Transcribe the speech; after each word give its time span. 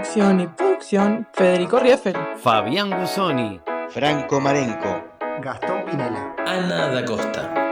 Conducción 0.00 0.40
y 0.40 0.46
producción, 0.46 1.28
Federico 1.34 1.78
Rieffel. 1.78 2.16
Fabián 2.38 2.88
Gusoni. 2.90 3.60
Franco 3.90 4.40
Marenco. 4.40 5.04
Gastón 5.42 5.84
Pinela. 5.84 6.34
Ana 6.46 6.88
da 6.88 7.04
Costa. 7.04 7.69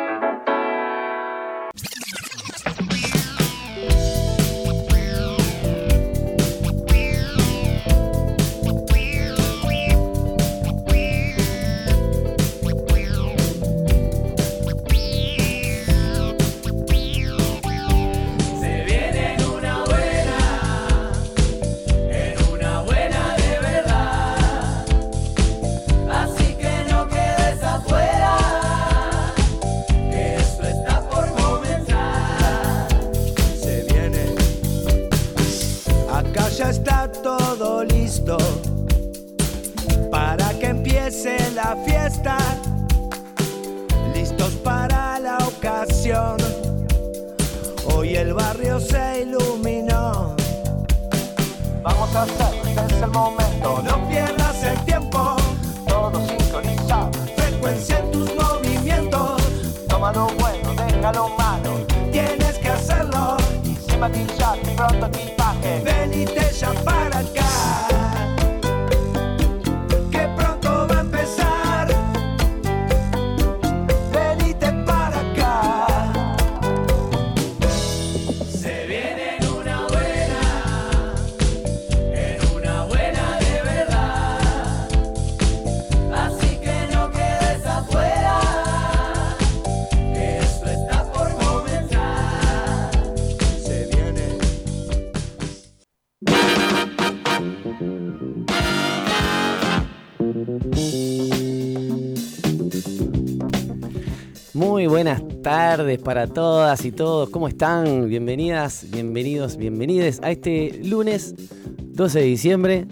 Muy 104.58 104.88
buenas 104.88 105.22
tardes 105.40 106.00
para 106.00 106.26
todas 106.26 106.84
y 106.84 106.90
todos. 106.90 107.30
¿Cómo 107.30 107.46
están? 107.46 108.08
Bienvenidas, 108.08 108.86
bienvenidos, 108.90 109.56
bienvenides 109.56 110.18
a 110.20 110.32
este 110.32 110.80
lunes 110.82 111.36
12 111.78 112.18
de 112.18 112.24
diciembre. 112.24 112.88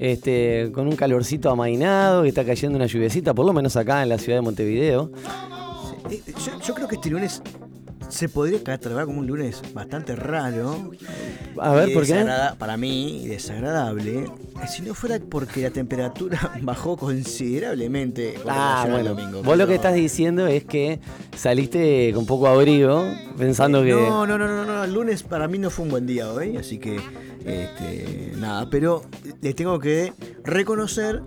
Este, 0.00 0.72
con 0.72 0.88
un 0.88 0.96
calorcito 0.96 1.50
amainado, 1.50 2.22
que 2.22 2.30
está 2.30 2.46
cayendo 2.46 2.76
una 2.76 2.86
lluviecita, 2.86 3.34
por 3.34 3.44
lo 3.44 3.52
menos 3.52 3.76
acá 3.76 4.02
en 4.02 4.08
la 4.08 4.16
ciudad 4.16 4.38
de 4.38 4.42
Montevideo. 4.42 5.12
Eh, 6.08 6.22
Yo, 6.46 6.58
yo 6.66 6.72
creo 6.72 6.88
que 6.88 6.94
este 6.94 7.10
lunes 7.10 7.42
se 8.08 8.30
podría 8.30 8.64
catalogar 8.64 9.04
como 9.04 9.18
un 9.18 9.26
lunes 9.26 9.60
bastante 9.74 10.16
raro. 10.16 10.92
A 11.60 11.74
ver, 11.74 11.92
¿por 11.92 12.06
qué? 12.06 12.24
Para 12.58 12.78
mí, 12.78 13.26
desagradable. 13.28 14.30
Eh, 14.62 14.66
Si 14.68 14.82
no 14.82 14.94
fuera 14.94 15.18
porque 15.18 15.62
la 15.62 15.70
temperatura 15.70 16.52
bajó 16.62 16.96
considerablemente. 16.96 18.34
con 18.34 18.52
Ah, 18.54 18.86
bueno. 18.90 19.10
domingo, 19.10 19.42
Vos 19.42 19.56
lo 19.56 19.66
que 19.66 19.74
estás 19.74 19.94
diciendo 19.94 20.46
es 20.46 20.64
que 20.64 21.00
saliste 21.36 22.12
con 22.14 22.26
poco 22.26 22.46
abrigo, 22.48 23.04
pensando 23.36 23.82
Eh, 23.82 23.86
que. 23.88 23.92
No, 23.94 24.26
no, 24.26 24.38
no, 24.38 24.46
no, 24.48 24.64
no, 24.64 24.84
el 24.84 24.92
lunes 24.92 25.22
para 25.22 25.48
mí 25.48 25.58
no 25.58 25.70
fue 25.70 25.84
un 25.84 25.90
buen 25.90 26.06
día 26.06 26.30
hoy, 26.30 26.56
así 26.56 26.78
que 26.78 26.96
este, 27.44 28.32
nada, 28.38 28.68
pero 28.70 29.02
le 29.40 29.54
tengo 29.54 29.78
que 29.78 30.12
reconocer 30.44 31.22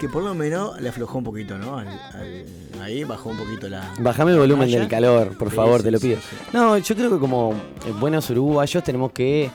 que 0.00 0.08
por 0.08 0.22
lo 0.22 0.34
menos 0.34 0.80
le 0.80 0.88
aflojó 0.90 1.18
un 1.18 1.24
poquito, 1.24 1.58
¿no? 1.58 1.76
Al- 1.78 1.88
al- 1.88 2.44
ahí 2.82 3.02
bajó 3.02 3.30
un 3.30 3.36
poquito 3.36 3.68
la. 3.68 3.92
Bajame 3.98 4.30
el 4.32 4.38
volumen 4.38 4.70
del 4.70 4.86
calor, 4.86 5.36
por 5.36 5.50
favor, 5.50 5.78
sí, 5.78 5.84
te 5.86 5.90
lo 5.90 5.98
pido. 5.98 6.18
sí. 6.18 6.36
No, 6.52 6.78
yo 6.78 6.94
creo 6.94 7.10
que 7.10 7.18
como 7.18 7.52
buenos 7.98 8.30
uruguayos 8.30 8.84
tenemos 8.84 9.10
que 9.10 9.50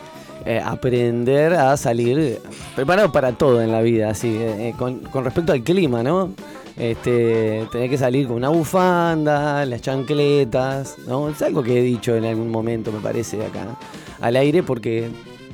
eh, 0.45 0.61
aprender 0.63 1.53
a 1.53 1.77
salir 1.77 2.39
preparados 2.75 3.11
para 3.11 3.33
todo 3.33 3.61
en 3.61 3.71
la 3.71 3.81
vida, 3.81 4.09
así, 4.09 4.27
eh, 4.27 4.69
eh, 4.69 4.73
con, 4.77 4.99
con 4.99 5.23
respecto 5.23 5.53
al 5.53 5.63
clima, 5.63 6.03
¿no? 6.03 6.31
Este, 6.75 7.67
tener 7.71 7.89
que 7.89 7.97
salir 7.97 8.27
con 8.27 8.37
una 8.37 8.49
bufanda, 8.49 9.65
las 9.65 9.81
chancletas, 9.81 10.97
¿no? 11.07 11.29
Es 11.29 11.41
algo 11.41 11.63
que 11.63 11.79
he 11.79 11.81
dicho 11.81 12.15
en 12.15 12.25
algún 12.25 12.49
momento, 12.49 12.91
me 12.91 12.99
parece, 12.99 13.45
acá 13.45 13.77
al 14.19 14.35
aire, 14.35 14.63
porque 14.63 15.09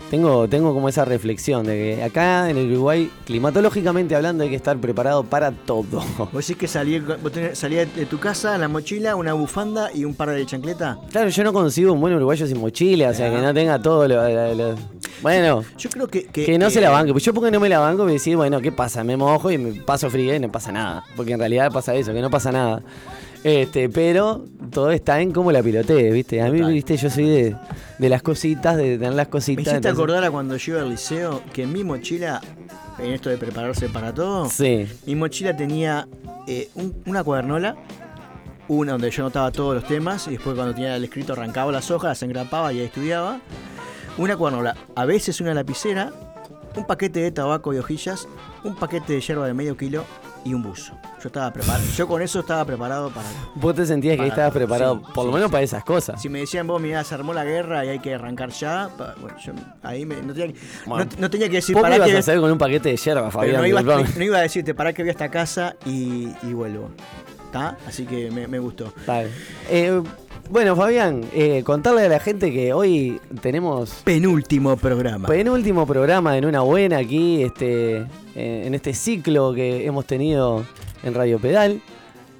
tengo, 0.09 0.47
tengo 0.47 0.73
como 0.73 0.89
esa 0.89 1.05
reflexión 1.05 1.65
de 1.65 1.95
que 1.97 2.03
acá 2.03 2.49
en 2.49 2.57
el 2.57 2.71
Uruguay, 2.71 3.09
climatológicamente 3.25 4.15
hablando, 4.15 4.43
hay 4.43 4.49
que 4.49 4.55
estar 4.55 4.77
preparado 4.77 5.23
para 5.23 5.51
todo. 5.51 6.03
Vos 6.31 6.47
decís 6.47 6.57
que 6.57 6.67
salí, 6.67 6.99
vos 6.99 7.31
tenés- 7.31 7.55
salías 7.55 7.93
de 7.95 8.05
tu 8.05 8.19
casa, 8.19 8.57
la 8.57 8.67
mochila, 8.67 9.15
una 9.15 9.33
bufanda 9.33 9.89
y 9.93 10.05
un 10.05 10.13
par 10.15 10.29
de 10.31 10.45
chancletas. 10.45 10.97
Claro, 11.11 11.29
yo 11.29 11.43
no 11.43 11.53
consigo 11.53 11.93
un 11.93 12.01
buen 12.01 12.13
uruguayo 12.13 12.45
sin 12.47 12.59
mochila, 12.59 13.09
o 13.09 13.13
sea, 13.13 13.29
que 13.31 13.37
no 13.41 13.53
tenga 13.53 13.81
todo 13.81 14.07
lo... 14.07 14.15
lo- 14.27 14.53
lo- 14.55 14.75
Bueno, 15.21 15.63
Yo 15.77 15.89
creo 15.89 16.07
que. 16.07 16.25
que, 16.25 16.57
no 16.57 16.69
se 16.69 16.81
la 16.81 16.89
banque. 16.89 17.11
Pues 17.11 17.23
yo 17.23 17.33
porque 17.33 17.51
no 17.51 17.59
me 17.59 17.69
la 17.69 17.79
banco 17.79 18.05
me 18.05 18.13
decís, 18.13 18.35
bueno, 18.35 18.61
¿qué 18.61 18.71
pasa? 18.71 19.03
Me 19.03 19.15
mojo 19.17 19.51
y 19.51 19.57
me 19.57 19.71
paso 19.81 20.09
frío 20.09 20.33
y 20.35 20.39
no 20.39 20.51
pasa 20.51 20.71
nada. 20.71 21.03
Porque 21.15 21.33
en 21.33 21.39
realidad 21.39 21.71
pasa 21.71 21.93
eso, 21.95 22.13
que 22.13 22.21
no 22.21 22.29
pasa 22.29 22.51
nada. 22.51 22.81
Este, 23.43 23.87
pero 23.89 24.45
todo 24.71 24.91
está 24.91 25.21
en 25.21 25.31
cómo 25.31 25.51
la 25.51 25.63
pilotees, 25.63 26.13
¿viste? 26.13 26.41
A 26.41 26.49
mí, 26.51 26.59
Total. 26.59 26.73
¿viste? 26.73 26.97
Yo 26.97 27.09
soy 27.09 27.29
de, 27.29 27.55
de 27.97 28.09
las 28.09 28.21
cositas, 28.21 28.75
de 28.75 28.97
tener 28.97 29.13
las 29.13 29.27
Me 29.27 29.31
cositas. 29.31 29.61
hiciste 29.61 29.77
entonces- 29.77 29.93
acordar 29.97 30.23
a 30.23 30.31
cuando 30.31 30.57
yo 30.57 30.73
iba 30.73 30.81
al 30.81 30.89
liceo 30.89 31.41
que 31.53 31.63
en 31.63 31.71
mi 31.71 31.83
mochila, 31.83 32.41
en 32.97 33.11
esto 33.13 33.29
de 33.29 33.37
prepararse 33.37 33.87
para 33.87 34.13
todo, 34.13 34.49
Sí. 34.49 34.87
mi 35.05 35.15
mochila 35.15 35.55
tenía 35.55 36.07
eh, 36.47 36.67
un- 36.75 36.95
una 37.05 37.23
cuadernola, 37.23 37.75
una 38.67 38.93
donde 38.93 39.11
yo 39.11 39.23
anotaba 39.23 39.51
todos 39.51 39.75
los 39.75 39.85
temas 39.87 40.27
y 40.27 40.31
después 40.31 40.55
cuando 40.55 40.73
tenía 40.73 40.95
el 40.95 41.03
escrito 41.03 41.33
arrancaba 41.33 41.71
las 41.71 41.91
hojas, 41.91 42.09
las 42.09 42.23
engrapaba 42.23 42.73
y 42.73 42.79
ahí 42.79 42.85
estudiaba. 42.85 43.39
Una 44.17 44.35
cuadernola, 44.35 44.75
a 44.95 45.05
veces 45.05 45.39
una 45.41 45.53
lapicera, 45.53 46.11
un 46.75 46.85
paquete 46.87 47.19
de 47.21 47.31
tabaco 47.31 47.73
y 47.73 47.77
hojillas, 47.77 48.27
un 48.63 48.75
paquete 48.75 49.13
de 49.13 49.21
hierba 49.21 49.45
de 49.47 49.53
medio 49.53 49.77
kilo 49.77 50.03
y 50.45 50.53
un 50.53 50.63
buzo. 50.63 50.93
Yo 51.21 51.27
estaba 51.27 51.51
preparado, 51.51 51.83
yo 51.95 52.07
con 52.07 52.21
eso 52.21 52.39
estaba 52.39 52.63
preparado 52.65 53.09
para... 53.09 53.27
Vos 53.55 53.75
te 53.75 53.85
sentías 53.85 54.17
que 54.17 54.27
estabas 54.27 54.53
preparado, 54.53 54.97
sí, 54.99 55.11
por 55.13 55.25
lo 55.25 55.31
sí, 55.31 55.35
menos 55.35 55.49
sí. 55.49 55.51
para 55.51 55.63
esas 55.63 55.83
cosas. 55.83 56.21
Si 56.21 56.29
me 56.29 56.39
decían 56.39 56.65
vos, 56.65 56.81
mirá, 56.81 57.03
se 57.03 57.13
armó 57.15 57.33
la 57.33 57.43
guerra 57.43 57.83
y 57.85 57.89
hay 57.89 57.99
que 57.99 58.13
arrancar 58.13 58.49
ya, 58.51 58.89
pa- 58.97 59.15
bueno, 59.19 59.37
yo 59.39 59.51
ahí 59.83 60.05
me- 60.05 60.21
no, 60.21 60.33
tenía, 60.33 60.53
que- 60.53 60.59
Bueno. 60.85 61.05
no- 61.15 61.21
no 61.21 61.29
tenía 61.29 61.49
que 61.49 61.55
decir 61.57 61.75
para 61.75 61.95
ibas 61.97 62.09
que... 62.09 62.15
a 62.15 62.19
hacer 62.19 62.39
con 62.39 62.51
un 62.51 62.57
paquete 62.57 62.89
de 62.89 62.97
yerba, 62.97 63.29
Fabián. 63.31 63.57
no, 63.57 63.65
iba, 63.67 63.81
disculpame. 63.81 64.15
no 64.17 64.23
iba 64.23 64.37
a 64.37 64.41
decirte, 64.41 64.73
para 64.73 64.93
que 64.93 65.03
voy 65.03 65.09
hasta 65.11 65.29
casa 65.29 65.75
y, 65.85 66.29
y 66.43 66.53
vuelvo. 66.53 66.89
¿Está? 67.45 67.77
Así 67.87 68.05
que 68.05 68.29
me, 68.31 68.47
me 68.47 68.59
gustó. 68.59 68.93
Bien. 69.07 69.29
Eh, 69.69 70.01
bueno, 70.49 70.75
Fabián, 70.75 71.23
eh, 71.33 71.61
contarle 71.63 72.01
a 72.05 72.09
la 72.09 72.19
gente 72.19 72.51
que 72.51 72.73
hoy 72.73 73.19
tenemos 73.41 74.01
Penúltimo 74.03 74.75
programa. 74.77 75.27
penúltimo 75.27 75.85
programa 75.85 76.37
en 76.37 76.45
una 76.45 76.61
buena 76.61 76.97
aquí, 76.97 77.43
este, 77.43 77.97
eh, 78.35 78.63
en 78.65 78.73
este 78.73 78.93
ciclo 78.93 79.53
que 79.53 79.85
hemos 79.85 80.05
tenido 80.05 80.63
en 81.03 81.13
Radio 81.13 81.39
Pedal. 81.39 81.81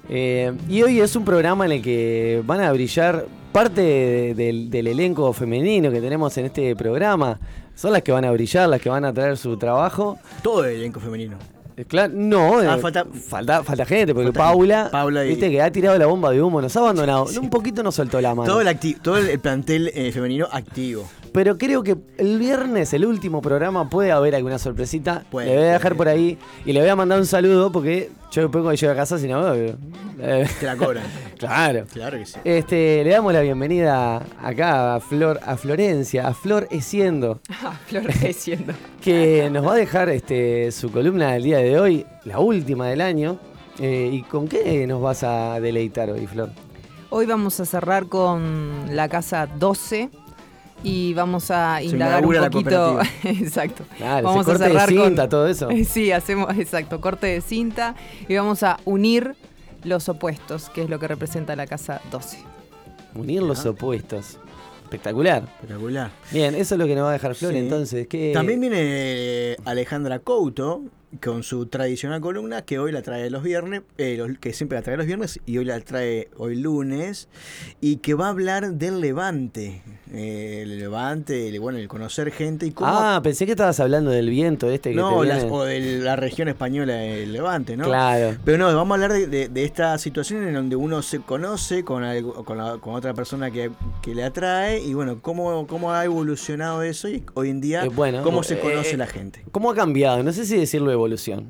Eh, 0.08 0.52
y 0.68 0.82
hoy 0.82 1.00
es 1.00 1.14
un 1.14 1.24
programa 1.24 1.66
en 1.66 1.72
el 1.72 1.82
que 1.82 2.42
van 2.44 2.60
a 2.60 2.72
brillar 2.72 3.26
parte 3.52 3.80
de- 3.80 4.34
del, 4.34 4.70
del 4.70 4.88
elenco 4.88 5.32
femenino 5.32 5.90
que 5.90 6.00
tenemos 6.00 6.36
en 6.38 6.46
este 6.46 6.74
programa 6.76 7.38
son 7.76 7.92
las 7.92 8.02
que 8.02 8.12
van 8.12 8.24
a 8.24 8.30
brillar, 8.32 8.68
las 8.68 8.80
que 8.80 8.90
van 8.90 9.04
a 9.04 9.12
traer 9.12 9.36
su 9.36 9.56
trabajo. 9.56 10.18
Todo 10.42 10.64
el 10.64 10.76
elenco 10.76 11.00
femenino. 11.00 11.36
Eh, 11.80 11.84
Claro, 11.86 12.12
no, 12.14 12.58
Ah, 12.58 12.76
eh, 12.76 12.78
falta- 12.80 13.06
falta, 13.28 13.64
falta 13.64 13.84
gente, 13.86 14.12
porque 14.14 14.26
falta- 14.32 14.38
Paula, 14.40 14.88
Paula 14.90 15.24
y- 15.24 15.28
viste 15.30 15.50
que 15.50 15.62
ha 15.62 15.70
tirado 15.72 15.96
la 15.98 16.06
bomba 16.06 16.30
de 16.30 16.42
humo, 16.42 16.60
nos 16.60 16.76
ha 16.76 16.80
abandonado. 16.80 17.26
Un 17.40 17.48
poquito 17.50 17.82
nos 17.82 17.94
soltó 17.94 18.20
la 18.20 18.34
mano. 18.34 18.50
Todo 18.50 18.60
el, 18.60 18.78
todo 19.00 19.16
plantel 19.40 19.90
eh, 19.94 20.12
femenino 20.12 20.46
activo. 20.50 21.08
Pero 21.32 21.56
creo 21.58 21.82
que 21.82 21.96
el 22.18 22.38
viernes, 22.38 22.92
el 22.92 23.06
último 23.06 23.40
programa, 23.40 23.88
puede 23.88 24.10
haber 24.12 24.34
alguna 24.34 24.58
sorpresita. 24.58 25.22
Puede, 25.30 25.46
le 25.46 25.52
voy 25.52 25.58
a 25.58 25.64
puede. 25.66 25.72
dejar 25.74 25.96
por 25.96 26.08
ahí 26.08 26.38
y 26.66 26.72
le 26.72 26.80
voy 26.80 26.88
a 26.88 26.96
mandar 26.96 27.18
un 27.20 27.26
saludo 27.26 27.70
porque 27.70 28.10
yo 28.30 28.42
después 28.42 28.62
cuando 28.62 28.74
llego 28.74 28.92
a 28.92 28.96
casa, 28.96 29.18
si 29.18 29.26
no, 29.26 29.54
eh, 29.54 29.76
Te 30.60 30.66
la 30.66 30.76
cobran. 30.76 31.04
claro. 31.38 31.84
claro 31.92 32.18
que 32.18 32.26
sí. 32.26 32.38
Este, 32.44 33.02
le 33.02 33.10
damos 33.10 33.32
la 33.32 33.40
bienvenida 33.40 34.22
acá 34.40 34.94
a 34.94 35.00
Flor, 35.00 35.40
a 35.44 35.56
Florencia, 35.56 36.28
a 36.28 36.34
Flor 36.34 36.68
Esiendo, 36.70 37.40
Ah, 37.64 37.78
floreciendo. 37.86 38.72
que 39.02 39.48
nos 39.50 39.66
va 39.66 39.72
a 39.72 39.76
dejar 39.76 40.08
este, 40.10 40.70
su 40.70 40.92
columna 40.92 41.32
del 41.32 41.42
día 41.42 41.58
de 41.58 41.78
hoy, 41.80 42.06
la 42.24 42.38
última 42.38 42.86
del 42.88 43.00
año. 43.00 43.38
Eh, 43.78 44.10
¿Y 44.12 44.22
con 44.22 44.46
qué 44.46 44.86
nos 44.86 45.00
vas 45.00 45.22
a 45.24 45.58
deleitar 45.58 46.10
hoy, 46.10 46.26
Flor? 46.26 46.50
Hoy 47.08 47.26
vamos 47.26 47.58
a 47.58 47.64
cerrar 47.64 48.06
con 48.06 48.94
la 48.94 49.08
casa 49.08 49.46
12 49.46 50.10
y 50.82 51.14
vamos 51.14 51.50
a 51.50 51.82
indagar 51.82 52.24
un 52.24 52.50
poquito. 52.50 53.00
exacto. 53.24 53.84
Claro, 53.96 54.26
vamos 54.28 54.46
ese 54.46 54.58
corte 54.58 54.72
de 54.74 54.86
cinta, 54.86 55.22
con 55.22 55.28
todo 55.30 55.46
eso. 55.48 55.68
Sí, 55.88 56.12
hacemos 56.12 56.56
exacto, 56.56 57.00
corte 57.00 57.26
de 57.26 57.40
cinta 57.40 57.94
y 58.28 58.34
vamos 58.36 58.62
a 58.62 58.78
unir 58.84 59.34
los 59.84 60.08
opuestos, 60.08 60.68
que 60.70 60.82
es 60.82 60.90
lo 60.90 60.98
que 60.98 61.08
representa 61.08 61.56
la 61.56 61.66
casa 61.66 62.00
12. 62.10 62.38
Unir 63.14 63.42
los 63.42 63.64
opuestos. 63.66 64.38
Espectacular. 64.84 65.44
Espectacular. 65.54 66.10
Bien, 66.32 66.54
eso 66.54 66.74
es 66.74 66.78
lo 66.78 66.86
que 66.86 66.94
nos 66.94 67.04
va 67.04 67.10
a 67.10 67.12
dejar 67.12 67.34
Flor 67.34 67.52
Sí. 67.52 67.58
entonces. 67.58 68.06
¿qué- 68.08 68.32
También 68.34 68.60
viene 68.60 68.78
eh, 68.80 69.56
Alejandra 69.64 70.18
Couto 70.18 70.82
con 71.22 71.42
su 71.42 71.66
tradicional 71.66 72.20
columna 72.20 72.62
que 72.62 72.78
hoy 72.78 72.92
la 72.92 73.02
trae 73.02 73.30
los 73.30 73.42
viernes, 73.42 73.82
eh, 73.98 74.14
los- 74.16 74.38
que 74.38 74.52
siempre 74.52 74.78
la 74.78 74.82
trae 74.82 74.96
los 74.96 75.06
viernes 75.06 75.40
y 75.44 75.58
hoy 75.58 75.64
la 75.64 75.80
trae 75.80 76.28
hoy 76.36 76.54
lunes 76.54 77.28
y 77.80 77.96
que 77.96 78.14
va 78.14 78.26
a 78.26 78.30
hablar 78.30 78.74
del 78.74 79.00
Levante, 79.00 79.82
eh, 80.12 80.60
el 80.62 80.78
Levante, 80.78 81.48
el, 81.48 81.58
bueno, 81.58 81.78
el 81.78 81.88
conocer 81.88 82.30
gente 82.30 82.66
y 82.66 82.70
cómo 82.70 82.90
Ah, 82.92 83.20
pensé 83.24 83.44
que 83.44 83.52
estabas 83.52 83.80
hablando 83.80 84.10
del 84.10 84.30
viento 84.30 84.70
este 84.70 84.90
que 84.90 84.96
no, 84.96 85.20
te 85.22 85.26
las- 85.26 85.38
viene. 85.42 85.52
o 85.52 85.64
de 85.64 85.80
la 85.98 86.14
región 86.14 86.46
española 86.48 86.94
del 86.94 87.32
Levante, 87.32 87.76
¿no? 87.76 87.84
Claro. 87.86 88.36
Pero 88.44 88.58
no, 88.58 88.66
vamos 88.74 88.92
a 88.92 88.94
hablar 89.02 89.12
de, 89.12 89.26
de- 89.26 89.48
de 89.48 89.64
esta 89.64 89.98
situación 89.98 90.46
en 90.46 90.54
donde 90.54 90.76
uno 90.76 91.02
se 91.02 91.18
conoce 91.20 91.82
con, 91.84 92.04
algo- 92.04 92.44
con, 92.44 92.56
la- 92.58 92.78
con 92.78 92.94
otra 92.94 93.14
persona 93.14 93.50
que, 93.50 93.70
que 94.00 94.14
le 94.14 94.22
atrae 94.22 94.80
y 94.80 94.94
bueno, 94.94 95.18
cómo, 95.20 95.66
cómo 95.66 95.92
ha 95.92 96.04
evolucionado 96.04 96.82
eso 96.82 97.08
y 97.08 97.24
hoy 97.34 97.50
en 97.50 97.60
día 97.60 97.84
Eh, 97.84 97.88
bueno, 97.88 98.22
cómo 98.22 98.42
se 98.44 98.54
eh, 98.54 98.60
conoce 98.60 98.96
la 98.96 99.08
gente. 99.08 99.44
¿Cómo 99.50 99.70
ha 99.72 99.74
cambiado? 99.74 100.22
No 100.22 100.32
sé 100.32 100.46
si 100.46 100.56
decirlo 100.56 100.90
evolución. 101.00 101.46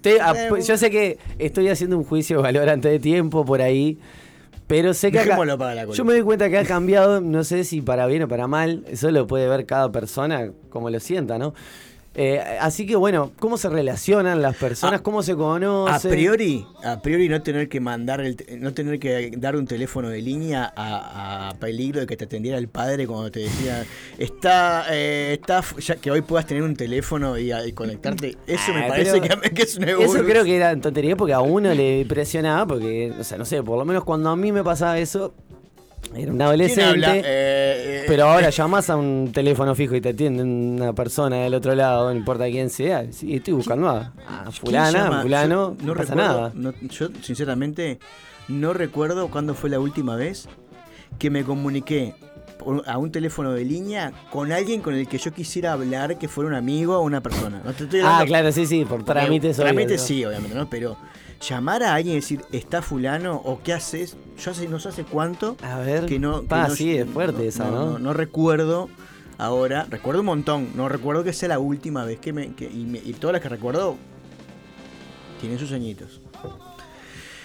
Te- 0.00 0.20
pues, 0.48 0.66
yo 0.66 0.76
sé 0.76 0.90
que 0.90 1.18
estoy 1.38 1.68
haciendo 1.68 1.96
un 1.98 2.04
juicio 2.04 2.36
de 2.36 2.42
valor 2.42 2.68
antes 2.68 2.90
de 2.92 2.98
tiempo 3.00 3.44
por 3.44 3.60
ahí, 3.62 3.98
pero 4.68 4.94
sé 4.94 5.10
que 5.10 5.18
acá- 5.24 5.36
yo 5.96 6.04
me 6.04 6.12
doy 6.12 6.22
cuenta 6.22 6.48
que 6.50 6.58
ha 6.58 6.64
cambiado, 6.64 7.20
no 7.20 7.42
sé 7.44 7.64
si 7.64 7.80
para 7.80 8.06
bien 8.06 8.22
o 8.22 8.28
para 8.28 8.46
mal, 8.46 8.84
eso 8.88 9.10
lo 9.10 9.26
puede 9.26 9.48
ver 9.48 9.66
cada 9.66 9.90
persona 9.90 10.50
como 10.70 10.90
lo 10.90 11.00
sienta, 11.00 11.38
¿no? 11.38 11.52
Eh, 12.18 12.40
así 12.60 12.86
que 12.86 12.96
bueno, 12.96 13.32
¿cómo 13.38 13.58
se 13.58 13.68
relacionan 13.68 14.40
las 14.40 14.56
personas? 14.56 15.00
A- 15.00 15.02
¿Cómo 15.02 15.22
se 15.22 15.32
A 15.32 15.36
conocen? 15.36 16.10
priori, 16.10 16.64
a 16.82 17.00
priori 17.02 17.28
no 17.28 17.42
tener 17.42 17.68
que 17.68 17.78
mandar 17.78 18.22
el, 18.22 18.36
no 18.58 18.72
tener 18.72 18.98
que 18.98 19.32
dar 19.36 19.54
un 19.54 19.66
teléfono 19.66 20.08
de 20.08 20.22
línea 20.22 20.72
a, 20.74 21.50
a 21.50 21.54
peligro 21.56 22.00
de 22.00 22.06
que 22.06 22.16
te 22.16 22.24
atendiera 22.24 22.56
el 22.56 22.68
padre 22.68 23.06
cuando 23.06 23.30
te 23.30 23.40
decía 23.40 23.84
está 24.18 24.86
eh, 24.90 25.34
está 25.38 25.62
ya 25.78 25.96
que 25.96 26.10
hoy 26.10 26.22
puedas 26.22 26.46
tener 26.46 26.62
un 26.62 26.74
teléfono 26.74 27.38
y, 27.38 27.52
y 27.52 27.72
conectarte. 27.72 28.36
Eso 28.46 28.72
me 28.72 28.84
Ah, 28.84 28.88
parece 28.88 29.20
que, 29.20 29.28
que 29.50 29.62
es 29.62 29.76
una 29.76 29.90
Eso 29.92 30.24
creo 30.24 30.42
que 30.44 30.56
era 30.56 30.74
tontería 30.80 31.16
porque 31.16 31.34
a 31.34 31.40
uno 31.40 31.74
le 31.74 32.00
impresionaba, 32.00 32.66
porque, 32.66 33.12
o 33.20 33.24
sea, 33.24 33.36
no 33.36 33.44
sé, 33.44 33.62
por 33.62 33.78
lo 33.78 33.84
menos 33.84 34.04
cuando 34.04 34.30
a 34.30 34.36
mí 34.36 34.52
me 34.52 34.64
pasaba 34.64 34.98
eso, 34.98 35.34
era 36.14 36.30
un 36.30 36.36
¿Quién 36.38 36.42
adolescente. 36.42 36.82
habla? 36.84 37.16
Eh, 37.16 37.22
eh, 37.24 38.04
Pero 38.06 38.26
ahora 38.26 38.50
llamas 38.50 38.88
a 38.90 38.96
un 38.96 39.30
teléfono 39.32 39.74
fijo 39.74 39.94
y 39.96 40.00
te 40.00 40.10
atiende 40.10 40.42
una 40.42 40.92
persona 40.92 41.36
del 41.36 41.54
otro 41.54 41.74
lado, 41.74 42.10
no 42.12 42.16
importa 42.16 42.44
quién 42.46 42.70
sea. 42.70 43.10
Sí, 43.12 43.34
estoy 43.34 43.54
buscando 43.54 43.88
a, 43.88 44.12
a 44.28 44.42
¿quién 44.44 44.52
fulana, 44.52 45.22
fulano, 45.22 45.76
no, 45.82 45.94
pasa 45.94 46.14
recuerdo- 46.14 46.16
nada. 46.16 46.52
no- 46.54 46.72
yo, 46.88 47.08
sinceramente, 47.22 47.98
no 48.48 48.72
recuerdo 48.72 49.28
cuándo 49.28 49.54
fue 49.54 49.68
la 49.70 49.80
última 49.80 50.16
vez 50.16 50.48
que 51.18 51.30
me 51.30 51.44
comuniqué 51.44 52.14
a 52.86 52.98
un 52.98 53.12
teléfono 53.12 53.52
de 53.52 53.64
línea 53.64 54.12
con 54.30 54.50
alguien 54.52 54.80
con 54.80 54.94
el 54.94 55.06
que 55.06 55.18
yo 55.18 55.32
quisiera 55.32 55.72
hablar, 55.72 56.18
que 56.18 56.26
fuera 56.28 56.48
un 56.48 56.54
amigo 56.54 56.96
o 56.96 57.02
una 57.02 57.20
persona. 57.22 57.60
No 57.64 57.72
te 57.72 57.84
estoy 57.84 58.00
Ah, 58.02 58.22
claro, 58.26 58.50
sí, 58.52 58.66
sí, 58.66 58.84
por 58.84 59.04
trámites. 59.04 59.56
Trámites 59.56 60.00
sí, 60.00 60.24
obviamente, 60.24 60.56
¿no? 60.56 60.68
Pero 60.68 60.96
llamar 61.40 61.82
a 61.82 61.94
alguien 61.94 62.14
y 62.16 62.20
decir, 62.20 62.40
está 62.52 62.82
fulano 62.82 63.36
o 63.44 63.60
qué 63.62 63.72
haces, 63.72 64.16
yo 64.42 64.50
hace, 64.50 64.68
no 64.68 64.78
sé 64.80 64.88
hace 64.90 65.04
cuánto 65.04 65.56
A 65.62 65.78
ver, 65.78 66.06
que 66.06 66.18
no... 66.18 66.42
que 66.42 66.46
pa, 66.48 66.68
no- 66.68 66.74
sí, 66.74 66.96
es 66.96 67.08
fuerte 67.08 67.46
esa, 67.48 67.70
¿no? 67.70 67.98
No, 67.98 68.12
recuerdo 68.12 68.88
ahora, 69.38 69.86
recuerdo 69.90 70.20
un 70.20 70.26
montón, 70.26 70.68
no 70.74 70.88
recuerdo 70.88 71.24
que 71.24 71.32
sea 71.32 71.48
la 71.50 71.58
última 71.58 72.04
vez 72.04 72.18
que 72.18 72.32
me... 72.32 72.52
que- 72.54 72.70
y, 72.70 72.84
me- 72.84 72.98
y 73.04 73.12
todas 73.14 73.34
las 73.34 73.42
que 73.42 73.48
recuerdo 73.48 73.96
tienen 75.40 75.58
sus 75.58 75.72
añitos. 75.72 76.20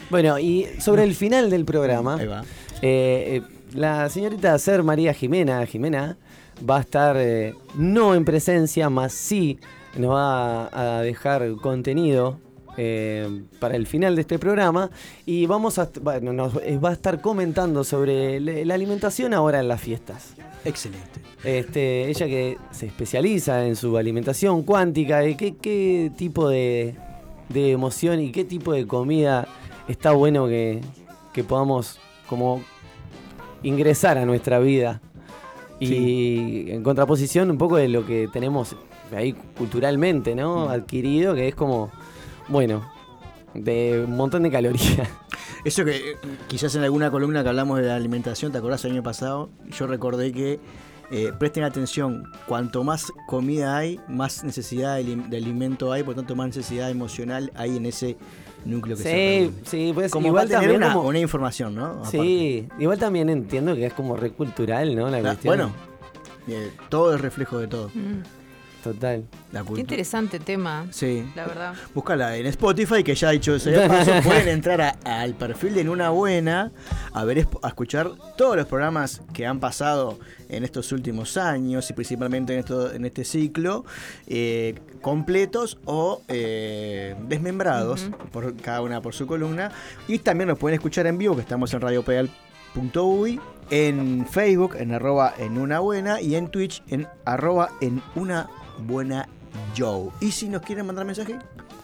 Bueno, 0.09 0.37
y 0.39 0.67
sobre 0.79 1.03
el 1.03 1.15
final 1.15 1.49
del 1.49 1.63
programa, 1.65 2.15
Ahí 2.15 2.27
va. 2.27 2.41
eh, 2.81 3.41
eh, 3.41 3.41
la 3.73 4.09
señorita 4.09 4.57
Ser 4.59 4.83
María 4.83 5.13
Jimena, 5.13 5.65
Jimena, 5.65 6.17
va 6.69 6.77
a 6.77 6.81
estar 6.81 7.15
eh, 7.17 7.53
no 7.75 8.13
en 8.15 8.25
presencia, 8.25 8.89
más 8.89 9.13
sí 9.13 9.59
nos 9.97 10.11
va 10.13 10.69
a 10.97 11.01
dejar 11.01 11.49
contenido 11.61 12.39
eh, 12.77 13.43
para 13.59 13.75
el 13.75 13.87
final 13.87 14.15
de 14.15 14.21
este 14.21 14.39
programa 14.39 14.89
y 15.25 15.45
vamos 15.45 15.79
a, 15.79 15.89
bueno, 16.01 16.33
nos 16.33 16.55
eh, 16.63 16.77
va 16.77 16.89
a 16.89 16.93
estar 16.93 17.21
comentando 17.21 17.83
sobre 17.83 18.39
la 18.39 18.73
alimentación 18.73 19.33
ahora 19.33 19.59
en 19.59 19.67
las 19.67 19.81
fiestas. 19.81 20.33
Excelente. 20.63 21.21
Este, 21.43 22.07
ella 22.09 22.27
que 22.27 22.57
se 22.71 22.85
especializa 22.85 23.65
en 23.65 23.75
su 23.75 23.97
alimentación 23.97 24.63
cuántica, 24.63 25.25
¿y 25.25 25.35
qué, 25.35 25.55
qué 25.55 26.11
tipo 26.15 26.47
de, 26.47 26.95
de 27.49 27.71
emoción 27.71 28.19
y 28.19 28.31
qué 28.31 28.45
tipo 28.45 28.73
de 28.73 28.85
comida 28.85 29.47
está 29.87 30.11
bueno 30.11 30.47
que, 30.47 30.81
que 31.33 31.43
podamos 31.43 31.99
como 32.27 32.63
ingresar 33.63 34.17
a 34.17 34.25
nuestra 34.25 34.59
vida. 34.59 35.01
Y 35.79 36.69
en 36.69 36.83
contraposición 36.83 37.49
un 37.49 37.57
poco 37.57 37.77
de 37.77 37.87
lo 37.87 38.05
que 38.05 38.29
tenemos 38.31 38.75
ahí 39.15 39.33
culturalmente, 39.57 40.35
¿no? 40.35 40.69
Adquirido, 40.69 41.33
que 41.33 41.47
es 41.47 41.55
como, 41.55 41.89
bueno, 42.51 42.87
de 43.53 44.03
un 44.07 44.15
montón 44.15 44.43
de 44.43 44.51
calorías. 44.51 45.07
Eso 45.65 45.85
que 45.85 46.11
eh, 46.11 46.15
quizás 46.47 46.73
en 46.75 46.83
alguna 46.83 47.11
columna 47.11 47.43
que 47.43 47.49
hablamos 47.49 47.79
de 47.79 47.87
la 47.87 47.95
alimentación, 47.95 48.51
¿te 48.51 48.57
acordás 48.57 48.83
el 48.85 48.91
año 48.93 49.03
pasado? 49.03 49.49
Yo 49.77 49.85
recordé 49.87 50.31
que 50.31 50.59
eh, 51.11 51.33
presten 51.37 51.63
atención, 51.65 52.23
cuanto 52.47 52.83
más 52.83 53.11
comida 53.27 53.77
hay, 53.77 53.99
más 54.07 54.43
necesidad 54.43 54.95
de, 54.95 55.03
alim- 55.05 55.27
de 55.29 55.37
alimento 55.37 55.91
hay, 55.91 56.03
por 56.03 56.15
tanto 56.15 56.35
más 56.35 56.47
necesidad 56.47 56.89
emocional 56.89 57.51
hay 57.55 57.75
en 57.77 57.85
ese 57.85 58.15
núcleo 58.65 58.95
que 58.95 59.03
se 59.03 59.09
Sí, 59.09 59.39
reúne. 59.45 59.57
sí, 59.65 59.91
pues 59.93 60.11
Como 60.11 60.27
igual 60.27 60.47
tener 60.47 60.61
también 60.61 60.83
una, 60.83 60.93
como- 60.93 61.09
una 61.09 61.19
información, 61.19 61.75
¿no? 61.75 61.85
Aparte. 61.85 62.11
Sí, 62.17 62.67
igual 62.79 62.97
también 62.97 63.29
entiendo 63.29 63.75
que 63.75 63.85
es 63.87 63.93
como 63.93 64.15
recultural, 64.15 64.95
¿no? 64.95 65.09
La 65.09 65.17
La- 65.21 65.29
cuestión. 65.31 65.55
bueno, 65.57 65.73
eh, 66.47 66.71
todo 66.89 67.13
es 67.13 67.21
reflejo 67.21 67.59
de 67.59 67.67
todo. 67.67 67.89
Mm, 67.89 68.21
Total. 68.83 69.23
La 69.51 69.63
Qué 69.63 69.79
interesante 69.79 70.39
tema, 70.39 70.87
Sí. 70.91 71.23
la 71.35 71.45
verdad. 71.45 71.73
Búscala 71.93 72.35
en 72.37 72.47
Spotify, 72.47 73.03
que 73.03 73.13
ya 73.13 73.29
ha 73.29 73.31
dicho 73.31 73.57
de 73.59 73.87
paso, 73.87 74.11
pueden 74.23 74.47
entrar 74.47 74.81
a- 74.81 74.95
al 75.03 75.35
perfil 75.35 75.75
de 75.75 75.81
En 75.81 75.89
Una 75.89 76.09
Buena 76.09 76.71
a 77.13 77.23
ver 77.25 77.47
a 77.61 77.67
escuchar 77.67 78.09
todos 78.37 78.55
los 78.55 78.65
programas 78.65 79.21
que 79.33 79.45
han 79.45 79.59
pasado 79.59 80.17
en 80.49 80.63
estos 80.63 80.91
últimos 80.91 81.37
años 81.37 81.89
y 81.89 81.93
principalmente 81.93 82.53
en 82.53 82.59
esto, 82.59 82.91
en 82.91 83.05
este 83.05 83.23
ciclo, 83.23 83.85
eh, 84.27 84.75
completos 85.01 85.77
o 85.85 86.23
eh, 86.27 87.15
desmembrados, 87.27 88.09
por 88.31 88.55
cada 88.57 88.81
una 88.81 88.99
por 89.01 89.13
su 89.13 89.27
columna. 89.27 89.71
Y 90.07 90.17
también 90.19 90.47
nos 90.47 90.57
pueden 90.57 90.75
escuchar 90.75 91.05
en 91.07 91.17
vivo, 91.19 91.35
que 91.35 91.41
estamos 91.41 91.71
en 91.73 91.81
radiopedal.uy, 91.81 93.39
en 93.69 94.25
Facebook, 94.29 94.75
en 94.77 94.93
arroba 94.93 95.33
en 95.37 95.57
una 95.57 95.79
buena, 95.79 96.19
y 96.21 96.35
en 96.35 96.49
Twitch, 96.49 96.83
en 96.87 97.07
arroba 97.25 97.69
en 97.81 98.01
una 98.15 98.49
buena 98.79 99.27
Joe. 99.77 100.09
Y 100.19 100.31
si 100.31 100.49
nos 100.49 100.61
quieren 100.61 100.85
mandar 100.85 101.05
mensaje, 101.05 101.39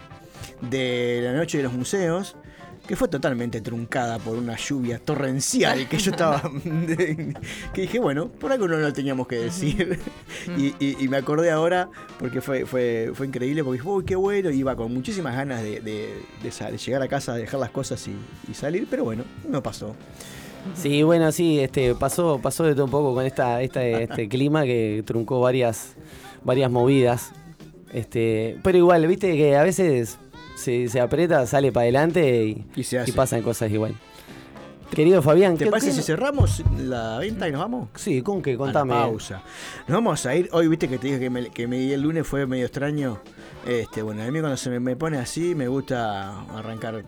de 0.62 1.22
la 1.24 1.34
noche 1.34 1.58
de 1.58 1.64
los 1.64 1.74
museos. 1.74 2.36
Que 2.88 2.96
fue 2.96 3.08
totalmente 3.08 3.62
truncada 3.62 4.20
por 4.20 4.38
una 4.38 4.56
lluvia 4.58 5.00
torrencial 5.00 5.88
que 5.90 5.98
yo 5.98 6.12
estaba. 6.12 6.42
que 7.74 7.82
dije, 7.82 8.00
bueno, 8.00 8.28
por 8.28 8.52
algo 8.52 8.68
no 8.68 8.78
lo 8.78 8.94
teníamos 8.94 9.28
que 9.28 9.38
decir. 9.38 10.00
y, 10.58 10.68
y- 10.80 10.98
y 11.00 11.08
me 11.08 11.18
acordé 11.18 11.52
ahora 11.52 11.90
porque 12.20 12.42
fue, 12.42 12.66
fue, 12.66 13.12
fue 13.14 13.28
increíble, 13.28 13.64
porque 13.64 13.80
dije, 13.80 13.90
uy, 13.90 14.06
qué 14.06 14.16
bueno. 14.16 14.50
Iba 14.52 14.76
con 14.76 14.94
muchísimas 14.94 15.36
ganas 15.36 15.64
de, 15.64 15.80
de- 15.82 16.78
llegar 16.78 17.02
a 17.02 17.08
casa, 17.08 17.34
dejar 17.36 17.60
las 17.60 17.72
cosas 17.72 18.08
y, 18.08 18.16
y 18.50 18.54
salir, 18.54 18.88
pero 18.90 19.04
bueno, 19.04 19.24
no 19.50 19.62
pasó. 19.64 19.96
Sí, 20.76 21.04
bueno, 21.04 21.32
sí, 21.32 21.60
este, 21.60 21.94
pasó, 21.96 22.40
pasó 22.42 22.64
de 22.64 22.74
todo 22.74 22.86
un 22.86 22.92
poco 22.92 23.14
con 23.14 23.26
esta, 23.26 23.62
esta, 23.62 23.86
este 23.86 24.28
clima 24.28 24.64
que 24.64 25.04
truncó 25.06 25.40
varias, 25.40 25.94
varias 26.44 26.72
movidas. 26.72 27.32
Este, 27.94 28.58
pero 28.64 28.78
igual, 28.78 29.06
viste 29.08 29.36
que 29.38 29.56
a 29.56 29.64
veces 29.64 30.18
se, 30.56 30.88
se 30.90 31.00
aprieta, 31.00 31.46
sale 31.46 31.72
para 31.72 31.84
adelante 31.84 32.46
y, 32.46 32.66
Y 32.76 32.84
se 32.84 33.00
hace. 33.00 33.12
y 33.12 33.14
pasan 33.14 33.42
cosas 33.42 33.72
igual. 33.72 33.96
Querido 34.92 35.22
Fabián, 35.22 35.58
¿Te 35.58 35.66
¿qué- 35.66 35.72
parece 35.72 35.92
si 35.92 36.02
cerramos 36.04 36.64
la 36.78 37.18
venta 37.18 37.50
y 37.50 37.52
nos 37.52 37.60
vamos? 37.62 37.90
Sí, 37.96 38.22
con 38.22 38.42
qué, 38.42 38.52
A 38.52 38.54
la 38.54 38.58
contame. 38.60 38.94
pausa. 38.94 39.42
Nos 39.88 39.96
vamos 39.98 40.26
a 40.26 40.36
ir. 40.36 40.48
Hoy 40.54 40.68
viste 40.68 40.88
que 40.88 40.98
te 41.00 41.08
dije 41.08 41.20
que 41.20 41.30
me, 41.30 41.50
que 41.50 41.68
me 41.68 41.92
el 41.94 42.02
lunes 42.02 42.26
fue 42.26 42.46
medio 42.46 42.66
extraño. 42.66 43.20
Este, 43.68 44.04
bueno, 44.04 44.22
a 44.24 44.26
mí 44.32 44.40
cuando 44.40 44.56
se 44.58 44.70
me, 44.70 44.80
me 44.80 44.96
pone 44.96 45.18
así 45.18 45.56
me 45.56 45.68
gusta 45.68 46.40
arrancar 46.56 47.04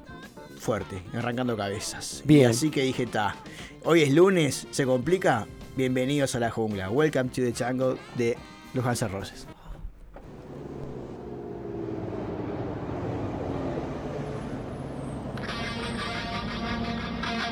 fuerte, 0.60 1.04
arrancando 1.14 1.56
cabezas. 1.56 2.22
Y 2.26 2.28
Bien. 2.28 2.50
así 2.50 2.72
que 2.72 2.82
dije, 2.82 3.06
ta. 3.06 3.36
Hoy 3.84 4.02
es 4.02 4.12
lunes, 4.12 4.68
se 4.72 4.86
complica. 4.86 5.48
Bienvenidos 5.78 6.34
a 6.36 6.40
la 6.40 6.50
jungla. 6.50 6.90
Welcome 6.90 7.30
to 7.30 7.36
the 7.44 7.54
jungle 7.54 7.98
de 8.18 8.36
los 8.74 8.84
N' 9.02 9.08
Roses. 9.10 9.48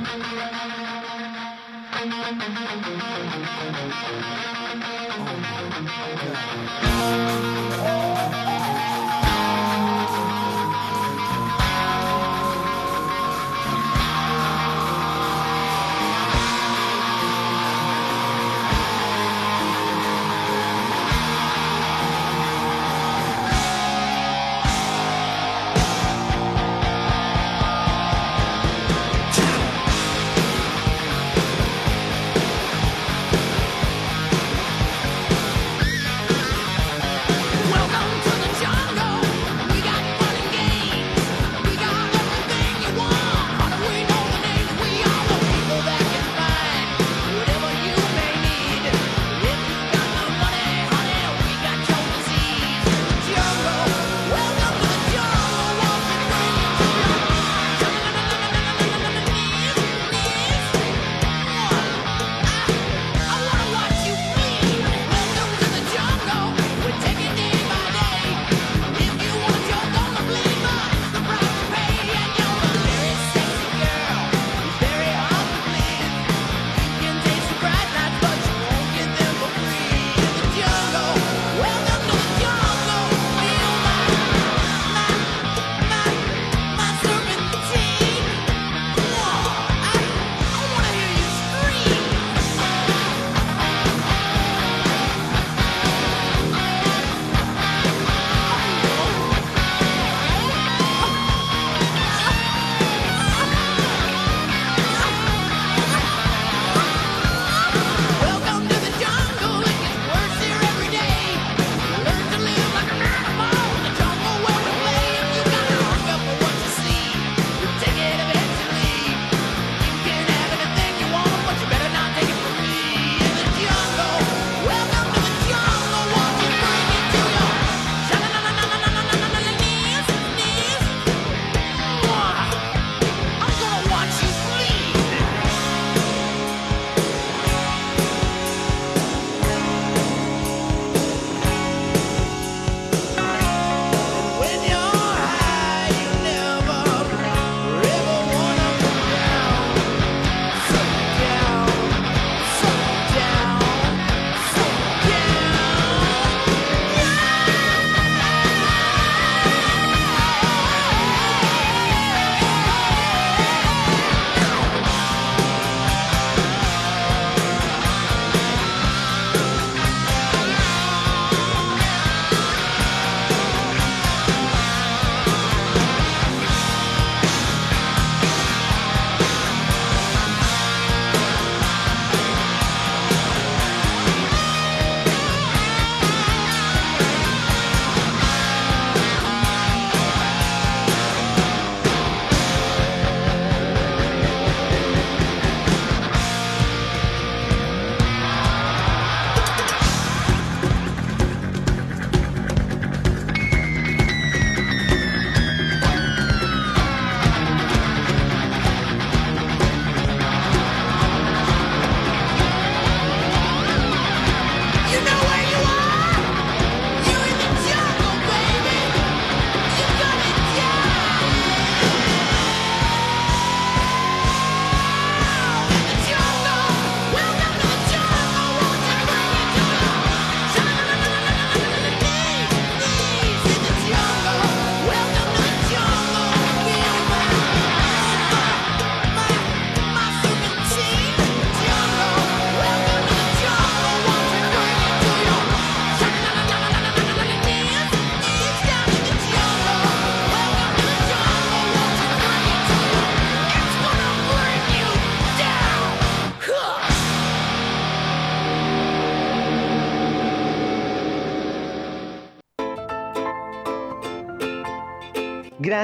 Welcome 0.08 0.46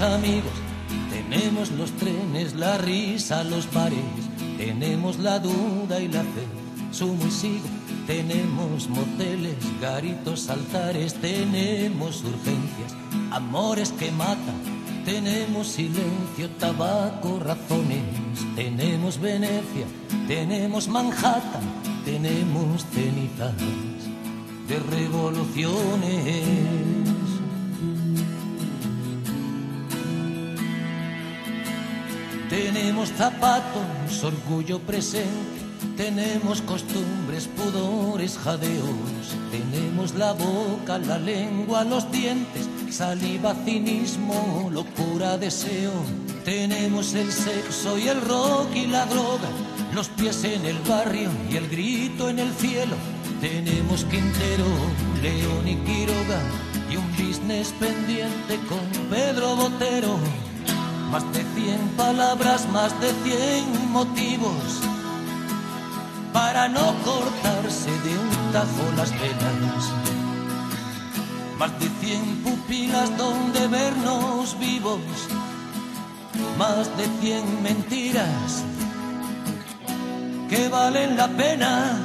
Amigos, 0.00 0.52
tenemos 1.10 1.70
los 1.72 1.90
trenes, 1.92 2.54
la 2.54 2.78
risa, 2.78 3.44
los 3.44 3.72
bares, 3.72 3.98
tenemos 4.56 5.18
la 5.18 5.38
duda 5.38 6.00
y 6.00 6.08
la 6.08 6.22
fe, 6.22 6.46
sumo 6.92 7.26
y 7.26 7.30
sigo, 7.30 7.66
tenemos 8.06 8.88
moteles, 8.88 9.56
garitos, 9.80 10.48
altares, 10.48 11.14
tenemos 11.14 12.22
urgencias, 12.22 12.94
amores 13.30 13.92
que 13.92 14.10
matan, 14.12 14.54
tenemos 15.04 15.68
silencio, 15.68 16.48
tabaco, 16.58 17.40
razones, 17.40 18.02
tenemos 18.54 19.20
Venecia, 19.20 19.86
tenemos 20.26 20.88
Manhattan, 20.88 21.62
tenemos 22.04 22.84
cenizas 22.92 23.54
de 24.68 24.78
revoluciones. 24.78 27.07
Tenemos 32.58 33.10
zapatos, 33.10 34.24
orgullo 34.24 34.80
presente, 34.80 35.60
tenemos 35.96 36.60
costumbres, 36.62 37.46
pudores, 37.46 38.36
jadeos, 38.36 39.36
tenemos 39.52 40.14
la 40.14 40.32
boca, 40.32 40.98
la 40.98 41.18
lengua, 41.20 41.84
los 41.84 42.10
dientes, 42.10 42.68
saliva, 42.90 43.54
cinismo, 43.64 44.70
locura, 44.72 45.38
deseo, 45.38 45.92
tenemos 46.44 47.14
el 47.14 47.30
sexo 47.30 47.96
y 47.96 48.08
el 48.08 48.20
rock 48.22 48.74
y 48.74 48.88
la 48.88 49.06
droga, 49.06 49.48
los 49.94 50.08
pies 50.08 50.42
en 50.42 50.66
el 50.66 50.78
barrio 50.80 51.30
y 51.48 51.56
el 51.56 51.68
grito 51.68 52.28
en 52.28 52.40
el 52.40 52.52
cielo, 52.54 52.96
tenemos 53.40 54.04
Quintero, 54.04 54.66
León 55.22 55.68
y 55.68 55.76
Quiroga. 55.76 56.40
Y 56.90 56.96
un 56.96 57.08
business 57.12 57.72
pendiente 57.78 58.58
con 58.68 58.80
Pedro 59.10 59.54
Botero. 59.54 60.18
Más 61.10 61.24
de 61.32 61.44
cien 61.54 61.88
palabras, 61.96 62.68
más 62.70 62.92
de 63.00 63.12
cien 63.24 63.90
motivos 63.90 64.80
para 66.32 66.68
no 66.68 66.94
cortarse 67.04 67.90
de 67.90 68.18
un 68.18 68.52
tajo 68.52 68.84
las 68.96 69.10
venas. 69.12 69.92
Más 71.58 71.72
de 71.80 71.88
cien 72.00 72.36
pupilas 72.44 73.16
donde 73.16 73.66
vernos 73.66 74.56
vivos, 74.58 75.00
más 76.56 76.96
de 76.96 77.06
cien 77.20 77.62
mentiras 77.62 78.64
que 80.48 80.68
valen 80.68 81.16
la 81.16 81.28
pena. 81.28 81.98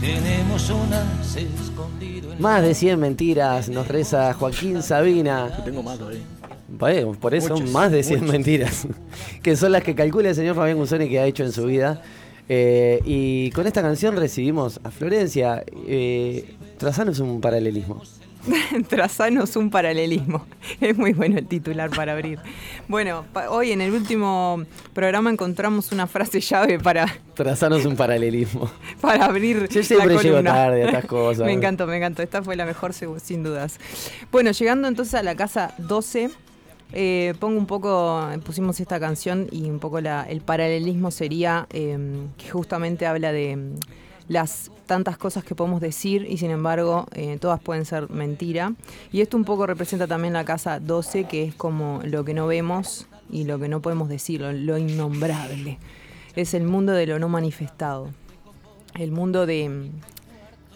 Tenemos 0.00 0.70
unas 0.70 1.36
escondido 1.36 2.32
en 2.32 2.40
Más 2.40 2.62
de 2.62 2.74
100 2.74 3.00
mentiras 3.00 3.68
nos 3.68 3.88
reza 3.88 4.32
Joaquín 4.34 4.82
Sabina. 4.82 5.50
Tengo 5.64 5.82
más 5.82 5.98
todavía. 5.98 6.35
Bueno, 6.68 7.12
Por 7.12 7.34
eso 7.34 7.54
Muchas, 7.54 7.70
más 7.70 7.92
de 7.92 8.02
100 8.02 8.20
muchas. 8.20 8.32
mentiras, 8.32 8.86
que 9.42 9.54
son 9.56 9.72
las 9.72 9.82
que 9.82 9.94
calcula 9.94 10.28
el 10.30 10.34
señor 10.34 10.56
Fabián 10.56 10.76
Guzoni 10.78 11.08
que 11.08 11.20
ha 11.20 11.26
hecho 11.26 11.44
en 11.44 11.52
su 11.52 11.64
vida. 11.66 12.02
Eh, 12.48 13.00
y 13.04 13.50
con 13.52 13.66
esta 13.66 13.82
canción 13.82 14.16
recibimos 14.16 14.80
a 14.84 14.90
Florencia. 14.90 15.64
Eh, 15.86 16.54
trazanos 16.78 17.18
un 17.20 17.40
paralelismo. 17.40 18.02
Trazanos 18.88 19.56
un 19.56 19.70
paralelismo. 19.70 20.46
Es 20.80 20.96
muy 20.96 21.12
bueno 21.12 21.38
el 21.38 21.46
titular 21.46 21.90
para 21.90 22.12
abrir. 22.12 22.38
Bueno, 22.86 23.24
pa- 23.32 23.50
hoy 23.50 23.72
en 23.72 23.80
el 23.80 23.92
último 23.92 24.62
programa 24.92 25.30
encontramos 25.30 25.90
una 25.90 26.06
frase 26.06 26.40
llave 26.40 26.78
para, 26.78 27.06
Trazanos 27.34 27.84
un 27.84 27.96
paralelismo. 27.96 28.70
para 29.00 29.24
abrir 29.24 29.68
Yo 29.68 29.82
siempre 29.82 30.14
la 30.14 30.22
llego 30.22 30.42
tarde 30.44 30.82
a 30.84 30.86
estas 30.86 31.06
cosas. 31.06 31.44
me 31.46 31.52
encantó, 31.52 31.86
me 31.88 31.96
encantó. 31.96 32.22
Esta 32.22 32.42
fue 32.42 32.54
la 32.54 32.64
mejor, 32.66 32.92
sin 32.92 33.42
dudas. 33.42 33.78
Bueno, 34.30 34.52
llegando 34.52 34.86
entonces 34.86 35.14
a 35.14 35.22
la 35.24 35.34
casa 35.34 35.74
12, 35.78 36.30
eh, 36.92 37.34
pongo 37.40 37.58
un 37.58 37.66
poco, 37.66 38.26
pusimos 38.44 38.78
esta 38.80 38.98
canción 39.00 39.48
y 39.50 39.68
un 39.70 39.78
poco 39.78 40.00
la- 40.00 40.24
el 40.24 40.40
paralelismo 40.40 41.10
sería 41.10 41.66
eh, 41.70 41.98
que 42.38 42.48
justamente 42.50 43.06
habla 43.06 43.32
de 43.32 43.56
mm, 43.56 43.74
las 44.28 44.70
tantas 44.86 45.18
cosas 45.18 45.42
que 45.44 45.54
podemos 45.54 45.80
decir 45.80 46.26
y 46.28 46.38
sin 46.38 46.50
embargo 46.50 47.06
eh, 47.12 47.38
todas 47.40 47.60
pueden 47.60 47.84
ser 47.84 48.08
mentira. 48.10 48.72
Y 49.12 49.20
esto 49.20 49.36
un 49.36 49.44
poco 49.44 49.66
representa 49.66 50.06
también 50.06 50.32
la 50.34 50.44
casa 50.44 50.78
12, 50.80 51.24
que 51.24 51.44
es 51.44 51.54
como 51.54 52.00
lo 52.04 52.24
que 52.24 52.34
no 52.34 52.46
vemos 52.46 53.06
y 53.30 53.44
lo 53.44 53.58
que 53.58 53.68
no 53.68 53.80
podemos 53.82 54.08
decir, 54.08 54.40
lo, 54.40 54.52
lo 54.52 54.78
innombrable. 54.78 55.78
Es 56.36 56.54
el 56.54 56.62
mundo 56.64 56.92
de 56.92 57.06
lo 57.06 57.18
no 57.18 57.28
manifestado. 57.28 58.10
El 58.94 59.10
mundo 59.10 59.44
de, 59.46 59.68
mm, 59.68 59.90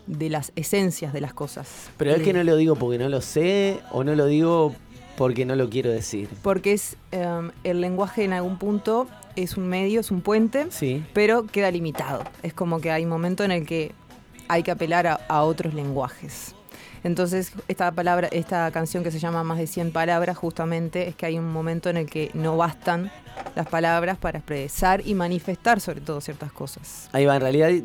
de 0.06 0.28
las 0.28 0.50
esencias 0.56 1.12
de 1.12 1.20
las 1.20 1.32
cosas. 1.34 1.90
Pero 1.96 2.10
es 2.12 2.20
Eh, 2.20 2.22
que 2.24 2.32
no 2.32 2.42
lo 2.42 2.56
digo 2.56 2.74
porque 2.74 2.98
no 2.98 3.08
lo 3.08 3.20
sé 3.20 3.80
o 3.92 4.02
no 4.02 4.14
lo 4.16 4.26
digo 4.26 4.74
porque 5.20 5.44
no 5.44 5.54
lo 5.54 5.68
quiero 5.68 5.90
decir. 5.90 6.30
Porque 6.40 6.72
es 6.72 6.96
em, 7.12 7.50
el 7.62 7.82
lenguaje 7.82 8.24
en 8.24 8.32
algún 8.32 8.56
punto 8.56 9.06
es 9.36 9.58
un 9.58 9.68
medio, 9.68 10.00
es 10.00 10.10
un 10.10 10.22
puente, 10.22 10.68
Sí. 10.70 11.04
pero 11.12 11.44
queda 11.46 11.70
limitado. 11.70 12.24
Es 12.42 12.54
como 12.54 12.80
que 12.80 12.90
hay 12.90 13.04
un 13.04 13.10
momento 13.10 13.44
en 13.44 13.50
el 13.50 13.66
que 13.66 13.92
hay 14.48 14.62
que 14.62 14.70
apelar 14.70 15.06
a, 15.06 15.14
a 15.28 15.42
otros 15.42 15.74
lenguajes. 15.74 16.54
Entonces, 17.04 17.52
esta 17.68 17.92
palabra, 17.92 18.28
esta 18.32 18.70
canción 18.70 19.04
que 19.04 19.10
se 19.10 19.18
llama 19.18 19.44
Más 19.44 19.58
de 19.58 19.66
100 19.66 19.92
palabras, 19.92 20.38
justamente 20.38 21.06
es 21.08 21.14
que 21.16 21.26
hay 21.26 21.38
un 21.38 21.52
momento 21.52 21.90
en 21.90 21.98
el 21.98 22.06
que 22.06 22.30
no 22.32 22.56
bastan 22.56 23.12
las 23.56 23.66
palabras 23.68 24.16
para 24.16 24.38
expresar 24.38 25.06
y 25.06 25.12
manifestar 25.14 25.80
sobre 25.82 26.00
todo 26.00 26.22
ciertas 26.22 26.50
cosas. 26.50 27.10
Ahí 27.12 27.26
va, 27.26 27.36
en 27.36 27.42
realidad 27.42 27.68
di- 27.68 27.84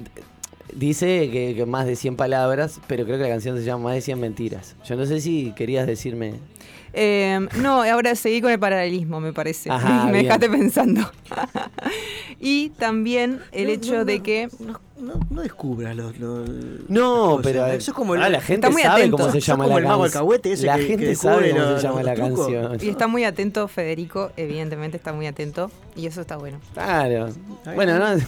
dice 0.73 1.29
que, 1.31 1.53
que 1.53 1.65
más 1.65 1.85
de 1.85 1.97
100 1.97 2.15
palabras, 2.15 2.79
pero 2.87 3.03
creo 3.03 3.17
que 3.17 3.23
la 3.23 3.29
canción 3.29 3.57
se 3.57 3.65
llama 3.65 3.85
Más 3.85 3.95
de 3.95 4.01
100 4.01 4.19
mentiras. 4.21 4.75
Yo 4.85 4.95
no 4.95 5.05
sé 5.05 5.19
si 5.19 5.51
querías 5.51 5.85
decirme... 5.85 6.35
Eh, 6.97 7.45
no, 7.57 7.83
ahora 7.83 8.15
seguí 8.15 8.39
con 8.41 8.51
el 8.51 8.59
paralelismo, 8.59 9.19
me 9.19 9.33
parece. 9.33 9.69
Ajá, 9.69 10.05
me 10.05 10.11
bien. 10.13 10.23
dejaste 10.23 10.49
pensando. 10.49 11.01
y 12.39 12.69
también 12.69 13.41
el 13.51 13.65
No, 13.67 13.73
hecho 13.73 13.93
no, 13.95 14.05
de 14.05 14.19
que 14.21 14.47
No, 14.59 14.79
no, 14.97 15.19
no 15.29 15.41
descubras 15.41 15.93
los. 15.93 16.17
los- 16.17 16.49
No, 16.87 17.39
pero 17.43 17.59
cosas. 17.63 17.75
Eso 17.77 17.91
es 17.91 17.95
como 17.97 18.15
el, 18.15 18.23
ah, 18.23 18.29
la 18.29 18.39
gente 18.39 18.69
muy 18.69 18.81
sabe 18.81 19.01
atento. 19.01 19.17
cómo 19.17 19.31
se 19.31 19.39
llama 19.41 19.63
como 19.65 19.75
la 19.77 19.81
el 19.81 19.87
mago 19.89 20.01
canción. 20.03 20.19
alcahuete 20.21 20.51
ese 20.53 20.65
La 20.67 20.77
que- 20.77 20.83
gente 20.85 21.15
sabe 21.15 21.49
cómo 21.51 21.61
los- 21.63 21.81
se 21.81 21.87
llama 21.87 22.03
la 22.03 22.15
trucos. 22.15 22.39
canción. 22.47 22.77
Y 22.81 22.89
está 22.89 23.07
muy 23.07 23.25
atento 23.25 23.67
Federico, 23.67 24.31
evidentemente 24.37 24.95
está 24.95 25.11
muy 25.11 25.27
atento 25.27 25.69
y 25.97 26.07
eso 26.07 26.21
está 26.21 26.37
bueno. 26.37 26.59
Claro. 26.73 27.27
Bueno, 27.75 27.99
no, 27.99 28.05
Al- 28.05 28.23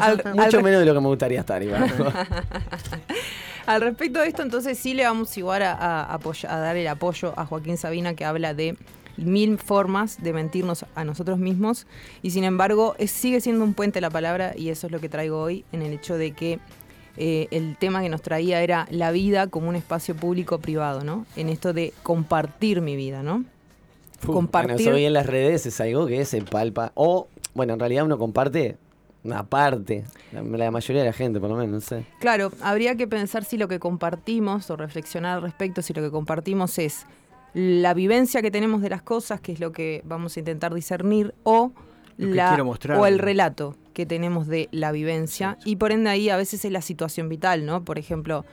al- 0.00 0.34
mucho 0.34 0.62
menos 0.62 0.80
de 0.80 0.86
lo 0.86 0.94
que 0.94 1.00
me 1.00 1.08
gustaría 1.08 1.40
estar, 1.40 1.62
Iván. 1.62 1.92
Al 3.68 3.80
respecto 3.82 4.20
de 4.20 4.28
esto, 4.28 4.42
entonces 4.42 4.78
sí 4.78 4.94
le 4.94 5.04
vamos 5.04 5.36
igual 5.36 5.62
a, 5.62 5.72
a 5.72 6.18
apoya- 6.18 6.50
a 6.52 6.58
dar 6.58 6.76
el 6.76 6.86
apoyo 6.88 7.34
a 7.36 7.44
Joaquín 7.44 7.76
Sabina 7.76 8.14
que 8.14 8.24
habla 8.24 8.54
de 8.54 8.76
mil 9.16 9.58
formas 9.58 10.22
de 10.22 10.32
mentirnos 10.32 10.86
a 10.94 11.04
nosotros 11.04 11.38
mismos 11.38 11.86
y 12.22 12.30
sin 12.30 12.44
embargo 12.44 12.94
es- 12.98 13.10
sigue 13.10 13.40
siendo 13.40 13.64
un 13.64 13.74
puente 13.74 14.00
la 14.00 14.10
palabra 14.10 14.52
y 14.56 14.68
eso 14.70 14.86
es 14.86 14.92
lo 14.92 15.00
que 15.00 15.08
traigo 15.08 15.40
hoy 15.42 15.64
en 15.72 15.82
el 15.82 15.92
hecho 15.92 16.16
de 16.16 16.32
que 16.32 16.60
eh, 17.16 17.48
el 17.50 17.76
tema 17.76 18.00
que 18.00 18.08
nos 18.08 18.22
traía 18.22 18.62
era 18.62 18.86
la 18.90 19.10
vida 19.10 19.48
como 19.48 19.68
un 19.68 19.74
espacio 19.76 20.14
público 20.14 20.58
privado, 20.60 21.02
¿no? 21.02 21.26
En 21.36 21.48
esto 21.48 21.72
de 21.72 21.92
compartir 22.04 22.80
mi 22.80 22.94
vida, 22.94 23.22
¿no? 23.24 23.44
Uf, 24.22 24.30
Compartir- 24.30 24.76
Bueno, 24.76 24.80
eso 24.80 24.90
hoy 24.92 25.04
en 25.04 25.12
las 25.12 25.26
redes 25.26 25.66
es 25.66 25.80
algo 25.80 26.06
que 26.06 26.24
se 26.24 26.40
palpa. 26.42 26.92
O, 26.94 27.26
bueno, 27.54 27.72
en 27.74 27.80
realidad 27.80 28.04
uno 28.04 28.18
comparte 28.18 28.76
una 29.24 29.44
parte. 29.44 30.04
La, 30.32 30.42
la 30.42 30.70
mayoría 30.70 31.02
de 31.02 31.08
la 31.08 31.12
gente, 31.12 31.40
por 31.40 31.50
lo 31.50 31.56
menos, 31.56 31.72
no 31.72 31.80
sé. 31.80 32.04
Claro, 32.20 32.52
habría 32.62 32.96
que 32.96 33.06
pensar 33.06 33.44
si 33.44 33.56
lo 33.56 33.68
que 33.68 33.78
compartimos 33.78 34.70
o 34.70 34.76
reflexionar 34.76 35.36
al 35.36 35.42
respecto 35.42 35.82
si 35.82 35.92
lo 35.92 36.02
que 36.02 36.10
compartimos 36.10 36.78
es 36.78 37.06
la 37.54 37.94
vivencia 37.94 38.42
que 38.42 38.50
tenemos 38.50 38.82
de 38.82 38.90
las 38.90 39.02
cosas, 39.02 39.40
que 39.40 39.52
es 39.52 39.60
lo 39.60 39.72
que 39.72 40.02
vamos 40.04 40.36
a 40.36 40.40
intentar 40.40 40.74
discernir, 40.74 41.34
o, 41.44 41.72
la, 42.16 42.56
o 42.98 43.06
el 43.06 43.18
relato, 43.18 43.76
que 43.94 44.06
tenemos 44.06 44.46
de 44.46 44.68
la 44.70 44.92
vivencia 44.92 45.58
y 45.64 45.74
por 45.74 45.90
ende 45.90 46.08
ahí 46.08 46.30
a 46.30 46.36
veces 46.36 46.64
es 46.64 46.70
la 46.70 46.82
situación 46.82 47.28
vital, 47.28 47.66
¿no? 47.66 47.84
Por 47.84 47.98
ejemplo, 47.98 48.44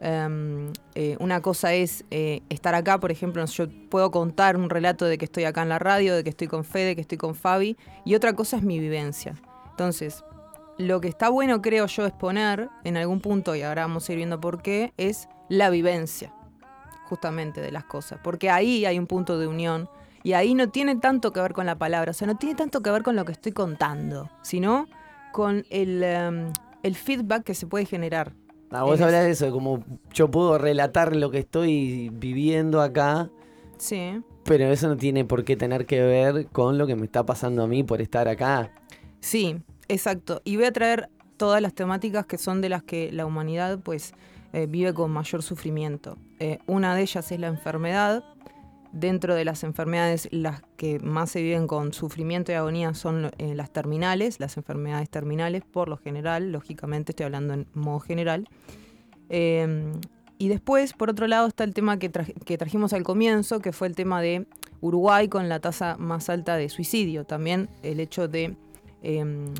em, 0.00 0.72
eh, 0.94 1.16
una 1.18 1.40
cosa 1.40 1.74
es 1.74 2.04
eh, 2.12 2.42
estar 2.50 2.76
acá, 2.76 3.00
por 3.00 3.10
ejemplo, 3.10 3.44
yo 3.44 3.66
puedo 3.88 4.12
contar 4.12 4.56
un 4.56 4.70
relato 4.70 5.04
de 5.06 5.18
que 5.18 5.24
estoy 5.24 5.42
acá 5.42 5.62
en 5.62 5.70
la 5.70 5.80
radio, 5.80 6.14
de 6.14 6.22
que 6.22 6.30
estoy 6.30 6.46
con 6.46 6.62
Fede, 6.62 6.94
que 6.94 7.00
estoy 7.00 7.18
con 7.18 7.34
Fabi, 7.34 7.76
y 8.04 8.14
otra 8.14 8.34
cosa 8.34 8.58
es 8.58 8.62
mi 8.62 8.78
vivencia. 8.78 9.34
Entonces, 9.82 10.22
lo 10.78 11.00
que 11.00 11.08
está 11.08 11.28
bueno, 11.28 11.60
creo 11.60 11.86
yo, 11.86 12.06
exponer 12.06 12.68
en 12.84 12.96
algún 12.96 13.18
punto, 13.18 13.56
y 13.56 13.62
ahora 13.62 13.82
vamos 13.82 14.08
a 14.08 14.12
ir 14.12 14.16
viendo 14.18 14.40
por 14.40 14.62
qué, 14.62 14.92
es 14.96 15.28
la 15.48 15.70
vivencia, 15.70 16.32
justamente, 17.06 17.60
de 17.60 17.72
las 17.72 17.82
cosas. 17.82 18.20
Porque 18.22 18.48
ahí 18.48 18.84
hay 18.84 18.96
un 18.96 19.08
punto 19.08 19.40
de 19.40 19.48
unión, 19.48 19.88
y 20.22 20.34
ahí 20.34 20.54
no 20.54 20.68
tiene 20.68 20.94
tanto 20.94 21.32
que 21.32 21.40
ver 21.40 21.52
con 21.52 21.66
la 21.66 21.78
palabra, 21.78 22.12
o 22.12 22.14
sea, 22.14 22.28
no 22.28 22.36
tiene 22.36 22.54
tanto 22.54 22.80
que 22.80 22.92
ver 22.92 23.02
con 23.02 23.16
lo 23.16 23.24
que 23.24 23.32
estoy 23.32 23.50
contando, 23.50 24.30
sino 24.42 24.86
con 25.32 25.64
el, 25.68 26.00
em, 26.04 26.52
el 26.84 26.94
feedback 26.94 27.42
que 27.42 27.54
se 27.54 27.66
puede 27.66 27.84
generar. 27.84 28.34
Ah, 28.70 28.84
vos 28.84 29.00
hablas 29.00 29.24
de 29.24 29.30
eso, 29.32 29.46
de 29.46 29.50
como 29.50 29.82
yo 30.14 30.30
puedo 30.30 30.58
relatar 30.58 31.16
lo 31.16 31.32
que 31.32 31.38
estoy 31.40 32.08
viviendo 32.12 32.80
acá, 32.80 33.30
Sí. 33.78 34.22
pero 34.44 34.66
eso 34.66 34.86
no 34.86 34.96
tiene 34.96 35.24
por 35.24 35.42
qué 35.42 35.56
tener 35.56 35.86
que 35.86 36.00
ver 36.02 36.46
con 36.52 36.78
lo 36.78 36.86
que 36.86 36.94
me 36.94 37.04
está 37.04 37.26
pasando 37.26 37.64
a 37.64 37.66
mí 37.66 37.82
por 37.82 38.00
estar 38.00 38.28
acá. 38.28 38.70
Sí, 39.20 39.60
exacto. 39.92 40.40
Y 40.44 40.56
voy 40.56 40.66
a 40.66 40.72
traer 40.72 41.08
todas 41.36 41.60
las 41.60 41.74
temáticas 41.74 42.26
que 42.26 42.38
son 42.38 42.60
de 42.60 42.68
las 42.68 42.82
que 42.82 43.12
la 43.12 43.26
humanidad 43.26 43.78
pues 43.80 44.14
eh, 44.52 44.66
vive 44.68 44.92
con 44.94 45.10
mayor 45.10 45.42
sufrimiento. 45.42 46.18
Eh, 46.38 46.58
una 46.66 46.94
de 46.94 47.02
ellas 47.02 47.30
es 47.30 47.38
la 47.38 47.48
enfermedad. 47.48 48.24
Dentro 48.92 49.34
de 49.34 49.46
las 49.46 49.64
enfermedades, 49.64 50.28
las 50.32 50.62
que 50.76 50.98
más 51.00 51.30
se 51.30 51.40
viven 51.40 51.66
con 51.66 51.94
sufrimiento 51.94 52.52
y 52.52 52.56
agonía 52.56 52.92
son 52.92 53.30
eh, 53.38 53.54
las 53.54 53.72
terminales, 53.72 54.38
las 54.38 54.58
enfermedades 54.58 55.08
terminales, 55.08 55.62
por 55.64 55.88
lo 55.88 55.96
general, 55.96 56.52
lógicamente 56.52 57.12
estoy 57.12 57.24
hablando 57.24 57.54
en 57.54 57.66
modo 57.72 58.00
general. 58.00 58.48
Eh, 59.30 59.92
y 60.42 60.48
después, 60.48 60.92
por 60.92 61.08
otro 61.08 61.28
lado, 61.28 61.46
está 61.46 61.62
el 61.62 61.72
tema 61.72 62.00
que 62.00 62.08
trajimos 62.58 62.92
al 62.92 63.04
comienzo, 63.04 63.60
que 63.60 63.72
fue 63.72 63.86
el 63.86 63.94
tema 63.94 64.20
de 64.20 64.44
Uruguay 64.80 65.28
con 65.28 65.48
la 65.48 65.60
tasa 65.60 65.96
más 65.96 66.28
alta 66.28 66.56
de 66.56 66.68
suicidio. 66.68 67.24
También 67.24 67.68
el 67.84 68.00
hecho 68.00 68.26
de 68.26 68.56
em, 69.02 69.54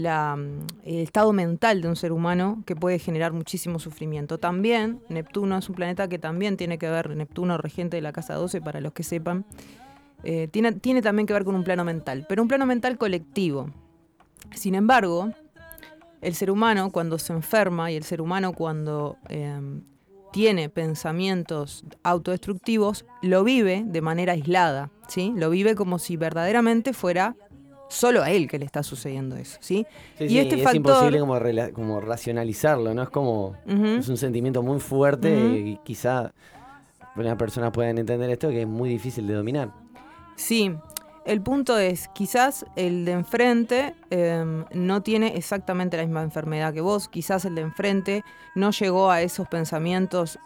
mm, 0.00 0.66
el 0.84 0.98
estado 0.98 1.32
mental 1.32 1.82
de 1.82 1.88
un 1.88 1.96
ser 1.96 2.12
humano 2.12 2.62
que 2.66 2.76
puede 2.76 2.98
generar 2.98 3.32
muchísimo 3.32 3.78
sufrimiento. 3.78 4.38
También 4.38 5.00
Neptuno 5.08 5.58
es 5.58 5.68
un 5.68 5.74
planeta 5.74 6.08
que 6.08 6.18
también 6.18 6.56
tiene 6.56 6.78
que 6.78 6.88
ver, 6.88 7.16
Neptuno 7.16 7.58
regente 7.58 7.96
de 7.96 8.02
la 8.02 8.12
casa 8.12 8.34
12, 8.34 8.60
para 8.60 8.80
los 8.80 8.92
que 8.92 9.02
sepan, 9.02 9.44
eh, 10.24 10.48
tiene, 10.50 10.72
tiene 10.72 11.02
también 11.02 11.26
que 11.26 11.32
ver 11.32 11.44
con 11.44 11.54
un 11.54 11.64
plano 11.64 11.84
mental, 11.84 12.26
pero 12.28 12.42
un 12.42 12.48
plano 12.48 12.66
mental 12.66 12.98
colectivo. 12.98 13.70
Sin 14.54 14.74
embargo, 14.74 15.30
el 16.20 16.34
ser 16.34 16.50
humano 16.50 16.90
cuando 16.90 17.18
se 17.18 17.32
enferma 17.32 17.90
y 17.90 17.96
el 17.96 18.02
ser 18.02 18.20
humano 18.20 18.52
cuando 18.52 19.16
em, 19.28 19.82
tiene 20.32 20.68
pensamientos 20.68 21.84
autodestructivos, 22.02 23.04
lo 23.22 23.44
vive 23.44 23.82
de 23.86 24.00
manera 24.00 24.32
aislada, 24.32 24.90
¿sí? 25.08 25.32
Lo 25.36 25.50
vive 25.50 25.74
como 25.74 25.98
si 25.98 26.16
verdaderamente 26.16 26.92
fuera 26.92 27.36
solo 27.88 28.22
a 28.22 28.30
él 28.30 28.48
que 28.48 28.58
le 28.58 28.64
está 28.64 28.82
sucediendo 28.82 29.36
eso, 29.36 29.58
¿sí? 29.60 29.86
Sí, 30.18 30.24
y 30.24 30.28
sí, 30.28 30.38
este 30.38 30.56
es 30.56 30.62
factor... 30.62 30.76
imposible 30.76 31.20
como, 31.20 31.36
rela- 31.38 31.72
como 31.72 32.00
racionalizarlo, 32.00 32.94
¿no? 32.94 33.02
Es 33.02 33.08
como, 33.10 33.56
es 33.66 34.08
un 34.08 34.16
sentimiento 34.16 34.62
muy 34.62 34.78
fuerte 34.80 35.30
y 35.58 35.78
quizá 35.84 36.32
algunas 37.14 37.36
personas 37.36 37.72
puedan 37.72 37.98
entender 37.98 38.30
esto 38.30 38.48
que 38.50 38.62
es 38.62 38.68
muy 38.68 38.88
difícil 38.88 39.26
de 39.26 39.34
dominar. 39.34 39.72
Sí, 40.36 40.72
el 41.24 41.40
punto 41.42 41.78
es, 41.78 42.08
quizás 42.14 42.64
el 42.76 43.04
de 43.04 43.12
enfrente 43.12 43.94
em, 44.10 44.64
no 44.72 45.02
tiene 45.02 45.36
exactamente 45.36 45.96
la 45.96 46.04
misma 46.04 46.22
enfermedad 46.22 46.72
que 46.72 46.80
vos, 46.80 47.08
quizás 47.08 47.44
el 47.44 47.54
de 47.54 47.62
enfrente 47.62 48.22
no 48.54 48.70
llegó 48.70 49.10
a 49.10 49.22
esos 49.22 49.48
pensamientos 49.48 50.38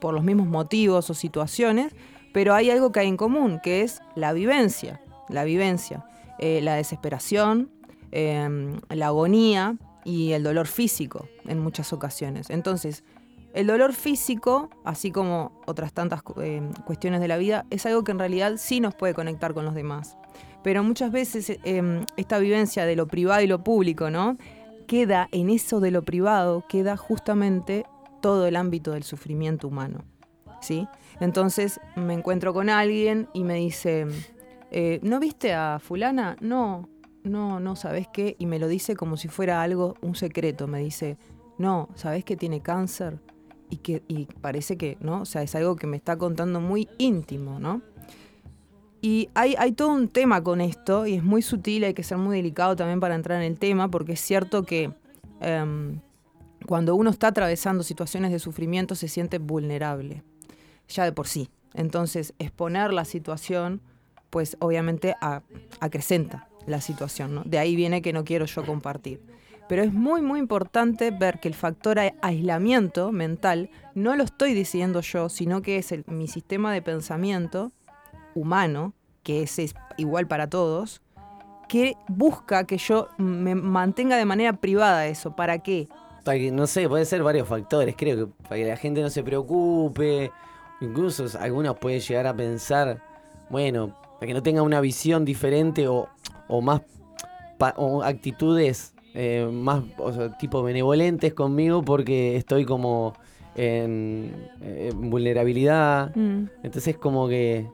por 0.00 0.14
los 0.14 0.22
mismos 0.22 0.46
motivos 0.46 1.10
o 1.10 1.14
situaciones, 1.14 1.94
pero 2.32 2.54
hay 2.54 2.70
algo 2.70 2.92
que 2.92 3.00
hay 3.00 3.08
en 3.08 3.16
común, 3.16 3.58
que 3.62 3.82
es 3.82 4.00
la 4.14 4.32
vivencia, 4.32 5.00
la 5.28 5.44
vivencia, 5.44 6.04
eh, 6.40 6.60
la 6.62 6.74
desesperación, 6.74 7.70
em, 8.12 8.80
la 8.88 9.08
agonía 9.08 9.76
y 10.04 10.32
el 10.32 10.42
dolor 10.42 10.66
físico 10.66 11.28
en 11.46 11.60
muchas 11.60 11.92
ocasiones. 11.92 12.48
Entonces, 12.48 13.04
el 13.52 13.66
dolor 13.66 13.92
físico, 13.92 14.70
así 14.84 15.10
como 15.10 15.60
otras 15.66 15.92
tantas 15.92 16.22
eh, 16.40 16.62
cuestiones 16.86 17.20
de 17.20 17.28
la 17.28 17.36
vida, 17.36 17.66
es 17.68 17.84
algo 17.84 18.04
que 18.04 18.12
en 18.12 18.18
realidad 18.18 18.54
sí 18.56 18.80
nos 18.80 18.94
puede 18.94 19.12
conectar 19.12 19.52
con 19.52 19.66
los 19.66 19.74
demás. 19.74 20.16
Pero 20.62 20.82
muchas 20.82 21.12
veces 21.12 21.58
em, 21.64 22.06
esta 22.16 22.38
vivencia 22.38 22.86
de 22.86 22.96
lo 22.96 23.06
privado 23.06 23.42
y 23.42 23.46
lo 23.46 23.62
público, 23.62 24.08
¿no? 24.08 24.38
Queda 24.86 25.28
en 25.32 25.50
eso 25.50 25.78
de 25.80 25.90
lo 25.90 26.02
privado, 26.02 26.64
queda 26.68 26.96
justamente 26.96 27.84
todo 28.22 28.46
el 28.46 28.56
ámbito 28.56 28.92
del 28.92 29.02
sufrimiento 29.02 29.68
humano. 29.68 30.04
¿Sí? 30.62 30.88
Entonces 31.20 31.80
me 31.96 32.14
encuentro 32.14 32.54
con 32.54 32.70
alguien 32.70 33.28
y 33.32 33.44
me 33.44 33.54
dice, 33.54 34.06
eh, 34.70 35.00
¿no 35.02 35.20
viste 35.20 35.52
a 35.52 35.78
fulana? 35.78 36.36
No, 36.40 36.88
no, 37.22 37.60
no, 37.60 37.76
¿sabes 37.76 38.08
qué? 38.12 38.36
Y 38.38 38.46
me 38.46 38.58
lo 38.58 38.68
dice 38.68 38.96
como 38.96 39.16
si 39.16 39.28
fuera 39.28 39.62
algo, 39.62 39.94
un 40.00 40.14
secreto. 40.14 40.66
Me 40.66 40.80
dice, 40.80 41.18
no, 41.58 41.88
¿sabes 41.94 42.24
que 42.24 42.36
tiene 42.36 42.60
cáncer? 42.60 43.18
Y 43.68 43.76
que 43.76 44.02
y 44.08 44.26
parece 44.40 44.76
que, 44.76 44.96
¿no? 45.00 45.22
O 45.22 45.24
sea, 45.24 45.42
es 45.42 45.54
algo 45.54 45.76
que 45.76 45.86
me 45.86 45.96
está 45.96 46.16
contando 46.16 46.60
muy 46.60 46.88
íntimo, 46.98 47.60
¿no? 47.60 47.82
Y 49.02 49.30
hay, 49.34 49.54
hay 49.58 49.72
todo 49.72 49.88
un 49.88 50.08
tema 50.08 50.42
con 50.42 50.60
esto 50.60 51.06
y 51.06 51.14
es 51.14 51.22
muy 51.22 51.40
sutil, 51.40 51.84
hay 51.84 51.94
que 51.94 52.02
ser 52.02 52.18
muy 52.18 52.36
delicado 52.36 52.76
también 52.76 53.00
para 53.00 53.14
entrar 53.14 53.40
en 53.40 53.50
el 53.52 53.58
tema, 53.58 53.90
porque 53.90 54.12
es 54.12 54.20
cierto 54.20 54.64
que 54.64 54.92
em, 55.40 56.00
cuando 56.66 56.94
uno 56.94 57.08
está 57.08 57.28
atravesando 57.28 57.82
situaciones 57.82 58.30
de 58.30 58.38
sufrimiento 58.38 58.94
se 58.94 59.08
siente 59.08 59.38
vulnerable, 59.38 60.22
ya 60.88 61.04
de 61.04 61.12
por 61.12 61.28
sí. 61.28 61.48
Entonces, 61.72 62.34
exponer 62.38 62.92
la 62.92 63.06
situación, 63.06 63.80
pues 64.30 64.56
obviamente 64.60 65.14
acrecenta 65.80 66.48
la 66.66 66.80
situación, 66.80 67.34
¿no? 67.34 67.42
De 67.44 67.58
ahí 67.58 67.76
viene 67.76 68.02
que 68.02 68.12
no 68.12 68.24
quiero 68.24 68.46
yo 68.46 68.64
compartir. 68.64 69.20
Pero 69.68 69.82
es 69.82 69.92
muy, 69.92 70.20
muy 70.20 70.40
importante 70.40 71.10
ver 71.12 71.38
que 71.38 71.48
el 71.48 71.54
factor 71.54 71.98
aislamiento 72.22 73.12
mental 73.12 73.70
no 73.94 74.16
lo 74.16 74.24
estoy 74.24 74.52
diciendo 74.54 75.00
yo, 75.00 75.28
sino 75.28 75.62
que 75.62 75.78
es 75.78 75.92
el- 75.92 76.04
mi 76.08 76.26
sistema 76.26 76.72
de 76.72 76.82
pensamiento 76.82 77.70
humano, 78.34 78.94
que 79.22 79.42
ese 79.42 79.64
es 79.64 79.74
igual 79.96 80.26
para 80.26 80.48
todos, 80.48 81.02
que 81.68 81.94
busca 82.08 82.64
que 82.64 82.78
yo 82.78 83.08
me 83.16 83.54
mantenga 83.54 84.16
de 84.16 84.24
manera 84.24 84.54
privada 84.54 85.06
eso. 85.06 85.36
¿Para 85.36 85.58
qué? 85.58 85.88
Para 86.24 86.38
que, 86.38 86.50
no 86.50 86.66
sé, 86.66 86.88
puede 86.88 87.04
ser 87.04 87.22
varios 87.22 87.46
factores, 87.46 87.94
creo 87.96 88.26
que 88.26 88.32
para 88.42 88.56
que 88.56 88.64
la 88.66 88.76
gente 88.76 89.00
no 89.02 89.08
se 89.10 89.22
preocupe, 89.22 90.32
incluso 90.80 91.26
algunos 91.38 91.78
pueden 91.78 92.00
llegar 92.00 92.26
a 92.26 92.34
pensar, 92.34 93.00
bueno, 93.48 93.94
para 94.20 94.26
que 94.28 94.34
no 94.34 94.42
tenga 94.42 94.62
una 94.62 94.80
visión 94.82 95.24
diferente 95.24 95.88
o, 95.88 96.06
o 96.46 96.60
más 96.60 96.82
pa- 97.58 97.74
o 97.78 98.02
actitudes 98.02 98.94
eh, 99.14 99.48
más 99.50 99.82
o 99.98 100.12
sea, 100.12 100.36
tipo 100.38 100.62
benevolentes 100.62 101.32
conmigo 101.34 101.82
porque 101.82 102.36
estoy 102.36 102.64
como 102.66 103.14
en, 103.56 104.32
en 104.62 105.10
vulnerabilidad. 105.10 106.14
Mm. 106.14 106.44
Entonces 106.62 106.96
como 106.98 107.28
que 107.28 107.66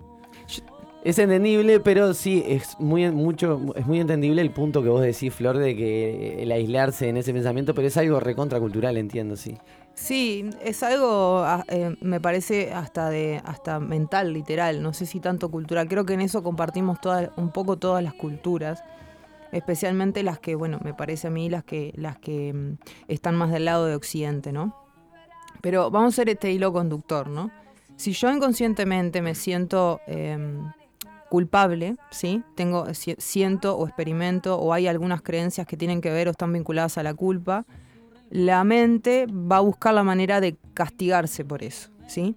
es 1.05 1.19
entendible, 1.19 1.79
pero 1.81 2.15
sí 2.15 2.43
es 2.47 2.79
muy 2.81 3.11
mucho 3.11 3.61
es 3.77 3.87
muy 3.87 4.01
entendible 4.01 4.41
el 4.41 4.51
punto 4.51 4.83
que 4.83 4.89
vos 4.89 5.03
decís, 5.03 5.35
Flor, 5.35 5.59
de 5.59 5.77
que 5.77 6.43
el 6.43 6.51
aislarse 6.53 7.09
en 7.09 7.17
ese 7.17 7.33
pensamiento, 7.33 7.75
pero 7.75 7.89
es 7.89 7.97
algo 7.97 8.19
recontracultural, 8.19 8.97
entiendo, 8.97 9.37
sí. 9.37 9.57
Sí, 9.97 10.51
es 10.63 10.83
algo, 10.83 11.39
ah, 11.39 11.65
eh, 11.69 11.97
me 12.03 12.21
parece, 12.21 12.73
hasta 12.73 13.09
de 13.09 13.41
hasta 13.45 13.81
mental, 13.81 14.33
literal. 14.35 14.83
No 14.83 14.93
sé 14.93 15.07
si 15.07 15.21
tanto 15.21 15.51
cultural. 15.51 15.89
Creo 15.89 16.05
que 16.05 16.13
en 16.15 16.21
eso 16.21 16.43
compartimos 16.43 17.01
todas, 17.01 17.31
un 17.37 17.51
poco 17.51 17.79
todas 17.79 18.05
las 18.05 18.13
culturas. 18.15 18.85
Especialmente 19.53 20.23
las 20.23 20.39
que, 20.39 20.55
bueno, 20.55 20.79
me 20.85 20.93
parece 20.93 21.29
a 21.29 21.31
mí 21.31 21.49
las 21.49 21.65
que, 21.65 21.93
las 21.97 22.19
que 22.19 22.53
mm, 22.53 22.73
están 23.09 23.37
más 23.37 23.51
del 23.51 23.65
lado 23.65 23.87
de 23.87 23.95
Occidente, 23.95 24.53
¿no? 24.53 24.77
Pero 25.63 25.91
vamos 25.91 26.13
a 26.13 26.15
hacer 26.15 26.29
este 26.29 26.53
hilo 26.53 26.73
conductor, 26.73 27.29
¿no? 27.29 27.51
Si 27.97 28.13
yo 28.13 28.31
inconscientemente 28.31 29.23
me 29.23 29.35
siento 29.35 30.01
em, 30.07 30.71
culpable, 31.31 31.97
¿sí? 32.11 32.43
Tengo, 32.55 32.93
si- 32.93 33.17
siento 33.19 33.77
o 33.79 33.87
experimento 33.87 34.59
o 34.59 34.75
hay 34.75 34.89
algunas 34.89 35.23
creencias 35.23 35.67
que 35.67 35.79
tienen 35.79 36.03
que 36.03 36.11
ver 36.11 36.29
o 36.29 36.33
están 36.33 36.53
vinculadas 36.53 36.99
a 36.99 37.03
la 37.03 37.15
culpa, 37.15 37.65
la 38.31 38.65
mente 38.65 39.27
va 39.27 39.59
a 39.59 39.61
buscar 39.61 39.95
la 39.95 40.03
manera 40.03 40.41
de 40.41 40.57
castigarse 40.75 41.45
por 41.45 41.63
eso, 41.63 41.91
¿sí? 42.07 42.37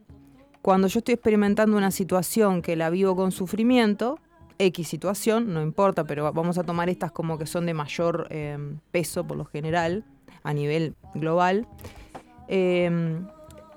Cuando 0.61 0.87
yo 0.87 0.99
estoy 0.99 1.13
experimentando 1.15 1.77
una 1.77 1.91
situación 1.91 2.61
que 2.61 2.75
la 2.75 2.89
vivo 2.89 3.15
con 3.15 3.31
sufrimiento, 3.31 4.19
X 4.57 4.87
situación, 4.89 5.53
no 5.53 5.61
importa, 5.61 6.03
pero 6.03 6.25
va- 6.25 6.31
vamos 6.31 6.57
a 6.57 6.63
tomar 6.63 6.89
estas 6.89 7.11
como 7.13 7.37
que 7.37 7.45
son 7.45 7.65
de 7.65 7.73
mayor 7.73 8.27
eh, 8.29 8.57
peso 8.91 9.25
por 9.25 9.37
lo 9.37 9.45
general, 9.45 10.03
a 10.43 10.53
nivel 10.53 10.95
global, 11.15 11.65
eh, 12.49 13.21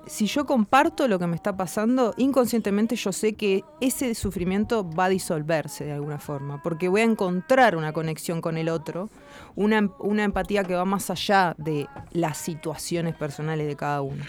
si 0.07 0.27
yo 0.27 0.47
comparto 0.47 1.07
lo 1.09 1.19
que 1.19 1.27
me 1.27 1.37
está 1.37 1.57
pasando, 1.57 2.15
inconscientemente 2.17 2.97
yo 2.97 3.13
sé 3.13 3.35
que 3.35 3.65
ese 3.81 4.15
sufrimiento 4.15 4.89
va 4.89 5.07
a 5.07 5.09
disolverse 5.09 5.85
de 5.85 5.93
alguna 5.93 6.19
forma, 6.19 6.63
porque 6.63 6.89
voy 6.89 7.03
a 7.03 7.05
encontrar 7.05 7.77
una 7.77 7.93
conexión 7.93 8.41
con 8.41 8.57
el 8.57 8.69
otro, 8.69 9.11
una, 9.55 9.91
una 9.99 10.25
empatía 10.25 10.65
que 10.65 10.75
va 10.75 10.85
más 10.85 11.11
allá 11.11 11.55
de 11.59 11.87
las 12.13 12.39
situaciones 12.39 13.15
personales 13.15 13.67
de 13.67 13.77
cada 13.77 14.03
uno. 14.03 14.25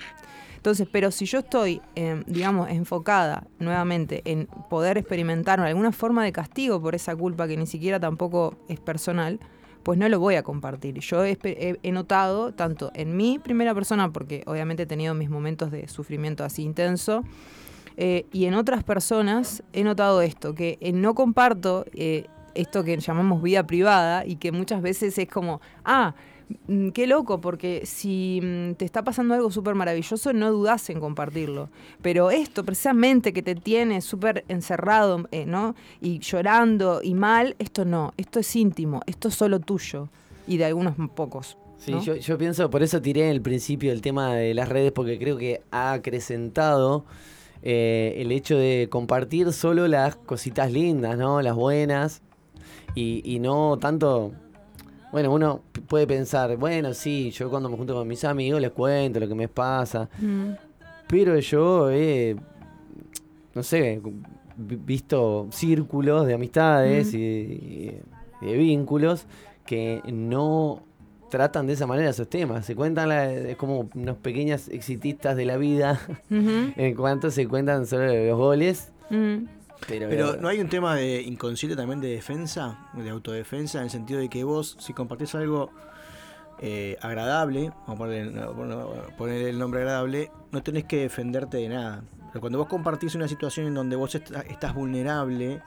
Entonces, 0.63 0.87
pero 0.89 1.11
si 1.11 1.25
yo 1.25 1.39
estoy, 1.39 1.81
eh, 1.95 2.23
digamos, 2.25 2.69
enfocada 2.69 3.43
nuevamente 3.59 4.21
en 4.23 4.47
poder 4.69 4.97
experimentar 4.97 5.59
alguna 5.59 5.91
forma 5.91 6.23
de 6.23 6.31
castigo 6.31 6.81
por 6.81 6.95
esa 6.95 7.13
culpa 7.17 7.49
que 7.49 7.57
ni 7.57 7.67
siquiera 7.67 7.99
tampoco 7.99 8.55
es 8.69 8.79
personal, 8.79 9.39
pues 9.83 9.99
no 9.99 10.07
lo 10.09 10.19
voy 10.19 10.35
a 10.35 10.43
compartir. 10.43 10.99
Yo 10.99 11.23
he, 11.23 11.91
notado, 11.91 12.53
tanto 12.53 12.91
en 12.95 13.15
mi 13.15 13.39
primera 13.39 13.73
persona, 13.75 14.11
porque 14.11 14.43
obviamente 14.45 14.83
he 14.83 14.85
tenido 14.85 15.13
mis 15.13 15.29
momentos 15.29 15.71
de 15.71 15.87
sufrimiento 15.87 16.43
así 16.43 16.63
intenso, 16.63 17.23
eh, 17.95 18.25
y 18.31 18.45
en 18.45 18.55
otras 18.55 18.83
personas 18.83 19.63
he 19.73 19.83
notado 19.83 20.21
esto, 20.21 20.55
que 20.55 20.77
eh, 20.81 20.93
no 20.93 21.13
comparto 21.13 21.85
eh, 21.93 22.25
esto 22.55 22.83
que 22.83 22.97
llamamos 22.97 23.41
vida 23.41 23.67
privada 23.67 24.25
y 24.25 24.37
que 24.37 24.51
muchas 24.51 24.81
veces 24.81 25.17
es 25.17 25.27
como, 25.27 25.61
ah, 25.85 26.15
qué 26.93 27.07
loco, 27.07 27.41
porque 27.41 27.83
si 27.85 28.39
mm, 28.41 28.73
te 28.73 28.85
está 28.85 29.03
pasando 29.03 29.33
algo 29.33 29.51
súper 29.51 29.75
maravilloso, 29.75 30.33
no 30.33 30.51
dudas 30.51 30.89
en 30.89 30.99
compartirlo. 30.99 31.69
Pero 32.01 32.31
esto 32.31 32.63
precisamente 32.63 33.33
que 33.33 33.41
te 33.41 33.55
tiene 33.55 34.01
súper 34.01 34.45
encerrado, 34.47 35.27
eh, 35.31 35.45
¿no? 35.45 35.75
Y 36.01 36.19
llorando 36.19 37.01
y 37.03 37.13
mal, 37.13 37.55
esto 37.59 37.85
no, 37.85 38.13
esto 38.17 38.39
es 38.39 38.55
íntimo, 38.55 39.01
esto 39.05 39.27
es 39.27 39.35
solo 39.35 39.59
tuyo 39.59 40.09
y 40.47 40.57
de 40.57 40.65
algunos 40.65 40.95
pocos. 41.15 41.57
Sí, 41.77 41.91
¿no? 41.91 42.01
yo, 42.01 42.15
yo 42.15 42.37
pienso, 42.37 42.69
por 42.69 42.83
eso 42.83 43.01
tiré 43.01 43.25
en 43.25 43.31
el 43.31 43.41
principio 43.41 43.91
el 43.91 44.01
tema 44.01 44.35
de 44.35 44.53
las 44.53 44.69
redes, 44.69 44.91
porque 44.91 45.19
creo 45.19 45.37
que 45.37 45.61
ha 45.71 45.93
acrecentado 45.93 47.05
eh, 47.61 48.15
el 48.17 48.31
hecho 48.31 48.57
de 48.57 48.87
compartir 48.89 49.51
solo 49.53 49.87
las 49.87 50.15
cositas 50.15 50.71
lindas, 50.71 51.17
¿no? 51.17 51.41
Las 51.41 51.55
buenas, 51.55 52.21
y, 52.95 53.21
y 53.25 53.39
no 53.39 53.77
tanto... 53.79 54.33
Bueno, 55.13 55.31
uno 55.31 55.61
puede 55.87 56.05
pensar, 56.07 56.57
bueno, 56.57 56.93
sí, 56.93 57.29
yo 57.31 57.49
cuando 57.49 57.69
me 57.69 57.77
junto 57.77 57.93
con 57.93 58.07
mis 58.07 58.23
amigos 58.25 58.59
les 58.59 58.71
cuento 58.71 59.19
lo 59.21 59.27
que 59.29 59.35
me 59.35 59.47
pasa, 59.47 60.09
Mm. 60.19 60.49
pero 61.07 61.37
yo 61.39 61.89
he, 61.91 62.35
no 63.53 63.61
sé, 63.63 64.01
vi- 64.57 64.75
visto 64.83 65.47
círculos 65.51 66.25
de 66.25 66.33
amistades 66.33 67.13
Mm. 67.13 67.17
y, 67.17 67.21
y 67.21 68.01
de 68.41 68.53
vínculos 68.57 69.25
que 69.67 70.01
no 70.11 70.81
tratan 71.29 71.67
de 71.67 71.73
esa 71.73 71.85
manera 71.87 72.09
esos 72.09 72.27
temas. 72.27 72.65
Se 72.65 72.75
cuentan 72.75 73.09
la- 73.09 73.31
es 73.31 73.55
como 73.55 73.89
unos 73.95 74.17
pequeños 74.17 74.67
exitistas 74.67 75.35
de 75.37 75.45
la 75.45 75.57
vida 75.57 75.99
en 76.75 76.95
cuanto 76.95 77.29
se 77.31 77.47
cuentan 77.47 77.85
sobre 77.85 78.27
los 78.29 78.37
goles. 78.37 78.91
Pero, 79.87 80.09
Pero 80.09 80.35
no 80.37 80.47
hay 80.47 80.59
un 80.59 80.69
tema 80.69 80.95
de 80.95 81.21
inconsciente 81.21 81.75
también 81.75 81.99
de 82.01 82.09
defensa, 82.09 82.77
de 82.93 83.09
autodefensa, 83.09 83.79
en 83.79 83.85
el 83.85 83.89
sentido 83.89 84.19
de 84.19 84.29
que 84.29 84.43
vos, 84.43 84.77
si 84.79 84.93
compartís 84.93 85.33
algo 85.35 85.69
eh, 86.59 86.97
agradable, 87.01 87.71
vamos 87.87 87.95
a 87.95 87.97
ponerle, 87.97 88.41
poner- 88.41 89.15
ponerle 89.17 89.49
el 89.49 89.59
nombre 89.59 89.81
agradable, 89.81 90.31
no 90.51 90.61
tenés 90.63 90.85
que 90.85 90.97
defenderte 91.01 91.57
de 91.57 91.69
nada. 91.69 92.03
Pero 92.31 92.41
cuando 92.41 92.57
vos 92.59 92.67
compartís 92.67 93.15
una 93.15 93.27
situación 93.27 93.67
en 93.67 93.73
donde 93.73 93.95
vos 93.95 94.15
est- 94.15 94.31
estás 94.49 94.73
vulnerable, 94.73 95.61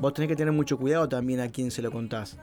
vos 0.00 0.12
tenés 0.14 0.28
que 0.28 0.36
tener 0.36 0.52
mucho 0.52 0.76
cuidado 0.78 1.08
también 1.08 1.40
a 1.40 1.48
quién 1.48 1.70
se 1.70 1.80
lo 1.82 1.90
contás. 1.92 2.38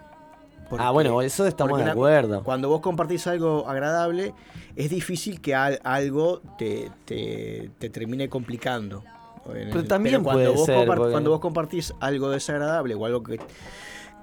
Porque- 0.69 0.83
ah, 0.85 0.91
bueno, 0.91 1.21
eso 1.21 1.45
estamos 1.45 1.77
de 1.77 1.83
una- 1.83 1.91
acuerdo. 1.91 2.41
Cuando 2.43 2.69
vos 2.69 2.79
compartís 2.79 3.27
algo 3.27 3.67
agradable, 3.67 4.33
es 4.75 4.89
difícil 4.89 5.41
que 5.41 5.53
al- 5.53 5.79
algo 5.83 6.41
te, 6.57 6.89
te- 7.05 7.69
te 7.79 7.89
termine 7.89 8.29
complicando. 8.29 9.03
Pero 9.45 9.83
también 9.85 10.23
cuando 10.23 10.43
puede 10.43 10.55
vos 10.55 10.65
ser, 10.65 10.85
porque- 10.87 11.11
Cuando 11.11 11.29
vos 11.31 11.39
compartís 11.39 11.93
algo 11.99 12.29
desagradable 12.29 12.95
o 12.95 13.05
algo 13.05 13.23
que, 13.23 13.39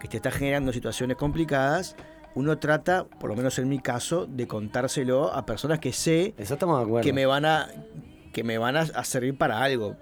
que 0.01 0.09
te 0.09 0.17
está 0.17 0.31
generando 0.31 0.73
situaciones 0.73 1.17
complicadas, 1.17 1.97
uno 2.35 2.59
trata, 2.59 3.05
por 3.05 3.29
lo 3.31 3.37
menos 3.37 3.59
en 3.59 3.69
mi 3.69 3.81
caso, 3.81 4.27
de 4.27 4.47
contárselo 4.47 5.33
a 5.33 5.45
personas 5.47 5.79
que 5.81 5.93
sé 5.93 6.35
Eso 6.39 6.55
estamos 6.55 6.79
de 6.79 6.85
acuerdo. 6.85 7.05
que 7.05 7.13
me 7.13 7.27
van 7.27 7.45
a 7.45 7.69
que 8.33 8.45
me 8.45 8.59
van 8.59 8.77
a, 8.77 8.81
a 8.83 9.05
servir 9.05 9.37
para 9.37 9.61
algo. 9.63 9.97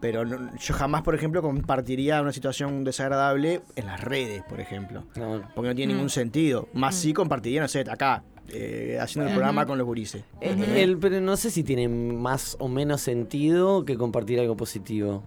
Pero 0.00 0.24
no- 0.24 0.50
yo 0.58 0.74
jamás, 0.74 1.02
por 1.02 1.14
ejemplo, 1.14 1.40
compartiría 1.42 2.20
una 2.20 2.32
situación 2.32 2.82
desagradable 2.84 3.60
en 3.76 3.86
las 3.86 4.00
redes, 4.02 4.42
por 4.48 4.60
ejemplo. 4.60 5.04
No, 5.16 5.42
Porque 5.54 5.68
no 5.68 5.74
tiene 5.74 5.92
Mm. 5.92 5.96
ningún 5.96 6.10
sentido. 6.10 6.68
Más 6.72 6.94
sí 6.94 7.12
compartiría, 7.12 7.60
no 7.60 7.68
sé, 7.68 7.80
acá, 7.88 8.22
eh, 8.48 8.98
haciendo 9.00 9.28
el 9.30 9.34
programa 9.34 9.66
con 9.66 9.78
los 9.78 9.86
gurises. 9.86 10.24
Eh, 10.40 10.56
el- 10.82 10.98
pero 10.98 11.20
no 11.20 11.36
sé 11.36 11.50
si 11.50 11.62
tiene 11.64 11.88
más 11.88 12.56
o 12.60 12.68
menos 12.68 13.00
sentido 13.00 13.84
que 13.84 13.96
compartir 13.96 14.38
algo 14.40 14.56
positivo. 14.56 15.22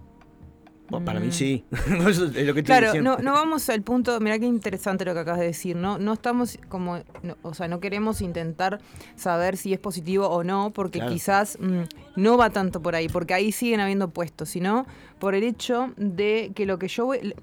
Bueno, 0.90 1.04
para 1.04 1.20
mí 1.20 1.26
Mm. 1.26 1.32
sí. 1.32 1.64
Eso 2.08 2.24
es 2.24 2.30
lo 2.32 2.32
que 2.32 2.40
estoy 2.60 2.62
Claro, 2.62 2.86
diciendo. 2.86 3.16
no, 3.18 3.22
no 3.22 3.32
vamos 3.32 3.68
al 3.68 3.82
punto, 3.82 4.18
mira 4.20 4.38
qué 4.38 4.46
interesante 4.46 5.04
lo 5.04 5.12
que 5.12 5.20
acabas 5.20 5.40
de 5.40 5.46
decir, 5.46 5.76
¿no? 5.76 5.98
No 5.98 6.14
estamos 6.14 6.58
como, 6.70 7.00
no, 7.22 7.36
o 7.42 7.52
sea, 7.52 7.68
no 7.68 7.78
queremos 7.78 8.22
intentar 8.22 8.80
saber 9.14 9.58
si 9.58 9.74
es 9.74 9.78
positivo 9.80 10.28
o 10.28 10.44
no, 10.44 10.70
porque 10.72 11.00
Claro. 11.00 11.12
quizás 11.12 11.58
mm, 11.60 11.82
no 12.16 12.38
va 12.38 12.48
tanto 12.48 12.80
por 12.80 12.94
ahí, 12.94 13.06
porque 13.08 13.34
ahí 13.34 13.52
siguen 13.52 13.80
habiendo 13.80 14.08
puestos, 14.08 14.48
sino 14.48 14.86
por 15.18 15.34
el 15.34 15.42
hecho 15.44 15.92
de 15.98 16.52
que 16.54 16.64
lo 16.64 16.78
que 16.78 16.88
yo 16.88 17.04
voy, 17.04 17.34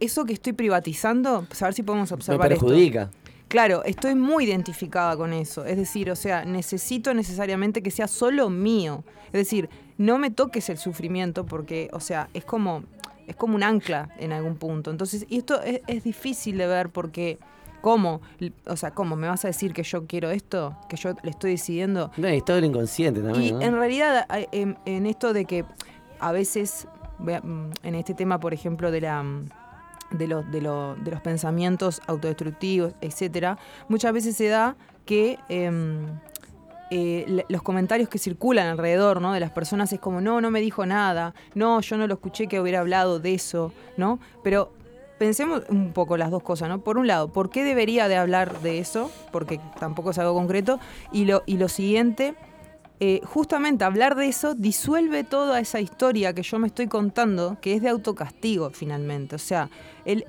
eso 0.00 0.24
que 0.24 0.32
estoy 0.32 0.54
privatizando, 0.54 1.46
saber 1.52 1.74
si 1.74 1.82
podemos 1.82 2.10
Me 2.10 2.14
observar 2.14 2.52
esto. 2.54 2.64
Claro, 3.54 3.84
estoy 3.84 4.16
muy 4.16 4.46
identificada 4.46 5.16
con 5.16 5.32
eso. 5.32 5.64
Es 5.64 5.76
decir, 5.76 6.10
o 6.10 6.16
sea, 6.16 6.44
necesito 6.44 7.14
necesariamente 7.14 7.84
que 7.84 7.92
sea 7.92 8.08
solo 8.08 8.50
mío. 8.50 9.04
Es 9.26 9.32
decir, 9.34 9.70
no 9.96 10.18
me 10.18 10.32
toques 10.32 10.68
el 10.70 10.76
sufrimiento 10.76 11.46
porque, 11.46 11.88
o 11.92 12.00
sea, 12.00 12.28
es 12.34 12.44
como, 12.44 12.82
es 13.28 13.36
como 13.36 13.54
un 13.54 13.62
ancla 13.62 14.08
en 14.18 14.32
algún 14.32 14.56
punto. 14.56 14.90
Entonces, 14.90 15.24
y 15.28 15.38
esto 15.38 15.62
es, 15.62 15.82
es 15.86 16.02
difícil 16.02 16.58
de 16.58 16.66
ver 16.66 16.88
porque, 16.88 17.38
¿cómo? 17.80 18.22
O 18.66 18.76
sea, 18.76 18.90
¿cómo? 18.90 19.14
¿Me 19.14 19.28
vas 19.28 19.44
a 19.44 19.48
decir 19.48 19.72
que 19.72 19.84
yo 19.84 20.04
quiero 20.08 20.32
esto? 20.32 20.76
¿Que 20.88 20.96
yo 20.96 21.14
le 21.22 21.30
estoy 21.30 21.52
decidiendo? 21.52 22.10
No, 22.16 22.28
y 22.34 22.40
todo 22.40 22.58
el 22.58 22.64
inconsciente 22.64 23.20
Y 23.20 23.22
también. 23.22 23.54
¿no? 23.54 23.62
en 23.62 23.74
realidad, 23.76 24.26
en, 24.50 24.78
en 24.84 25.06
esto 25.06 25.32
de 25.32 25.44
que 25.44 25.64
a 26.18 26.32
veces, 26.32 26.88
mm, 27.20 27.70
en 27.84 27.94
este 27.94 28.14
tema, 28.14 28.40
por 28.40 28.52
ejemplo, 28.52 28.90
de 28.90 29.02
la 29.02 29.22
mm, 29.22 29.44
de 30.10 30.26
los, 30.28 30.50
de, 30.50 30.60
lo- 30.60 30.94
de 30.96 31.10
los 31.10 31.20
pensamientos 31.20 32.00
autodestructivos, 32.06 32.92
etcétera, 33.00 33.58
muchas 33.88 34.12
veces 34.12 34.36
se 34.36 34.48
da 34.48 34.76
que 35.04 35.38
em, 35.48 36.06
eh, 36.90 37.44
los 37.48 37.62
comentarios 37.62 38.08
que 38.08 38.18
circulan 38.18 38.66
alrededor 38.68 39.20
¿no? 39.20 39.32
de 39.32 39.40
las 39.40 39.50
personas 39.50 39.92
es 39.92 40.00
como, 40.00 40.20
no, 40.20 40.40
no 40.40 40.50
me 40.50 40.60
dijo 40.60 40.86
nada, 40.86 41.34
no, 41.54 41.80
yo 41.80 41.96
no 41.96 42.06
lo 42.06 42.14
escuché 42.14 42.46
que 42.46 42.60
hubiera 42.60 42.80
hablado 42.80 43.18
de 43.18 43.34
eso, 43.34 43.72
¿no? 43.96 44.18
Pero 44.42 44.72
pensemos 45.18 45.62
un 45.70 45.92
poco 45.92 46.16
las 46.16 46.30
dos 46.30 46.42
cosas, 46.42 46.68
¿no? 46.68 46.80
Por 46.80 46.98
un 46.98 47.06
lado, 47.06 47.28
¿por 47.28 47.50
qué 47.50 47.64
debería 47.64 48.08
de 48.08 48.16
hablar 48.16 48.60
de 48.60 48.78
eso? 48.78 49.10
Porque 49.32 49.60
tampoco 49.80 50.10
es 50.10 50.18
algo 50.18 50.34
concreto. 50.34 50.78
Y 51.12 51.24
lo, 51.24 51.42
y 51.46 51.56
lo 51.56 51.68
siguiente, 51.68 52.34
eh, 53.00 53.20
justamente 53.24 53.84
hablar 53.84 54.14
de 54.14 54.28
eso 54.28 54.54
disuelve 54.54 55.24
toda 55.24 55.58
esa 55.58 55.80
historia 55.80 56.32
que 56.32 56.42
yo 56.42 56.58
me 56.58 56.68
estoy 56.68 56.86
contando, 56.86 57.58
que 57.60 57.74
es 57.74 57.82
de 57.82 57.88
autocastigo 57.88 58.70
finalmente. 58.70 59.34
O 59.34 59.38
sea, 59.38 59.68
el, 60.04 60.24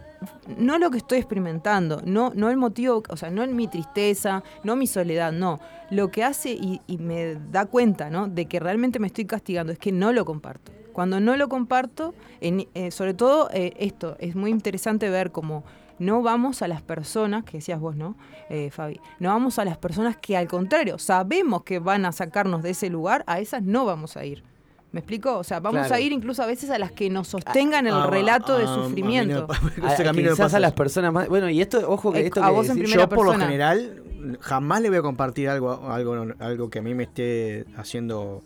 no 0.58 0.80
lo 0.80 0.90
que 0.90 0.98
estoy 0.98 1.20
experimentando, 1.20 2.02
no, 2.06 2.32
no 2.36 2.50
el 2.50 2.58
motivo, 2.58 3.04
o 3.08 3.18
sea, 3.18 3.30
no 3.30 3.44
en 3.44 3.56
mi 3.56 3.68
tristeza, 3.68 4.44
no 4.64 4.76
mi 4.76 4.88
soledad, 4.88 5.32
no. 5.32 5.60
Lo 5.92 6.10
que 6.10 6.24
hace 6.24 6.52
y, 6.52 6.80
me 6.98 7.36
da 7.52 7.66
cuenta, 7.68 8.10
¿no? 8.10 8.28
De 8.28 8.48
que 8.48 8.60
realmente 8.60 9.00
me 9.00 9.08
estoy 9.08 9.26
castigando 9.26 9.72
es 9.72 9.80
que 9.80 9.92
no 9.92 10.12
lo 10.12 10.26
comparto. 10.26 10.72
Cuando 10.92 11.20
no 11.20 11.36
lo 11.36 11.50
comparto, 11.50 12.16
eh, 12.42 12.90
sobre 12.90 13.14
todo 13.14 13.50
eh, 13.54 13.74
esto, 13.78 14.16
es 14.20 14.36
muy 14.36 14.50
interesante 14.50 15.10
ver 15.10 15.32
cómo 15.32 15.64
no 16.00 16.22
vamos 16.22 16.62
a 16.62 16.68
las 16.68 16.82
personas, 16.82 17.44
que 17.46 17.58
decías 17.58 17.80
vos, 17.80 17.96
¿no, 17.96 18.16
eh, 18.50 18.70
Fabi? 18.72 19.00
No 19.20 19.30
vamos 19.30 19.60
a 19.60 19.66
las 19.66 19.78
personas 19.78 20.18
que 20.18 20.36
al 20.38 20.48
contrario, 20.48 20.98
sabemos 20.98 21.64
que 21.64 21.80
van 21.80 22.06
a 22.06 22.12
sacarnos 22.12 22.64
de 22.64 22.72
ese 22.72 22.90
lugar, 22.90 23.24
a 23.28 23.40
esas 23.40 23.64
no 23.64 23.86
vamos 23.86 24.18
a 24.18 24.26
ir. 24.26 24.44
¿Me 24.92 25.00
explico? 25.00 25.38
O 25.38 25.44
sea, 25.44 25.60
vamos 25.60 25.80
Claro. 25.88 25.96
a 25.96 26.00
ir 26.00 26.14
incluso 26.14 26.42
a 26.42 26.46
veces 26.46 26.70
a 26.70 26.80
las 26.80 26.92
que 26.94 27.10
nos 27.10 27.28
sostengan 27.28 27.86
el 27.86 27.94
Ah, 27.94 28.08
relato 28.08 28.58
de 28.58 28.64
ah, 28.66 28.68
a 28.68 28.72
mí 28.72 28.78
no 28.78 28.82
me 28.84 28.86
sufrimiento. 28.90 29.48
A- 29.50 29.92
a- 29.92 30.14
quizás 30.14 30.54
a 30.54 30.60
las 30.60 30.72
personas 30.74 31.12
más. 31.12 31.28
Bueno, 31.28 31.50
y 31.50 31.60
esto, 31.62 31.90
ojo 31.90 32.14
que 32.14 32.20
Eh, 32.22 32.26
esto 32.28 32.42
a 32.42 32.48
que 32.48 32.52
vos 32.54 32.70
en 32.70 32.76
decís- 32.78 32.84
primera 32.84 33.04
Yo 33.04 33.10
por 33.10 33.26
lo 33.26 33.34
general 33.34 34.02
jamás 34.40 34.82
le 34.82 34.90
voy 34.90 34.98
a 35.00 35.02
compartir 35.02 35.50
algo, 35.50 35.90
algo, 35.92 36.28
algo 36.40 36.70
que 36.70 36.80
a 36.80 36.82
mí 36.82 36.94
me 36.96 37.04
esté 37.04 37.66
haciendo 37.76 38.42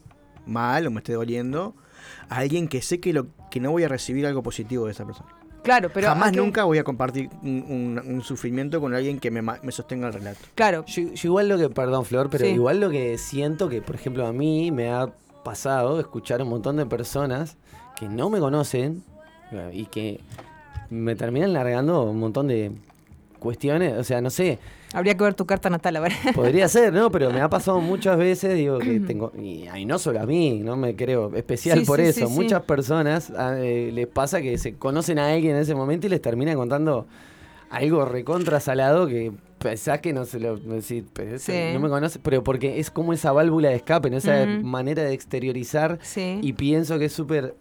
mal 0.47 0.87
o 0.87 0.91
me 0.91 0.99
esté 0.99 1.13
doliendo 1.13 1.75
a 2.29 2.37
alguien 2.37 2.67
que 2.67 2.81
sé 2.81 2.99
que 2.99 3.13
lo 3.13 3.27
que 3.51 3.59
no 3.59 3.69
voy 3.71 3.83
a 3.83 3.87
recibir 3.87 4.25
algo 4.25 4.41
positivo 4.41 4.85
de 4.85 4.91
esa 4.93 5.05
persona. 5.05 5.29
Claro, 5.63 5.89
pero 5.93 6.07
jamás 6.07 6.29
¿a 6.29 6.31
nunca 6.31 6.63
voy 6.63 6.77
a 6.77 6.83
compartir 6.83 7.29
un, 7.43 7.65
un- 7.67 8.13
un 8.15 8.21
sufrimiento 8.23 8.79
con 8.81 8.93
alguien 8.93 9.19
que 9.19 9.29
me, 9.31 9.41
me 9.41 9.71
sostenga 9.71 10.07
el 10.07 10.13
relato. 10.13 10.39
Claro, 10.55 10.85
Yo, 10.85 11.03
yo 11.13 11.27
igual 11.29 11.49
lo 11.49 11.57
que, 11.57 11.69
perdón 11.69 12.05
Flor, 12.05 12.29
pero 12.29 12.45
Sí. 12.45 12.51
igual 12.51 12.79
lo 12.79 12.89
que 12.89 13.17
siento 13.17 13.69
que, 13.69 13.81
por 13.81 13.95
ejemplo, 13.95 14.25
a 14.25 14.33
mí 14.33 14.71
me 14.71 14.89
ha 14.91 15.07
pasado 15.43 15.99
escuchar 15.99 16.41
un 16.41 16.49
montón 16.49 16.77
de 16.77 16.85
personas 16.85 17.57
que 17.97 18.07
no 18.07 18.29
me 18.29 18.39
conocen 18.39 19.03
eh, 19.51 19.71
y 19.73 19.85
que 19.87 20.19
me 20.89 21.15
terminan 21.15 21.53
largando 21.53 22.03
un 22.03 22.19
montón 22.19 22.47
de, 22.47 22.71
cuestiones, 23.39 23.93
o 23.97 24.03
sea, 24.03 24.21
no 24.21 24.29
sé, 24.29 24.59
Habría 24.93 25.15
que 25.15 25.23
ver 25.23 25.33
tu 25.35 25.45
carta 25.45 25.69
natal, 25.69 25.95
a 25.97 25.99
ver. 25.99 26.11
podría 26.35 26.67
ser, 26.67 26.91
¿no? 26.93 27.11
Pero 27.11 27.29
me 27.31 27.41
ha 27.41 27.49
pasado 27.49 27.79
muchas 27.79 28.17
veces, 28.17 28.55
digo, 28.55 28.79
que 28.79 28.99
tengo, 28.99 29.31
y, 29.37 29.67
no 29.85 29.99
solo 29.99 30.21
a 30.21 30.25
mí, 30.25 30.61
no 30.63 30.75
me 30.75 30.95
creo 30.95 31.33
especial 31.35 31.79
Sí, 31.79 31.85
por 31.85 31.99
sí, 31.99 32.05
eso, 32.07 32.27
sí, 32.27 32.33
muchas 32.33 32.63
personas 32.63 33.31
ah, 33.37 33.55
eh, 33.57 33.91
les 33.93 34.07
pasa 34.07 34.41
que 34.41 34.57
se 34.57 34.75
conocen 34.75 35.19
a 35.19 35.31
alguien 35.31 35.55
en 35.55 35.61
ese 35.61 35.75
momento 35.75 36.07
y 36.07 36.09
les 36.09 36.21
termina 36.21 36.55
contando 36.55 37.07
algo 37.69 38.03
recontra 38.05 38.59
salado 38.59 39.05
que 39.07 39.31
pensás 39.59 39.99
que 39.99 40.11
no 40.13 40.25
se 40.25 40.39
lo 40.39 40.57
Sí. 40.81 41.03
no 41.73 41.79
me 41.79 41.89
conoce, 41.89 42.17
pero 42.19 42.43
porque 42.43 42.79
es 42.79 42.89
como 42.89 43.13
esa 43.13 43.31
válvula 43.31 43.69
de 43.69 43.75
escape, 43.75 44.09
¿no? 44.09 44.17
esa 44.17 44.45
manera 44.63 45.03
de 45.03 45.13
exteriorizar 45.13 45.99
Sí. 46.01 46.39
y 46.41 46.53
pienso 46.53 46.97
que 46.97 47.05
es 47.05 47.13
súper 47.13 47.55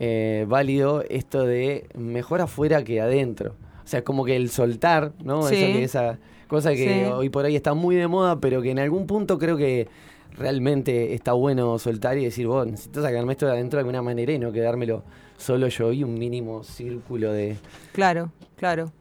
eh, 0.00 0.44
válido 0.48 1.04
esto 1.08 1.44
de 1.44 1.86
mejor 1.96 2.40
afuera 2.40 2.82
que 2.82 3.00
adentro. 3.00 3.54
O 3.84 3.86
sea, 3.86 4.02
como 4.02 4.24
que 4.24 4.34
el 4.34 4.50
soltar, 4.50 5.12
¿no? 5.22 5.42
Sí. 5.48 5.54
Eso 5.54 5.72
que- 5.72 5.84
esa 5.84 6.18
cosa 6.48 6.70
que 6.72 7.04
Sí. 7.06 7.10
hoy 7.12 7.28
por 7.30 7.44
hoy 7.44 7.56
está 7.56 7.74
muy 7.74 7.96
de 7.96 8.06
moda, 8.08 8.40
pero 8.40 8.62
que 8.62 8.70
en 8.70 8.78
algún 8.78 9.06
punto 9.06 9.38
creo 9.38 9.56
que 9.56 9.88
realmente 10.36 11.14
está 11.14 11.32
bueno 11.32 11.78
soltar 11.78 12.18
y 12.18 12.24
decir, 12.24 12.46
vos, 12.46 12.66
necesito 12.66 13.02
sacarme 13.02 13.32
esto 13.32 13.46
de 13.46 13.52
adentro 13.52 13.78
de 13.78 13.82
alguna 13.82 14.02
manera 14.02 14.32
y 14.32 14.38
no 14.38 14.52
quedármelo 14.52 15.04
solo 15.36 15.68
yo 15.68 15.92
y 15.92 16.02
un 16.04 16.14
mínimo 16.14 16.62
círculo 16.64 17.32
de... 17.32 17.56
Claro, 17.92 18.30
claro. 18.56 18.92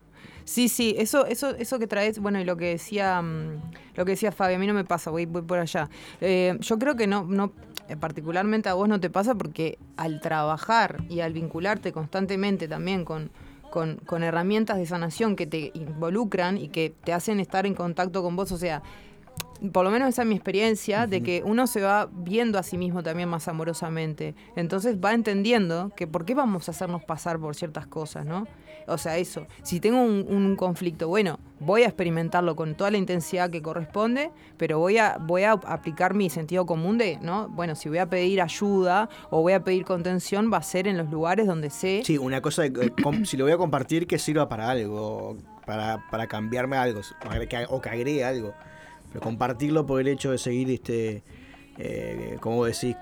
Sí, 0.46 0.68
sí, 0.68 0.94
eso, 0.98 1.26
eso, 1.26 1.56
eso 1.56 1.80
que 1.80 1.88
traes, 1.88 2.20
bueno, 2.20 2.40
y 2.40 2.44
lo 2.44 2.58
que 2.58 2.66
decía, 2.66 3.22
mm, 3.22 3.62
lo 3.96 4.06
que 4.06 4.12
decía 4.12 4.32
Fabi, 4.32 4.56
a 4.56 4.60
mí 4.60 4.68
no 4.68 4.74
me 4.74 4.84
pasa, 4.84 5.10
voy, 5.10 5.26
voy 5.26 5.42
por 5.42 5.58
allá. 5.58 5.90
Eh, 6.20 6.58
yo 6.60 6.78
creo 6.78 6.96
que 6.96 7.08
no, 7.08 7.24
no, 7.24 7.54
eh, 7.88 7.96
particularmente 7.96 8.68
a 8.68 8.74
vos 8.74 8.90
no 8.90 9.00
te 9.00 9.10
pasa 9.10 9.36
porque 9.36 9.78
al 9.96 10.20
trabajar 10.20 11.04
y 11.10 11.22
al 11.22 11.32
vincularte 11.34 11.94
constantemente 11.94 12.68
también 12.68 13.06
con, 13.06 13.32
con, 13.74 13.96
con 14.06 14.22
herramientas 14.22 14.78
de 14.78 14.86
sanación 14.86 15.36
que 15.36 15.48
te 15.48 15.72
involucran 15.74 16.60
y 16.60 16.68
que 16.68 16.94
te 17.04 17.12
hacen 17.12 17.40
estar 17.40 17.66
en 17.66 17.74
contacto 17.74 18.22
con 18.22 18.36
vos, 18.36 18.52
o 18.52 18.58
sea, 18.60 18.84
por 19.72 19.84
lo 19.84 19.90
menos 19.90 20.10
esa 20.10 20.22
es 20.22 20.28
mi 20.28 20.36
experiencia, 20.36 21.08
de 21.08 21.24
que 21.24 21.42
uno 21.44 21.66
se 21.66 21.82
va 21.82 22.08
viendo 22.12 22.60
a 22.60 22.64
sí 22.64 22.78
mismo 22.78 23.02
también 23.02 23.30
más 23.30 23.48
amorosamente. 23.48 24.36
Entonces 24.56 24.98
va 25.04 25.14
entendiendo 25.14 25.92
que 25.96 26.06
por 26.06 26.24
qué 26.24 26.36
vamos 26.36 26.68
a 26.68 26.72
hacernos 26.72 27.04
pasar 27.04 27.40
por 27.40 27.56
ciertas 27.56 27.88
cosas, 27.88 28.28
¿no? 28.28 28.46
O 28.88 28.98
sea, 28.98 29.18
eso. 29.18 29.48
Si 29.64 29.80
tengo 29.80 30.02
un, 30.02 30.56
conflicto, 30.56 31.08
bueno, 31.08 31.40
voy 31.60 31.84
a 31.84 31.88
experimentarlo 31.88 32.56
con 32.56 32.76
toda 32.76 32.92
la 32.92 32.98
intensidad 32.98 33.50
que 33.50 33.62
corresponde, 33.62 34.32
pero 34.58 34.80
voy 34.80 34.98
a, 34.98 35.18
voy 35.20 35.44
a 35.44 35.52
aplicar 35.52 36.14
mi 36.14 36.30
sentido 36.30 36.66
común 36.66 36.98
de, 36.98 37.18
¿no? 37.22 37.50
Bueno, 37.50 37.76
si 37.76 37.90
voy 37.90 37.98
a 38.00 38.06
pedir 38.10 38.42
ayuda 38.42 39.10
o 39.30 39.42
voy 39.42 39.54
a 39.54 39.64
pedir 39.64 39.86
contención, 39.86 40.52
va 40.52 40.58
a 40.58 40.64
ser 40.64 40.88
en 40.88 40.98
los 40.98 41.10
lugares 41.10 41.48
donde 41.48 41.70
sé. 41.70 42.02
Sí, 42.06 42.18
una 42.18 42.42
cosa, 42.42 42.64
de, 42.64 42.94
si 43.26 43.38
lo 43.38 43.46
voy 43.46 43.54
a 43.54 43.58
compartir, 43.58 44.08
que 44.08 44.20
sirva 44.20 44.48
para 44.50 44.70
algo, 44.70 45.38
para, 45.66 46.04
para 46.10 46.28
cambiarme 46.28 46.78
algo, 46.78 47.02
o 47.70 47.82
que- 47.82 47.90
agregue 47.90 48.24
algo. 48.24 48.54
Pero 49.10 49.22
compartirlo 49.24 49.86
por 49.86 50.02
el 50.02 50.08
hecho 50.08 50.32
de 50.32 50.38
seguir, 50.38 50.72
este, 50.72 51.24
eh, 51.78 52.38
como 52.40 52.66
decís, 52.66 52.96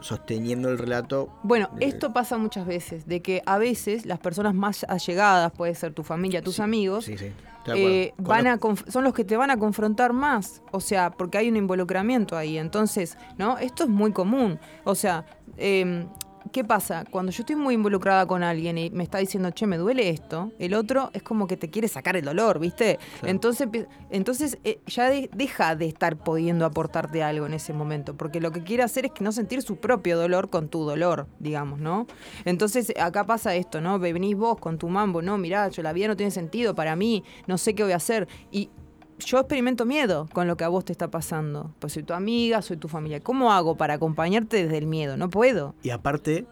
sosteniendo 0.00 0.68
el 0.70 0.78
relato. 0.78 1.28
Bueno, 1.42 1.68
Eh, 1.80 1.86
esto 1.86 2.12
pasa 2.12 2.38
muchas 2.38 2.66
veces, 2.66 3.06
de 3.06 3.20
que 3.20 3.42
a 3.46 3.58
veces 3.58 4.06
las 4.06 4.18
personas 4.18 4.54
más 4.54 4.84
allegadas, 4.88 5.50
puede 5.52 5.74
ser 5.74 5.92
tu 5.92 6.02
familia, 6.04 6.42
tus 6.42 6.56
Sí, 6.56 6.62
amigos, 6.62 7.04
Sí, 7.04 7.18
sí. 7.18 7.32
eh, 7.74 8.14
van 8.18 8.46
a 8.46 8.58
son 8.88 9.04
los 9.04 9.12
que 9.12 9.24
te 9.24 9.36
van 9.36 9.50
a 9.50 9.58
confrontar 9.58 10.12
más, 10.12 10.62
o 10.70 10.80
sea, 10.80 11.10
porque 11.10 11.38
hay 11.38 11.48
un 11.48 11.56
involucramiento 11.56 12.36
ahí. 12.36 12.56
Entonces, 12.58 13.18
¿no? 13.36 13.58
Esto 13.58 13.84
es 13.84 13.90
muy 13.90 14.12
común. 14.12 14.58
O 14.84 14.94
sea, 14.94 15.26
em, 15.56 16.06
¿qué 16.52 16.64
pasa? 16.64 17.04
Cuando 17.10 17.32
yo 17.32 17.42
estoy 17.42 17.56
muy 17.56 17.74
involucrada 17.74 18.26
con 18.26 18.42
alguien 18.42 18.78
y 18.78 18.90
me 18.90 19.02
está 19.02 19.18
diciendo, 19.18 19.50
che, 19.50 19.66
me 19.66 19.76
duele 19.76 20.08
esto, 20.10 20.52
el 20.58 20.74
otro 20.74 21.10
es 21.12 21.22
como 21.22 21.46
que 21.46 21.56
te 21.56 21.70
quiere 21.70 21.88
sacar 21.88 22.16
el 22.16 22.24
dolor, 22.24 22.58
¿viste? 22.58 22.98
Claro. 23.20 23.28
Entonces, 23.30 23.68
entonces 24.10 24.58
eh, 24.64 24.80
ya 24.86 25.10
de- 25.10 25.30
deja 25.34 25.76
de 25.76 25.86
estar 25.86 26.16
pudiendo 26.16 26.64
aportarte 26.64 27.22
algo 27.22 27.46
en 27.46 27.54
ese 27.54 27.72
momento, 27.72 28.16
porque 28.16 28.40
lo 28.40 28.50
que 28.52 28.62
quiere 28.62 28.82
hacer 28.82 29.06
es 29.06 29.12
que 29.12 29.24
no 29.24 29.32
sentir 29.32 29.62
su 29.62 29.76
propio 29.76 30.18
dolor 30.18 30.50
con 30.50 30.68
tu 30.68 30.84
dolor, 30.84 31.26
digamos, 31.38 31.78
¿no? 31.80 32.06
Entonces, 32.44 32.92
acá 33.00 33.24
pasa 33.24 33.54
esto, 33.54 33.80
¿no? 33.80 33.98
Venís 33.98 34.36
vos 34.36 34.58
con 34.58 34.78
tu 34.78 34.88
mambo, 34.88 35.22
no, 35.22 35.38
mirá, 35.38 35.68
yo 35.68 35.82
la 35.82 35.92
vida 35.92 36.08
no 36.08 36.16
tiene 36.16 36.30
sentido 36.30 36.74
para 36.74 36.96
mí, 36.96 37.24
no 37.46 37.58
sé 37.58 37.74
qué 37.74 37.82
voy 37.82 37.92
a 37.92 37.96
hacer. 37.96 38.28
Y 38.50 38.70
yo 39.18 39.38
experimento 39.38 39.84
miedo 39.84 40.28
con 40.32 40.46
lo 40.46 40.56
que 40.56 40.64
a 40.64 40.68
vos 40.68 40.84
te 40.84 40.92
está 40.92 41.10
pasando. 41.10 41.74
Pues 41.78 41.92
soy 41.92 42.02
tu 42.02 42.12
amiga, 42.14 42.62
soy 42.62 42.76
tu 42.76 42.88
familia. 42.88 43.20
¿Cómo 43.20 43.52
hago 43.52 43.76
para 43.76 43.94
acompañarte 43.94 44.62
desde 44.64 44.78
el 44.78 44.86
miedo? 44.86 45.16
No 45.16 45.28
puedo. 45.30 45.74
Y 45.82 45.90
aparte, 45.90 46.46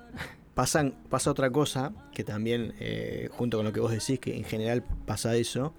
pasan, 0.55 0.95
pasa 1.09 1.31
otra 1.31 1.51
cosa, 1.51 1.93
que 2.13 2.25
también, 2.25 2.75
eh, 2.81 3.29
junto 3.33 3.59
con 3.59 3.67
lo 3.67 3.73
que 3.73 3.81
vos 3.81 3.93
decís, 3.93 4.19
que 4.21 4.37
en 4.37 4.45
general 4.45 4.83
pasa 5.07 5.35
eso, 5.37 5.73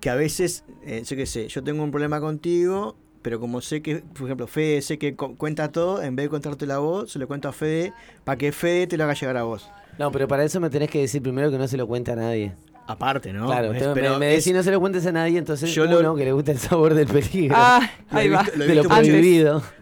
que 0.00 0.10
a 0.10 0.14
veces, 0.14 0.64
eh, 0.84 1.02
yo 1.06 1.16
qué 1.16 1.26
sé, 1.26 1.48
yo 1.48 1.62
tengo 1.64 1.82
un 1.82 1.90
problema 1.90 2.20
contigo, 2.20 2.96
pero 3.22 3.40
como 3.40 3.60
sé 3.62 3.80
que, 3.82 3.96
por 3.96 4.26
ejemplo, 4.26 4.46
Fede 4.46 4.82
sé 4.82 4.98
que 4.98 5.16
cu- 5.16 5.36
cuenta 5.36 5.72
todo, 5.72 6.02
en 6.02 6.14
vez 6.14 6.26
de 6.26 6.30
contarte 6.30 6.66
la 6.66 6.78
voz, 6.78 7.10
se 7.12 7.18
lo 7.18 7.26
cuento 7.26 7.48
a 7.48 7.52
Fede, 7.52 7.92
para 8.24 8.36
que 8.36 8.52
Fede 8.52 8.86
te 8.86 8.96
lo 8.98 9.04
haga 9.04 9.14
llegar 9.14 9.36
a 9.38 9.44
vos. 9.44 9.68
No, 9.98 10.12
pero 10.12 10.28
para 10.28 10.44
eso 10.44 10.60
me 10.60 10.68
tenés 10.70 10.90
que 10.90 11.00
decir 11.00 11.22
primero 11.22 11.50
que 11.50 11.56
no 11.58 11.66
se 11.68 11.76
lo 11.76 11.86
cuente 11.86 12.10
a 12.12 12.16
nadie. 12.16 12.52
Aparte, 12.86 13.32
¿no? 13.32 13.46
claro, 13.46 13.72
Es- 13.72 13.82
pero 13.94 14.12
me, 14.14 14.18
me 14.18 14.34
es- 14.34 14.44
decís 14.44 14.54
no 14.56 14.62
se 14.62 14.70
lo 14.70 14.78
cuentes 14.78 15.06
a 15.06 15.12
nadie, 15.12 15.38
entonces 15.38 15.74
Yo 15.74 15.86
lo- 15.86 16.00
uno 16.00 16.14
que 16.14 16.24
le 16.26 16.32
gusta 16.32 16.52
el 16.52 16.58
sabor 16.58 16.92
del 16.94 17.06
peligro. 17.06 17.56
Ah, 17.58 17.80
Lo 18.10 18.18
he 18.18 18.22
ahí 18.22 18.28
va. 18.28 18.42
visto- 18.42 18.58
lo 18.58 18.64
he 18.64 18.66
de 18.68 18.74
lo 18.74 18.80
visto 18.82 18.94
muchas-. 18.94 19.06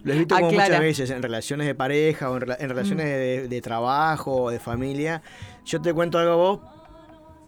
Lo 0.04 0.12
he 0.12 0.18
visto 0.18 0.34
como 0.36 0.50
muchas 0.52 0.80
veces 0.80 1.10
en 1.10 1.22
relaciones 1.22 1.66
de 1.66 1.74
pareja 1.74 2.30
o 2.30 2.36
en, 2.36 2.42
rela- 2.42 2.56
en 2.60 2.68
relaciones 2.68 3.06
de, 3.06 3.48
de 3.48 3.60
trabajo 3.60 4.42
o 4.44 4.50
de 4.50 4.60
familia. 4.60 5.20
Yo 5.64 5.80
te 5.82 5.92
cuento 5.92 6.18
algo 6.18 6.32
a 6.32 6.36
vos 6.36 6.60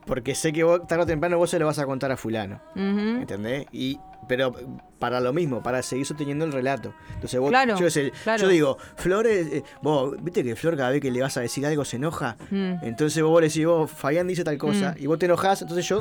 porque 0.06 0.34
sé 0.34 0.52
que 0.52 0.64
vos, 0.64 0.86
tarde 0.86 1.04
o 1.04 1.06
temprano 1.06 1.38
vos 1.38 1.48
se 1.50 1.58
lo 1.58 1.66
vas 1.66 1.78
a 1.78 1.86
contar 1.86 2.10
a 2.12 2.16
fulano. 2.16 2.60
¿Entendés? 2.74 3.66
Y, 3.72 3.98
pero 4.28 4.54
para 4.98 5.20
lo 5.20 5.32
mismo, 5.32 5.62
para 5.62 5.82
seguir 5.82 6.06
sosteniendo 6.06 6.44
el 6.44 6.52
relato. 6.52 6.94
Entonces 7.14 7.38
vos, 7.40 7.50
Claro, 7.50 7.78
yo, 7.78 7.90
sé, 7.90 8.12
claro. 8.22 8.42
yo 8.42 8.48
digo, 8.48 8.78
Flor, 8.96 9.26
eh, 9.26 9.62
vos, 9.82 10.14
viste 10.22 10.42
que 10.42 10.56
Flor 10.56 10.76
cada 10.76 10.90
vez 10.90 11.00
que 11.00 11.10
le 11.10 11.20
vas 11.20 11.36
a 11.36 11.40
decir 11.40 11.64
algo 11.66 11.84
se 11.84 11.96
enoja. 11.96 12.36
Mm. 12.50 12.74
Entonces 12.82 13.22
vos 13.22 13.40
le 13.40 13.48
decís, 13.48 13.66
vos, 13.66 13.90
Fabián 13.90 14.26
dice 14.26 14.44
tal 14.44 14.56
cosa, 14.58 14.92
Mm. 14.98 15.02
y 15.02 15.06
vos 15.06 15.18
te 15.18 15.26
enojás, 15.26 15.60
entonces 15.62 15.86
yo 15.86 16.00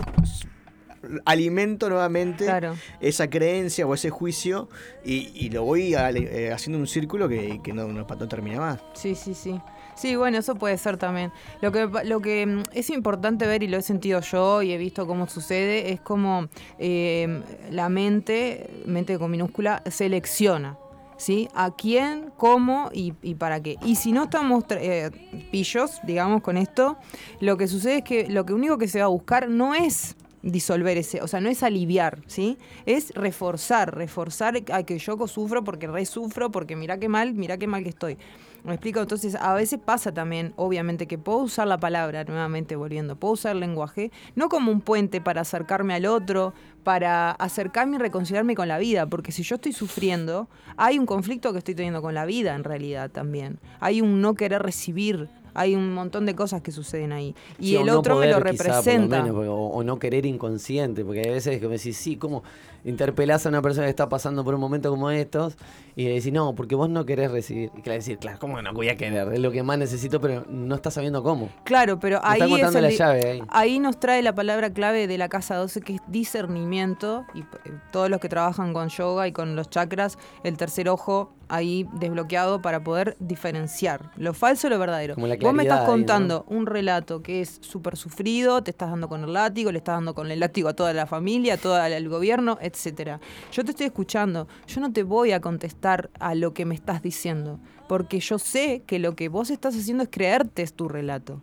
alimento 1.26 1.90
nuevamente 1.90 2.46
Claro. 2.46 2.76
esa 3.02 3.30
creencia 3.30 3.86
o 3.86 3.94
ese 3.94 4.10
juicio 4.10 4.70
y, 5.04 5.32
y 5.36 5.50
lo 5.50 5.64
voy 5.64 5.96
a- 5.96 6.10
eh, 6.12 6.54
haciendo 6.54 6.80
un 6.80 6.88
círculo 6.88 7.28
que, 7.28 7.60
que 7.62 7.74
no, 7.74 7.88
no, 7.88 8.06
no 8.08 8.28
termina 8.30 8.60
más. 8.60 8.80
Sí, 8.94 9.14
sí, 9.16 9.34
sí. 9.34 9.60
Sí, 9.96 10.16
bueno, 10.16 10.40
eso 10.40 10.56
puede 10.56 10.78
ser 10.78 10.98
también. 10.98 11.32
Lo 11.62 11.72
que, 11.72 11.90
lo 12.06 12.20
que 12.20 12.46
mm, 12.46 12.64
es 12.74 12.90
importante 12.90 13.48
ver, 13.48 13.64
y 13.64 13.68
lo 13.68 13.78
he 13.78 13.82
sentido 13.82 14.22
yo 14.22 14.62
y 14.62 14.72
he 14.72 14.78
visto 14.78 15.08
cómo 15.08 15.28
sucede, 15.28 15.92
es 15.92 16.02
como 16.02 16.48
eh, 16.80 17.42
la 17.72 17.90
mente, 17.90 18.70
mente 18.86 19.18
con 19.18 19.32
minúscula, 19.32 19.84
selecciona. 19.90 20.78
¿Sí? 21.16 21.48
¿A 21.54 21.74
quién, 21.74 22.32
cómo 22.36 22.90
y, 22.92 23.14
y 23.22 23.36
para 23.36 23.62
qué? 23.62 23.78
Y 23.86 23.96
si 23.96 24.12
no 24.12 24.24
estamos 24.24 24.66
eh, 24.72 25.10
pillos, 25.52 26.00
digamos, 26.04 26.42
con 26.42 26.58
esto, 26.58 26.98
lo 27.40 27.56
que 27.56 27.68
sucede 27.68 27.98
es 27.98 28.04
que 28.04 28.28
lo 28.28 28.46
que 28.46 28.54
único 28.54 28.78
que 28.78 28.90
se 28.90 29.00
va 29.00 29.06
a 29.06 29.10
buscar 29.10 29.48
no 29.48 29.74
es 29.74 30.18
disolver 30.44 30.98
ese, 30.98 31.22
o 31.22 31.28
sea, 31.28 31.40
no 31.40 31.50
es 31.50 31.64
aliviar, 31.64 32.20
¿sí? 32.28 32.58
Es 32.86 33.12
reforzar, 33.16 33.96
reforzar 33.96 34.62
a 34.72 34.84
que 34.84 35.00
yo 35.00 35.28
sufro 35.28 35.64
porque 35.64 35.88
re 35.88 36.06
sufro, 36.06 36.52
porque 36.52 36.76
mira 36.76 37.00
qué 37.00 37.08
mal, 37.08 37.34
mira 37.34 37.58
qué 37.58 37.68
mal 37.68 37.84
que 37.84 37.90
estoy. 37.90 38.18
¿Me 38.64 38.76
explico? 38.76 39.02
Entonces, 39.02 39.36
a 39.36 39.54
veces 39.54 39.78
pasa 39.84 40.14
también, 40.14 40.54
obviamente, 40.56 41.06
que 41.06 41.18
puedo 41.18 41.40
usar 41.40 41.68
la 41.68 41.82
palabra, 41.82 42.24
nuevamente 42.24 42.78
volviendo, 42.78 43.18
puedo 43.18 43.34
usar 43.34 43.52
el 43.52 43.60
lenguaje, 43.60 44.10
no 44.36 44.48
como 44.48 44.72
un 44.72 44.80
puente 44.80 45.20
para 45.20 45.42
acercarme 45.42 45.94
al 45.94 46.06
otro, 46.06 46.54
para 46.86 47.32
acercarme 47.32 47.98
y 47.98 48.00
reconciliarme 48.00 48.56
con 48.56 48.70
la 48.70 48.78
vida, 48.78 49.06
porque 49.06 49.34
si 49.34 49.44
yo 49.44 49.56
estoy 49.56 49.74
sufriendo, 49.74 50.48
hay 50.78 50.98
un 50.98 51.06
conflicto 51.06 51.52
que 51.52 51.58
estoy 51.58 51.76
teniendo 51.76 52.02
con 52.02 52.14
la 52.14 52.26
vida 52.26 52.56
en 52.56 52.64
realidad 52.64 53.12
también. 53.12 53.60
Hay 53.82 54.00
un 54.00 54.22
no 54.22 54.34
querer 54.34 54.64
recibir, 54.64 55.28
hay 55.54 55.76
un 55.76 55.94
montón 55.94 56.26
de 56.26 56.36
cosas 56.36 56.62
que 56.62 56.72
suceden 56.72 57.12
ahí. 57.12 57.36
Y 57.60 57.68
Sí, 57.70 57.76
el 57.76 57.86
no 57.86 58.00
otro 58.00 58.18
me 58.18 58.28
lo 58.28 58.38
quizá, 58.38 58.44
representa. 58.66 59.18
menos, 59.22 59.36
porque- 59.36 59.50
o, 59.50 59.56
o 59.56 59.84
no 59.84 60.00
querer 60.00 60.26
inconsciente, 60.26 61.04
porque 61.06 61.22
hay 61.22 61.30
veces 61.30 61.60
que 61.60 61.68
me 61.68 61.78
decís, 61.78 61.96
sí, 61.98 62.16
¿cómo 62.18 62.44
interpelás 62.86 63.46
a 63.46 63.50
una 63.50 63.62
persona 63.62 63.86
que 63.86 63.92
está 63.92 64.10
pasando 64.10 64.44
por 64.44 64.54
un 64.56 64.60
momento 64.62 64.90
como 64.90 65.10
estos? 65.12 65.56
Y 65.96 66.06
le 66.06 66.16
decís, 66.16 66.34
no, 66.34 66.54
porque 66.56 66.76
vos 66.76 66.90
no 66.90 67.06
querés 67.06 67.32
recibir. 67.32 67.70
Y 67.76 67.88
le 67.88 68.00
decís, 68.00 68.18
claro, 68.20 68.40
¿cómo 68.40 68.56
que 68.58 68.64
no 68.64 68.74
voy 68.74 68.90
a 68.90 68.98
querer? 68.98 69.32
Es 69.34 69.40
lo 69.40 69.52
que 69.52 69.62
más 69.64 69.78
necesito, 69.78 70.20
pero 70.20 70.44
no 70.50 70.76
estás 70.76 70.96
sabiendo 70.96 71.22
cómo. 71.24 71.50
Claro, 71.66 72.00
pero 72.00 72.20
ahí 72.24 72.42
está 72.42 72.70
es 72.70 72.76
el 72.76 72.82
la 72.84 72.90
llave 72.90 73.26
ahí. 73.32 73.42
ahí 73.50 73.80
nos 73.80 74.00
trae 74.00 74.22
la 74.24 74.34
palabra 74.34 74.72
clave 74.74 75.08
de 75.08 75.18
la 75.18 75.30
casa 75.30 75.56
12 75.56 75.82
que 75.82 75.96
es 75.96 76.02
discernimiento 76.08 77.26
y 77.34 77.40
eh, 77.42 77.44
todos 77.92 78.10
los 78.10 78.20
que 78.20 78.30
trabajan 78.30 78.74
con 78.74 78.90
yoga 78.90 79.28
y 79.28 79.32
con 79.32 79.56
los 79.56 79.70
chakras, 79.70 80.18
el 80.44 80.58
tercer 80.58 80.90
ojo 80.90 81.32
ahí 81.54 81.88
desbloqueado 81.94 82.62
para 82.62 82.84
poder 82.84 83.16
diferenciar 83.20 84.12
lo 84.18 84.34
falso 84.34 84.68
y 84.68 84.70
lo 84.72 84.80
verdadero. 84.80 85.14
Como 85.14 85.28
la 85.28 85.36
Vos 85.36 85.54
me 85.54 85.64
estás 85.64 85.80
claridad 85.80 85.82
ahí, 85.82 85.86
¿no? 85.86 85.92
contando 85.92 86.46
un 86.48 86.66
relato 86.66 87.22
que 87.22 87.42
es 87.42 87.60
súper 87.62 87.96
sufrido, 87.96 88.64
te 88.64 88.72
estás 88.72 88.90
dando 88.90 89.08
con 89.08 89.24
el 89.24 89.34
látigo, 89.34 89.72
le 89.72 89.78
estás 89.78 89.98
dando 89.98 90.16
con 90.16 90.32
el 90.32 90.40
látigo 90.40 90.70
a 90.70 90.74
toda 90.74 90.94
la 90.94 91.06
familia, 91.06 91.54
a 91.54 91.58
todo 91.58 91.84
el 91.84 92.10
gobierno, 92.10 92.58
etcétera. 92.60 93.20
Yo 93.52 93.64
te 93.64 93.72
estoy 93.72 93.86
escuchando, 93.86 94.48
yo 94.68 94.82
no 94.82 94.92
te 94.92 95.04
voy 95.04 95.32
a 95.32 95.42
contestar 95.42 96.10
a 96.20 96.34
lo 96.34 96.54
que 96.54 96.66
me 96.66 96.74
estás 96.74 97.04
diciendo, 97.04 97.60
porque 97.88 98.20
yo 98.20 98.40
sé 98.40 98.82
que 98.88 98.98
lo 98.98 99.16
que 99.16 99.30
vos 99.30 99.52
estás 99.52 99.76
haciendo 99.76 100.04
es 100.04 100.10
creerte 100.12 100.64
es 100.64 100.74
tu 100.74 100.88
relato. 100.88 101.42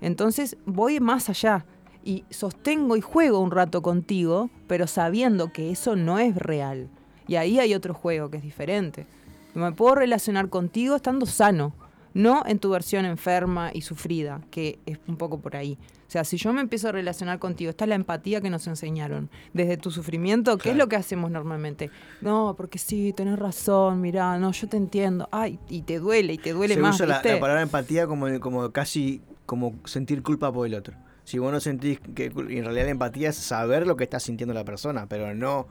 Entonces 0.00 0.56
voy 0.66 0.98
más 0.98 1.28
allá. 1.28 1.64
y 2.04 2.24
sostengo 2.30 2.96
y 2.96 3.00
juego 3.00 3.38
un 3.38 3.52
rato 3.52 3.80
contigo, 3.80 4.50
pero 4.66 4.88
sabiendo 4.88 5.52
que 5.52 5.70
eso 5.70 5.94
no 5.94 6.18
es 6.18 6.34
real. 6.34 6.88
Y 7.28 7.36
ahí 7.36 7.60
hay 7.60 7.74
otro 7.74 7.94
juego 7.94 8.28
que 8.28 8.38
es 8.38 8.42
diferente. 8.42 9.06
Me 9.54 9.72
puedo 9.72 9.94
relacionar 9.96 10.48
contigo 10.48 10.96
estando 10.96 11.26
sano, 11.26 11.74
no 12.14 12.42
en 12.46 12.58
tu 12.58 12.70
versión 12.70 13.04
enferma 13.04 13.70
y 13.72 13.82
sufrida, 13.82 14.40
que 14.50 14.78
es 14.86 14.98
un 15.08 15.16
poco 15.16 15.40
por 15.40 15.56
ahí. 15.56 15.78
O 16.08 16.10
sea, 16.12 16.24
si 16.24 16.36
yo 16.36 16.52
me 16.52 16.60
empiezo 16.60 16.88
a 16.90 16.92
relacionar 16.92 17.38
contigo, 17.38 17.70
esta 17.70 17.86
es 17.86 17.88
la 17.88 17.94
empatía 17.94 18.42
que 18.42 18.50
nos 18.50 18.66
enseñaron. 18.66 19.30
Desde 19.54 19.78
tu 19.78 19.90
sufrimiento, 19.90 20.58
¿qué 20.58 20.70
es 20.72 20.76
lo 20.76 20.86
que 20.86 20.96
hacemos 20.96 21.30
normalmente? 21.30 21.90
No, 22.20 22.54
porque 22.54 22.78
sí, 22.78 23.14
tenés 23.14 23.38
razón, 23.38 24.02
mirá, 24.02 24.38
no, 24.38 24.52
yo 24.52 24.68
te 24.68 24.76
entiendo. 24.76 25.26
Ay, 25.32 25.58
y 25.70 25.82
te 25.82 25.98
duele, 26.00 26.34
y 26.34 26.38
te 26.38 26.52
duele 26.52 26.74
Se 26.74 26.80
más. 26.80 26.96
usa 26.96 27.06
la, 27.06 27.14
¿viste? 27.14 27.32
la 27.34 27.40
palabra 27.40 27.62
empatía 27.62 28.06
como, 28.06 28.26
como 28.40 28.70
casi 28.72 29.22
como 29.46 29.74
sentir 29.84 30.22
culpa 30.22 30.52
por 30.52 30.66
el 30.66 30.74
otro. 30.74 30.94
Si 31.24 31.38
vos 31.38 31.50
no 31.50 31.60
sentís 31.60 31.98
que 32.14 32.26
en 32.26 32.34
realidad 32.64 32.84
la 32.84 32.90
empatía 32.90 33.30
es 33.30 33.36
saber 33.36 33.86
lo 33.86 33.96
que 33.96 34.04
está 34.04 34.20
sintiendo 34.20 34.52
la 34.52 34.64
persona, 34.64 35.06
pero 35.08 35.34
no, 35.34 35.66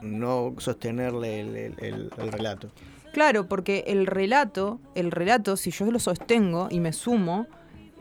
no 0.00 0.54
sostenerle 0.56 1.40
el, 1.40 1.56
el- 1.56 1.74
el- 1.80 2.10
el 2.16 2.32
relato. 2.32 2.70
Claro, 3.16 3.48
porque 3.48 3.82
el 3.86 4.06
relato, 4.06 4.78
el 4.94 5.10
relato, 5.10 5.56
si 5.56 5.70
yo 5.70 5.90
lo 5.90 5.98
sostengo 5.98 6.68
y 6.70 6.80
me 6.80 6.92
sumo, 6.92 7.46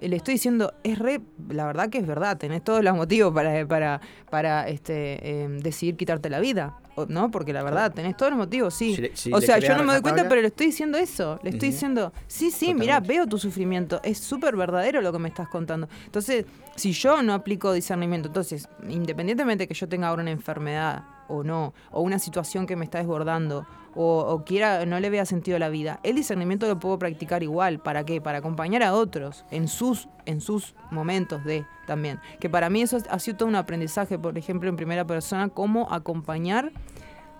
eh, 0.02 0.10
le 0.10 0.18
estoy 0.18 0.34
diciendo, 0.34 0.74
es 0.84 1.00
re, 1.00 1.22
la 1.48 1.66
verdad 1.66 1.90
que 1.90 2.00
es 2.00 2.06
verdad, 2.06 2.38
tenés 2.38 2.62
todos 2.66 2.84
los 2.84 2.94
motivos 2.94 3.34
para, 3.34 3.66
para, 3.66 4.02
para 4.30 4.68
este, 4.68 5.44
eh, 5.46 5.48
decidir 5.62 5.96
quitarte 5.96 6.30
la 6.30 6.42
vida, 6.42 6.76
o- 6.96 7.06
¿no? 7.06 7.32
Porque 7.32 7.54
la 7.54 7.64
verdad, 7.64 7.94
tenés 7.94 8.18
todos 8.18 8.30
los 8.34 8.38
motivos, 8.40 8.74
sí. 8.74 8.94
Si 8.98 9.02
le- 9.04 9.12
si 9.16 9.32
o 9.34 9.40
sea, 9.40 9.60
yo 9.60 9.78
no 9.78 9.84
me 9.86 9.94
doy 9.94 10.02
cuenta, 10.02 10.24
pero 10.28 10.42
le 10.42 10.48
estoy 10.48 10.66
diciendo 10.66 10.98
eso, 10.98 11.40
le 11.44 11.52
estoy 11.52 11.70
diciendo, 11.70 12.12
sí, 12.28 12.52
sí, 12.52 12.74
mira, 12.74 13.00
veo 13.00 13.26
tu 13.26 13.38
sufrimiento, 13.38 14.02
es 14.04 14.18
súper 14.18 14.58
verdadero 14.58 15.00
lo 15.00 15.14
que 15.14 15.20
me 15.20 15.30
estás 15.30 15.48
contando. 15.48 15.88
Entonces, 16.08 16.46
si 16.76 16.92
yo 16.92 17.24
no 17.24 17.34
aplico 17.34 17.72
discernimiento, 17.72 18.28
entonces, 18.28 18.68
independientemente 18.90 19.66
que 19.66 19.76
yo 19.76 19.88
tenga 19.88 20.10
ahora 20.10 20.24
una 20.24 20.32
enfermedad 20.32 21.04
o 21.30 21.42
no, 21.42 21.74
o 21.92 22.02
una 22.02 22.20
situación 22.20 22.68
que 22.68 22.76
me 22.76 22.84
está 22.84 22.98
desbordando, 22.98 23.66
o, 23.96 24.20
o 24.20 24.44
quiera, 24.44 24.86
no 24.86 25.00
le 25.00 25.10
vea 25.10 25.26
sentido 25.26 25.58
a 25.58 25.60
la 25.60 25.70
vida, 25.70 26.00
el 26.04 26.16
discernimiento 26.16 26.68
lo 26.68 26.80
puedo 26.80 27.00
practicar 27.00 27.44
igual. 27.44 27.80
¿Para 27.80 28.06
qué? 28.06 28.22
Para 28.22 28.40
acompañar 28.40 28.84
a 28.84 28.94
otros 28.94 29.46
en 29.52 29.68
sus, 29.68 30.08
en 30.26 30.42
sus 30.42 30.76
momentos 30.92 31.44
de 31.44 31.66
también. 31.86 32.20
Que 32.40 32.50
para 32.50 32.70
mí 32.70 32.82
eso 32.82 32.98
ha 33.10 33.20
sido 33.20 33.38
todo 33.38 33.50
un 33.50 33.56
aprendizaje, 33.56 34.20
por 34.20 34.38
ejemplo, 34.38 34.70
en 34.70 34.76
primera 34.76 35.06
persona, 35.06 35.50
cómo 35.50 35.92
acompañar 35.92 36.72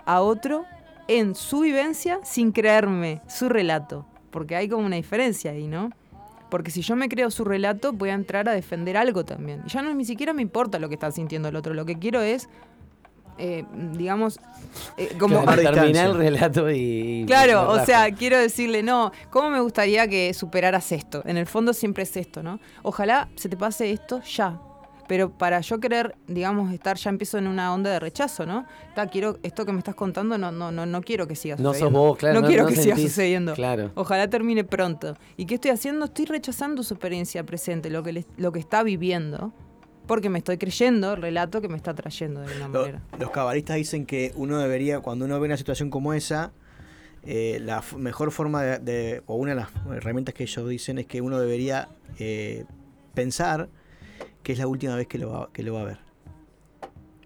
a 0.04 0.20
otro 0.20 0.64
en 1.08 1.34
su 1.34 1.60
vivencia 1.60 2.20
sin 2.22 2.52
creerme 2.52 3.20
su 3.26 3.48
relato. 3.48 4.06
Porque 4.30 4.56
hay 4.56 4.68
como 4.68 4.86
una 4.86 4.96
diferencia 4.96 5.52
ahí, 5.52 5.66
¿no? 5.66 5.90
Porque 6.50 6.70
si 6.70 6.80
yo 6.80 6.94
me 6.94 7.08
creo 7.08 7.30
su 7.30 7.44
relato, 7.44 7.92
voy 7.92 8.10
a 8.10 8.14
entrar 8.14 8.48
a 8.48 8.52
defender 8.52 8.96
algo 8.96 9.24
también. 9.24 9.62
Y 9.66 9.70
ya 9.70 9.82
no 9.82 9.92
ni 9.94 10.04
siquiera 10.04 10.32
me 10.32 10.42
importa 10.42 10.78
lo 10.78 10.88
que 10.88 10.94
está 10.94 11.10
sintiendo 11.10 11.48
el 11.48 11.56
otro. 11.56 11.74
Lo 11.74 11.84
que 11.84 11.98
quiero 11.98 12.20
es, 12.20 12.48
eh, 13.38 13.64
digamos, 13.92 14.38
eh, 14.96 15.16
como... 15.18 15.42
Claro, 15.44 15.62
terminar 15.62 16.06
el 16.10 16.16
relato 16.18 16.70
y. 16.70 17.24
Claro, 17.26 17.70
o 17.70 17.84
sea, 17.84 18.10
quiero 18.12 18.38
decirle, 18.38 18.82
no, 18.82 19.12
¿cómo 19.30 19.50
me 19.50 19.60
gustaría 19.60 20.06
que 20.08 20.32
superaras 20.34 20.92
esto? 20.92 21.22
En 21.26 21.36
el 21.36 21.46
fondo 21.46 21.72
siempre 21.72 22.02
es 22.04 22.16
esto, 22.16 22.42
¿no? 22.42 22.60
Ojalá 22.82 23.28
se 23.36 23.48
te 23.48 23.56
pase 23.56 23.90
esto 23.92 24.20
ya. 24.22 24.58
Pero 25.08 25.30
para 25.30 25.60
yo 25.60 25.78
querer, 25.78 26.16
digamos, 26.26 26.72
estar, 26.74 26.96
ya 26.96 27.10
empiezo 27.10 27.38
en 27.38 27.46
una 27.46 27.72
onda 27.72 27.90
de 27.92 28.00
rechazo, 28.00 28.44
¿no? 28.44 28.66
Ta, 28.96 29.06
quiero, 29.06 29.38
esto 29.44 29.64
que 29.64 29.70
me 29.70 29.78
estás 29.78 29.94
contando, 29.94 30.36
no, 30.36 30.50
no, 30.50 30.72
no, 30.72 30.84
no 30.84 31.00
quiero 31.00 31.28
que 31.28 31.36
siga 31.36 31.54
No 31.54 31.62
sos 31.68 31.74
sucediendo. 31.74 31.98
vos, 32.00 32.18
claro, 32.18 32.34
No, 32.34 32.40
no- 32.40 32.46
quiero 32.48 32.62
no 32.64 32.68
que 32.70 32.74
siga 32.74 32.96
sucediendo. 32.96 33.54
claro. 33.54 33.92
Ojalá 33.94 34.28
termine 34.28 34.64
pronto. 34.64 35.16
¿Y 35.36 35.46
qué 35.46 35.54
estoy 35.54 35.70
haciendo? 35.70 36.06
Estoy 36.06 36.24
rechazando 36.24 36.82
su 36.82 36.94
experiencia 36.94 37.44
presente, 37.44 37.88
lo 37.88 38.02
que, 38.02 38.12
le- 38.14 38.26
lo 38.36 38.50
que 38.50 38.58
está 38.58 38.82
viviendo, 38.82 39.52
porque 40.06 40.28
me 40.30 40.38
estoy 40.38 40.56
creyendo 40.58 41.14
el 41.14 41.22
relato 41.22 41.60
que 41.60 41.68
me 41.68 41.76
está 41.76 41.94
trayendo 41.94 42.40
de 42.40 42.46
alguna 42.52 42.68
manera. 42.68 43.02
los 43.18 43.30
cabalistas 43.30 43.76
dicen 43.76 44.06
que 44.06 44.32
uno 44.36 44.58
debería, 44.58 45.00
cuando 45.00 45.24
uno 45.24 45.38
ve 45.40 45.46
una 45.46 45.56
situación 45.56 45.90
como 45.90 46.12
esa, 46.14 46.52
eh, 47.24 47.58
la 47.62 47.82
mejor 47.96 48.30
forma 48.30 48.62
de, 48.62 48.78
de- 48.78 49.22
o 49.26 49.34
una 49.36 49.50
de 49.52 49.56
las 49.56 49.68
herramientas 49.94 50.34
que 50.34 50.44
ellos 50.44 50.68
dicen 50.68 50.98
es 50.98 51.06
que 51.06 51.20
uno 51.20 51.40
debería 51.40 51.88
eh, 52.18 52.64
pensar 53.14 53.68
que 54.42 54.52
es 54.52 54.58
la 54.58 54.68
última 54.68 54.94
vez 54.94 55.08
que 55.08 55.18
lo 55.18 55.30
va, 55.30 55.50
que 55.52 55.62
lo 55.64 55.74
va 55.74 55.80
a 55.80 55.84
ver. 55.84 55.98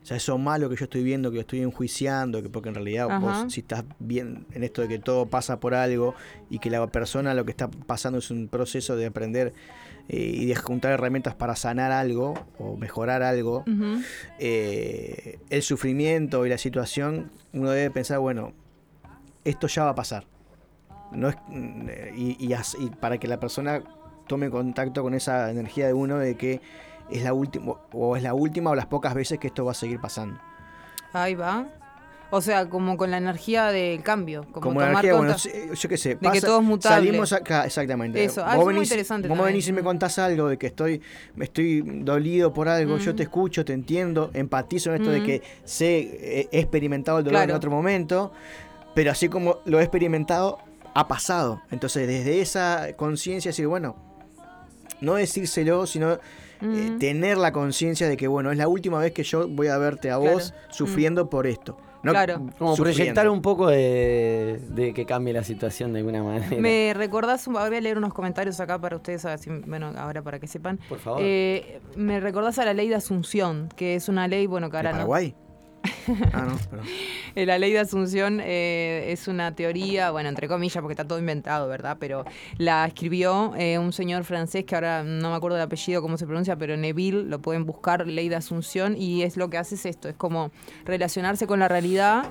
O 0.03 0.07
sea, 0.11 0.17
eso 0.17 0.39
malo 0.39 0.71
que 0.71 0.77
yo 0.77 0.85
estoy 0.85 1.05
viendo, 1.05 1.31
que 1.31 1.35
lo 1.37 1.41
estoy 1.43 1.61
enjuiciando, 1.61 2.43
que 2.43 2.49
porque 2.49 2.71
en 2.71 2.75
realidad 2.75 3.21
vos 3.21 3.53
si 3.53 3.61
estás 3.61 3.85
bien 3.99 4.47
en 4.53 4.65
esto 4.65 4.81
de 4.81 4.89
que 4.89 4.99
todo 4.99 5.27
pasa 5.27 5.61
por 5.61 5.75
algo 5.75 6.15
y 6.49 6.59
que 6.59 6.71
la 6.71 6.85
persona 6.87 7.35
lo 7.35 7.45
que 7.45 7.51
está 7.51 7.69
pasando 7.69 8.19
es 8.19 8.31
un 8.31 8.49
proceso 8.49 8.97
de 8.97 9.05
aprender 9.07 9.53
y 10.13 10.47
de 10.47 10.55
juntar 10.57 10.93
herramientas 10.93 11.35
para 11.35 11.55
sanar 11.57 11.93
algo 11.93 12.35
o 12.59 12.77
mejorar 12.77 13.23
algo, 13.23 13.65
eh, 14.39 15.39
el 15.51 15.63
sufrimiento 15.63 16.45
y 16.47 16.49
la 16.49 16.59
situación, 16.59 17.31
uno 17.53 17.71
debe 17.71 17.91
pensar, 17.91 18.19
bueno, 18.19 18.53
esto 19.45 19.67
ya 19.69 19.85
va 19.85 19.91
a 19.91 19.95
pasar. 19.95 20.25
No 21.13 21.29
es, 21.29 21.37
mm, 21.49 21.89
eh, 21.89 22.13
y, 22.17 22.45
y 22.47 22.53
as- 22.55 22.77
y 22.79 22.89
para 22.91 23.19
que 23.19 23.29
la 23.29 23.39
persona 23.41 23.83
tome 24.27 24.51
contacto 24.51 25.03
con 25.03 25.15
esa 25.15 25.51
energía 25.51 25.87
de 25.87 25.93
uno 25.93 26.19
de 26.19 26.37
que 26.37 26.61
es 27.11 27.23
la 27.23 27.33
última 27.33 27.75
o 27.93 28.17
es 28.17 28.23
la 28.23 28.35
última 28.35 28.71
o 28.71 28.75
las 28.75 28.87
pocas 28.87 29.15
veces 29.15 29.39
que 29.39 29.49
esto 29.49 29.65
va 29.65 29.73
a 29.73 29.75
seguir 29.75 30.01
pasando. 30.01 30.41
Ahí 31.13 31.35
va. 31.35 31.67
O 32.33 32.41
sea, 32.41 32.69
como 32.69 32.97
con 32.97 33.11
la 33.11 33.17
energía 33.19 33.67
del 33.73 34.03
cambio. 34.03 34.43
Como, 34.53 34.61
Como, 34.61 34.81
tomar 34.81 34.91
energía, 34.91 35.15
bueno, 35.15 35.37
sí, 35.39 35.51
yo 35.75 35.89
qué 35.89 35.97
sé, 35.97 36.15
de 36.15 36.31
que 36.31 36.41
todo 36.41 36.61
es 36.61 36.65
mutable. 36.65 37.07
salimos 37.07 37.33
acá, 37.33 37.65
exactamente. 37.67 38.23
Eso, 38.23 38.45
ah, 38.45 38.57
vos 38.57 38.69
es 38.69 38.75
muy 38.75 38.85
interesante 38.85 39.29
vos 39.29 39.43
venís 39.43 39.67
y 39.69 39.73
me 39.73 39.83
contás 39.83 40.19
algo 40.19 40.49
de 40.49 40.57
que 40.57 40.69
estoy, 40.69 41.01
me 41.35 41.45
estoy 41.47 41.83
dolido 41.83 42.53
por 42.53 42.69
algo, 42.69 42.99
yo 42.99 43.15
te 43.15 43.25
escucho, 43.25 43.65
te 43.65 43.73
entiendo, 43.73 44.31
empatizo 44.35 44.91
en 44.95 45.01
esto 45.03 45.11
de 45.11 45.23
que 45.23 45.43
sé, 45.65 46.49
he 46.53 46.61
experimentado 46.61 47.19
el 47.19 47.25
dolor 47.25 47.43
en 47.43 47.51
otro 47.51 47.71
momento, 47.71 48.33
pero 48.95 49.11
así 49.11 49.29
como 49.29 49.59
lo 49.65 49.81
he 49.81 49.83
experimentado, 49.83 50.59
ha 50.95 51.09
pasado. 51.09 51.63
Entonces, 51.71 52.07
desde 52.07 52.41
esa 52.41 52.95
conciencia, 52.97 53.51
decir, 53.51 53.67
bueno, 53.67 53.97
no 55.01 55.15
decírselo, 55.15 55.87
sino 55.87 56.19
eh, 56.63 56.97
tener 56.99 57.39
la 57.39 57.53
conciencia 57.53 58.09
de 58.09 58.17
que, 58.17 58.29
bueno, 58.29 58.51
es 58.53 58.59
la 58.59 58.69
última 58.69 58.99
vez 58.99 59.13
que 59.13 59.23
yo 59.23 59.49
voy 59.49 59.69
a 59.69 59.79
verte 59.79 60.11
a 60.11 60.19
Claro. 60.19 60.35
vos 60.35 60.55
sufriendo 60.71 61.31
por 61.31 61.47
esto. 61.47 61.79
No 62.03 62.13
Claro. 62.13 62.35
Como 62.59 62.75
sufriendo. 62.77 62.83
proyectar 62.97 63.29
un 63.29 63.43
poco 63.43 63.69
de, 63.69 64.61
de 64.71 64.95
que 64.95 65.05
cambie 65.05 65.35
la 65.35 65.45
situación 65.45 65.93
de 65.93 65.99
alguna 65.99 66.23
manera. 66.23 66.57
Me 66.59 66.93
recordás, 66.95 67.47
voy 67.47 67.61
a 67.77 67.81
leer 67.81 67.99
unos 67.99 68.15
comentarios 68.15 68.59
acá 68.61 68.79
para 68.79 68.97
ustedes, 68.97 69.25
a 69.27 69.31
ver 69.31 69.39
si- 69.39 69.51
bueno, 69.51 69.93
ahora 69.97 70.23
para 70.23 70.39
que 70.39 70.47
sepan. 70.47 70.79
Por 70.89 70.99
favor. 70.99 71.21
Eh, 71.23 71.81
me 71.97 72.21
recordás 72.21 72.59
a 72.59 72.65
la 72.65 72.73
ley 72.75 72.89
de 72.89 72.95
Asunción, 72.95 73.69
que 73.77 73.95
es 73.97 74.09
una 74.09 74.29
ley, 74.29 74.47
bueno, 74.47 74.69
que 74.71 74.79
¿De 74.79 74.89
ahora 74.89 74.93
no. 74.93 75.07
Ah, 76.33 76.47
no, 76.49 76.57
perdón. 76.71 76.87
Eh, 77.35 77.47
La 77.47 77.59
ley 77.59 77.73
de 77.73 77.81
Asunción 77.81 78.41
eh, 78.43 79.07
es 79.09 79.29
una 79.29 79.55
teoría, 79.55 80.11
bueno, 80.11 80.29
entre 80.29 80.49
comillas, 80.49 80.81
porque 80.81 80.93
está 80.93 81.07
todo 81.07 81.19
inventado, 81.19 81.69
¿verdad? 81.69 81.97
Pero 81.99 82.25
la 82.57 82.87
escribió 82.87 83.53
eh, 83.57 83.79
un 83.79 83.93
señor 83.93 84.25
francés 84.25 84.65
que 84.65 84.75
ahora 84.75 85.03
no 85.03 85.31
me 85.31 85.37
acuerdo 85.37 85.57
el 85.57 85.63
apellido, 85.63 86.03
cómo 86.03 86.17
se 86.17 86.27
pronuncia, 86.27 86.57
pero 86.57 86.77
Neville, 86.77 87.25
lo 87.25 87.41
pueden 87.41 87.67
buscar, 87.67 88.07
ley 88.07 88.29
de 88.29 88.37
Asunción, 88.37 88.97
y 88.97 89.23
es 89.23 89.37
lo 89.37 89.51
que 89.51 89.59
hace 89.59 89.75
es 89.75 89.87
esto, 89.87 90.09
es 90.09 90.17
como 90.17 90.51
relacionarse 90.85 91.47
con 91.47 91.61
la 91.61 91.69
realidad 91.69 92.25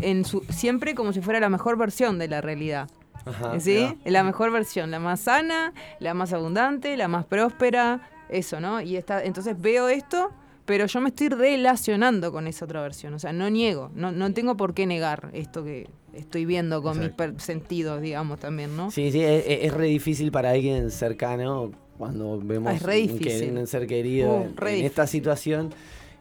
en 0.00 0.24
su, 0.24 0.44
siempre 0.50 0.94
como 0.94 1.12
si 1.12 1.20
fuera 1.20 1.40
la 1.40 1.48
mejor 1.48 1.76
versión 1.76 2.18
de 2.18 2.28
la 2.28 2.40
realidad. 2.40 2.88
Ajá. 3.26 3.58
¿Sí? 3.58 3.96
La 4.04 4.22
mejor 4.22 4.50
versión, 4.52 4.90
la 4.90 4.98
más 4.98 5.20
sana, 5.20 5.72
la 5.98 6.12
más 6.12 6.32
abundante, 6.32 6.96
la 6.96 7.08
más 7.08 7.24
próspera, 7.24 8.02
eso, 8.28 8.60
¿no? 8.60 8.80
Y 8.80 8.96
está, 8.96 9.22
entonces 9.22 9.58
veo 9.58 9.88
esto, 9.88 10.30
pero 10.64 10.86
yo 10.86 11.00
me 11.00 11.08
estoy 11.10 11.28
relacionando 11.28 12.32
con 12.32 12.46
esa 12.46 12.64
otra 12.64 12.80
versión. 12.82 13.14
O 13.14 13.18
sea, 13.18 13.32
no 13.32 13.50
niego, 13.50 13.90
no, 13.94 14.12
no 14.12 14.32
tengo 14.32 14.56
por 14.56 14.74
qué 14.74 14.86
negar 14.86 15.30
esto 15.32 15.62
que 15.64 15.88
estoy 16.14 16.44
viendo 16.44 16.82
con 16.82 16.98
mis 17.00 17.10
per- 17.10 17.40
sentidos, 17.40 18.00
digamos, 18.00 18.38
también, 18.38 18.76
¿no? 18.76 18.90
Sí, 18.90 19.10
sí, 19.12 19.20
es, 19.20 19.44
es 19.46 19.72
re 19.74 19.86
difícil 19.86 20.30
para 20.30 20.50
alguien 20.50 20.90
cercano 20.90 21.72
cuando 21.98 22.40
vemos 22.42 22.72
Ah, 22.72 22.76
es 22.76 22.82
re 22.82 23.02
un, 23.04 23.66
ser 23.66 23.86
querido 23.86 24.30
Uh, 24.30 24.66
en, 24.66 24.84
esta 24.84 25.06
situación, 25.06 25.72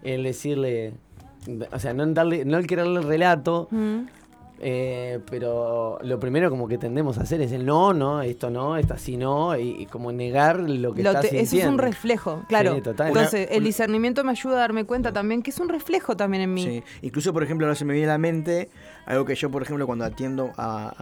el 0.03 0.23
decirle, 0.23 0.93
o 1.71 1.79
sea, 1.79 1.93
no 1.93 2.05
darle, 2.07 2.45
no 2.45 2.57
el 2.57 2.67
quererle 2.67 2.99
el 2.99 3.05
relato, 3.05 3.67
Mm. 3.71 4.01
Eh, 4.65 5.19
pero 5.29 5.97
lo 6.01 6.19
primero 6.19 6.49
como 6.49 6.67
que 6.69 6.77
tendemos 6.77 7.17
a 7.17 7.23
hacer 7.23 7.41
es 7.41 7.51
el 7.51 7.65
no, 7.65 7.93
no, 7.93 8.21
esto 8.21 8.49
no, 8.49 8.77
esto 8.77 8.93
así 8.93 9.17
no, 9.17 9.57
y, 9.57 9.81
y 9.81 9.85
como 9.87 10.11
negar 10.13 10.57
lo 10.59 10.93
que 10.93 11.03
Lo 11.03 11.09
está 11.09 11.21
te- 11.21 11.39
eso 11.41 11.57
es 11.57 11.65
un 11.65 11.77
reflejo, 11.77 12.43
claro. 12.47 12.75
Sí, 12.75 12.81
total. 12.81 13.09
Entonces, 13.09 13.47
Una- 13.49 13.57
el 13.57 13.63
discernimiento 13.65 14.23
me 14.23 14.31
ayuda 14.31 14.55
a 14.55 14.59
darme 14.59 14.85
cuenta 14.85 15.11
también 15.11 15.43
que 15.43 15.51
es 15.51 15.59
un 15.59 15.67
reflejo 15.67 16.15
también 16.15 16.43
en 16.43 16.53
mí. 16.53 16.63
Sí, 16.63 16.83
incluso 17.01 17.33
por 17.33 17.43
ejemplo 17.43 17.67
ahora 17.67 17.75
se 17.75 17.83
me 17.83 17.93
viene 17.93 18.07
a 18.09 18.13
la 18.13 18.17
mente 18.17 18.69
algo 19.05 19.25
que 19.25 19.35
yo 19.35 19.51
por 19.51 19.61
ejemplo 19.63 19.85
cuando 19.85 20.05
atiendo 20.05 20.51
a, 20.57 20.93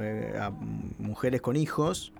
eh, 0.00 0.34
a 0.40 0.50
mujeres 0.98 1.40
con 1.40 1.56
hijos, 1.56 2.12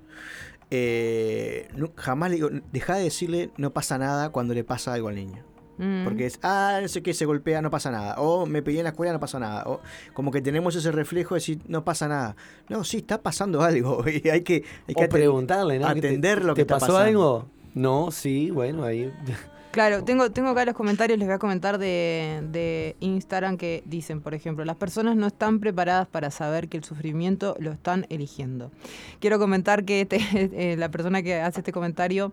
eh, 0.73 1.69
jamás 1.97 2.31
le 2.31 2.37
digo, 2.37 2.49
deja 2.73 2.97
de 2.97 3.05
decirle 3.05 3.51
no 3.57 3.71
pasa 3.71 3.97
nada 3.99 4.31
cuando 4.31 4.55
le 4.55 4.65
pasa 4.65 4.93
algo 4.93 5.09
al 5.09 5.15
niño. 5.15 5.45
Mm. 5.81 6.05
Porque 6.05 6.27
es, 6.27 6.39
ah, 6.43 6.79
no 6.83 6.89
sé 6.89 7.03
qué, 7.03 7.15
se 7.15 7.25
golpea, 7.25 7.63
no 7.63 7.71
pasa 7.71 7.91
nada. 7.91 8.15
O 8.19 8.45
me 8.47 8.61
peleé 8.63 8.81
en 8.81 8.85
la 8.85 8.91
escuela, 8.91 9.13
no 9.13 9.19
pasa 9.21 9.39
nada. 9.39 9.65
O 9.67 9.81
como 10.13 10.31
que 10.31 10.43
tenemos 10.43 10.77
ese 10.77 10.93
reflejo 10.93 11.35
de 11.35 11.41
decir, 11.41 11.59
no 11.67 11.85
pasa 11.85 12.07
nada. 12.07 12.37
No, 12.69 12.85
sí, 12.85 12.99
está 12.99 13.23
pasando 13.23 13.63
algo. 13.63 14.05
Y 14.09 14.29
hay 14.29 14.43
que, 14.43 14.65
hay 14.87 14.95
que 14.95 15.05
o 15.07 15.09
preguntarle, 15.09 15.79
¿no? 15.79 15.89
¿Qué 15.95 16.01
te- 16.01 16.09
atender 16.09 16.45
lo 16.45 16.53
¿Te 16.55 16.59
que 16.59 16.63
está 16.63 16.75
pasó 16.79 16.93
pasando. 16.93 17.09
algo? 17.09 17.49
No, 17.75 18.11
sí, 18.11 18.51
bueno, 18.51 18.85
ahí. 18.85 19.11
Claro, 19.71 20.03
tengo, 20.03 20.31
tengo 20.33 20.49
acá 20.49 20.65
los 20.65 20.75
comentarios, 20.75 21.17
les 21.17 21.29
voy 21.29 21.35
a 21.37 21.39
comentar 21.39 21.79
de, 21.79 22.41
de 22.51 22.97
Instagram 22.99 23.57
que 23.57 23.85
dicen, 23.87 24.21
por 24.21 24.35
ejemplo, 24.35 24.65
las 24.65 24.75
personas 24.77 25.15
no 25.17 25.29
están 25.29 25.61
preparadas 25.61 26.09
para 26.09 26.33
saber 26.33 26.69
que 26.69 26.77
el 26.77 26.83
sufrimiento 26.83 27.55
lo 27.61 27.71
están 27.71 28.05
eligiendo. 28.11 28.73
Quiero 29.21 29.39
comentar 29.39 29.85
que 29.85 30.01
este, 30.01 30.19
eh, 30.73 30.77
la 30.77 30.91
persona 30.91 31.23
que 31.23 31.37
hace 31.37 31.61
este 31.61 31.71
comentario 31.71 32.33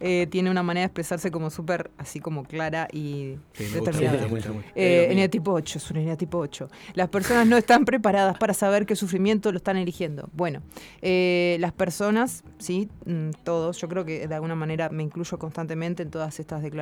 eh, 0.00 0.26
tiene 0.28 0.50
una 0.50 0.62
manera 0.62 0.82
de 0.82 0.86
expresarse 0.86 1.30
como 1.30 1.48
súper, 1.50 1.90
así 1.96 2.20
como 2.20 2.42
clara 2.44 2.88
y 2.92 3.36
Sí, 3.54 3.64
determinada. 3.72 4.26
gusta. 4.26 4.50
Eh, 4.50 4.64
Eh, 4.74 5.12
eneatipo 5.12 5.52
8, 5.52 5.78
es 5.78 5.90
un 5.90 5.96
eneatipo 5.98 6.36
8. 6.38 6.68
Las 6.94 7.08
personas 7.08 7.46
no 7.46 7.56
están 7.56 7.84
preparadas 7.86 8.36
para 8.36 8.52
saber 8.52 8.84
que 8.84 8.92
el 8.94 8.98
sufrimiento 8.98 9.52
lo 9.52 9.56
están 9.56 9.76
eligiendo. 9.78 10.28
Bueno, 10.34 10.60
eh, 11.00 11.56
las 11.60 11.72
personas, 11.72 12.42
sí, 12.58 12.90
mm, 13.06 13.30
todos, 13.44 13.78
yo 13.80 13.88
creo 13.88 14.04
que 14.04 14.26
de 14.28 14.34
alguna 14.34 14.56
manera 14.56 14.90
me 14.90 15.02
incluyo 15.04 15.38
constantemente 15.38 16.02
en 16.02 16.10
todas 16.10 16.38
estas 16.40 16.60
declaraciones. 16.60 16.73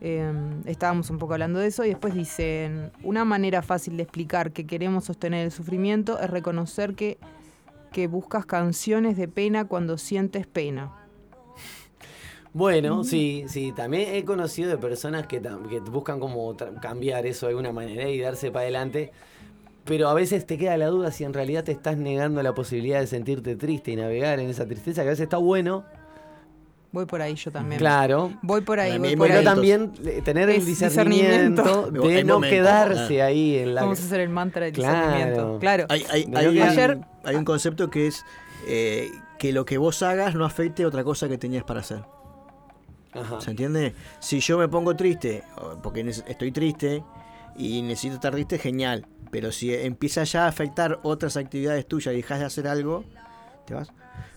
Eh, 0.00 0.32
estábamos 0.66 1.10
un 1.10 1.18
poco 1.18 1.32
hablando 1.32 1.58
de 1.58 1.68
eso 1.68 1.84
y 1.84 1.88
después 1.88 2.14
dicen, 2.14 2.90
una 3.02 3.24
manera 3.24 3.62
fácil 3.62 3.96
de 3.96 4.02
explicar 4.02 4.52
que 4.52 4.66
queremos 4.66 5.04
sostener 5.04 5.44
el 5.46 5.52
sufrimiento 5.52 6.20
es 6.20 6.28
reconocer 6.28 6.94
que, 6.94 7.18
que 7.92 8.06
buscas 8.06 8.44
canciones 8.44 9.16
de 9.16 9.28
pena 9.28 9.66
cuando 9.66 9.96
sientes 9.96 10.46
pena. 10.46 10.92
Bueno, 12.52 13.02
sí, 13.02 13.46
sí. 13.48 13.72
También 13.72 14.14
he 14.14 14.24
conocido 14.24 14.70
de 14.70 14.78
personas 14.78 15.26
que, 15.26 15.42
que 15.42 15.80
buscan 15.80 16.20
como 16.20 16.56
cambiar 16.80 17.26
eso 17.26 17.46
de 17.46 17.50
alguna 17.50 17.72
manera 17.72 18.08
y 18.08 18.20
darse 18.20 18.52
para 18.52 18.62
adelante. 18.62 19.10
Pero 19.84 20.08
a 20.08 20.14
veces 20.14 20.46
te 20.46 20.56
queda 20.56 20.76
la 20.76 20.86
duda 20.86 21.10
si 21.10 21.24
en 21.24 21.34
realidad 21.34 21.64
te 21.64 21.72
estás 21.72 21.98
negando 21.98 22.42
la 22.42 22.54
posibilidad 22.54 23.00
de 23.00 23.08
sentirte 23.08 23.56
triste 23.56 23.90
y 23.90 23.96
navegar 23.96 24.38
en 24.38 24.48
esa 24.48 24.66
tristeza, 24.66 25.02
que 25.02 25.08
a 25.08 25.10
veces 25.10 25.24
está 25.24 25.36
bueno. 25.36 25.84
Voy 26.94 27.06
por 27.06 27.20
ahí 27.20 27.34
yo 27.34 27.50
también. 27.50 27.78
Claro. 27.78 28.32
Voy 28.40 28.60
por 28.60 28.78
ahí, 28.78 28.96
voy 28.98 29.16
por 29.16 29.26
Pero 29.26 29.40
ahí. 29.40 29.44
también 29.44 29.92
eh, 30.06 30.22
tener 30.24 30.48
el 30.48 30.64
discernimiento, 30.64 31.62
discernimiento. 31.62 31.90
de 32.08 32.24
no 32.24 32.34
momentos, 32.34 32.50
quedarse 32.56 33.14
claro. 33.16 33.24
ahí 33.28 33.58
en 33.58 33.74
la. 33.74 33.80
Vamos 33.82 34.00
a 34.00 34.04
hacer 34.04 34.20
el 34.20 34.28
mantra 34.28 34.64
del 34.64 34.74
Claro. 34.74 34.96
discernimiento. 35.08 35.58
Claro. 35.58 35.86
Hay, 35.88 36.06
hay, 36.10 36.30
hay- 36.34 36.60
Ayer- 36.60 37.00
hay 37.24 37.34
un 37.34 37.44
concepto 37.44 37.90
que 37.90 38.06
es 38.06 38.24
eh, 38.68 39.10
que 39.38 39.52
lo 39.52 39.64
que 39.64 39.76
vos 39.76 40.02
hagas 40.04 40.36
no 40.36 40.44
afecte 40.44 40.84
a 40.84 40.86
otra 40.86 41.02
cosa 41.02 41.28
que 41.28 41.36
tenías 41.36 41.64
para 41.64 41.80
hacer. 41.80 42.02
Ajá. 43.12 43.40
¿Se 43.40 43.50
entiende? 43.50 43.94
Si 44.20 44.38
yo 44.40 44.56
me 44.56 44.68
pongo 44.68 44.94
triste, 44.96 45.42
porque 45.82 46.00
estoy 46.08 46.52
triste 46.52 47.02
y 47.56 47.82
necesito 47.82 48.14
estar 48.14 48.32
triste, 48.32 48.58
genial. 48.58 49.06
Pero 49.32 49.50
si 49.50 49.74
empieza 49.74 50.22
ya 50.22 50.44
a 50.44 50.48
afectar 50.48 51.00
otras 51.02 51.36
actividades 51.36 51.86
tuyas 51.86 52.14
y 52.14 52.18
dejas 52.18 52.38
de 52.38 52.44
hacer 52.44 52.68
algo, 52.68 53.04
te 53.66 53.74
vas. 53.74 53.88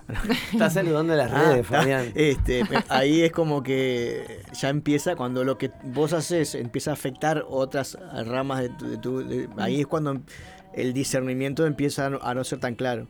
Estás 0.53 0.73
saludando 0.73 1.15
las 1.15 1.31
Ah, 1.31 1.43
redes, 1.51 1.65
está. 1.65 1.79
Fabián. 1.81 2.11
Este, 2.15 2.63
ahí 2.89 3.21
es 3.23 3.31
como 3.31 3.61
que 3.63 4.41
ya 4.53 4.69
empieza 4.69 5.15
cuando 5.15 5.43
lo 5.43 5.57
que 5.57 5.71
vos 5.83 6.13
haces 6.13 6.55
empieza 6.55 6.91
a 6.91 6.93
afectar 6.93 7.43
otras 7.49 7.97
ramas 8.25 8.61
de 8.61 8.69
tu... 8.69 8.87
de 8.89 8.97
tu- 8.97 9.27
de- 9.27 9.49
ahí 9.57 9.81
es 9.81 9.87
cuando 9.87 10.21
el 10.73 10.93
discernimiento 10.93 11.65
empieza 11.65 12.05
a 12.05 12.09
no, 12.11 12.19
a 12.21 12.33
no 12.33 12.43
ser 12.43 12.59
tan 12.59 12.75
claro. 12.75 13.07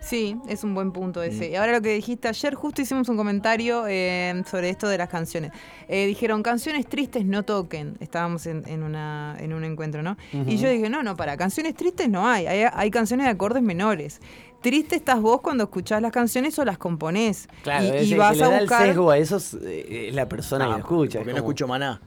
Sí, 0.00 0.36
es 0.48 0.64
un 0.64 0.74
buen 0.74 0.90
punto 0.90 1.22
ese. 1.22 1.48
Mm. 1.48 1.52
Y 1.52 1.56
ahora 1.56 1.72
lo 1.74 1.80
que 1.80 1.94
dijiste 1.94 2.26
ayer, 2.26 2.54
justo 2.54 2.82
hicimos 2.82 3.08
un 3.08 3.16
comentario 3.16 3.84
eh, 3.86 4.42
sobre 4.50 4.68
esto 4.68 4.88
de 4.88 4.98
las 4.98 5.08
canciones. 5.08 5.52
Eh, 5.86 6.06
dijeron, 6.06 6.42
canciones 6.42 6.88
tristes 6.88 7.24
no 7.24 7.44
toquen. 7.44 7.96
Estábamos 8.00 8.46
en, 8.46 8.64
en 8.66 8.82
una, 8.82 9.36
en 9.38 9.52
un 9.52 9.62
encuentro, 9.62 10.02
¿no? 10.02 10.16
Y 10.32 10.56
yo 10.56 10.68
dije, 10.68 10.88
no, 10.90 11.04
no, 11.04 11.14
para, 11.16 11.36
canciones 11.36 11.76
tristes 11.76 12.08
no 12.08 12.26
hay. 12.26 12.46
Hay, 12.48 12.64
hay 12.72 12.90
canciones 12.90 13.26
de 13.26 13.30
acordes 13.30 13.62
menores. 13.62 14.20
Triste 14.62 14.96
estás 14.96 15.20
vos 15.20 15.40
cuando 15.40 15.64
escuchás 15.64 16.00
las 16.00 16.12
canciones 16.12 16.58
o 16.58 16.64
las 16.64 16.78
componés. 16.78 17.48
Claro, 17.62 17.84
y, 17.84 17.88
es 17.90 18.08
y 18.08 18.12
el 18.12 18.18
vas 18.18 18.32
que 18.32 18.38
le 18.38 18.44
a 18.44 18.48
da 18.48 18.54
el 18.58 18.60
buscar... 18.62 18.86
sesgo 18.86 19.10
a 19.10 19.18
eso 19.18 19.36
es, 19.36 19.54
eh, 19.54 20.06
es 20.08 20.14
la 20.14 20.28
persona 20.28 20.64
que 20.66 20.70
lo 20.70 20.78
escucha. 20.78 21.18
Porque 21.18 21.30
es 21.32 21.36
no 21.36 21.42
como- 21.42 21.50
escucho 21.50 21.68
maná. 21.68 22.00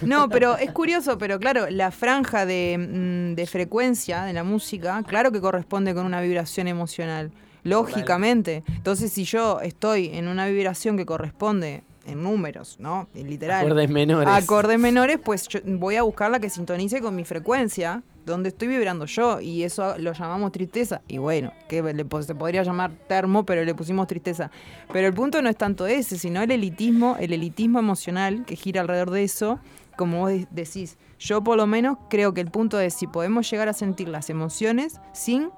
No, 0.00 0.28
pero 0.30 0.56
es 0.56 0.70
curioso, 0.72 1.18
pero 1.18 1.38
claro, 1.38 1.68
la 1.68 1.90
franja 1.90 2.46
de, 2.46 2.76
mm, 2.78 3.34
de 3.34 3.46
frecuencia 3.46 4.22
de 4.24 4.32
la 4.32 4.42
música, 4.42 5.02
claro 5.06 5.30
que 5.30 5.40
corresponde 5.42 5.94
con 5.94 6.06
una 6.06 6.20
vibración 6.22 6.68
emocional, 6.68 7.30
lógicamente. 7.64 8.64
Entonces, 8.68 9.12
si 9.12 9.24
yo 9.24 9.60
estoy 9.60 10.08
en 10.14 10.28
una 10.28 10.46
vibración 10.46 10.96
que 10.96 11.04
corresponde 11.06 11.82
en 12.06 12.22
números, 12.22 12.76
¿no? 12.78 13.08
En 13.14 13.28
literal. 13.28 13.66
Acordes 13.66 13.90
menores. 13.90 14.28
Acordes 14.32 14.78
menores, 14.78 15.18
pues 15.22 15.46
yo 15.48 15.60
voy 15.64 15.96
a 15.96 16.02
buscar 16.02 16.30
la 16.30 16.40
que 16.40 16.48
sintonice 16.48 17.00
con 17.02 17.14
mi 17.14 17.24
frecuencia, 17.24 18.02
donde 18.32 18.50
estoy 18.50 18.68
vibrando 18.68 19.04
yo, 19.06 19.40
y 19.40 19.62
eso 19.64 19.96
lo 19.98 20.12
llamamos 20.12 20.52
tristeza. 20.52 21.00
Y 21.08 21.18
bueno, 21.18 21.52
que 21.68 21.82
le, 21.82 22.06
se 22.22 22.34
podría 22.34 22.62
llamar 22.62 22.90
termo, 23.08 23.44
pero 23.44 23.64
le 23.64 23.74
pusimos 23.74 24.06
tristeza. 24.06 24.50
Pero 24.92 25.06
el 25.08 25.14
punto 25.14 25.40
no 25.42 25.48
es 25.48 25.56
tanto 25.56 25.86
ese, 25.86 26.18
sino 26.18 26.42
el 26.42 26.50
elitismo, 26.50 27.16
el 27.18 27.32
elitismo 27.32 27.78
emocional 27.78 28.44
que 28.44 28.56
gira 28.56 28.80
alrededor 28.80 29.10
de 29.10 29.24
eso, 29.24 29.58
como 29.96 30.20
vos 30.20 30.30
de- 30.30 30.46
decís. 30.50 30.96
Yo 31.18 31.42
por 31.42 31.56
lo 31.56 31.66
menos 31.66 31.98
creo 32.08 32.32
que 32.34 32.40
el 32.40 32.50
punto 32.50 32.78
es 32.78 32.94
si 32.94 33.06
podemos 33.06 33.50
llegar 33.50 33.68
a 33.68 33.72
sentir 33.72 34.08
las 34.08 34.30
emociones 34.30 35.00
sin 35.12 35.50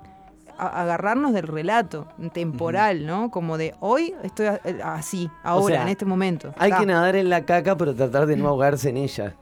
agarrarnos 0.58 1.32
del 1.32 1.46
relato 1.46 2.06
temporal, 2.32 3.06
¿no? 3.06 3.30
Como 3.30 3.56
de 3.56 3.74
hoy 3.80 4.14
estoy 4.22 4.46
eh, 4.64 4.78
así, 4.84 5.30
ahora, 5.42 5.76
sea, 5.76 5.82
en 5.84 5.88
este 5.88 6.04
momento. 6.04 6.52
Hay 6.58 6.70
Ta. 6.70 6.80
que 6.80 6.86
nadar 6.86 7.16
en 7.16 7.30
la 7.30 7.44
caca, 7.46 7.76
pero 7.78 7.94
tratar 7.94 8.26
de 8.26 8.36
no 8.36 8.48
ahogarse 8.48 8.90
en 8.90 8.98
ella. 8.98 9.34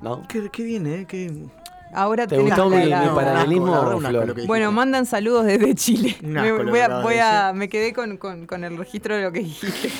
¿No? 0.00 0.26
Qué, 0.26 0.48
qué 0.50 0.64
bien, 0.64 0.86
¿eh? 0.88 1.04
Qué... 1.08 1.30
Ahora 1.92 2.26
¿Te 2.26 2.38
gustó 2.38 2.70
la- 2.70 2.76
mi- 2.76 2.90
No, 2.90 3.14
paralelismo, 3.14 3.74
asco 3.74 4.00
Flor? 4.00 4.46
Bueno, 4.46 4.72
mandan 4.72 5.04
saludos 5.06 5.44
desde 5.46 5.74
Chile. 5.74 6.16
Me, 6.22 6.50
voy 6.52 6.80
a, 6.80 7.00
voy 7.00 7.16
me 7.54 7.68
quedé 7.68 7.92
con, 7.92 8.16
con- 8.16 8.46
con 8.46 8.64
el 8.64 8.76
registro 8.78 9.16
de 9.16 9.22
lo 9.24 9.32
que 9.32 9.40
dijiste. 9.40 9.90